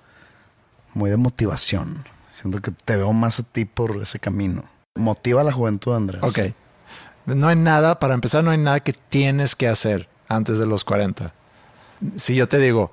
Muy 0.94 1.10
de 1.10 1.18
motivación. 1.18 2.06
Siento 2.32 2.62
que 2.62 2.72
te 2.72 2.96
veo 2.96 3.14
más 3.14 3.40
a 3.40 3.44
ti 3.44 3.66
por 3.66 4.02
ese 4.02 4.20
camino. 4.20 4.64
Motiva 4.96 5.42
a 5.42 5.44
la 5.44 5.52
juventud, 5.52 5.96
Andrés. 5.96 6.24
Ok. 6.24 6.40
No 7.26 7.48
hay 7.48 7.56
nada, 7.56 8.00
para 8.00 8.14
empezar, 8.14 8.44
no 8.44 8.52
hay 8.52 8.58
nada 8.58 8.82
que 8.82 8.94
tienes 8.94 9.56
que 9.56 9.68
hacer 9.68 10.10
antes 10.28 10.60
de 10.60 10.66
los 10.66 10.84
40. 10.84 11.34
Si 12.18 12.36
yo 12.36 12.50
te 12.50 12.60
digo, 12.60 12.92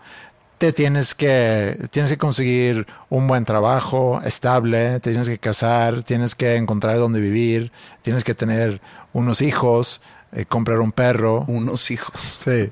te 0.61 0.75
tienes 0.75 1.15
que, 1.15 1.89
tienes 1.91 2.11
que 2.11 2.19
conseguir 2.19 2.87
un 3.09 3.27
buen 3.27 3.47
trabajo 3.47 4.21
estable, 4.23 5.01
te 5.01 5.09
tienes 5.11 5.27
que 5.27 5.39
casar, 5.39 6.03
tienes 6.03 6.35
que 6.35 6.57
encontrar 6.57 6.99
dónde 6.99 7.19
vivir, 7.19 7.73
tienes 8.03 8.25
que 8.25 8.35
tener 8.35 8.83
unos 9.15 9.41
hijos, 9.41 10.03
eh, 10.33 10.45
comprar 10.45 10.81
un 10.81 10.93
perro. 10.93 11.47
Unos 11.49 11.91
hijos. 11.91 12.21
Sí. 12.21 12.71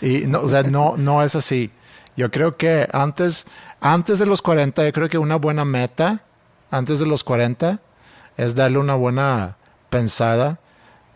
Y 0.00 0.26
no, 0.26 0.40
o 0.40 0.48
sea, 0.48 0.62
no, 0.62 0.96
no 0.96 1.22
es 1.22 1.36
así. 1.36 1.70
Yo 2.16 2.30
creo 2.30 2.56
que 2.56 2.88
antes, 2.94 3.46
antes 3.82 4.18
de 4.18 4.24
los 4.24 4.40
40, 4.40 4.82
yo 4.82 4.92
creo 4.92 5.08
que 5.10 5.18
una 5.18 5.36
buena 5.36 5.66
meta, 5.66 6.24
antes 6.70 6.98
de 6.98 7.04
los 7.06 7.24
40, 7.24 7.78
es 8.38 8.54
darle 8.54 8.78
una 8.78 8.94
buena 8.94 9.58
pensada 9.90 10.58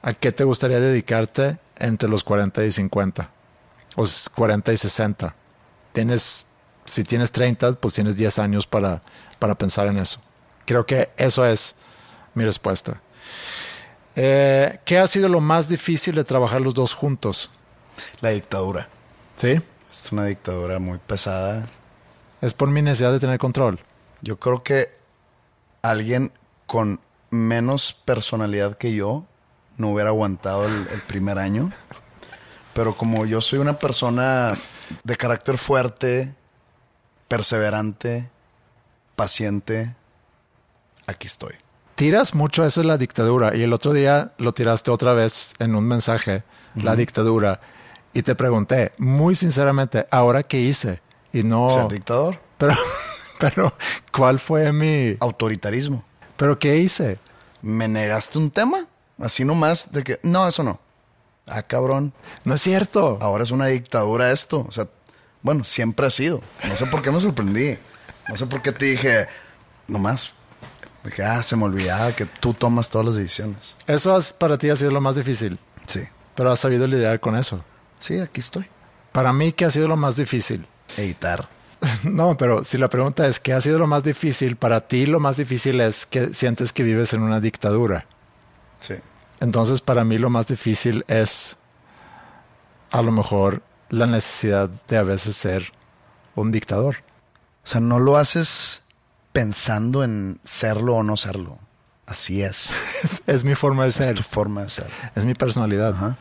a 0.03 0.13
qué 0.13 0.31
te 0.31 0.45
gustaría 0.45 0.79
dedicarte 0.79 1.57
entre 1.79 2.11
los 2.11 2.23
40 2.23 2.63
y 2.67 2.71
50. 2.71 3.31
O 3.97 4.03
s- 4.05 4.29
40 4.35 4.75
y 4.75 4.77
60. 4.77 5.35
Tienes, 5.95 6.47
si 6.85 7.05
tienes 7.05 7.31
30, 7.31 7.75
pues 7.75 7.95
tienes 7.95 8.17
10 8.17 8.41
años 8.41 8.67
para, 8.67 9.01
para 9.39 9.55
pensar 9.55 9.87
en 9.87 9.97
eso. 9.97 10.21
Creo 10.67 10.85
que 10.85 11.11
eso 11.17 11.47
es 11.47 11.77
mi 12.35 12.45
respuesta. 12.45 13.01
Eh, 14.17 14.81
¿Qué 14.85 14.99
ha 14.99 15.07
sido 15.07 15.29
lo 15.29 15.41
más 15.41 15.69
difícil 15.69 16.17
de 16.17 16.25
trabajar 16.25 16.61
los 16.61 16.75
dos 16.75 16.95
juntos? 16.95 17.51
La 18.21 18.31
dictadura. 18.31 18.89
¿Sí? 19.37 19.61
Es 19.89 20.11
una 20.11 20.27
dictadura 20.27 20.81
muy 20.81 20.99
pesada. 20.99 21.65
Es 22.41 22.55
por 22.55 22.69
mi 22.69 22.83
necesidad 22.83 23.13
de 23.13 23.21
tener 23.21 23.39
control. 23.39 23.79
Yo 24.21 24.41
creo 24.41 24.65
que 24.65 24.97
alguien 25.83 26.33
con 26.67 27.01
menos 27.31 27.93
personalidad 27.93 28.77
que 28.77 28.95
yo 28.95 29.27
no 29.77 29.91
hubiera 29.91 30.11
aguantado 30.11 30.67
el, 30.67 30.75
el 30.75 31.01
primer 31.07 31.39
año. 31.39 31.71
Pero 32.73 32.97
como 32.97 33.27
yo 33.27 33.41
soy 33.41 33.61
una 33.61 33.79
persona 33.79 34.55
de 35.03 35.17
carácter 35.17 35.59
fuerte, 35.59 36.35
perseverante, 37.29 38.31
paciente, 39.17 39.95
aquí 41.07 41.27
estoy. 41.27 41.55
Tiras 41.95 42.35
mucho 42.35 42.65
eso 42.65 42.81
de 42.81 42.89
la 42.89 42.97
dictadura 42.97 43.55
y 43.57 43.63
el 43.63 43.73
otro 43.73 43.93
día 43.93 44.33
lo 44.39 44.53
tiraste 44.53 44.91
otra 44.91 45.13
vez 45.13 45.55
en 45.61 45.75
un 45.77 45.87
mensaje, 45.87 46.43
la 46.75 46.97
dictadura, 46.97 47.61
y 48.13 48.23
te 48.23 48.35
pregunté, 48.35 48.93
muy 48.99 49.35
sinceramente, 49.35 50.07
¿ahora 50.11 50.43
qué 50.43 50.61
hice? 50.61 51.01
Y 51.33 51.43
no... 51.43 51.69
Ser 51.69 51.89
dictador, 51.89 52.41
Pero, 52.59 52.75
pero, 53.41 53.75
¿cuál 54.13 54.39
fue 54.39 54.73
mi... 54.73 55.17
autoritarismo. 55.21 56.05
¿Pero 56.37 56.59
qué 56.59 56.79
hice? 56.79 57.19
¿Me 57.61 57.89
negaste 57.89 58.39
un 58.39 58.51
tema? 58.51 58.87
Así 59.19 59.45
nomás 59.45 59.93
de 59.93 60.05
que, 60.05 60.21
no, 60.23 60.47
eso 60.47 60.63
no. 60.63 60.81
Ah, 61.47 61.63
cabrón. 61.63 62.13
No 62.45 62.55
es 62.55 62.63
cierto. 62.63 63.19
ahora 63.21 63.43
es 63.43 63.51
una 63.51 63.67
dictadura 63.67 64.33
esto. 64.33 64.65
O 64.69 64.71
sea, 64.71 64.89
bueno, 65.43 65.65
siempre 65.65 66.07
ha 66.07 66.11
sido. 66.11 66.41
No 66.67 66.75
sé 66.77 66.87
por 66.87 67.03
qué 67.03 67.11
me 67.11 67.21
sorprendí. 67.21 67.77
No 68.29 68.37
sé 68.37 68.47
por 68.47 68.63
qué 68.63 68.73
te 68.73 68.87
dije, 68.87 69.27
nomás. 69.87 70.33
Dije, 71.05 71.23
ah, 71.23 71.43
se 71.43 71.55
me 71.57 71.65
olvidaba 71.65 72.13
que 72.13 72.25
tú 72.25 72.55
tomas 72.55 72.89
todas 72.89 73.07
las 73.07 73.17
decisiones. 73.17 73.77
Eso 73.87 74.17
has- 74.17 74.33
para 74.33 74.57
ti 74.57 74.71
ha 74.71 74.77
sido 74.77 74.91
lo 74.91 75.03
más 75.03 75.17
difícil, 75.17 75.59
Sí. 75.87 76.01
pero 76.35 76.51
has 76.51 76.61
sabido 76.61 76.87
lidiar 76.87 77.21
con 77.21 77.37
eso. 77.37 77.63
Sí, 78.01 78.19
aquí 78.21 78.41
estoy. 78.41 78.67
Para 79.13 79.33
mí, 79.35 79.53
¿qué 79.53 79.67
ha 79.67 79.71
sido 79.71 79.87
lo 79.87 79.97
más 79.97 80.17
difícil? 80.17 80.67
Editar. 80.97 81.47
No, 82.05 82.39
pero 82.39 82.65
si 82.65 82.79
la 82.79 82.89
pregunta 82.89 83.27
es, 83.27 83.39
¿qué 83.39 83.53
ha 83.53 83.61
sido 83.61 83.79
lo 83.79 83.87
más 83.87 84.03
difícil? 84.03 84.57
Para 84.57 84.81
ti 84.89 85.05
lo 85.05 85.21
más 85.21 85.37
difícil 85.37 85.83
es 85.83 86.07
que 86.07 86.33
sientes 86.33 86.73
que 86.73 86.83
vives 86.83 87.13
en 87.13 87.21
una 87.23 87.41
dictadura. 87.41 88.07
Sí. 88.81 88.95
Entonces, 89.45 89.81
para 89.83 90.05
mí 90.05 90.17
lo 90.19 90.31
más 90.31 90.47
difícil 90.47 91.05
es 91.07 91.59
a 92.91 93.03
lo 93.03 93.13
mejor 93.13 93.63
la 93.91 94.07
necesidad 94.07 94.71
de 94.89 94.97
a 94.97 95.03
veces 95.03 95.37
ser 95.37 95.71
un 96.35 96.51
dictador. 96.51 96.97
O 97.63 97.67
sea, 97.67 97.81
no 97.81 97.99
lo 97.99 98.17
haces 98.17 98.83
pensando 99.33 100.03
en 100.03 100.41
serlo 100.45 100.95
o 100.97 101.03
no 101.03 101.17
serlo. 101.19 101.59
Así 102.07 102.43
es. 102.43 102.71
Es, 103.05 103.23
es 103.27 103.45
mi 103.45 103.55
forma 103.55 103.83
de 103.83 103.91
Es 103.91 103.97
ser, 103.97 104.15
tu 104.17 104.23
forma 104.23 104.63
de 104.63 104.71
ser. 104.71 104.87
es 105.15 105.25
mi 105.27 105.35
personalidad. 105.35 105.95
Ajá. 105.95 106.17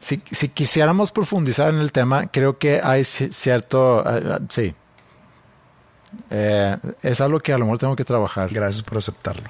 Si, 0.00 0.20
si 0.32 0.48
quisiéramos 0.48 1.12
profundizar 1.12 1.72
en 1.72 1.78
el 1.80 1.92
tema, 1.92 2.26
creo 2.26 2.58
que 2.58 2.80
hay 2.82 3.02
ci- 3.02 3.30
cierto, 3.30 4.02
eh, 4.08 4.38
sí, 4.48 4.74
Eh, 6.30 6.76
es 7.02 7.20
algo 7.20 7.38
que 7.40 7.52
a 7.52 7.58
lo 7.58 7.64
mejor 7.66 7.78
tengo 7.78 7.94
que 7.96 8.04
trabajar. 8.04 8.50
Gracias 8.52 8.82
por 8.82 8.98
aceptarlo. 8.98 9.48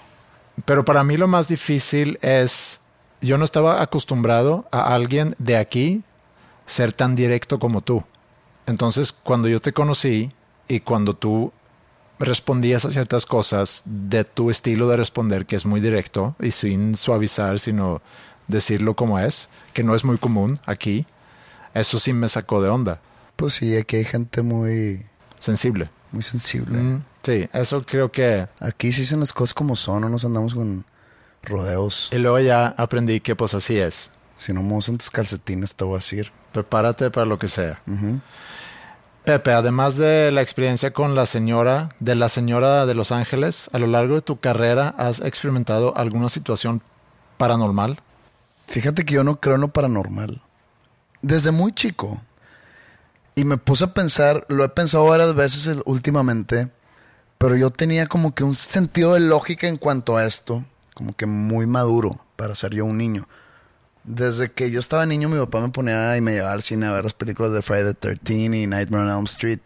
Pero 0.65 0.85
para 0.85 1.05
mí 1.05 1.16
lo 1.16 1.29
más 1.29 1.49
difícil 1.49 2.19
es, 2.23 2.81
yo 3.20 3.39
no 3.39 3.45
estaba 3.45 3.83
acostumbrado 3.83 4.66
a 4.70 4.95
alguien 4.95 5.35
de 5.39 5.57
aquí 5.57 6.03
ser 6.66 6.93
tan 6.93 7.15
directo 7.16 7.59
como 7.59 7.81
tú. 7.81 8.05
Entonces, 8.66 9.12
cuando 9.12 9.49
yo 9.49 9.61
te 9.61 9.73
conocí 9.73 10.31
y 10.69 10.81
cuando 10.81 11.15
tú 11.15 11.53
respondías 12.19 12.85
a 12.85 12.91
ciertas 12.91 13.27
cosas 13.27 13.83
de 13.85 14.24
tu 14.24 14.51
estilo 14.51 14.89
de 14.89 14.97
responder, 14.97 15.47
que 15.47 15.57
es 15.57 15.66
muy 15.66 15.81
directo 15.81 16.37
y 16.41 16.53
sin 16.53 16.97
suavizar, 16.97 17.59
sino 17.59 18.01
decirlo 18.47 18.95
como 18.95 19.19
es, 19.19 19.49
que 19.73 19.83
no 19.83 19.95
es 19.95 20.05
muy 20.05 20.19
común 20.19 20.61
aquí, 20.66 21.07
eso 21.74 21.99
sí 21.99 22.12
me 22.12 22.29
sacó 22.29 22.62
de 22.62 22.69
onda, 22.69 23.01
Pues 23.37 23.55
sí, 23.55 23.77
aquí 23.77 23.97
hay 23.97 24.05
gente 24.05 24.43
muy, 24.43 25.05
sensible. 25.43 25.91
Muy 26.12 26.22
sensible. 26.22 26.78
Mm, 26.78 27.02
Sí, 27.24 27.48
eso 27.52 27.84
creo 27.86 28.10
que... 28.10 28.48
Aquí 28.59 28.93
sí 28.93 29.02
dicen 29.02 29.20
las 29.20 29.32
cosas 29.32 29.55
como 29.55 29.76
son, 29.76 30.01
no 30.01 30.09
nos 30.09 30.24
andamos 30.24 30.55
con 30.55 30.84
rodeos. 31.43 32.09
Y 32.12 32.18
luego 32.18 32.40
ya 32.40 32.74
aprendí 32.76 33.20
que 33.20 33.36
pues 33.36 33.55
así 33.55 33.78
es. 33.78 34.12
Si 34.34 34.52
no 34.52 34.62
me 34.62 34.74
usan 34.74 34.98
tus 34.98 35.10
calcetines, 35.10 35.74
te 35.76 35.84
voy 35.84 35.94
a 35.94 35.98
decir. 35.98 36.32
Prepárate 36.52 37.10
para 37.10 37.26
lo 37.26 37.39
que 37.39 37.47
sea. 37.48 37.80
Pepe, 39.24 39.52
además 39.52 39.97
de 39.97 40.32
la 40.32 40.43
experiencia 40.43 40.93
con 40.93 41.14
la 41.14 41.26
señora, 41.26 41.90
de 42.01 42.16
la 42.16 42.28
señora 42.28 42.86
de 42.86 42.94
Los 42.94 43.12
Ángeles, 43.12 43.70
a 43.72 43.78
lo 43.78 43.86
largo 43.86 44.16
de 44.16 44.22
tu 44.22 44.40
carrera, 44.40 44.94
¿has 44.98 45.20
experimentado 45.20 45.97
alguna 45.97 46.28
situación 46.28 46.82
paranormal? 47.36 48.01
Fíjate 48.66 49.05
que 49.05 49.14
yo 49.14 49.22
no 49.22 49.39
creo 49.39 49.55
en 49.55 49.60
lo 49.60 49.68
paranormal. 49.68 50.43
Desde 51.20 51.52
muy 51.52 51.72
chico. 51.72 52.20
Y 53.35 53.45
me 53.45 53.57
puse 53.57 53.85
a 53.85 53.95
pensar, 53.95 54.45
lo 54.49 54.65
he 54.65 54.69
pensado 54.69 55.07
varias 55.07 55.35
veces 55.35 55.79
últimamente, 55.87 56.69
pero 57.39 57.57
yo 57.57 57.71
tenía 57.71 58.07
como 58.07 58.35
que 58.35 58.45
un 58.45 58.55
sentido 58.55 59.15
de 59.15 59.21
lógica 59.21 59.69
en 59.69 59.79
cuanto 59.79 60.17
a 60.17 60.27
esto, 60.27 60.65
como 60.95 61.17
que 61.17 61.27
muy 61.27 61.67
maduro 61.67 62.21
para 62.37 62.55
ser 62.55 62.75
yo 62.75 62.85
un 62.85 62.99
niño. 62.99 63.27
Desde 64.05 64.51
que 64.51 64.71
yo 64.71 64.81
estaba 64.81 65.07
niño, 65.07 65.29
mi 65.29 65.39
papá 65.39 65.61
me 65.61 65.69
ponía 65.69 66.17
y 66.17 66.21
me 66.21 66.33
llevaba 66.33 66.53
al 66.53 66.63
cine 66.63 66.87
a 66.87 66.93
ver 66.93 67.05
las 67.05 67.15
películas 67.15 67.53
de 67.53 67.63
Friday 67.63 67.95
the 67.95 68.15
13 68.17 68.35
y 68.35 68.67
Nightmare 68.67 69.05
on 69.05 69.11
Elm 69.11 69.25
Street. 69.25 69.61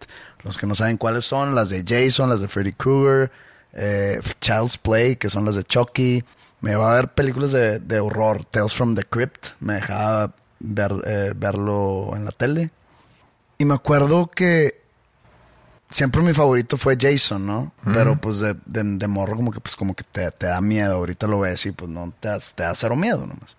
Los 0.45 0.59
que 0.59 0.67
no 0.67 0.75
saben 0.75 0.99
cuáles 0.99 1.25
son, 1.25 1.55
las 1.55 1.71
de 1.71 1.85
Jason, 1.87 2.29
las 2.29 2.41
de 2.41 2.49
Freddy 2.49 2.73
Krueger, 2.73 3.33
eh, 3.73 4.21
Child's 4.41 4.79
Play, 4.79 5.17
que 5.17 5.29
son 5.31 5.45
las 5.45 5.55
de 5.55 5.65
Chucky. 5.65 6.23
Me 6.61 6.71
llevaba 6.71 6.93
a 6.93 6.97
ver 6.97 7.09
películas 7.15 7.51
de, 7.51 7.79
de 7.81 7.99
horror, 7.99 8.45
Tales 8.45 8.75
from 8.75 8.95
the 8.95 9.05
Crypt. 9.05 9.49
Me 9.59 9.75
dejaba 9.75 10.35
ver, 10.61 10.93
eh, 11.07 11.33
verlo 11.35 12.13
en 12.15 12.27
la 12.27 12.31
tele. 12.31 12.71
Y 13.59 13.65
me 13.65 13.75
acuerdo 13.75 14.27
que 14.31 14.83
siempre 15.89 16.23
mi 16.23 16.35
favorito 16.35 16.77
fue 16.77 16.97
Jason, 17.01 17.47
¿no? 17.47 17.73
Pero 17.95 18.21
pues 18.21 18.41
de, 18.41 18.55
de, 18.67 18.83
de 18.85 19.09
morro 19.09 19.37
como 19.37 19.51
que 19.51 19.61
pues 19.61 19.77
como 19.77 19.95
que 19.95 20.05
te, 20.05 20.31
te 20.31 20.47
da 20.47 20.61
miedo. 20.61 20.95
Ahorita 20.97 21.27
lo 21.27 21.41
ves 21.41 21.65
y 21.67 21.73
pues 21.73 21.91
no, 21.91 22.13
te, 22.21 22.29
te 22.55 22.63
da 22.63 22.75
cero 22.75 22.97
miedo 22.97 23.27
nomás. 23.27 23.57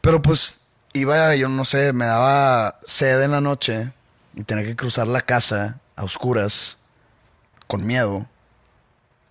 Pero 0.00 0.20
pues 0.20 0.62
iba, 0.92 1.34
yo 1.36 1.48
no 1.48 1.64
sé, 1.64 1.92
me 1.92 2.04
daba 2.04 2.78
sed 2.84 3.22
en 3.22 3.30
la 3.30 3.40
noche 3.40 3.92
y 4.34 4.44
tenía 4.44 4.64
que 4.64 4.76
cruzar 4.76 5.08
la 5.08 5.20
casa 5.20 5.80
a 5.96 6.04
oscuras 6.04 6.78
con 7.66 7.86
miedo 7.86 8.26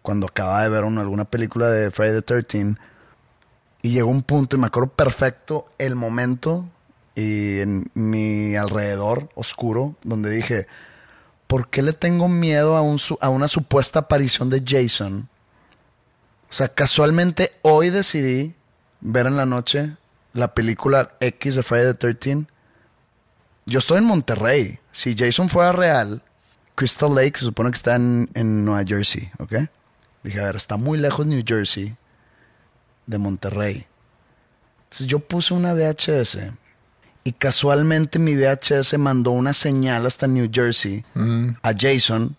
cuando 0.02 0.28
acababa 0.28 0.64
de 0.64 0.70
ver 0.70 0.84
una- 0.86 1.02
alguna 1.02 1.26
película 1.26 1.70
de 1.70 1.92
Friday 1.92 2.16
the 2.16 2.22
13 2.24 2.76
y 3.84 3.92
llegó 3.92 4.10
un 4.10 4.24
punto 4.24 4.56
y 4.56 4.60
me 4.60 4.68
acuerdo 4.68 4.90
perfecto 4.92 5.68
el 5.78 5.96
momento 5.96 6.68
y 7.16 7.60
en 7.60 7.90
mi 7.94 8.56
alrededor 8.56 9.30
oscuro 9.36 9.96
donde 10.04 10.30
dije, 10.30 10.68
¿por 11.48 11.70
qué 11.70 11.82
le 11.82 11.94
tengo 11.94 12.28
miedo 12.28 12.76
a, 12.76 12.82
un, 12.82 13.00
a 13.22 13.30
una 13.30 13.48
supuesta 13.48 14.00
aparición 14.00 14.50
de 14.50 14.64
Jason? 14.66 15.30
O 16.50 16.54
sea, 16.54 16.68
casualmente 16.68 17.52
hoy 17.62 17.90
decidí 17.90 18.54
ver 19.02 19.28
en 19.28 19.38
la 19.38 19.46
noche 19.46 19.96
la 20.34 20.54
película 20.54 21.14
X 21.20 21.56
de 21.56 21.64
Friday 21.64 21.94
the 21.94 22.14
13. 22.14 22.46
Yo 23.66 23.80
estoy 23.80 24.00
en 24.00 24.06
Monterrey. 24.06 24.80
Si 24.92 25.16
Jason 25.16 25.50
fuera 25.50 25.72
real, 25.72 26.22
Crystal 26.76 27.14
Lake 27.14 27.38
se 27.38 27.46
supone 27.46 27.70
que 27.70 27.78
está 27.78 27.96
en, 27.96 28.30
en 28.34 28.66
Nueva 28.66 28.84
Jersey, 28.86 29.32
¿ok? 29.40 29.54
Dije, 30.24 30.40
a 30.40 30.46
ver, 30.46 30.56
está 30.56 30.78
muy 30.78 30.98
lejos 30.98 31.26
New 31.26 31.44
Jersey 31.46 31.96
de 33.06 33.18
Monterrey. 33.18 33.86
Entonces 34.86 35.08
yo 35.08 35.20
puse 35.20 35.54
una 35.54 35.74
VHS 35.74 36.54
y 37.24 37.32
casualmente 37.34 38.20
mi 38.20 38.36
VHS 38.36 38.98
mandó 38.98 39.32
una 39.32 39.54
señal 39.54 40.06
hasta 40.06 40.28
New 40.28 40.50
Jersey 40.52 41.06
a 41.16 41.74
Jason, 41.78 42.36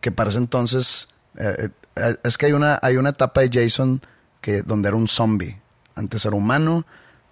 que 0.00 0.12
para 0.12 0.30
ese 0.30 0.38
entonces 0.38 1.08
eh, 1.36 1.70
eh, 1.96 2.16
es 2.22 2.38
que 2.38 2.46
hay 2.46 2.52
una, 2.52 2.78
hay 2.82 2.96
una 2.96 3.10
etapa 3.10 3.40
de 3.40 3.50
Jason 3.52 4.00
que 4.40 4.62
donde 4.62 4.88
era 4.88 4.96
un 4.96 5.08
zombie. 5.08 5.60
Antes 5.94 6.24
era 6.24 6.36
humano, 6.36 6.86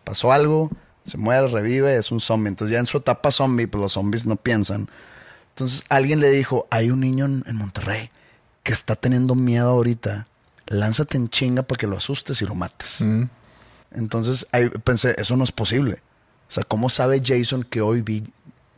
pasó 0.04 0.32
algo, 0.32 0.70
se 1.04 1.16
muere, 1.16 1.46
revive, 1.46 1.96
es 1.96 2.10
un 2.12 2.20
zombie. 2.20 2.48
Entonces 2.48 2.72
ya 2.72 2.80
en 2.80 2.86
su 2.86 2.98
etapa 2.98 3.30
zombie, 3.30 3.66
pues 3.66 3.80
los 3.80 3.92
zombies 3.92 4.26
no 4.26 4.36
piensan. 4.36 4.88
Entonces 5.50 5.84
alguien 5.88 6.20
le 6.20 6.30
dijo, 6.30 6.66
hay 6.70 6.90
un 6.90 7.00
niño 7.00 7.24
en, 7.24 7.44
en 7.46 7.56
Monterrey 7.56 8.10
que 8.62 8.72
está 8.72 8.96
teniendo 8.96 9.34
miedo 9.34 9.68
ahorita. 9.68 10.26
Lánzate 10.66 11.16
en 11.16 11.28
chinga 11.28 11.62
para 11.62 11.78
que 11.78 11.86
lo 11.86 11.96
asustes 11.96 12.42
y 12.42 12.46
lo 12.46 12.54
mates. 12.54 13.02
Entonces 13.92 14.46
ahí 14.52 14.68
pensé, 14.68 15.14
eso 15.18 15.36
no 15.36 15.44
es 15.44 15.52
posible. 15.52 16.02
O 16.50 16.52
sea, 16.52 16.64
¿cómo 16.64 16.88
sabe 16.88 17.22
Jason 17.24 17.62
que 17.62 17.80
hoy 17.80 18.02
vi, 18.02 18.24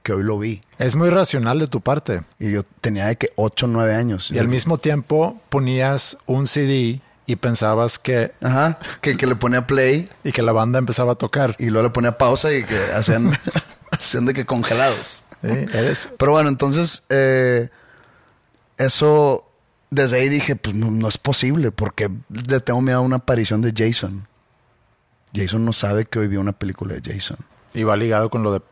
que 0.02 0.12
hoy 0.12 0.22
lo 0.22 0.38
vi? 0.38 0.60
Es 0.76 0.94
muy 0.94 1.08
racional 1.08 1.58
de 1.58 1.68
tu 1.68 1.80
parte. 1.80 2.22
Y 2.38 2.52
yo 2.52 2.64
tenía 2.82 3.06
de 3.06 3.16
que 3.16 3.30
8 3.36 3.64
o 3.64 3.68
9 3.70 3.94
años. 3.94 4.30
Y 4.30 4.38
al 4.38 4.46
mismo 4.46 4.76
tiempo 4.76 5.40
ponías 5.48 6.18
un 6.26 6.46
CD 6.46 7.00
y 7.24 7.36
pensabas 7.36 7.98
que... 7.98 8.32
Ajá, 8.42 8.78
que, 9.00 9.16
que 9.16 9.26
le 9.26 9.36
ponía 9.36 9.66
play 9.66 10.10
Y 10.22 10.32
que 10.32 10.42
la 10.42 10.52
banda 10.52 10.78
empezaba 10.78 11.12
a 11.12 11.14
tocar. 11.14 11.56
y 11.58 11.70
luego 11.70 11.88
le 11.88 11.94
ponía 11.94 12.18
pausa 12.18 12.52
y 12.52 12.62
que 12.62 12.76
hacían, 12.94 13.32
hacían 13.90 14.26
de 14.26 14.34
que 14.34 14.44
congelados. 14.44 15.24
Sí, 15.40 15.48
eres... 15.48 16.10
Pero 16.18 16.32
bueno, 16.32 16.50
entonces 16.50 17.04
eh, 17.08 17.70
eso, 18.76 19.50
desde 19.88 20.18
ahí 20.18 20.28
dije, 20.28 20.56
pues 20.56 20.76
no, 20.76 20.90
no 20.90 21.08
es 21.08 21.16
posible 21.16 21.72
porque 21.72 22.10
le 22.28 22.60
tengo 22.60 22.82
miedo 22.82 22.98
a 22.98 23.00
una 23.00 23.16
aparición 23.16 23.62
de 23.62 23.72
Jason. 23.74 24.28
Jason 25.34 25.64
no 25.64 25.72
sabe 25.72 26.04
que 26.04 26.18
hoy 26.18 26.28
vi 26.28 26.36
una 26.36 26.52
película 26.52 26.94
de 26.94 27.14
Jason. 27.14 27.38
Y 27.74 27.84
va 27.84 27.96
ligado 27.96 28.30
con 28.30 28.42
lo 28.42 28.52
de 28.52 28.62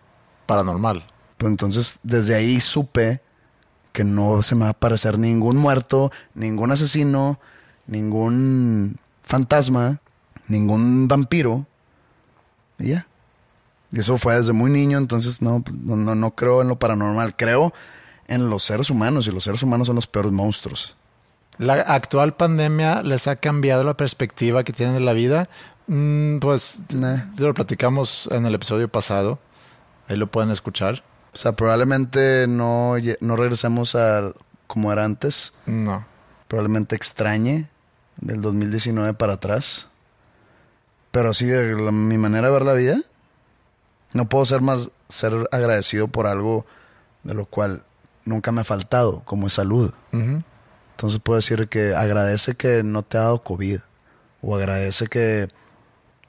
paranormal. 0.46 1.06
Pues 1.36 1.50
entonces 1.50 2.00
desde 2.02 2.34
ahí 2.34 2.60
supe 2.60 3.20
que 3.92 4.04
no 4.04 4.42
se 4.42 4.54
me 4.54 4.62
va 4.62 4.68
a 4.68 4.70
aparecer 4.70 5.18
ningún 5.18 5.56
muerto, 5.56 6.12
ningún 6.34 6.70
asesino, 6.70 7.40
ningún 7.86 8.98
fantasma, 9.22 10.00
ningún 10.46 11.08
vampiro. 11.08 11.66
Y 12.78 12.90
ya. 12.90 13.06
Y 13.92 14.00
eso 14.00 14.18
fue 14.18 14.36
desde 14.36 14.52
muy 14.52 14.70
niño, 14.70 14.98
entonces 14.98 15.42
no, 15.42 15.64
no, 15.82 15.96
no, 15.96 16.14
no 16.14 16.34
creo 16.34 16.62
en 16.62 16.68
lo 16.68 16.78
paranormal. 16.78 17.36
Creo 17.36 17.72
en 18.28 18.48
los 18.48 18.62
seres 18.62 18.90
humanos 18.90 19.26
y 19.26 19.32
los 19.32 19.44
seres 19.44 19.62
humanos 19.62 19.88
son 19.88 19.96
los 19.96 20.06
peores 20.06 20.30
monstruos. 20.30 20.96
¿La 21.58 21.74
actual 21.74 22.34
pandemia 22.34 23.02
les 23.02 23.26
ha 23.26 23.36
cambiado 23.36 23.82
la 23.84 23.96
perspectiva 23.96 24.64
que 24.64 24.72
tienen 24.72 24.94
de 24.94 25.00
la 25.00 25.12
vida? 25.12 25.48
Mm, 25.92 26.38
pues 26.38 26.78
Nah. 26.94 27.24
lo 27.38 27.52
platicamos 27.52 28.28
en 28.30 28.46
el 28.46 28.54
episodio 28.54 28.88
pasado. 28.88 29.40
Ahí 30.08 30.16
lo 30.16 30.28
pueden 30.30 30.52
escuchar. 30.52 31.02
O 31.32 31.36
sea, 31.36 31.50
probablemente 31.52 32.46
no, 32.46 32.94
no 33.20 33.36
regresemos 33.36 33.96
a 33.96 34.32
como 34.68 34.92
era 34.92 35.04
antes. 35.04 35.52
No. 35.66 36.06
probablemente 36.46 36.96
extrañe 36.96 37.68
del 38.20 38.40
2019 38.40 39.14
para 39.14 39.34
atrás. 39.34 39.88
Pero 41.12 41.32
sí, 41.32 41.46
de 41.46 41.76
la- 41.76 41.92
mi 41.92 42.18
manera 42.18 42.48
de 42.48 42.52
ver 42.52 42.64
la 42.64 42.72
vida, 42.72 42.98
no 44.14 44.28
puedo 44.28 44.44
ser 44.44 44.60
más 44.60 44.90
ser 45.08 45.48
agradecido 45.52 46.08
por 46.08 46.26
algo 46.26 46.66
de 47.22 47.34
lo 47.34 47.46
cual 47.46 47.84
nunca 48.24 48.50
me 48.52 48.60
ha 48.62 48.64
faltado, 48.64 49.22
como 49.24 49.46
es 49.46 49.52
salud. 49.54 49.92
Entonces 50.12 51.20
puedo 51.20 51.36
decir 51.36 51.68
que 51.68 51.94
agradece 51.94 52.54
que 52.56 52.82
no 52.82 53.02
te 53.04 53.18
ha 53.18 53.22
dado 53.22 53.42
COVID 53.44 53.78
o 54.42 54.56
agradece 54.56 55.06
que 55.06 55.48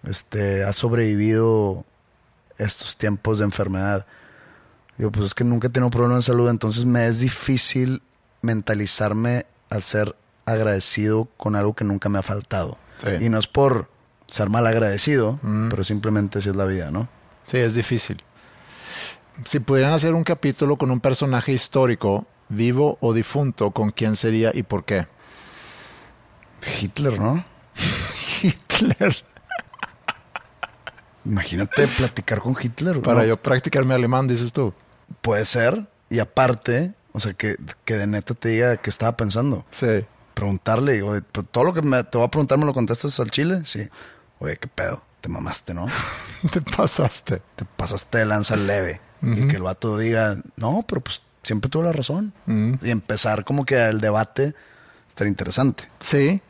este, 0.03 0.63
has 0.63 0.75
sobrevivido 0.75 1.85
estos 2.57 2.97
tiempos 2.97 3.39
de 3.39 3.45
enfermedad. 3.45 4.05
Digo, 4.97 5.11
pues 5.11 5.27
es 5.27 5.33
que 5.33 5.43
nunca 5.43 5.67
he 5.67 5.71
tenido 5.71 5.89
problemas 5.89 6.25
de 6.25 6.31
salud, 6.31 6.49
entonces 6.49 6.85
me 6.85 7.07
es 7.07 7.19
difícil 7.19 8.03
mentalizarme 8.41 9.45
al 9.69 9.83
ser 9.83 10.15
agradecido 10.45 11.27
con 11.37 11.55
algo 11.55 11.73
que 11.73 11.83
nunca 11.83 12.09
me 12.09 12.19
ha 12.19 12.23
faltado. 12.23 12.77
Sí. 12.97 13.25
Y 13.25 13.29
no 13.29 13.39
es 13.39 13.47
por 13.47 13.89
ser 14.27 14.49
mal 14.49 14.65
agradecido, 14.65 15.39
pero 15.69 15.83
simplemente 15.83 16.39
así 16.39 16.49
es 16.49 16.55
la 16.55 16.65
vida, 16.65 16.89
¿no? 16.91 17.09
Sí, 17.45 17.57
es 17.57 17.73
difícil. 17.73 18.23
Si 19.45 19.59
pudieran 19.59 19.93
hacer 19.93 20.13
un 20.13 20.23
capítulo 20.23 20.77
con 20.77 20.91
un 20.91 20.99
personaje 20.99 21.51
histórico, 21.51 22.25
vivo 22.47 22.97
o 23.01 23.13
difunto, 23.13 23.71
¿con 23.71 23.89
quién 23.89 24.15
sería 24.15 24.51
y 24.53 24.63
por 24.63 24.85
qué? 24.85 25.07
Hitler, 26.79 27.19
¿no? 27.19 27.43
Hitler. 28.41 29.25
Imagínate 31.25 31.87
platicar 31.87 32.39
con 32.39 32.55
Hitler. 32.59 32.97
¿no? 32.97 33.01
Para 33.01 33.25
yo 33.25 33.37
practicar 33.37 33.85
mi 33.85 33.93
alemán, 33.93 34.27
dices 34.27 34.51
tú. 34.51 34.73
Puede 35.21 35.45
ser. 35.45 35.87
Y 36.09 36.19
aparte, 36.19 36.93
o 37.13 37.19
sea, 37.19 37.33
que, 37.33 37.55
que 37.85 37.95
de 37.95 38.07
neta 38.07 38.33
te 38.33 38.49
diga 38.49 38.77
qué 38.77 38.89
estaba 38.89 39.15
pensando. 39.15 39.65
Sí. 39.71 40.05
Preguntarle, 40.33 41.01
oye, 41.03 41.21
pues, 41.31 41.45
todo 41.51 41.63
lo 41.63 41.73
que 41.73 41.81
me, 41.81 42.03
te 42.03 42.17
voy 42.17 42.27
a 42.27 42.31
preguntar, 42.31 42.57
¿me 42.57 42.65
lo 42.65 42.73
contestas 42.73 43.19
al 43.19 43.29
chile? 43.31 43.61
Sí. 43.65 43.87
Oye, 44.39 44.57
qué 44.57 44.67
pedo. 44.67 45.03
Te 45.21 45.29
mamaste, 45.29 45.73
¿no? 45.73 45.85
Te 46.51 46.61
pasaste. 46.61 47.41
Te 47.55 47.65
pasaste 47.65 48.17
de 48.19 48.25
lanza 48.25 48.55
leve. 48.55 48.99
Y 49.21 49.47
que 49.47 49.57
el 49.57 49.61
vato 49.61 49.99
diga, 49.99 50.37
no, 50.55 50.83
pero 50.87 51.01
pues 51.01 51.21
siempre 51.43 51.69
tuvo 51.69 51.83
la 51.83 51.91
razón. 51.91 52.33
Y 52.81 52.89
empezar 52.89 53.45
como 53.45 53.65
que 53.65 53.79
el 53.85 54.01
debate 54.01 54.55
estaría 55.07 55.29
interesante. 55.29 55.83
Sí, 55.99 56.41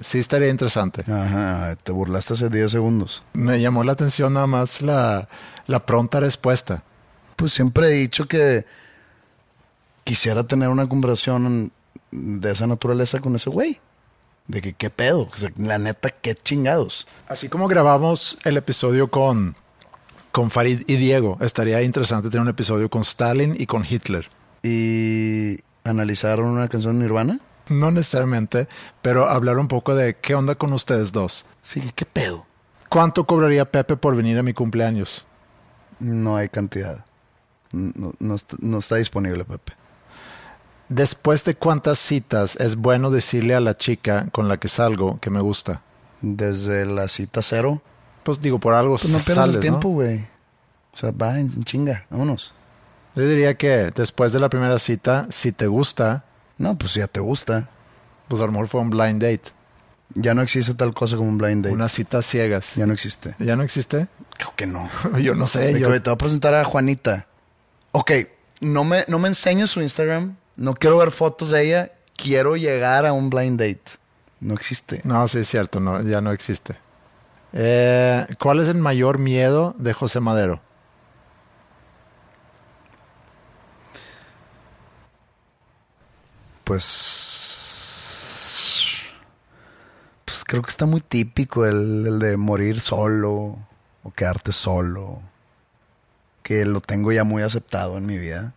sí 0.00 0.18
estaría 0.18 0.48
interesante. 0.48 1.02
Ajá, 1.02 1.76
te 1.76 1.92
burlaste 1.92 2.32
hace 2.32 2.48
10 2.48 2.70
segundos. 2.70 3.22
Me 3.32 3.60
llamó 3.60 3.84
la 3.84 3.92
atención 3.92 4.32
nada 4.32 4.46
más 4.46 4.82
la, 4.82 5.28
la 5.66 5.86
pronta 5.86 6.20
respuesta. 6.20 6.82
Pues 7.36 7.52
siempre 7.52 7.88
he 7.88 7.92
dicho 7.92 8.26
que 8.26 8.66
quisiera 10.04 10.44
tener 10.44 10.68
una 10.68 10.88
conversación 10.88 11.72
de 12.10 12.50
esa 12.50 12.66
naturaleza 12.66 13.20
con 13.20 13.34
ese 13.36 13.50
güey. 13.50 13.80
De 14.48 14.60
que 14.60 14.72
qué 14.72 14.90
pedo, 14.90 15.28
o 15.32 15.36
sea, 15.36 15.50
la 15.56 15.78
neta, 15.78 16.10
qué 16.10 16.34
chingados. 16.34 17.06
Así 17.28 17.48
como 17.48 17.68
grabamos 17.68 18.36
el 18.44 18.56
episodio 18.56 19.08
con, 19.08 19.54
con 20.32 20.50
Farid 20.50 20.82
y 20.88 20.96
Diego, 20.96 21.38
estaría 21.40 21.82
interesante 21.82 22.30
tener 22.30 22.42
un 22.42 22.48
episodio 22.48 22.90
con 22.90 23.02
Stalin 23.02 23.54
y 23.56 23.66
con 23.66 23.86
Hitler. 23.88 24.28
Y 24.64 25.56
analizar 25.84 26.40
una 26.40 26.66
canción 26.68 26.98
de 26.98 27.04
Nirvana. 27.04 27.40
No 27.70 27.90
necesariamente, 27.90 28.68
pero 29.00 29.28
hablar 29.28 29.58
un 29.58 29.68
poco 29.68 29.94
de 29.94 30.16
qué 30.16 30.34
onda 30.34 30.56
con 30.56 30.72
ustedes 30.72 31.12
dos. 31.12 31.46
Sí, 31.62 31.92
qué 31.94 32.04
pedo. 32.04 32.46
¿Cuánto 32.88 33.24
cobraría 33.24 33.70
Pepe 33.70 33.96
por 33.96 34.16
venir 34.16 34.38
a 34.38 34.42
mi 34.42 34.52
cumpleaños? 34.52 35.26
No 36.00 36.36
hay 36.36 36.48
cantidad. 36.48 37.04
No, 37.72 38.12
no 38.18 38.34
está, 38.34 38.56
no 38.60 38.78
está 38.78 38.96
disponible, 38.96 39.44
Pepe. 39.44 39.72
Después 40.88 41.44
de 41.44 41.54
cuántas 41.54 42.00
citas 42.00 42.56
es 42.56 42.74
bueno 42.74 43.12
decirle 43.12 43.54
a 43.54 43.60
la 43.60 43.76
chica 43.76 44.26
con 44.32 44.48
la 44.48 44.58
que 44.58 44.66
salgo 44.66 45.20
que 45.20 45.30
me 45.30 45.40
gusta. 45.40 45.82
Desde 46.20 46.84
la 46.84 47.06
cita 47.06 47.42
cero. 47.42 47.80
Pues 48.24 48.42
digo, 48.42 48.58
por 48.58 48.74
algo 48.74 48.96
Pues 48.96 49.08
no 49.08 49.20
pierdas 49.20 49.48
el 49.48 49.60
tiempo, 49.60 49.90
güey. 49.90 50.26
O 50.92 50.96
sea, 50.96 51.12
va 51.12 51.38
en 51.38 51.62
chinga, 51.62 52.04
vámonos. 52.10 52.54
Yo 53.14 53.26
diría 53.26 53.56
que 53.56 53.92
después 53.94 54.32
de 54.32 54.40
la 54.40 54.48
primera 54.48 54.80
cita, 54.80 55.26
si 55.30 55.52
te 55.52 55.68
gusta, 55.68 56.24
No, 56.60 56.76
pues 56.76 56.92
ya 56.94 57.06
te 57.06 57.20
gusta. 57.20 57.68
pues 58.28 58.42
a 58.42 58.46
lo 58.46 58.52
mejor 58.52 58.68
fue 58.68 58.80
un 58.82 58.90
blind 58.90 59.20
date. 59.22 59.52
Ya 60.14 60.34
no 60.34 60.42
existe 60.42 60.74
tal 60.74 60.92
cosa 60.92 61.16
como 61.16 61.28
un 61.30 61.38
blind 61.38 61.64
date. 61.64 61.74
Una 61.74 61.88
cita 61.88 62.20
ciegas. 62.20 62.74
Ya 62.76 62.86
no 62.86 62.92
existe. 62.92 63.34
¿Ya 63.38 63.56
no 63.56 63.62
existe? 63.62 64.08
Creo 64.36 64.52
que 64.56 64.66
no. 64.66 64.88
Yo 65.22 65.34
no 65.34 65.46
sé. 65.46 65.72
Que, 65.72 65.80
yo- 65.80 65.88
"Oye, 65.88 66.00
te 66.00 66.10
voy 66.10 66.14
a 66.14 66.18
presentar 66.18 66.54
a 66.54 66.64
Juanita. 66.64 67.26
Ok, 67.92 68.10
no 68.60 68.84
me, 68.84 69.04
no 69.08 69.18
me 69.18 69.28
enseñes 69.28 69.70
su 69.70 69.80
Instagram. 69.80 70.36
No 70.56 70.74
quiero 70.74 70.98
ver 70.98 71.10
fotos 71.12 71.50
de 71.50 71.64
ella. 71.66 71.92
Quiero 72.16 72.56
llegar 72.56 73.06
a 73.06 73.12
un 73.12 73.30
blind 73.30 73.58
date. 73.58 73.82
No 74.40 74.52
existe. 74.54 75.00
No, 75.04 75.26
sí 75.28 75.38
es 75.38 75.48
cierto, 75.48 75.80
no, 75.80 76.02
ya 76.02 76.20
no 76.20 76.30
existe. 76.32 76.76
Eh, 77.52 78.26
¿Cuál 78.38 78.60
es 78.60 78.68
el 78.68 78.76
mayor 78.76 79.18
miedo 79.18 79.74
de 79.78 79.92
José 79.92 80.20
Madero? 80.20 80.60
Pues. 86.70 86.86
Pues 90.24 90.44
creo 90.44 90.62
que 90.62 90.70
está 90.70 90.86
muy 90.86 91.00
típico 91.00 91.66
el, 91.66 92.06
el 92.06 92.20
de 92.20 92.36
morir 92.36 92.78
solo 92.78 93.58
o 94.04 94.12
quedarte 94.14 94.52
solo. 94.52 95.20
Que 96.44 96.64
lo 96.64 96.80
tengo 96.80 97.10
ya 97.10 97.24
muy 97.24 97.42
aceptado 97.42 97.98
en 97.98 98.06
mi 98.06 98.18
vida. 98.18 98.54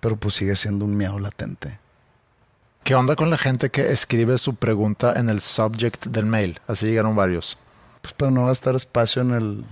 Pero 0.00 0.16
pues 0.16 0.34
sigue 0.34 0.56
siendo 0.56 0.84
un 0.84 0.96
miedo 0.96 1.20
latente. 1.20 1.78
¿Qué 2.82 2.96
onda 2.96 3.14
con 3.14 3.30
la 3.30 3.38
gente 3.38 3.70
que 3.70 3.92
escribe 3.92 4.36
su 4.36 4.56
pregunta 4.56 5.12
en 5.12 5.30
el 5.30 5.40
subject 5.40 6.06
del 6.06 6.26
mail? 6.26 6.60
Así 6.66 6.86
llegaron 6.86 7.14
varios. 7.14 7.56
Pues 8.02 8.14
pero 8.14 8.32
no 8.32 8.42
va 8.42 8.48
a 8.48 8.52
estar 8.52 8.74
espacio 8.74 9.22
en 9.22 9.30
el. 9.30 9.64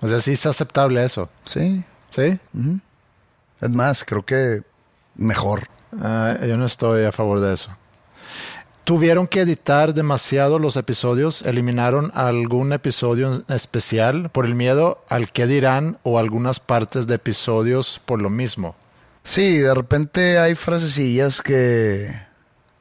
O 0.00 0.08
sea, 0.08 0.20
sí 0.20 0.32
es 0.32 0.46
aceptable 0.46 1.04
eso. 1.04 1.28
Sí. 1.44 1.84
¿Sí? 2.08 2.40
Es 3.60 3.70
más, 3.70 4.06
creo 4.06 4.24
que 4.24 4.62
mejor. 5.14 5.68
Ah, 6.00 6.36
yo 6.46 6.56
no 6.56 6.66
estoy 6.66 7.04
a 7.04 7.12
favor 7.12 7.40
de 7.40 7.54
eso. 7.54 7.70
¿Tuvieron 8.84 9.26
que 9.26 9.40
editar 9.40 9.92
demasiado 9.92 10.58
los 10.58 10.76
episodios? 10.76 11.42
¿Eliminaron 11.42 12.10
algún 12.14 12.72
episodio 12.72 13.44
especial 13.48 14.30
por 14.30 14.46
el 14.46 14.54
miedo 14.54 15.04
al 15.10 15.30
que 15.30 15.46
dirán 15.46 15.98
o 16.04 16.18
algunas 16.18 16.58
partes 16.58 17.06
de 17.06 17.16
episodios 17.16 18.00
por 18.06 18.22
lo 18.22 18.30
mismo? 18.30 18.76
Sí, 19.24 19.58
de 19.58 19.74
repente 19.74 20.38
hay 20.38 20.54
frasecillas 20.54 21.42
que, 21.42 22.10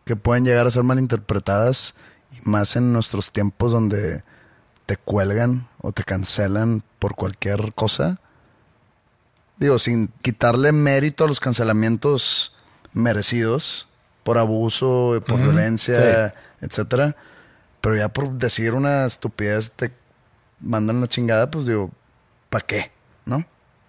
que 0.06 0.16
pueden 0.16 0.46
llegar 0.46 0.66
a 0.66 0.72
ser 0.72 0.84
malinterpretadas, 0.84 1.94
y 2.32 2.50
más 2.50 2.76
en 2.76 2.94
nuestros 2.94 3.32
tiempos 3.32 3.72
donde 3.72 4.24
te 4.86 4.98
cuelgan 4.98 5.68
o 5.82 5.92
te 5.92 6.04
cancelan 6.04 6.84
por 7.00 7.16
cualquier 7.16 7.74
cosa. 7.74 8.20
Digo, 9.58 9.80
sin 9.80 10.08
quitarle 10.22 10.72
mérito 10.72 11.24
a 11.26 11.28
los 11.28 11.40
cancelamientos 11.40 12.57
merecidos 12.98 13.88
por 14.24 14.38
abuso, 14.38 15.22
por 15.26 15.40
violencia, 15.40 16.34
etcétera. 16.62 17.16
Pero 17.82 17.96
ya 17.96 18.10
por 18.10 18.30
decir 18.32 18.74
una 18.74 19.06
estupidez 19.06 19.72
te 19.72 19.94
mandan 20.60 21.00
la 21.00 21.08
chingada, 21.08 21.50
pues 21.50 21.68
digo, 21.68 21.92
¿para 22.50 22.66
qué? 22.66 22.92
¿No? 23.26 23.46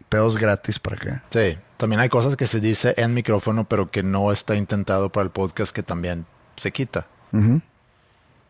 Pedos 0.09 0.37
gratis, 0.39 0.79
¿para 0.79 0.97
qué? 0.97 1.21
Sí, 1.31 1.59
también 1.77 2.01
hay 2.01 2.09
cosas 2.09 2.37
que 2.37 2.47
se 2.47 2.61
dice 2.61 2.95
en 2.97 3.15
micrófono, 3.15 3.69
pero 3.69 3.91
que 3.91 4.03
no 4.03 4.31
está 4.31 4.55
intentado 4.55 5.11
para 5.11 5.25
el 5.25 5.31
podcast, 5.31 5.75
que 5.75 5.83
también 5.83 6.27
se 6.57 6.71
quita. 6.71 7.09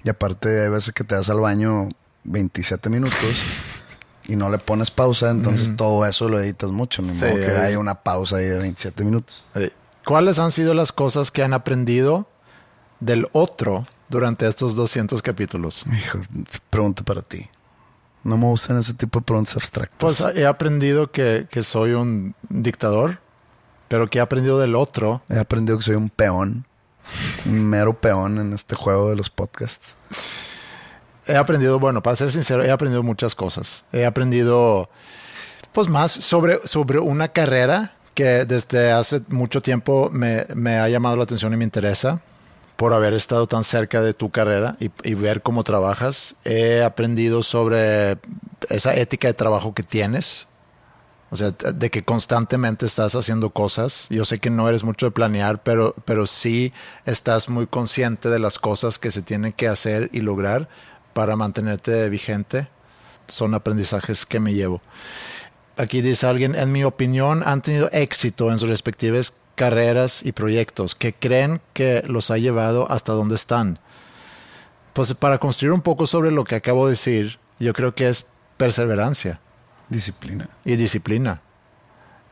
Y 0.04 0.08
aparte 0.08 0.62
hay 0.62 0.68
veces 0.68 0.92
que 0.92 1.04
te 1.04 1.14
das 1.14 1.30
al 1.30 1.40
baño 1.40 1.88
27 2.24 2.90
minutos 2.90 3.42
y 4.28 4.36
no 4.36 4.50
le 4.50 4.58
pones 4.58 4.90
pausa, 4.90 5.30
entonces 5.30 5.74
todo 5.76 6.06
eso 6.06 6.28
lo 6.28 6.38
editas 6.40 6.70
mucho. 6.70 7.02
Ni 7.02 7.14
Sí, 7.14 7.24
que 7.24 7.56
haya 7.60 7.78
una 7.78 7.94
pausa 8.02 8.36
ahí 8.36 8.44
de 8.46 8.58
27 8.58 9.04
minutos. 9.04 9.46
Sí. 9.54 9.72
¿Cuáles 10.08 10.38
han 10.38 10.52
sido 10.52 10.72
las 10.72 10.90
cosas 10.90 11.30
que 11.30 11.42
han 11.42 11.52
aprendido 11.52 12.26
del 12.98 13.28
otro 13.32 13.86
durante 14.08 14.48
estos 14.48 14.74
200 14.74 15.20
capítulos? 15.20 15.84
Hijo, 15.86 16.20
pregunta 16.70 17.02
para 17.02 17.20
ti. 17.20 17.46
No 18.24 18.38
me 18.38 18.46
gustan 18.46 18.78
ese 18.78 18.94
tipo 18.94 19.18
de 19.18 19.26
preguntas 19.26 19.56
abstractas. 19.56 19.98
Pues 19.98 20.24
he 20.34 20.46
aprendido 20.46 21.10
que, 21.12 21.46
que 21.50 21.62
soy 21.62 21.92
un 21.92 22.34
dictador, 22.48 23.18
pero 23.88 24.08
que 24.08 24.16
he 24.16 24.22
aprendido 24.22 24.58
del 24.58 24.76
otro. 24.76 25.20
He 25.28 25.38
aprendido 25.38 25.76
que 25.76 25.84
soy 25.84 25.96
un 25.96 26.08
peón, 26.08 26.64
un 27.44 27.66
mero 27.66 28.00
peón 28.00 28.38
en 28.38 28.54
este 28.54 28.76
juego 28.76 29.10
de 29.10 29.16
los 29.16 29.28
podcasts. 29.28 29.98
He 31.26 31.36
aprendido, 31.36 31.78
bueno, 31.78 32.02
para 32.02 32.16
ser 32.16 32.30
sincero, 32.30 32.64
he 32.64 32.70
aprendido 32.70 33.02
muchas 33.02 33.34
cosas. 33.34 33.84
He 33.92 34.06
aprendido, 34.06 34.88
pues 35.72 35.86
más 35.88 36.12
sobre, 36.12 36.66
sobre 36.66 36.98
una 36.98 37.28
carrera 37.28 37.92
que 38.18 38.44
desde 38.44 38.90
hace 38.90 39.20
mucho 39.28 39.62
tiempo 39.62 40.10
me, 40.12 40.44
me 40.56 40.78
ha 40.78 40.88
llamado 40.88 41.14
la 41.14 41.22
atención 41.22 41.52
y 41.52 41.56
me 41.56 41.62
interesa 41.62 42.20
por 42.74 42.92
haber 42.92 43.14
estado 43.14 43.46
tan 43.46 43.62
cerca 43.62 44.02
de 44.02 44.12
tu 44.12 44.30
carrera 44.30 44.74
y, 44.80 44.90
y 45.04 45.14
ver 45.14 45.40
cómo 45.40 45.62
trabajas. 45.62 46.34
He 46.44 46.82
aprendido 46.82 47.44
sobre 47.44 48.18
esa 48.70 48.96
ética 48.96 49.28
de 49.28 49.34
trabajo 49.34 49.72
que 49.72 49.84
tienes. 49.84 50.48
O 51.30 51.36
sea, 51.36 51.52
de 51.52 51.90
que 51.90 52.02
constantemente 52.02 52.86
estás 52.86 53.14
haciendo 53.14 53.50
cosas. 53.50 54.08
Yo 54.10 54.24
sé 54.24 54.40
que 54.40 54.50
no 54.50 54.68
eres 54.68 54.82
mucho 54.82 55.06
de 55.06 55.12
planear, 55.12 55.62
pero, 55.62 55.94
pero 56.04 56.26
sí 56.26 56.72
estás 57.06 57.48
muy 57.48 57.68
consciente 57.68 58.30
de 58.30 58.40
las 58.40 58.58
cosas 58.58 58.98
que 58.98 59.12
se 59.12 59.22
tienen 59.22 59.52
que 59.52 59.68
hacer 59.68 60.10
y 60.12 60.22
lograr 60.22 60.68
para 61.12 61.36
mantenerte 61.36 62.08
vigente. 62.08 62.66
Son 63.28 63.54
aprendizajes 63.54 64.26
que 64.26 64.40
me 64.40 64.54
llevo. 64.54 64.82
Aquí 65.78 66.02
dice 66.02 66.26
alguien, 66.26 66.56
en 66.56 66.72
mi 66.72 66.82
opinión, 66.82 67.42
han 67.46 67.62
tenido 67.62 67.88
éxito 67.92 68.50
en 68.50 68.58
sus 68.58 68.68
respectivas 68.68 69.32
carreras 69.54 70.24
y 70.26 70.32
proyectos 70.32 70.94
que 70.96 71.14
creen 71.14 71.60
que 71.72 72.02
los 72.06 72.30
ha 72.32 72.38
llevado 72.38 72.90
hasta 72.90 73.12
donde 73.12 73.36
están. 73.36 73.78
Pues 74.92 75.14
para 75.14 75.38
construir 75.38 75.72
un 75.72 75.80
poco 75.80 76.06
sobre 76.08 76.32
lo 76.32 76.42
que 76.42 76.56
acabo 76.56 76.86
de 76.86 76.92
decir, 76.92 77.38
yo 77.60 77.72
creo 77.72 77.94
que 77.94 78.08
es 78.08 78.26
perseverancia 78.56 79.40
Disciplina. 79.88 80.48
y 80.64 80.76
disciplina. 80.76 81.42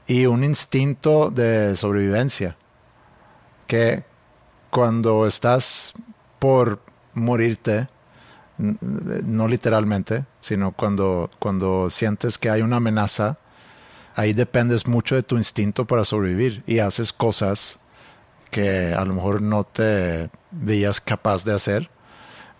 y 0.09 0.27
un 0.27 0.43
instinto 0.45 1.31
de 1.31 1.75
sobrevivencia 1.77 2.57
que 3.67 4.05
cuando 4.71 5.27
estás 5.27 5.93
por 6.39 6.81
morirte, 7.15 7.89
no 8.59 9.49
literalmente, 9.49 10.25
sino 10.41 10.73
cuando, 10.73 11.31
cuando 11.39 11.91
sientes 11.91 12.39
que 12.39 12.51
hay 12.51 12.63
una 12.63 12.77
amenaza, 12.77 13.39
ahí 14.15 14.33
dependes 14.33 14.87
mucho 14.87 15.15
de 15.15 15.23
tu 15.23 15.37
instinto 15.37 15.87
para 15.87 16.05
sobrevivir 16.05 16.63
y 16.67 16.79
haces 16.79 17.13
cosas 17.13 17.79
que 18.51 18.95
a 18.95 19.05
lo 19.05 19.15
mejor 19.15 19.43
no 19.43 19.65
te 19.65 20.31
veías 20.51 21.01
capaz 21.01 21.45
de 21.45 21.53
hacer, 21.53 21.91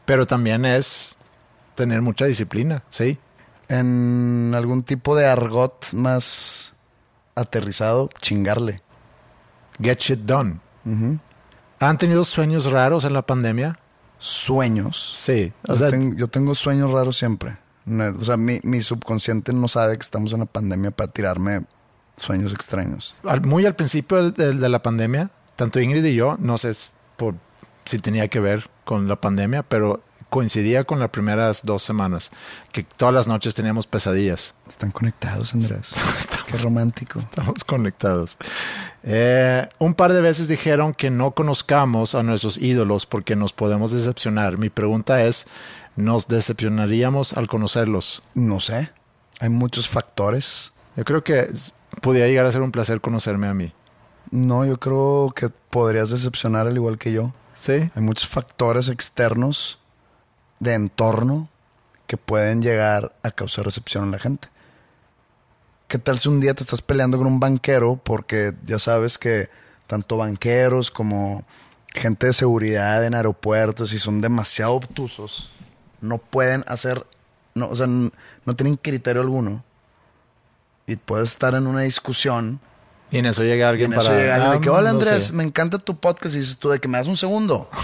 pero 0.05 0.27
también 0.27 0.65
es 0.65 1.17
tener 1.75 2.03
mucha 2.03 2.27
disciplina, 2.27 2.83
¿sí? 2.91 3.19
En 3.69 4.53
algún 4.55 4.83
tipo 4.83 5.17
de 5.17 5.27
argot 5.27 5.93
más 5.95 6.75
aterrizado, 7.35 8.11
chingarle. 8.21 8.83
Get 9.81 9.99
shit 9.99 10.21
done. 10.21 10.61
¿Han 11.81 11.99
tenido 11.99 12.25
sueños 12.25 12.71
raros 12.71 13.05
en 13.05 13.13
la 13.13 13.23
pandemia? 13.23 13.79
Sueños. 14.19 15.15
Sí. 15.19 15.53
O 15.69 15.73
yo, 15.73 15.77
sea, 15.79 15.91
tengo, 15.91 16.17
yo 16.17 16.29
tengo 16.29 16.55
sueños 16.55 16.91
raros 16.91 17.17
siempre. 17.17 17.57
No, 17.85 18.05
O 18.19 18.25
sea, 18.25 18.37
mi, 18.37 18.59
mi 18.65 18.81
subconsciente 18.81 19.53
no 19.53 19.69
sabe 19.69 19.97
que 19.97 20.03
estamos 20.03 20.33
en 20.33 20.41
la 20.41 20.47
pandemia 20.47 20.91
para 20.91 21.11
tirarme 21.13 21.65
sueños 22.17 22.53
extraños. 22.53 23.21
al- 23.25 23.43
muy 23.43 23.67
al 23.67 23.77
principio 23.77 24.31
del- 24.31 24.59
de, 24.61 24.69
la 24.69 24.83
pandemia, 24.83 25.31
tanto 25.55 25.81
Ingrid 25.81 26.05
y 26.05 26.15
yo, 26.15 26.37
no 26.41 26.59
sé 26.59 26.75
por 27.17 27.35
si 27.85 27.99
tenía 27.99 28.29
que 28.29 28.41
ver 28.41 28.69
con 28.85 29.07
la 29.07 29.17
pandemia, 29.21 29.63
pero 29.63 30.03
coincidía 30.31 30.85
con 30.85 30.99
las 30.99 31.11
primeras 31.11 31.63
dos 31.65 31.83
semanas, 31.83 32.31
que 32.73 32.83
todas 32.83 33.15
las 33.15 33.27
noches 33.27 33.55
teníamos 33.55 33.87
pesadillas. 33.87 34.55
Están 34.69 34.91
conectados, 34.91 35.55
Andrés. 35.55 35.95
Qué 36.47 36.57
romántico. 36.59 37.19
Estamos 37.19 37.65
conectados. 37.65 38.37
Eh, 39.03 39.69
un 39.79 39.95
par 39.95 40.13
de 40.13 40.21
veces 40.21 40.49
dijeron 40.49 40.95
que 40.95 41.11
no 41.11 41.33
conozcamos 41.33 42.15
a 42.15 42.23
nuestros 42.23 42.59
ídolos 42.59 43.07
porque 43.07 43.37
nos 43.37 43.53
podemos 43.53 43.93
decepcionar. 43.93 44.59
Mi 44.59 44.69
pregunta 44.69 45.25
es, 45.25 45.47
¿nos 45.95 46.29
decepcionaríamos 46.29 47.35
al 47.35 47.49
conocerlos? 47.49 48.23
No 48.35 48.61
sé. 48.61 48.91
Hay 49.41 49.49
muchos 49.49 49.89
factores. 49.89 50.73
Yo 50.97 51.05
creo 51.05 51.23
que 51.23 51.51
podría 52.03 52.27
llegar 52.27 52.47
a 52.47 52.53
ser 52.53 52.63
un 52.63 52.73
placer 52.73 53.01
conocerme 53.01 53.47
a 53.47 53.55
mí. 53.55 53.73
No, 54.31 54.65
yo 54.65 54.79
creo 54.79 55.33
que 55.35 55.49
podrías 55.49 56.11
decepcionar 56.11 56.67
al 56.67 56.75
igual 56.75 56.99
que 56.99 57.13
yo. 57.13 57.33
¿Sí? 57.55 57.91
Hay 57.95 58.03
muchos 58.03 58.27
factores 58.27 58.89
externos 58.89 59.79
de 60.61 60.75
entorno 60.75 61.49
que 62.07 62.17
pueden 62.17 62.63
llegar 62.63 63.15
a 63.23 63.31
causar 63.31 63.65
recepción 63.65 64.05
en 64.05 64.11
la 64.13 64.19
gente. 64.19 64.49
¿Qué 65.89 65.99
tal 65.99 66.19
si 66.19 66.29
un 66.29 66.41
día 66.41 66.55
te 66.55 66.63
estás 66.63 66.83
peleando 66.83 67.19
con 67.19 67.27
un 67.27 67.41
banquero 67.41 68.01
porque 68.03 68.53
ya 68.65 68.79
sabes 68.79 69.19
que 69.19 69.49
tanto 69.87 70.17
banqueros 70.17 70.91
como 70.91 71.45
gente 71.95 72.27
de 72.27 72.33
seguridad 72.33 73.05
en 73.05 73.15
aeropuertos 73.15 73.93
y 73.93 73.99
son 73.99 74.21
demasiado 74.21 74.75
obtusos, 74.75 75.53
no 76.01 76.19
pueden 76.19 76.65
hacer, 76.67 77.07
no, 77.55 77.69
o 77.69 77.75
sea, 77.75 77.87
no 77.87 78.57
tienen 78.57 78.77
criterio 78.77 79.23
alguno 79.23 79.65
y 80.87 80.97
puedes 80.97 81.31
estar 81.31 81.55
en 81.55 81.67
una 81.67 81.83
discusión 81.83 82.61
Y 83.11 83.19
en 83.19 83.27
eso 83.27 83.43
llega 83.45 83.67
y 83.67 83.69
alguien 83.69 83.93
en 83.93 83.99
eso 84.01 84.09
para... 84.09 84.21
llega 84.21 84.35
alguien 84.35 84.53
de 84.55 84.61
que, 84.61 84.69
"Ah, 84.69 84.73
hola 84.73 84.91
Andrés, 84.91 85.25
sé". 85.29 85.33
me 85.33 85.45
encanta 85.45 85.79
tu 85.79 85.99
podcast 85.99 86.35
y 86.35 86.39
dices 86.39 86.59
tú 86.59 86.71
de 86.71 86.81
que 86.81 86.89
me 86.89 86.99
das 86.99 87.07
un 87.09 87.17
segundo. 87.17 87.69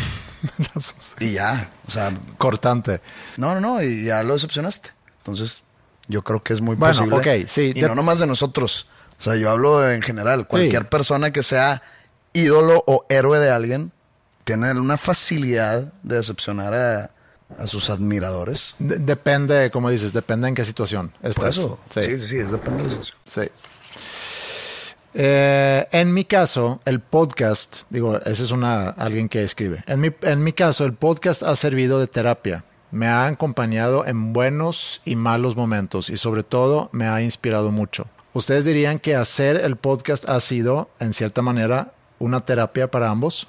Y 1.21 1.33
ya, 1.35 1.71
o 1.87 1.91
sea, 1.91 2.13
Cortante. 2.39 3.01
no, 3.37 3.55
no, 3.55 3.61
no, 3.61 3.83
y 3.83 4.05
ya 4.05 4.23
lo 4.25 4.33
decepcionaste. 4.35 4.91
Entonces, 5.19 5.63
yo 6.09 6.23
creo 6.23 6.43
que 6.43 6.53
es 6.53 6.61
muy 6.61 6.75
Bueno, 6.75 6.95
posible. 6.95 7.43
ok, 7.43 7.49
sí, 7.49 7.73
Y 7.77 7.81
de- 7.81 7.87
no 7.89 7.95
nomás 7.95 8.19
de 8.19 8.27
nosotros. 8.27 8.89
O 9.21 9.23
sea, 9.23 9.37
yo 9.37 9.51
hablo 9.51 9.89
en 9.89 10.03
general. 10.03 10.49
Cualquier 10.49 10.89
persona 10.89 11.33
que 11.33 11.45
sea 11.45 11.81
ídolo 12.33 12.83
o 12.89 13.07
héroe 13.09 13.39
de 13.39 13.51
alguien 13.53 13.93
tiene 14.45 14.73
una 14.73 14.97
facilidad 14.97 15.93
de 16.03 16.17
decepcionar 16.17 16.75
a, 16.75 17.11
a 17.57 17.67
sus 17.69 17.89
admiradores. 17.91 18.75
De- 18.81 18.99
depende, 18.99 19.71
como 19.71 19.91
dices, 19.91 20.13
depende 20.13 20.49
en 20.49 20.57
qué 20.57 20.65
situación 20.65 21.13
Por 21.21 21.31
estás. 21.31 21.57
eso, 21.59 21.79
Sí. 21.91 22.03
sí, 22.03 22.19
sí, 22.19 22.37
depende 22.39 22.79
de 22.79 22.83
la 22.83 22.89
situación. 22.89 23.19
Sí. 23.29 23.43
Eh, 25.15 25.87
en 25.93 26.15
mi 26.15 26.25
caso, 26.25 26.81
el 26.85 27.01
podcast, 27.01 27.83
digo, 27.91 28.17
ese 28.19 28.43
es 28.43 28.51
una, 28.51 28.91
alguien 28.91 29.29
que 29.29 29.43
escribe. 29.43 29.83
En 29.87 30.01
mi, 30.01 30.11
en 30.23 30.43
mi 30.43 30.53
caso, 30.53 30.85
el 30.85 30.95
podcast 30.95 31.43
ha 31.43 31.55
servido 31.55 32.01
de 32.01 32.07
terapia. 32.07 32.65
Me 32.91 33.07
ha 33.07 33.27
acompañado 33.27 34.07
en 34.07 34.33
buenos 34.33 35.01
y 35.05 35.17
malos 35.17 35.57
momentos 35.57 36.11
y 36.11 36.17
sobre 36.17 36.43
todo 36.43 36.89
me 36.93 37.07
ha 37.07 37.23
inspirado 37.23 37.71
mucho. 37.71 38.07
¿Ustedes 38.35 38.65
dirían 38.65 38.99
que 38.99 39.15
hacer 39.15 39.57
el 39.57 39.77
podcast 39.77 40.29
ha 40.29 40.41
sido, 40.41 40.91
en 41.01 41.13
cierta 41.13 41.43
manera, 41.43 41.93
una 42.19 42.41
terapia 42.41 42.91
para 42.91 43.11
ambos? 43.11 43.49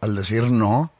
Al 0.00 0.14
decir 0.16 0.50
no, 0.50 0.90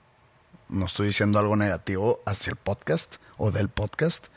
no 0.68 0.86
estoy 0.86 1.08
diciendo 1.08 1.38
algo 1.38 1.56
negativo 1.56 2.20
hacia 2.24 2.52
el 2.52 2.56
podcast 2.56 3.16
o 3.36 3.50
del 3.50 3.68
podcast, 3.68 4.28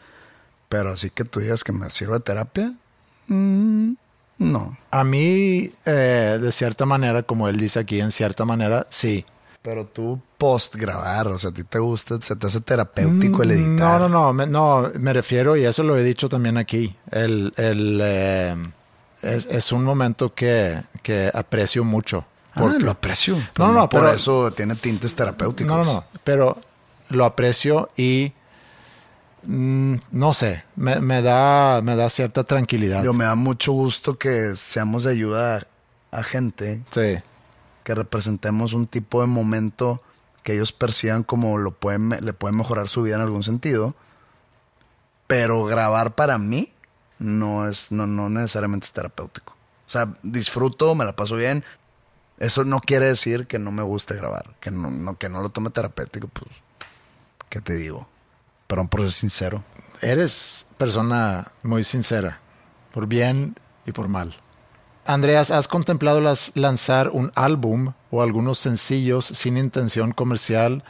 pero 0.67 0.91
así 0.91 1.09
que 1.09 1.23
tú 1.23 1.39
digas 1.39 1.63
que 1.63 1.71
me 1.71 1.89
sirve 1.89 2.19
terapia, 2.19 2.73
mm, 3.27 3.93
no. 4.43 4.77
A 4.91 5.03
mí, 5.03 5.69
eh, 5.85 6.37
de 6.41 6.51
cierta 6.51 6.85
manera, 6.85 7.23
como 7.23 7.47
él 7.47 7.57
dice 7.57 7.79
aquí, 7.79 7.99
en 7.99 8.11
cierta 8.11 8.45
manera, 8.45 8.85
sí. 8.89 9.25
Pero 9.61 9.85
tú 9.85 10.19
post 10.37 10.75
grabar, 10.75 11.27
o 11.29 11.37
sea, 11.37 11.51
a 11.51 11.53
ti 11.53 11.63
te 11.63 11.79
gusta, 11.79 12.19
se 12.21 12.35
te 12.35 12.47
hace 12.47 12.59
terapéutico 12.61 13.43
el 13.43 13.51
editar. 13.51 13.69
Mm, 13.69 13.77
No, 13.77 13.99
no, 13.99 14.09
no, 14.09 14.33
me, 14.33 14.45
no, 14.45 14.91
me 14.99 15.13
refiero, 15.13 15.55
y 15.55 15.63
eso 15.65 15.83
lo 15.83 15.97
he 15.97 16.03
dicho 16.03 16.27
también 16.27 16.57
aquí, 16.57 16.95
el, 17.11 17.53
el, 17.55 17.99
eh, 18.03 18.55
es, 19.21 19.45
es 19.45 19.71
un 19.71 19.83
momento 19.85 20.33
que, 20.33 20.77
que 21.01 21.31
aprecio 21.33 21.83
mucho. 21.85 22.25
Ah, 22.55 22.75
lo 22.77 22.91
aprecio. 22.91 23.35
No, 23.57 23.71
no, 23.71 23.87
por 23.89 24.01
pero- 24.01 24.13
eso 24.13 24.51
tiene 24.51 24.75
tintes 24.75 25.15
terapéuticos. 25.15 25.75
no, 25.75 25.83
no, 25.83 25.93
no, 25.93 26.03
pero 26.23 26.57
lo 27.09 27.23
aprecio 27.25 27.89
y 27.95 28.33
no 29.45 30.33
sé, 30.33 30.63
me, 30.75 30.99
me 30.99 31.21
da, 31.21 31.81
me 31.81 31.95
da 31.95 32.09
cierta 32.09 32.43
tranquilidad. 32.43 33.03
Yo 33.03 33.13
me 33.13 33.25
da 33.25 33.35
mucho 33.35 33.71
gusto 33.73 34.17
que 34.17 34.55
seamos 34.55 35.03
de 35.03 35.11
ayuda 35.11 35.67
a, 36.11 36.19
a 36.19 36.23
gente, 36.23 36.83
Sí, 36.91 37.17
que 37.83 37.95
representemos 37.95 38.73
un 38.73 38.87
tipo 38.87 39.21
de 39.21 39.27
momento 39.27 40.01
que 40.43 40.53
ellos 40.53 40.71
perciban 40.71 41.23
como 41.23 41.57
lo 41.57 41.71
pueden, 41.71 42.09
le 42.09 42.33
pueden 42.33 42.57
mejorar 42.57 42.87
su 42.89 43.01
vida 43.03 43.15
en 43.15 43.21
algún 43.21 43.43
sentido. 43.43 43.95
Pero 45.27 45.63
grabar 45.65 46.15
para 46.15 46.37
mí 46.37 46.73
no 47.19 47.67
es, 47.67 47.91
no, 47.91 48.05
no 48.07 48.29
necesariamente 48.29 48.85
es 48.85 48.91
terapéutico. 48.91 49.53
O 49.85 49.89
sea, 49.89 50.13
disfruto, 50.21 50.95
me 50.95 51.05
la 51.05 51.15
paso 51.15 51.35
bien. 51.35 51.63
Eso 52.39 52.65
no 52.65 52.79
quiere 52.81 53.05
decir 53.07 53.47
que 53.47 53.59
no 53.59 53.71
me 53.71 53.83
guste 53.83 54.15
grabar, 54.15 54.55
que 54.59 54.71
no, 54.71 54.89
no- 54.91 55.17
que 55.17 55.29
no 55.29 55.41
lo 55.41 55.49
tome 55.49 55.69
terapéutico, 55.69 56.27
pues, 56.27 56.49
¿qué 57.49 57.61
te 57.61 57.75
digo? 57.75 58.07
Perdón 58.73 58.87
por 58.87 59.01
ser 59.01 59.11
sincero. 59.11 59.63
eres 60.01 60.65
persona 60.79 61.45
muy 61.61 61.83
sincera, 61.83 62.39
por 62.91 63.05
bien 63.05 63.55
y 63.85 63.91
por 63.91 64.07
mal. 64.07 64.33
Andreas, 65.05 65.51
¿has 65.51 65.67
contemplado 65.67 66.21
las- 66.21 66.53
lanzar 66.55 67.09
un 67.11 67.31
álbum 67.35 67.93
o 68.09 68.23
algunos 68.23 68.57
sencillos 68.57 69.25
sin 69.25 69.57
intención 69.57 70.11
comercial, 70.11 70.83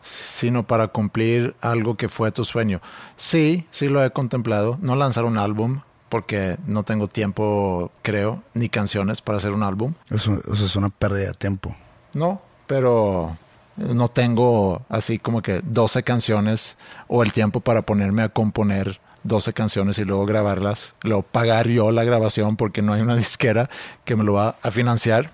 sino 0.00 0.66
para 0.66 0.88
cumplir 0.88 1.54
algo 1.60 1.94
que 1.94 2.08
fue 2.08 2.32
tu 2.32 2.44
sueño? 2.44 2.80
Sí, 3.14 3.68
sí 3.70 3.88
lo 3.88 4.04
he 4.04 4.10
contemplado. 4.10 4.76
No 4.82 4.96
lanzar 4.96 5.24
un 5.24 5.38
álbum, 5.38 5.82
porque 6.08 6.56
no 6.66 6.82
tengo 6.82 7.06
tiempo, 7.06 7.92
creo, 8.02 8.42
ni 8.52 8.68
canciones 8.68 9.22
para 9.22 9.38
hacer 9.38 9.52
un 9.52 9.62
álbum. 9.62 9.94
Eso, 10.10 10.40
eso 10.52 10.64
es 10.64 10.74
una 10.74 10.88
pérdida 10.88 11.26
de 11.28 11.34
tiempo. 11.34 11.76
No, 12.14 12.42
pero 12.66 13.36
no 13.78 14.08
tengo 14.08 14.82
así 14.88 15.18
como 15.18 15.42
que 15.42 15.60
12 15.62 16.02
canciones 16.02 16.78
o 17.06 17.22
el 17.22 17.32
tiempo 17.32 17.60
para 17.60 17.82
ponerme 17.82 18.22
a 18.22 18.28
componer 18.28 19.00
12 19.24 19.52
canciones 19.52 19.98
y 19.98 20.04
luego 20.04 20.26
grabarlas, 20.26 20.94
luego 21.02 21.22
pagar 21.22 21.68
yo 21.68 21.90
la 21.90 22.04
grabación 22.04 22.56
porque 22.56 22.82
no 22.82 22.92
hay 22.92 23.00
una 23.00 23.16
disquera 23.16 23.68
que 24.04 24.16
me 24.16 24.24
lo 24.24 24.34
va 24.34 24.56
a 24.62 24.70
financiar. 24.70 25.30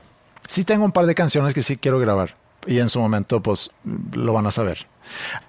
Sí 0.47 0.65
tengo 0.65 0.85
un 0.85 0.93
par 0.93 1.07
de 1.07 1.15
canciones 1.15 1.55
que 1.55 1.63
sí 1.63 1.77
quiero 1.77 1.99
grabar 1.99 2.35
y 2.67 2.79
en 2.79 2.89
su 2.89 3.01
momento 3.01 3.43
pues 3.43 3.71
lo 4.13 4.33
van 4.33 4.47
a 4.47 4.51
saber. 4.51 4.87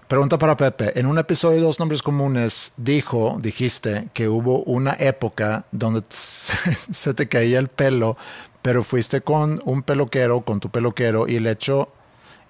Pregunta 0.07 0.37
para 0.37 0.57
Pepe. 0.57 0.99
En 0.99 1.05
un 1.05 1.17
episodio 1.17 1.57
de 1.57 1.63
Dos 1.63 1.79
Nombres 1.79 2.01
Comunes 2.01 2.73
dijo, 2.77 3.37
dijiste 3.41 4.09
que 4.13 4.27
hubo 4.27 4.63
una 4.63 4.95
época 4.99 5.65
donde 5.71 6.03
se 6.09 7.13
te 7.13 7.27
caía 7.27 7.59
el 7.59 7.69
pelo, 7.69 8.17
pero 8.61 8.83
fuiste 8.83 9.21
con 9.21 9.61
un 9.65 9.81
peluquero, 9.81 10.41
con 10.41 10.59
tu 10.59 10.69
peluquero 10.69 11.27
y 11.27 11.39
le 11.39 11.51
echó, 11.51 11.89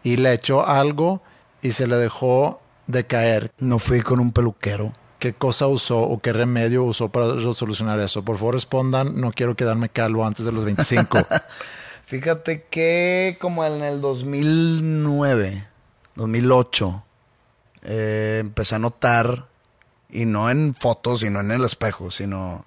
y 0.06 0.18
le 0.18 0.32
echó 0.32 0.66
algo 0.66 1.22
y 1.62 1.72
se 1.72 1.88
le 1.88 1.98
dejó 1.98 2.62
de 2.88 3.06
caer. 3.06 3.52
No 3.58 3.80
fui 3.80 4.02
con 4.02 4.20
un 4.20 4.32
peluquero. 4.32 4.94
¿Qué 5.18 5.34
cosa 5.34 5.66
usó 5.66 6.00
o 6.00 6.20
qué 6.20 6.32
remedio 6.32 6.84
usó 6.84 7.10
para 7.10 7.34
resolucionar 7.34 8.00
eso? 8.00 8.24
Por 8.24 8.38
favor 8.38 8.54
respondan, 8.54 9.20
no 9.20 9.32
quiero 9.32 9.56
quedarme 9.56 9.90
calvo 9.90 10.26
antes 10.26 10.46
de 10.46 10.52
los 10.52 10.64
25. 10.64 11.18
Fíjate 12.06 12.66
que 12.70 13.38
como 13.42 13.66
en 13.66 13.82
el 13.82 14.00
2009, 14.00 15.68
2008, 16.14 17.04
eh, 17.82 18.38
empecé 18.42 18.76
a 18.76 18.80
notar, 18.80 19.48
y 20.12 20.26
no 20.26 20.52
en 20.52 20.76
fotos, 20.76 21.22
sino 21.22 21.42
en 21.42 21.52
el 21.52 21.64
espejo, 21.64 22.12
sino 22.12 22.64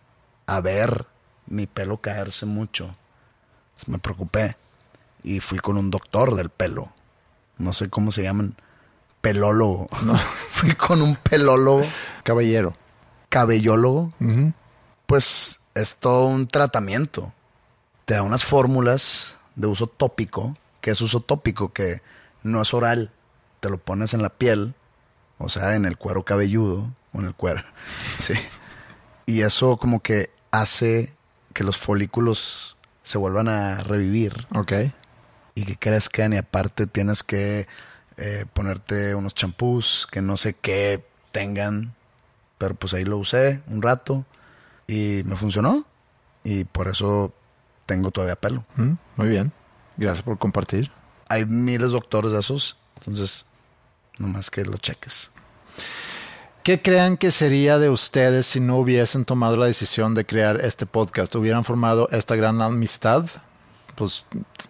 a 0.46 0.60
ver 0.60 1.06
mi 1.46 1.68
pelo 1.68 1.98
caerse 1.98 2.46
mucho. 2.46 2.96
Entonces 3.68 3.88
me 3.88 3.98
preocupé 3.98 4.56
y 5.22 5.38
fui 5.38 5.58
con 5.58 5.76
un 5.76 5.90
doctor 5.92 6.34
del 6.34 6.50
pelo. 6.50 6.92
No 7.58 7.72
sé 7.72 7.88
cómo 7.90 8.10
se 8.10 8.22
llaman. 8.22 8.54
Pelólogo. 9.20 9.88
No, 10.02 10.14
fui 10.16 10.72
con 10.74 11.02
un 11.02 11.16
pelólogo. 11.16 11.84
Caballero. 12.22 12.72
Cabellólogo. 13.28 14.12
Pues 15.06 15.60
es 15.74 15.96
todo 15.96 16.26
un 16.26 16.46
tratamiento. 16.48 17.32
Te 18.04 18.14
da 18.14 18.22
unas 18.22 18.44
fórmulas 18.44 19.36
de 19.56 19.66
uso 19.66 19.86
tópico. 19.86 20.54
que 20.80 20.90
es 20.92 21.00
uso 21.00 21.20
tópico? 21.20 21.72
Que 21.72 22.02
no 22.42 22.62
es 22.62 22.72
oral. 22.74 23.10
Te 23.60 23.68
lo 23.70 23.78
pones 23.78 24.14
en 24.14 24.22
la 24.22 24.30
piel. 24.30 24.74
O 25.38 25.48
sea, 25.48 25.74
en 25.74 25.84
el 25.84 25.96
cuero 25.98 26.24
cabelludo. 26.24 26.90
O 27.12 27.18
en 27.20 27.26
el 27.26 27.34
cuero. 27.34 27.62
Sí. 28.18 28.34
Y 29.26 29.42
eso 29.42 29.76
como 29.76 30.00
que 30.00 30.30
hace 30.52 31.12
que 31.52 31.62
los 31.64 31.76
folículos 31.76 32.76
se 33.02 33.18
vuelvan 33.18 33.48
a 33.48 33.82
revivir. 33.82 34.46
Ok. 34.54 34.72
Y 35.58 35.64
que 35.64 35.76
crezcan 35.76 36.32
y 36.32 36.36
aparte 36.36 36.86
tienes 36.86 37.24
que 37.24 37.66
eh, 38.16 38.46
ponerte 38.52 39.16
unos 39.16 39.34
champús 39.34 40.06
que 40.08 40.22
no 40.22 40.36
sé 40.36 40.54
qué 40.54 41.04
tengan. 41.32 41.94
Pero 42.58 42.76
pues 42.76 42.94
ahí 42.94 43.04
lo 43.04 43.18
usé 43.18 43.60
un 43.66 43.82
rato 43.82 44.24
y 44.86 45.22
me 45.24 45.34
funcionó. 45.34 45.84
Y 46.44 46.64
por 46.64 46.86
eso 46.86 47.34
tengo 47.86 48.12
todavía 48.12 48.36
pelo. 48.36 48.64
Mm, 48.76 48.92
muy 49.16 49.28
bien. 49.28 49.52
Gracias 49.96 50.22
por 50.22 50.38
compartir. 50.38 50.92
Hay 51.28 51.44
miles 51.44 51.88
de 51.88 51.94
doctores 51.94 52.30
de 52.30 52.38
esos. 52.38 52.76
Entonces, 52.94 53.46
nomás 54.18 54.50
que 54.50 54.64
lo 54.64 54.76
cheques. 54.76 55.32
¿Qué 56.62 56.80
creen 56.80 57.16
que 57.16 57.32
sería 57.32 57.78
de 57.78 57.90
ustedes 57.90 58.46
si 58.46 58.60
no 58.60 58.76
hubiesen 58.76 59.24
tomado 59.24 59.56
la 59.56 59.66
decisión 59.66 60.14
de 60.14 60.24
crear 60.24 60.60
este 60.60 60.86
podcast? 60.86 61.34
¿Hubieran 61.34 61.64
formado 61.64 62.08
esta 62.12 62.36
gran 62.36 62.62
amistad? 62.62 63.24
Pues 63.98 64.24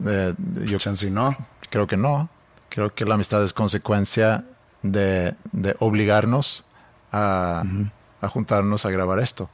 eh, 0.06 0.34
yo 0.64 0.78
si 0.78 1.10
no. 1.10 1.36
creo 1.68 1.86
que 1.86 1.98
no. 1.98 2.30
Creo 2.70 2.94
que 2.94 3.04
la 3.04 3.14
amistad 3.14 3.44
es 3.44 3.52
consecuencia 3.52 4.44
de, 4.82 5.36
obligarnos 5.80 6.64
a, 7.12 7.62
a 8.22 8.28
juntarnos 8.28 8.86
a 8.86 8.90
grabar 8.90 9.20
esto. 9.20 9.50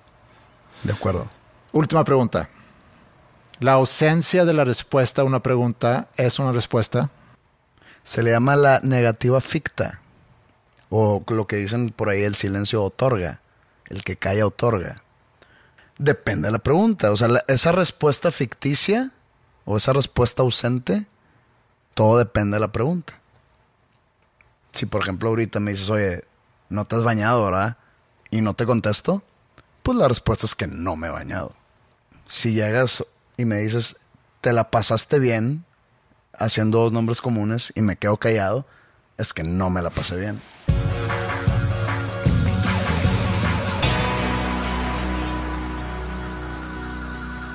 De 0.85 0.93
acuerdo. 0.93 1.29
Última 1.73 2.05
pregunta. 2.05 2.49
¿La 3.59 3.73
ausencia 3.73 4.45
de 4.45 4.53
la 4.53 4.65
respuesta 4.65 5.23
a 5.23 5.25
una 5.25 5.43
pregunta 5.43 6.09
es 6.17 6.39
una 6.39 6.53
respuesta? 6.53 7.11
Se 8.05 8.23
le 8.23 8.31
llama 8.31 8.55
la 8.55 8.79
negativa 8.81 9.41
ficta. 9.41 10.01
O 10.89 11.25
lo 11.27 11.49
que 11.49 11.57
dicen 11.57 11.91
por 11.91 12.11
ahí, 12.11 12.23
el 12.23 12.37
silencio 12.37 12.85
otorga. 12.85 13.41
El 13.87 14.05
que 14.05 14.17
calla 14.17 14.47
otorga. 14.47 15.03
Depende 15.99 16.47
de 16.47 16.53
la 16.53 16.59
pregunta. 16.61 17.11
O 17.11 17.17
sea, 17.17 17.29
esa 17.49 17.73
respuesta 17.73 18.31
ficticia 18.31 19.11
o 19.65 19.77
esa 19.77 19.93
respuesta 19.93 20.43
ausente, 20.43 21.07
todo 21.95 22.19
depende 22.19 22.57
de 22.57 22.61
la 22.61 22.73
pregunta. 22.73 23.15
Si 24.73 24.87
por 24.87 25.03
ejemplo 25.03 25.29
ahorita 25.29 25.61
me 25.61 25.73
dices, 25.73 25.91
oye, 25.91 26.25
no 26.69 26.85
te 26.85 26.97
has 26.97 27.05
bañado, 27.05 27.45
¿verdad? 27.45 27.77
Y 28.31 28.41
no 28.41 28.55
te 28.55 28.67
contesto, 28.67 29.23
pues 29.83 29.97
la 29.97 30.09
respuesta 30.09 30.47
es 30.47 30.55
que 30.55 30.67
no 30.67 30.97
me 30.97 31.07
he 31.07 31.11
bañado. 31.11 31.53
Si 32.27 32.53
llegas 32.53 33.05
y 33.37 33.45
me 33.45 33.59
dices, 33.59 33.97
te 34.41 34.53
la 34.53 34.71
pasaste 34.71 35.19
bien 35.19 35.65
haciendo 36.39 36.81
dos 36.81 36.93
nombres 36.93 37.21
comunes 37.21 37.73
y 37.77 37.83
me 37.83 37.97
quedo 37.97 38.17
callado, 38.17 38.67
es 39.17 39.33
que 39.33 39.45
no 39.45 39.71
me 39.71 39.83
la 39.83 39.91
pasé 39.91 40.17
bien. 40.17 40.41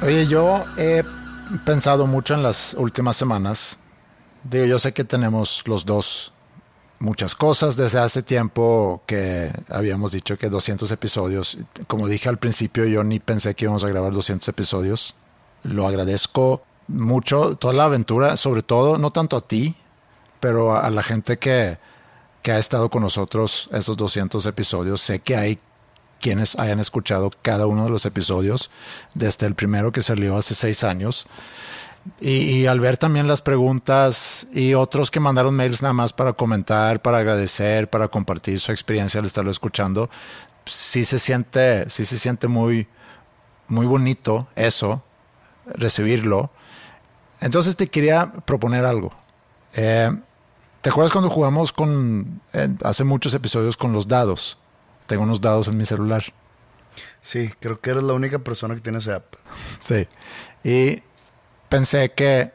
Oye, 0.02 0.28
yo 0.28 0.64
pensado 1.66 2.08
mucho 2.08 2.34
en 2.34 2.44
las 2.44 2.76
últimas 2.78 3.18
semanas. 3.18 3.80
Digo, 4.44 4.66
yo 4.66 4.80
sé 4.80 4.94
que 4.94 5.04
tenemos 5.04 5.64
los 5.68 5.86
dos 5.86 6.34
muchas 7.00 7.34
cosas 7.34 7.78
desde 7.78 8.00
hace 8.00 8.22
tiempo 8.24 9.02
que 9.06 9.52
habíamos 9.70 10.12
dicho 10.12 10.38
que 10.38 10.50
200 10.50 10.92
episodios. 10.92 11.58
Como 11.88 12.08
dije 12.08 12.30
al 12.30 12.38
principio, 12.38 12.86
yo 12.86 13.04
ni 13.04 13.20
pensé 13.20 13.56
que 13.56 13.66
íbamos 13.66 13.84
a 13.84 13.90
grabar 13.90 14.14
200 14.14 14.48
episodios. 14.48 15.16
Lo 15.64 15.88
agradezco 15.88 16.62
mucho, 16.88 17.56
toda 17.56 17.74
la 17.74 17.86
aventura, 17.86 18.38
sobre 18.38 18.64
todo, 18.64 18.98
no 18.98 19.12
tanto 19.12 19.38
a 19.38 19.42
ti, 19.42 19.76
pero 20.40 20.76
a, 20.76 20.90
la 20.90 21.04
gente 21.04 21.38
que, 21.38 21.78
que 22.42 22.52
ha 22.52 22.58
estado 22.58 22.90
con 22.90 23.04
nosotros 23.04 23.70
esos 23.72 23.96
200 23.98 24.46
episodios. 24.46 25.02
Sé 25.02 25.20
que 25.20 25.36
hay 25.36 25.60
quienes 26.20 26.58
hayan 26.58 26.80
escuchado 26.80 27.32
cada 27.42 27.66
uno 27.68 27.86
de 27.86 27.90
los 27.90 28.06
episodios, 28.06 28.70
desde 29.14 29.48
el 29.48 29.56
primero 29.56 29.92
que 29.92 30.02
salió 30.02 30.38
hace 30.38 30.56
seis 30.56 30.84
años. 30.84 31.28
Y, 32.22 32.66
al 32.66 32.80
ver 32.80 32.98
también 32.98 33.28
las 33.28 33.42
preguntas 33.42 34.48
y 34.54 34.74
otros 34.74 35.12
que 35.12 35.20
mandaron 35.20 35.56
mails 35.56 35.82
nada 35.82 35.94
más 35.94 36.14
para 36.14 36.34
comentar, 36.34 37.02
para 37.02 37.20
agradecer, 37.20 37.90
para 37.90 38.08
compartir 38.08 38.60
su 38.60 38.72
experiencia 38.72 39.20
al 39.20 39.26
estarlo 39.26 39.52
escuchando, 39.52 40.10
sí 40.66 41.04
se 41.04 41.20
siente, 41.20 41.90
sí 41.90 42.06
se 42.06 42.18
siente 42.18 42.48
muy, 42.48 42.88
muy 43.68 43.86
bonito 43.86 44.48
eso, 44.56 45.04
recibirlo. 45.66 46.52
Entonces 47.42 47.76
te 47.76 47.88
quería 47.88 48.32
proponer 48.46 48.86
algo. 48.86 49.14
Eh, 49.76 50.12
¿Te 50.82 50.90
acuerdas 50.90 51.12
cuando 51.12 51.30
jugamos 51.30 51.74
con, 51.74 52.42
eh, 52.54 52.70
hace 52.84 53.04
muchos 53.04 53.34
episodios 53.34 53.78
con 53.78 53.92
los 53.92 54.08
dados? 54.08 54.58
Tengo 55.10 55.24
unos 55.24 55.42
dados 55.42 55.68
en 55.68 55.76
mi 55.76 55.86
celular. 55.86 56.24
Sí, 57.20 57.50
creo 57.60 57.82
que 57.82 57.90
eres 57.90 58.04
la 58.04 58.14
única 58.14 58.38
persona 58.38 58.76
que 58.76 58.82
tiene 58.82 59.00
esa 59.00 59.16
app. 59.16 59.36
Sí. 59.80 60.08
Y 60.64 61.02
pensé 61.68 62.12
que, 62.12 62.52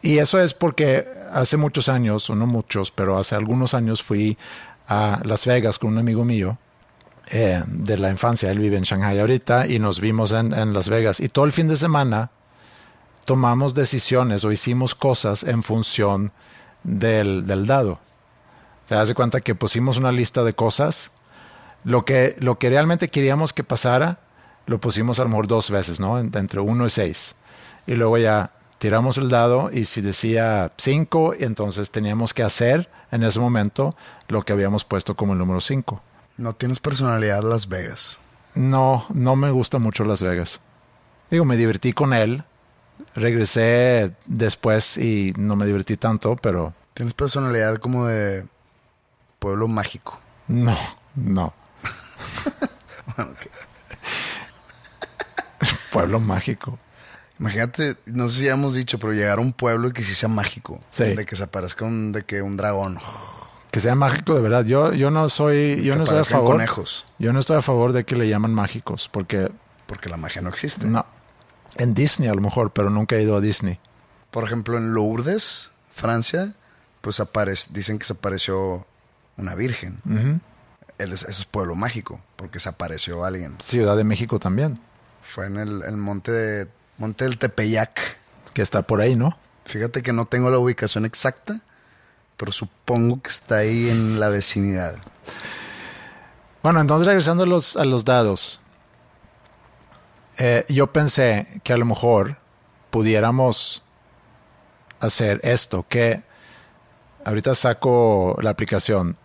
y 0.00 0.18
eso 0.18 0.40
es 0.40 0.54
porque 0.54 1.04
hace 1.32 1.56
muchos 1.56 1.88
años, 1.88 2.30
o 2.30 2.36
no 2.36 2.46
muchos, 2.46 2.92
pero 2.92 3.18
hace 3.18 3.34
algunos 3.34 3.74
años 3.74 4.04
fui 4.04 4.38
a 4.86 5.20
Las 5.24 5.46
Vegas 5.46 5.80
con 5.80 5.90
un 5.90 5.98
amigo 5.98 6.24
mío 6.24 6.58
eh, 7.32 7.60
de 7.66 7.98
la 7.98 8.08
infancia. 8.10 8.52
Él 8.52 8.60
vive 8.60 8.76
en 8.76 8.84
Shanghai 8.84 9.18
ahorita 9.18 9.66
y 9.66 9.80
nos 9.80 9.98
vimos 9.98 10.30
en, 10.30 10.52
en 10.52 10.72
Las 10.72 10.88
Vegas. 10.88 11.18
Y 11.18 11.28
todo 11.28 11.44
el 11.44 11.50
fin 11.50 11.66
de 11.66 11.74
semana 11.74 12.30
tomamos 13.24 13.74
decisiones 13.74 14.44
o 14.44 14.52
hicimos 14.52 14.94
cosas 14.94 15.42
en 15.42 15.64
función 15.64 16.30
del, 16.84 17.48
del 17.48 17.66
dado. 17.66 17.98
Te 18.86 18.94
das 18.94 19.12
cuenta 19.12 19.40
que 19.40 19.56
pusimos 19.56 19.96
una 19.96 20.12
lista 20.12 20.44
de 20.44 20.52
cosas 20.52 21.10
lo 21.84 22.04
que, 22.04 22.36
lo 22.40 22.58
que 22.58 22.70
realmente 22.70 23.08
queríamos 23.08 23.52
que 23.52 23.64
pasara, 23.64 24.20
lo 24.66 24.80
pusimos 24.80 25.18
a 25.18 25.24
lo 25.24 25.30
mejor 25.30 25.46
dos 25.46 25.70
veces, 25.70 26.00
¿no? 26.00 26.18
Entre 26.18 26.60
uno 26.60 26.86
y 26.86 26.90
seis. 26.90 27.36
Y 27.86 27.94
luego 27.94 28.18
ya 28.18 28.52
tiramos 28.78 29.18
el 29.18 29.28
dado 29.28 29.70
y 29.72 29.84
si 29.84 30.00
decía 30.00 30.72
cinco, 30.76 31.34
entonces 31.38 31.90
teníamos 31.90 32.32
que 32.34 32.42
hacer 32.42 32.88
en 33.10 33.22
ese 33.24 33.40
momento 33.40 33.94
lo 34.28 34.42
que 34.42 34.52
habíamos 34.52 34.84
puesto 34.84 35.16
como 35.16 35.32
el 35.32 35.38
número 35.38 35.60
cinco. 35.60 36.02
No 36.36 36.52
tienes 36.54 36.80
personalidad 36.80 37.42
Las 37.42 37.68
Vegas. 37.68 38.18
No, 38.54 39.04
no 39.12 39.36
me 39.36 39.50
gusta 39.50 39.78
mucho 39.78 40.04
Las 40.04 40.22
Vegas. 40.22 40.60
Digo, 41.30 41.44
me 41.44 41.56
divertí 41.56 41.92
con 41.92 42.12
él. 42.12 42.44
Regresé 43.14 44.14
después 44.26 44.96
y 44.96 45.32
no 45.36 45.56
me 45.56 45.66
divertí 45.66 45.96
tanto, 45.96 46.36
pero... 46.36 46.74
Tienes 46.94 47.14
personalidad 47.14 47.76
como 47.76 48.06
de 48.06 48.46
pueblo 49.38 49.68
mágico. 49.68 50.20
No, 50.48 50.76
no. 51.14 51.54
pueblo 55.90 56.20
mágico. 56.20 56.78
Imagínate, 57.38 57.96
no 58.06 58.28
sé 58.28 58.38
si 58.38 58.44
ya 58.44 58.52
hemos 58.52 58.74
dicho, 58.74 58.98
pero 58.98 59.12
llegar 59.12 59.38
a 59.38 59.40
un 59.40 59.52
pueblo 59.52 59.88
y 59.88 59.92
que 59.92 60.02
sí 60.02 60.14
sea 60.14 60.28
mágico. 60.28 60.80
De 60.98 61.24
que 61.24 61.36
se 61.36 61.42
aparezca 61.42 61.84
un, 61.84 62.12
de 62.12 62.22
que 62.22 62.42
un 62.42 62.56
dragón. 62.56 62.98
Que 63.70 63.80
sea 63.80 63.94
mágico 63.94 64.34
de 64.34 64.42
verdad. 64.42 64.64
Yo, 64.64 64.92
yo 64.92 65.10
no 65.10 65.28
soy, 65.28 65.82
yo 65.82 65.96
no 65.96 66.04
estoy 66.04 66.18
a 66.18 66.24
favor. 66.24 66.52
Conejos. 66.52 67.06
Yo 67.18 67.32
no 67.32 67.38
estoy 67.38 67.56
a 67.56 67.62
favor 67.62 67.92
de 67.92 68.04
que 68.04 68.16
le 68.16 68.28
llaman 68.28 68.52
mágicos, 68.52 69.08
porque. 69.08 69.50
Porque 69.86 70.08
la 70.08 70.18
magia 70.18 70.42
no 70.42 70.50
existe. 70.50 70.86
No. 70.86 71.06
En 71.76 71.94
Disney 71.94 72.28
a 72.28 72.34
lo 72.34 72.42
mejor, 72.42 72.72
pero 72.72 72.90
nunca 72.90 73.16
he 73.16 73.22
ido 73.22 73.36
a 73.36 73.40
Disney. 73.40 73.78
Por 74.30 74.44
ejemplo, 74.44 74.76
en 74.76 74.92
Lourdes, 74.92 75.70
Francia, 75.90 76.52
pues 77.00 77.20
aparece, 77.20 77.68
dicen 77.72 77.98
que 77.98 78.04
se 78.04 78.12
apareció 78.12 78.86
una 79.36 79.54
virgen 79.54 80.42
ese 81.00 81.30
es 81.30 81.44
pueblo 81.44 81.74
mágico, 81.74 82.20
porque 82.36 82.60
se 82.60 82.68
apareció 82.68 83.24
alguien. 83.24 83.56
Ciudad 83.64 83.96
de 83.96 84.04
México 84.04 84.38
también. 84.38 84.78
Fue 85.22 85.46
en 85.46 85.56
el, 85.56 85.96
monte, 85.96 86.32
de, 86.32 86.68
monte 86.98 87.24
del 87.24 87.38
Tepeyac. 87.38 88.18
Que 88.54 88.62
está 88.62 88.82
por 88.82 89.00
ahí, 89.00 89.16
¿no? 89.16 89.38
Fíjate 89.64 90.02
que 90.02 90.12
no 90.12 90.26
tengo 90.26 90.50
la 90.50 90.58
ubicación 90.58 91.04
exacta, 91.04 91.60
pero 92.36 92.52
supongo 92.52 93.22
que 93.22 93.30
está 93.30 93.58
ahí 93.58 93.88
en 93.88 94.18
la 94.18 94.28
vecinidad. 94.28 94.96
Bueno, 96.62 96.80
entonces 96.80 97.06
regresando 97.06 97.44
a 97.44 97.46
los, 97.46 97.76
a 97.76 97.84
los 97.84 98.04
dados. 98.04 98.60
Eh, 100.38 100.64
yo 100.68 100.92
pensé 100.92 101.46
que 101.62 101.72
a 101.72 101.76
lo 101.76 101.84
mejor 101.84 102.38
pudiéramos 102.90 103.84
hacer 105.00 105.40
esto, 105.42 105.86
que 105.88 106.22
ahorita 107.24 107.54
saco 107.54 108.36
la 108.40 108.50
aplicación 108.50 109.16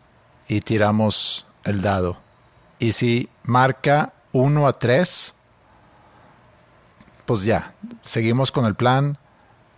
y 0.48 0.62
tiramos 0.62 1.46
el 1.66 1.82
dado. 1.82 2.18
Y 2.80 2.94
si 2.94 3.30
marca 3.44 4.14
1 4.32 4.68
a 4.68 4.80
3, 4.80 5.36
pues 7.26 7.44
ya, 7.44 7.76
seguimos 8.04 8.52
con 8.52 8.66
el 8.66 8.76
plan, 8.76 9.18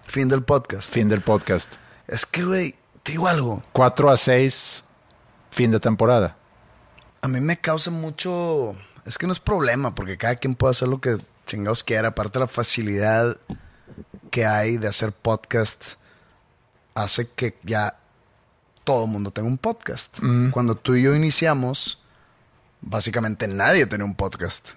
Fin 0.05 0.29
del 0.29 0.41
podcast. 0.43 0.93
fin 0.93 1.09
del 1.09 1.19
podcast. 1.21 1.75
Es 2.07 2.25
que, 2.25 2.43
güey, 2.43 2.75
te 3.03 3.11
digo 3.11 3.27
algo. 3.27 3.61
4 3.73 4.09
a 4.09 4.15
6, 4.15 4.85
fin 5.51 5.69
de 5.69 5.81
temporada. 5.81 6.37
A 7.21 7.27
mí 7.27 7.41
me 7.41 7.59
causa 7.59 7.91
mucho. 7.91 8.75
Es 9.05 9.17
que 9.17 9.27
no 9.27 9.33
es 9.33 9.39
problema, 9.41 9.93
porque 9.93 10.17
cada 10.17 10.37
quien 10.37 10.55
puede 10.55 10.71
hacer 10.71 10.87
lo 10.87 11.01
que 11.01 11.17
chingados 11.45 11.83
quiera. 11.83 12.09
Aparte, 12.09 12.39
la 12.39 12.47
facilidad 12.47 13.37
que 14.31 14.45
hay 14.45 14.77
de 14.77 14.87
hacer 14.87 15.11
podcast 15.11 15.95
hace 16.95 17.29
que 17.29 17.57
ya 17.63 17.99
todo 18.87 19.03
el 19.03 19.11
mundo 19.11 19.31
tenga 19.31 19.49
un 19.49 19.57
podcast. 19.57 20.19
Cuando 20.53 20.75
tú 20.75 20.95
y 20.95 21.01
yo 21.01 21.13
iniciamos, 21.13 22.01
básicamente 22.79 23.45
nadie 23.45 23.85
tenía 23.85 24.05
un 24.05 24.15
podcast. 24.15 24.75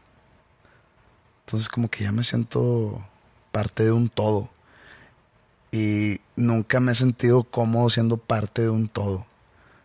Entonces, 1.47 1.69
como 1.69 1.89
que 1.89 2.03
ya 2.03 2.11
me 2.11 2.25
siento 2.25 3.07
parte 3.53 3.85
de 3.85 3.93
un 3.93 4.09
todo. 4.09 4.51
Y 5.71 6.19
nunca 6.35 6.81
me 6.81 6.91
he 6.91 6.95
sentido 6.97 7.45
cómodo 7.45 7.89
siendo 7.89 8.17
parte 8.17 8.63
de 8.63 8.71
un 8.71 8.89
todo. 8.89 9.27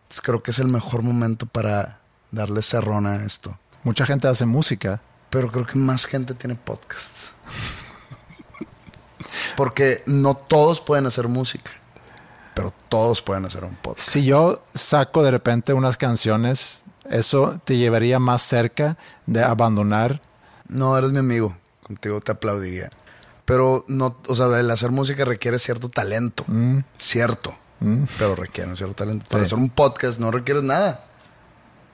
Entonces, 0.02 0.22
creo 0.22 0.42
que 0.42 0.50
es 0.50 0.58
el 0.58 0.66
mejor 0.66 1.02
momento 1.02 1.46
para 1.46 2.00
darle 2.32 2.62
cerrón 2.62 3.06
a 3.06 3.24
esto. 3.24 3.56
Mucha 3.84 4.06
gente 4.06 4.26
hace 4.26 4.44
música. 4.44 5.00
Pero 5.30 5.52
creo 5.52 5.66
que 5.66 5.78
más 5.78 6.04
gente 6.04 6.34
tiene 6.34 6.56
podcasts. 6.56 7.34
Porque 9.56 10.02
no 10.06 10.34
todos 10.34 10.80
pueden 10.80 11.06
hacer 11.06 11.28
música. 11.28 11.70
Pero 12.56 12.72
todos 12.88 13.20
pueden 13.20 13.44
hacer 13.44 13.64
un 13.64 13.76
podcast. 13.76 14.08
Si 14.08 14.24
yo 14.24 14.58
saco 14.74 15.22
de 15.22 15.30
repente 15.30 15.74
unas 15.74 15.98
canciones, 15.98 16.84
eso 17.10 17.60
te 17.64 17.76
llevaría 17.76 18.18
más 18.18 18.40
cerca 18.40 18.96
de 19.26 19.44
abandonar. 19.44 20.22
No, 20.66 20.96
eres 20.96 21.12
mi 21.12 21.18
amigo. 21.18 21.54
Contigo 21.82 22.18
te 22.20 22.32
aplaudiría. 22.32 22.88
Pero 23.44 23.84
no, 23.88 24.16
o 24.26 24.34
sea, 24.34 24.46
el 24.58 24.70
hacer 24.70 24.90
música 24.90 25.26
requiere 25.26 25.58
cierto 25.58 25.90
talento. 25.90 26.46
Cierto. 26.96 27.54
Pero 28.18 28.34
requiere 28.34 28.70
un 28.70 28.76
cierto 28.78 28.94
talento. 28.94 29.26
Para 29.28 29.42
Mm. 29.42 29.44
Sí. 29.44 29.46
hacer 29.54 29.58
un 29.62 29.68
podcast 29.68 30.18
no 30.18 30.30
requieres 30.30 30.62
nada. 30.62 31.04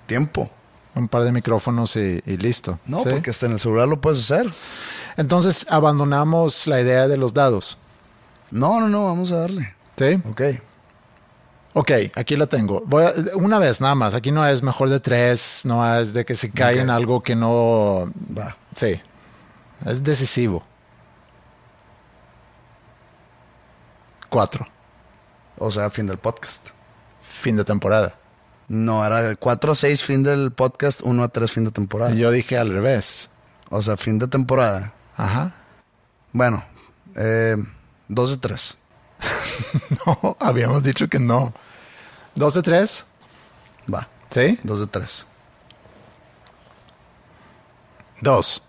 Tiempo. 0.07 0.49
Un 0.95 1.09
par 1.09 1.25
de 1.25 1.33
micrófonos 1.33 1.97
y, 1.97 2.23
y 2.25 2.37
listo. 2.37 2.79
No, 2.87 3.01
¿Sí? 3.01 3.09
porque 3.11 3.31
hasta 3.31 3.47
en 3.47 3.53
el 3.53 3.59
celular 3.59 3.89
lo 3.89 4.01
puedes 4.01 4.21
hacer. 4.21 4.49
Entonces 5.17 5.67
abandonamos 5.71 6.69
la 6.69 6.81
idea 6.81 7.09
de 7.09 7.17
los 7.17 7.35
dados. 7.35 7.79
No, 8.53 8.79
no, 8.79 8.89
no, 8.89 9.07
vamos 9.07 9.33
a 9.33 9.39
darle. 9.39 9.75
¿Sí? 10.03 10.21
Ok. 10.29 10.43
Ok, 11.75 11.91
aquí 12.17 12.37
la 12.37 12.47
tengo. 12.47 12.83
Voy 12.87 13.05
a- 13.05 13.13
una 13.37 13.59
vez 13.59 13.81
nada 13.81 13.95
más. 13.95 14.15
Aquí 14.15 14.31
no 14.33 14.47
es 14.47 14.63
mejor 14.63 14.89
de 14.91 15.01
tres, 15.01 15.63
no 15.65 15.87
es 15.99 16.13
de 16.13 16.25
que 16.25 16.35
se 16.37 16.51
cae 16.51 16.81
en 16.81 16.91
algo 16.91 17.23
que 17.23 17.35
no. 17.37 18.11
Va. 18.37 18.57
Sí. 18.75 19.01
Es 19.87 20.03
decisivo. 20.03 20.65
Cuatro. 24.29 24.67
O 25.59 25.71
sea, 25.71 25.89
fin 25.91 26.07
del 26.07 26.19
podcast. 26.19 26.71
Fin 27.23 27.57
de 27.57 27.65
temporada. 27.65 28.17
No, 28.69 29.05
era 29.05 29.35
4 29.37 29.73
a 29.73 29.75
6 29.75 30.03
fin 30.03 30.23
del 30.23 30.51
podcast, 30.53 31.03
1 31.05 31.23
a 31.25 31.29
3 31.29 31.53
fin 31.53 31.65
de 31.65 31.71
temporada. 31.71 32.13
Yo 32.15 32.31
dije 32.31 32.57
al 32.59 32.71
revés. 32.71 33.29
O 33.71 33.83
sea, 33.83 33.97
fin 33.97 34.19
de 34.19 34.29
temporada. 34.29 34.95
Ajá. 35.17 35.55
Bueno, 36.33 36.65
eh, 37.17 37.57
2 38.09 38.31
de 38.31 38.37
3. 38.39 38.79
No, 40.07 40.37
habíamos 40.41 40.83
dicho 40.83 41.09
que 41.09 41.19
no. 41.19 41.53
¿Dos 42.35 42.55
de 42.55 42.63
tres? 42.63 43.07
Va, 43.93 44.09
¿Sí? 44.33 44.59
2 44.63 44.81
de 44.81 44.87
3. 44.87 45.27
Dos. 48.23 48.63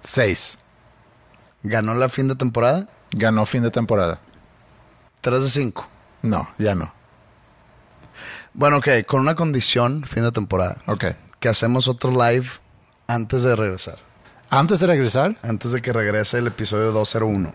Seis. 0.00 0.58
¿Ganó 1.64 1.94
la 1.94 2.08
fin 2.08 2.28
de 2.28 2.36
temporada? 2.36 2.86
Ganó 3.10 3.44
fin 3.44 3.64
de 3.64 3.72
temporada. 3.72 4.20
3 5.20 5.42
de 5.42 5.48
5. 5.48 5.88
No, 6.22 6.48
ya 6.58 6.76
no. 6.76 6.94
Bueno, 8.54 8.76
ok, 8.76 8.88
con 9.04 9.20
una 9.20 9.34
condición, 9.34 10.04
fin 10.04 10.22
de 10.22 10.30
temporada. 10.30 10.76
Ok. 10.86 11.06
Que 11.40 11.48
hacemos 11.48 11.88
otro 11.88 12.12
live 12.12 12.46
antes 13.08 13.42
de 13.42 13.56
regresar. 13.56 13.98
Antes 14.50 14.80
de 14.80 14.86
regresar, 14.86 15.36
Antes 15.42 15.72
de 15.72 15.80
que 15.82 15.92
regrese 15.92 16.38
el 16.38 16.46
episodio 16.46 16.92
201. 16.92 17.54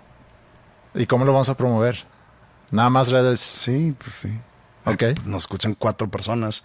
¿y 0.93 1.05
cómo 1.05 1.23
lo 1.25 1.31
vamos 1.31 1.47
a 1.49 1.55
promover? 1.55 2.05
Nada 2.71 2.89
más 2.89 3.09
redes. 3.09 3.39
Sí, 3.39 3.95
pues 3.97 4.11
sí. 4.21 4.39
Ok. 4.85 5.25
Nos 5.25 5.43
escuchan 5.43 5.73
cuatro 5.75 6.09
personas. 6.09 6.63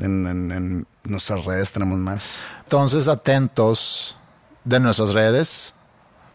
En, 0.00 0.26
en- 0.26 0.52
en 0.52 0.86
nuestras 1.04 1.44
redes 1.44 1.72
tenemos 1.72 1.98
más. 1.98 2.40
Entonces, 2.64 3.08
atentos 3.08 4.16
de 4.64 4.80
nuestras 4.80 5.12
redes 5.14 5.74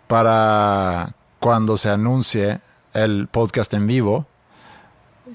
para 0.08 1.14
cuando 1.40 1.78
se 1.78 1.90
anuncie 1.90 2.60
el 2.94 3.28
podcast 3.28 3.74
en 3.74 3.88
vivo. 3.88 4.28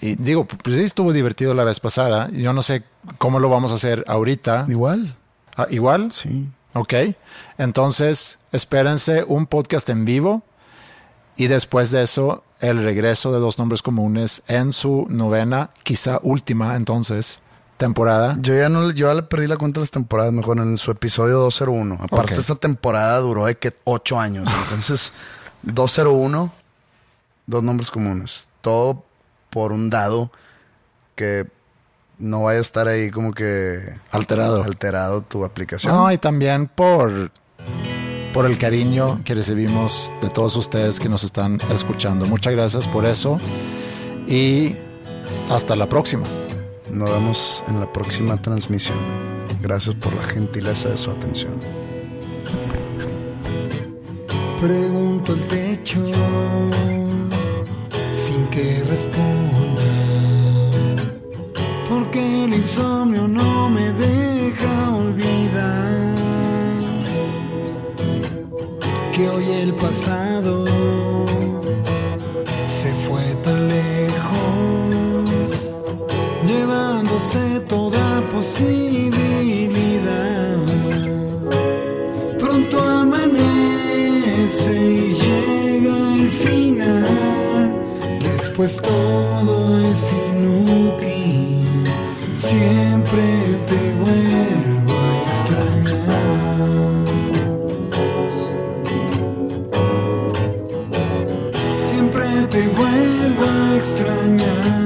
Y 0.01 0.15
digo, 0.17 0.45
pues 0.47 0.77
sí 0.77 0.83
estuvo 0.85 1.13
divertido 1.13 1.55
la 1.55 1.65
vez 1.65 1.81
pasada. 1.81 2.29
Yo 2.31 2.53
no 2.53 2.63
sé 2.63 2.85
cómo 3.19 3.39
lo 3.41 3.49
vamos 3.49 3.71
a 3.73 3.75
hacer 3.75 4.05
ahorita. 4.07 4.67
Igual. 4.69 5.17
Ah, 5.57 5.67
¿Igual? 5.71 6.13
Sí. 6.13 6.51
Ok. 6.77 6.95
Entonces, 7.59 8.39
espérense 8.53 9.25
un 9.27 9.47
podcast 9.47 9.89
en 9.89 10.05
vivo 10.05 10.43
y 11.37 11.49
después 11.49 11.91
de 11.91 12.03
eso, 12.03 12.45
el 12.61 12.83
regreso 12.85 13.33
de 13.33 13.39
dos 13.41 13.59
nombres 13.59 13.83
comunes 13.83 14.43
en 14.49 14.73
su 14.73 15.07
novena, 15.09 15.71
quizá 15.83 16.19
última 16.23 16.77
entonces, 16.77 17.41
temporada. 17.77 18.37
Yo 18.41 18.55
ya 18.57 18.69
no 18.69 18.87
le- 18.87 18.95
yo 18.95 19.09
ya 19.09 19.15
le 19.15 19.23
perdí 19.23 19.47
la 19.47 19.57
cuenta 19.57 19.81
de 19.81 19.83
las 19.83 19.91
temporadas, 19.91 20.33
mejor 20.33 20.59
en 20.59 20.77
su 20.77 20.91
episodio 20.91 21.39
201. 21.41 21.99
Aparte, 22.01 22.35
esta 22.35 22.55
temporada 22.55 23.19
duró 23.19 23.47
de 23.47 23.57
que 23.59 23.73
ocho 23.85 24.19
años. 24.19 24.49
Entonces, 24.65 25.13
201, 25.63 26.53
dos 27.47 27.63
nombres 27.63 27.91
comunes. 27.91 28.49
Todo 28.63 29.05
por 29.51 29.73
un 29.73 29.91
dado 29.91 30.31
que 31.15 31.47
no 32.19 32.45
vaya 32.45 32.59
a 32.59 32.63
estar 32.63 32.89
ahí 32.89 33.11
como 33.11 33.33
que 33.33 33.93
Alterado. 34.11 34.63
alterado 34.63 35.23
tu 35.23 35.45
aplicación. 35.45 35.95
No, 35.95 36.11
y 36.13 36.19
también 36.19 36.67
por, 36.67 37.31
por 38.33 38.47
el 38.47 38.59
cariño 38.59 39.21
que 39.25 39.35
recibimos 39.35 40.13
de 40.23 40.29
todos 40.29 40.57
ustedes 40.57 40.99
que 41.01 41.09
nos 41.09 41.25
están 41.25 41.61
escuchando. 41.73 42.27
Muchas 42.27 42.53
gracias 42.55 42.89
por 42.89 43.05
eso 43.07 43.39
y 44.27 44.75
hasta 45.51 45.77
la 45.77 45.89
próxima. 45.89 46.27
Nos 46.91 47.11
vemos 47.11 47.65
en 47.69 47.81
la 47.81 47.93
próxima 47.93 48.41
transmisión. 48.41 48.97
Gracias 49.61 49.95
por 49.97 50.15
la 50.15 50.23
gentileza 50.23 50.89
de 50.89 50.97
su 50.97 51.11
atención. 51.11 51.55
Pregunto 54.61 55.33
al 55.33 55.45
techo 55.47 56.03
sin 58.15 58.47
que 58.49 58.83
responda. 58.89 60.16
Porque 61.89 62.45
el 62.45 62.55
insomnio 62.55 63.29
no 63.29 63.71
me 63.71 63.93
deja 63.93 64.91
olvidar 64.91 66.17
que 69.13 69.29
hoy 69.29 69.45
el 69.63 69.73
pasado 69.75 70.65
se 72.67 72.93
fue 73.07 73.23
tan 73.45 73.69
lejos, 73.69 75.73
llevándose 76.45 77.61
toda 77.69 78.21
posibilidad. 78.35 80.57
Pronto 82.39 82.83
amanece 82.83 84.75
y 84.75 85.15
llega 85.23 86.15
el 86.17 86.31
final. 86.31 87.73
Después 88.21 88.83
todo 88.83 89.79
es 89.89 90.13
inútil. 90.13 91.16
Siempre 92.49 93.25
te 93.67 93.81
vuelvo 93.99 94.93
a 94.93 95.05
extrañar. 95.27 96.27
Siempre 101.89 102.27
te 102.49 102.69
vuelvo 102.69 103.45
a 103.45 103.77
extrañar. 103.77 104.86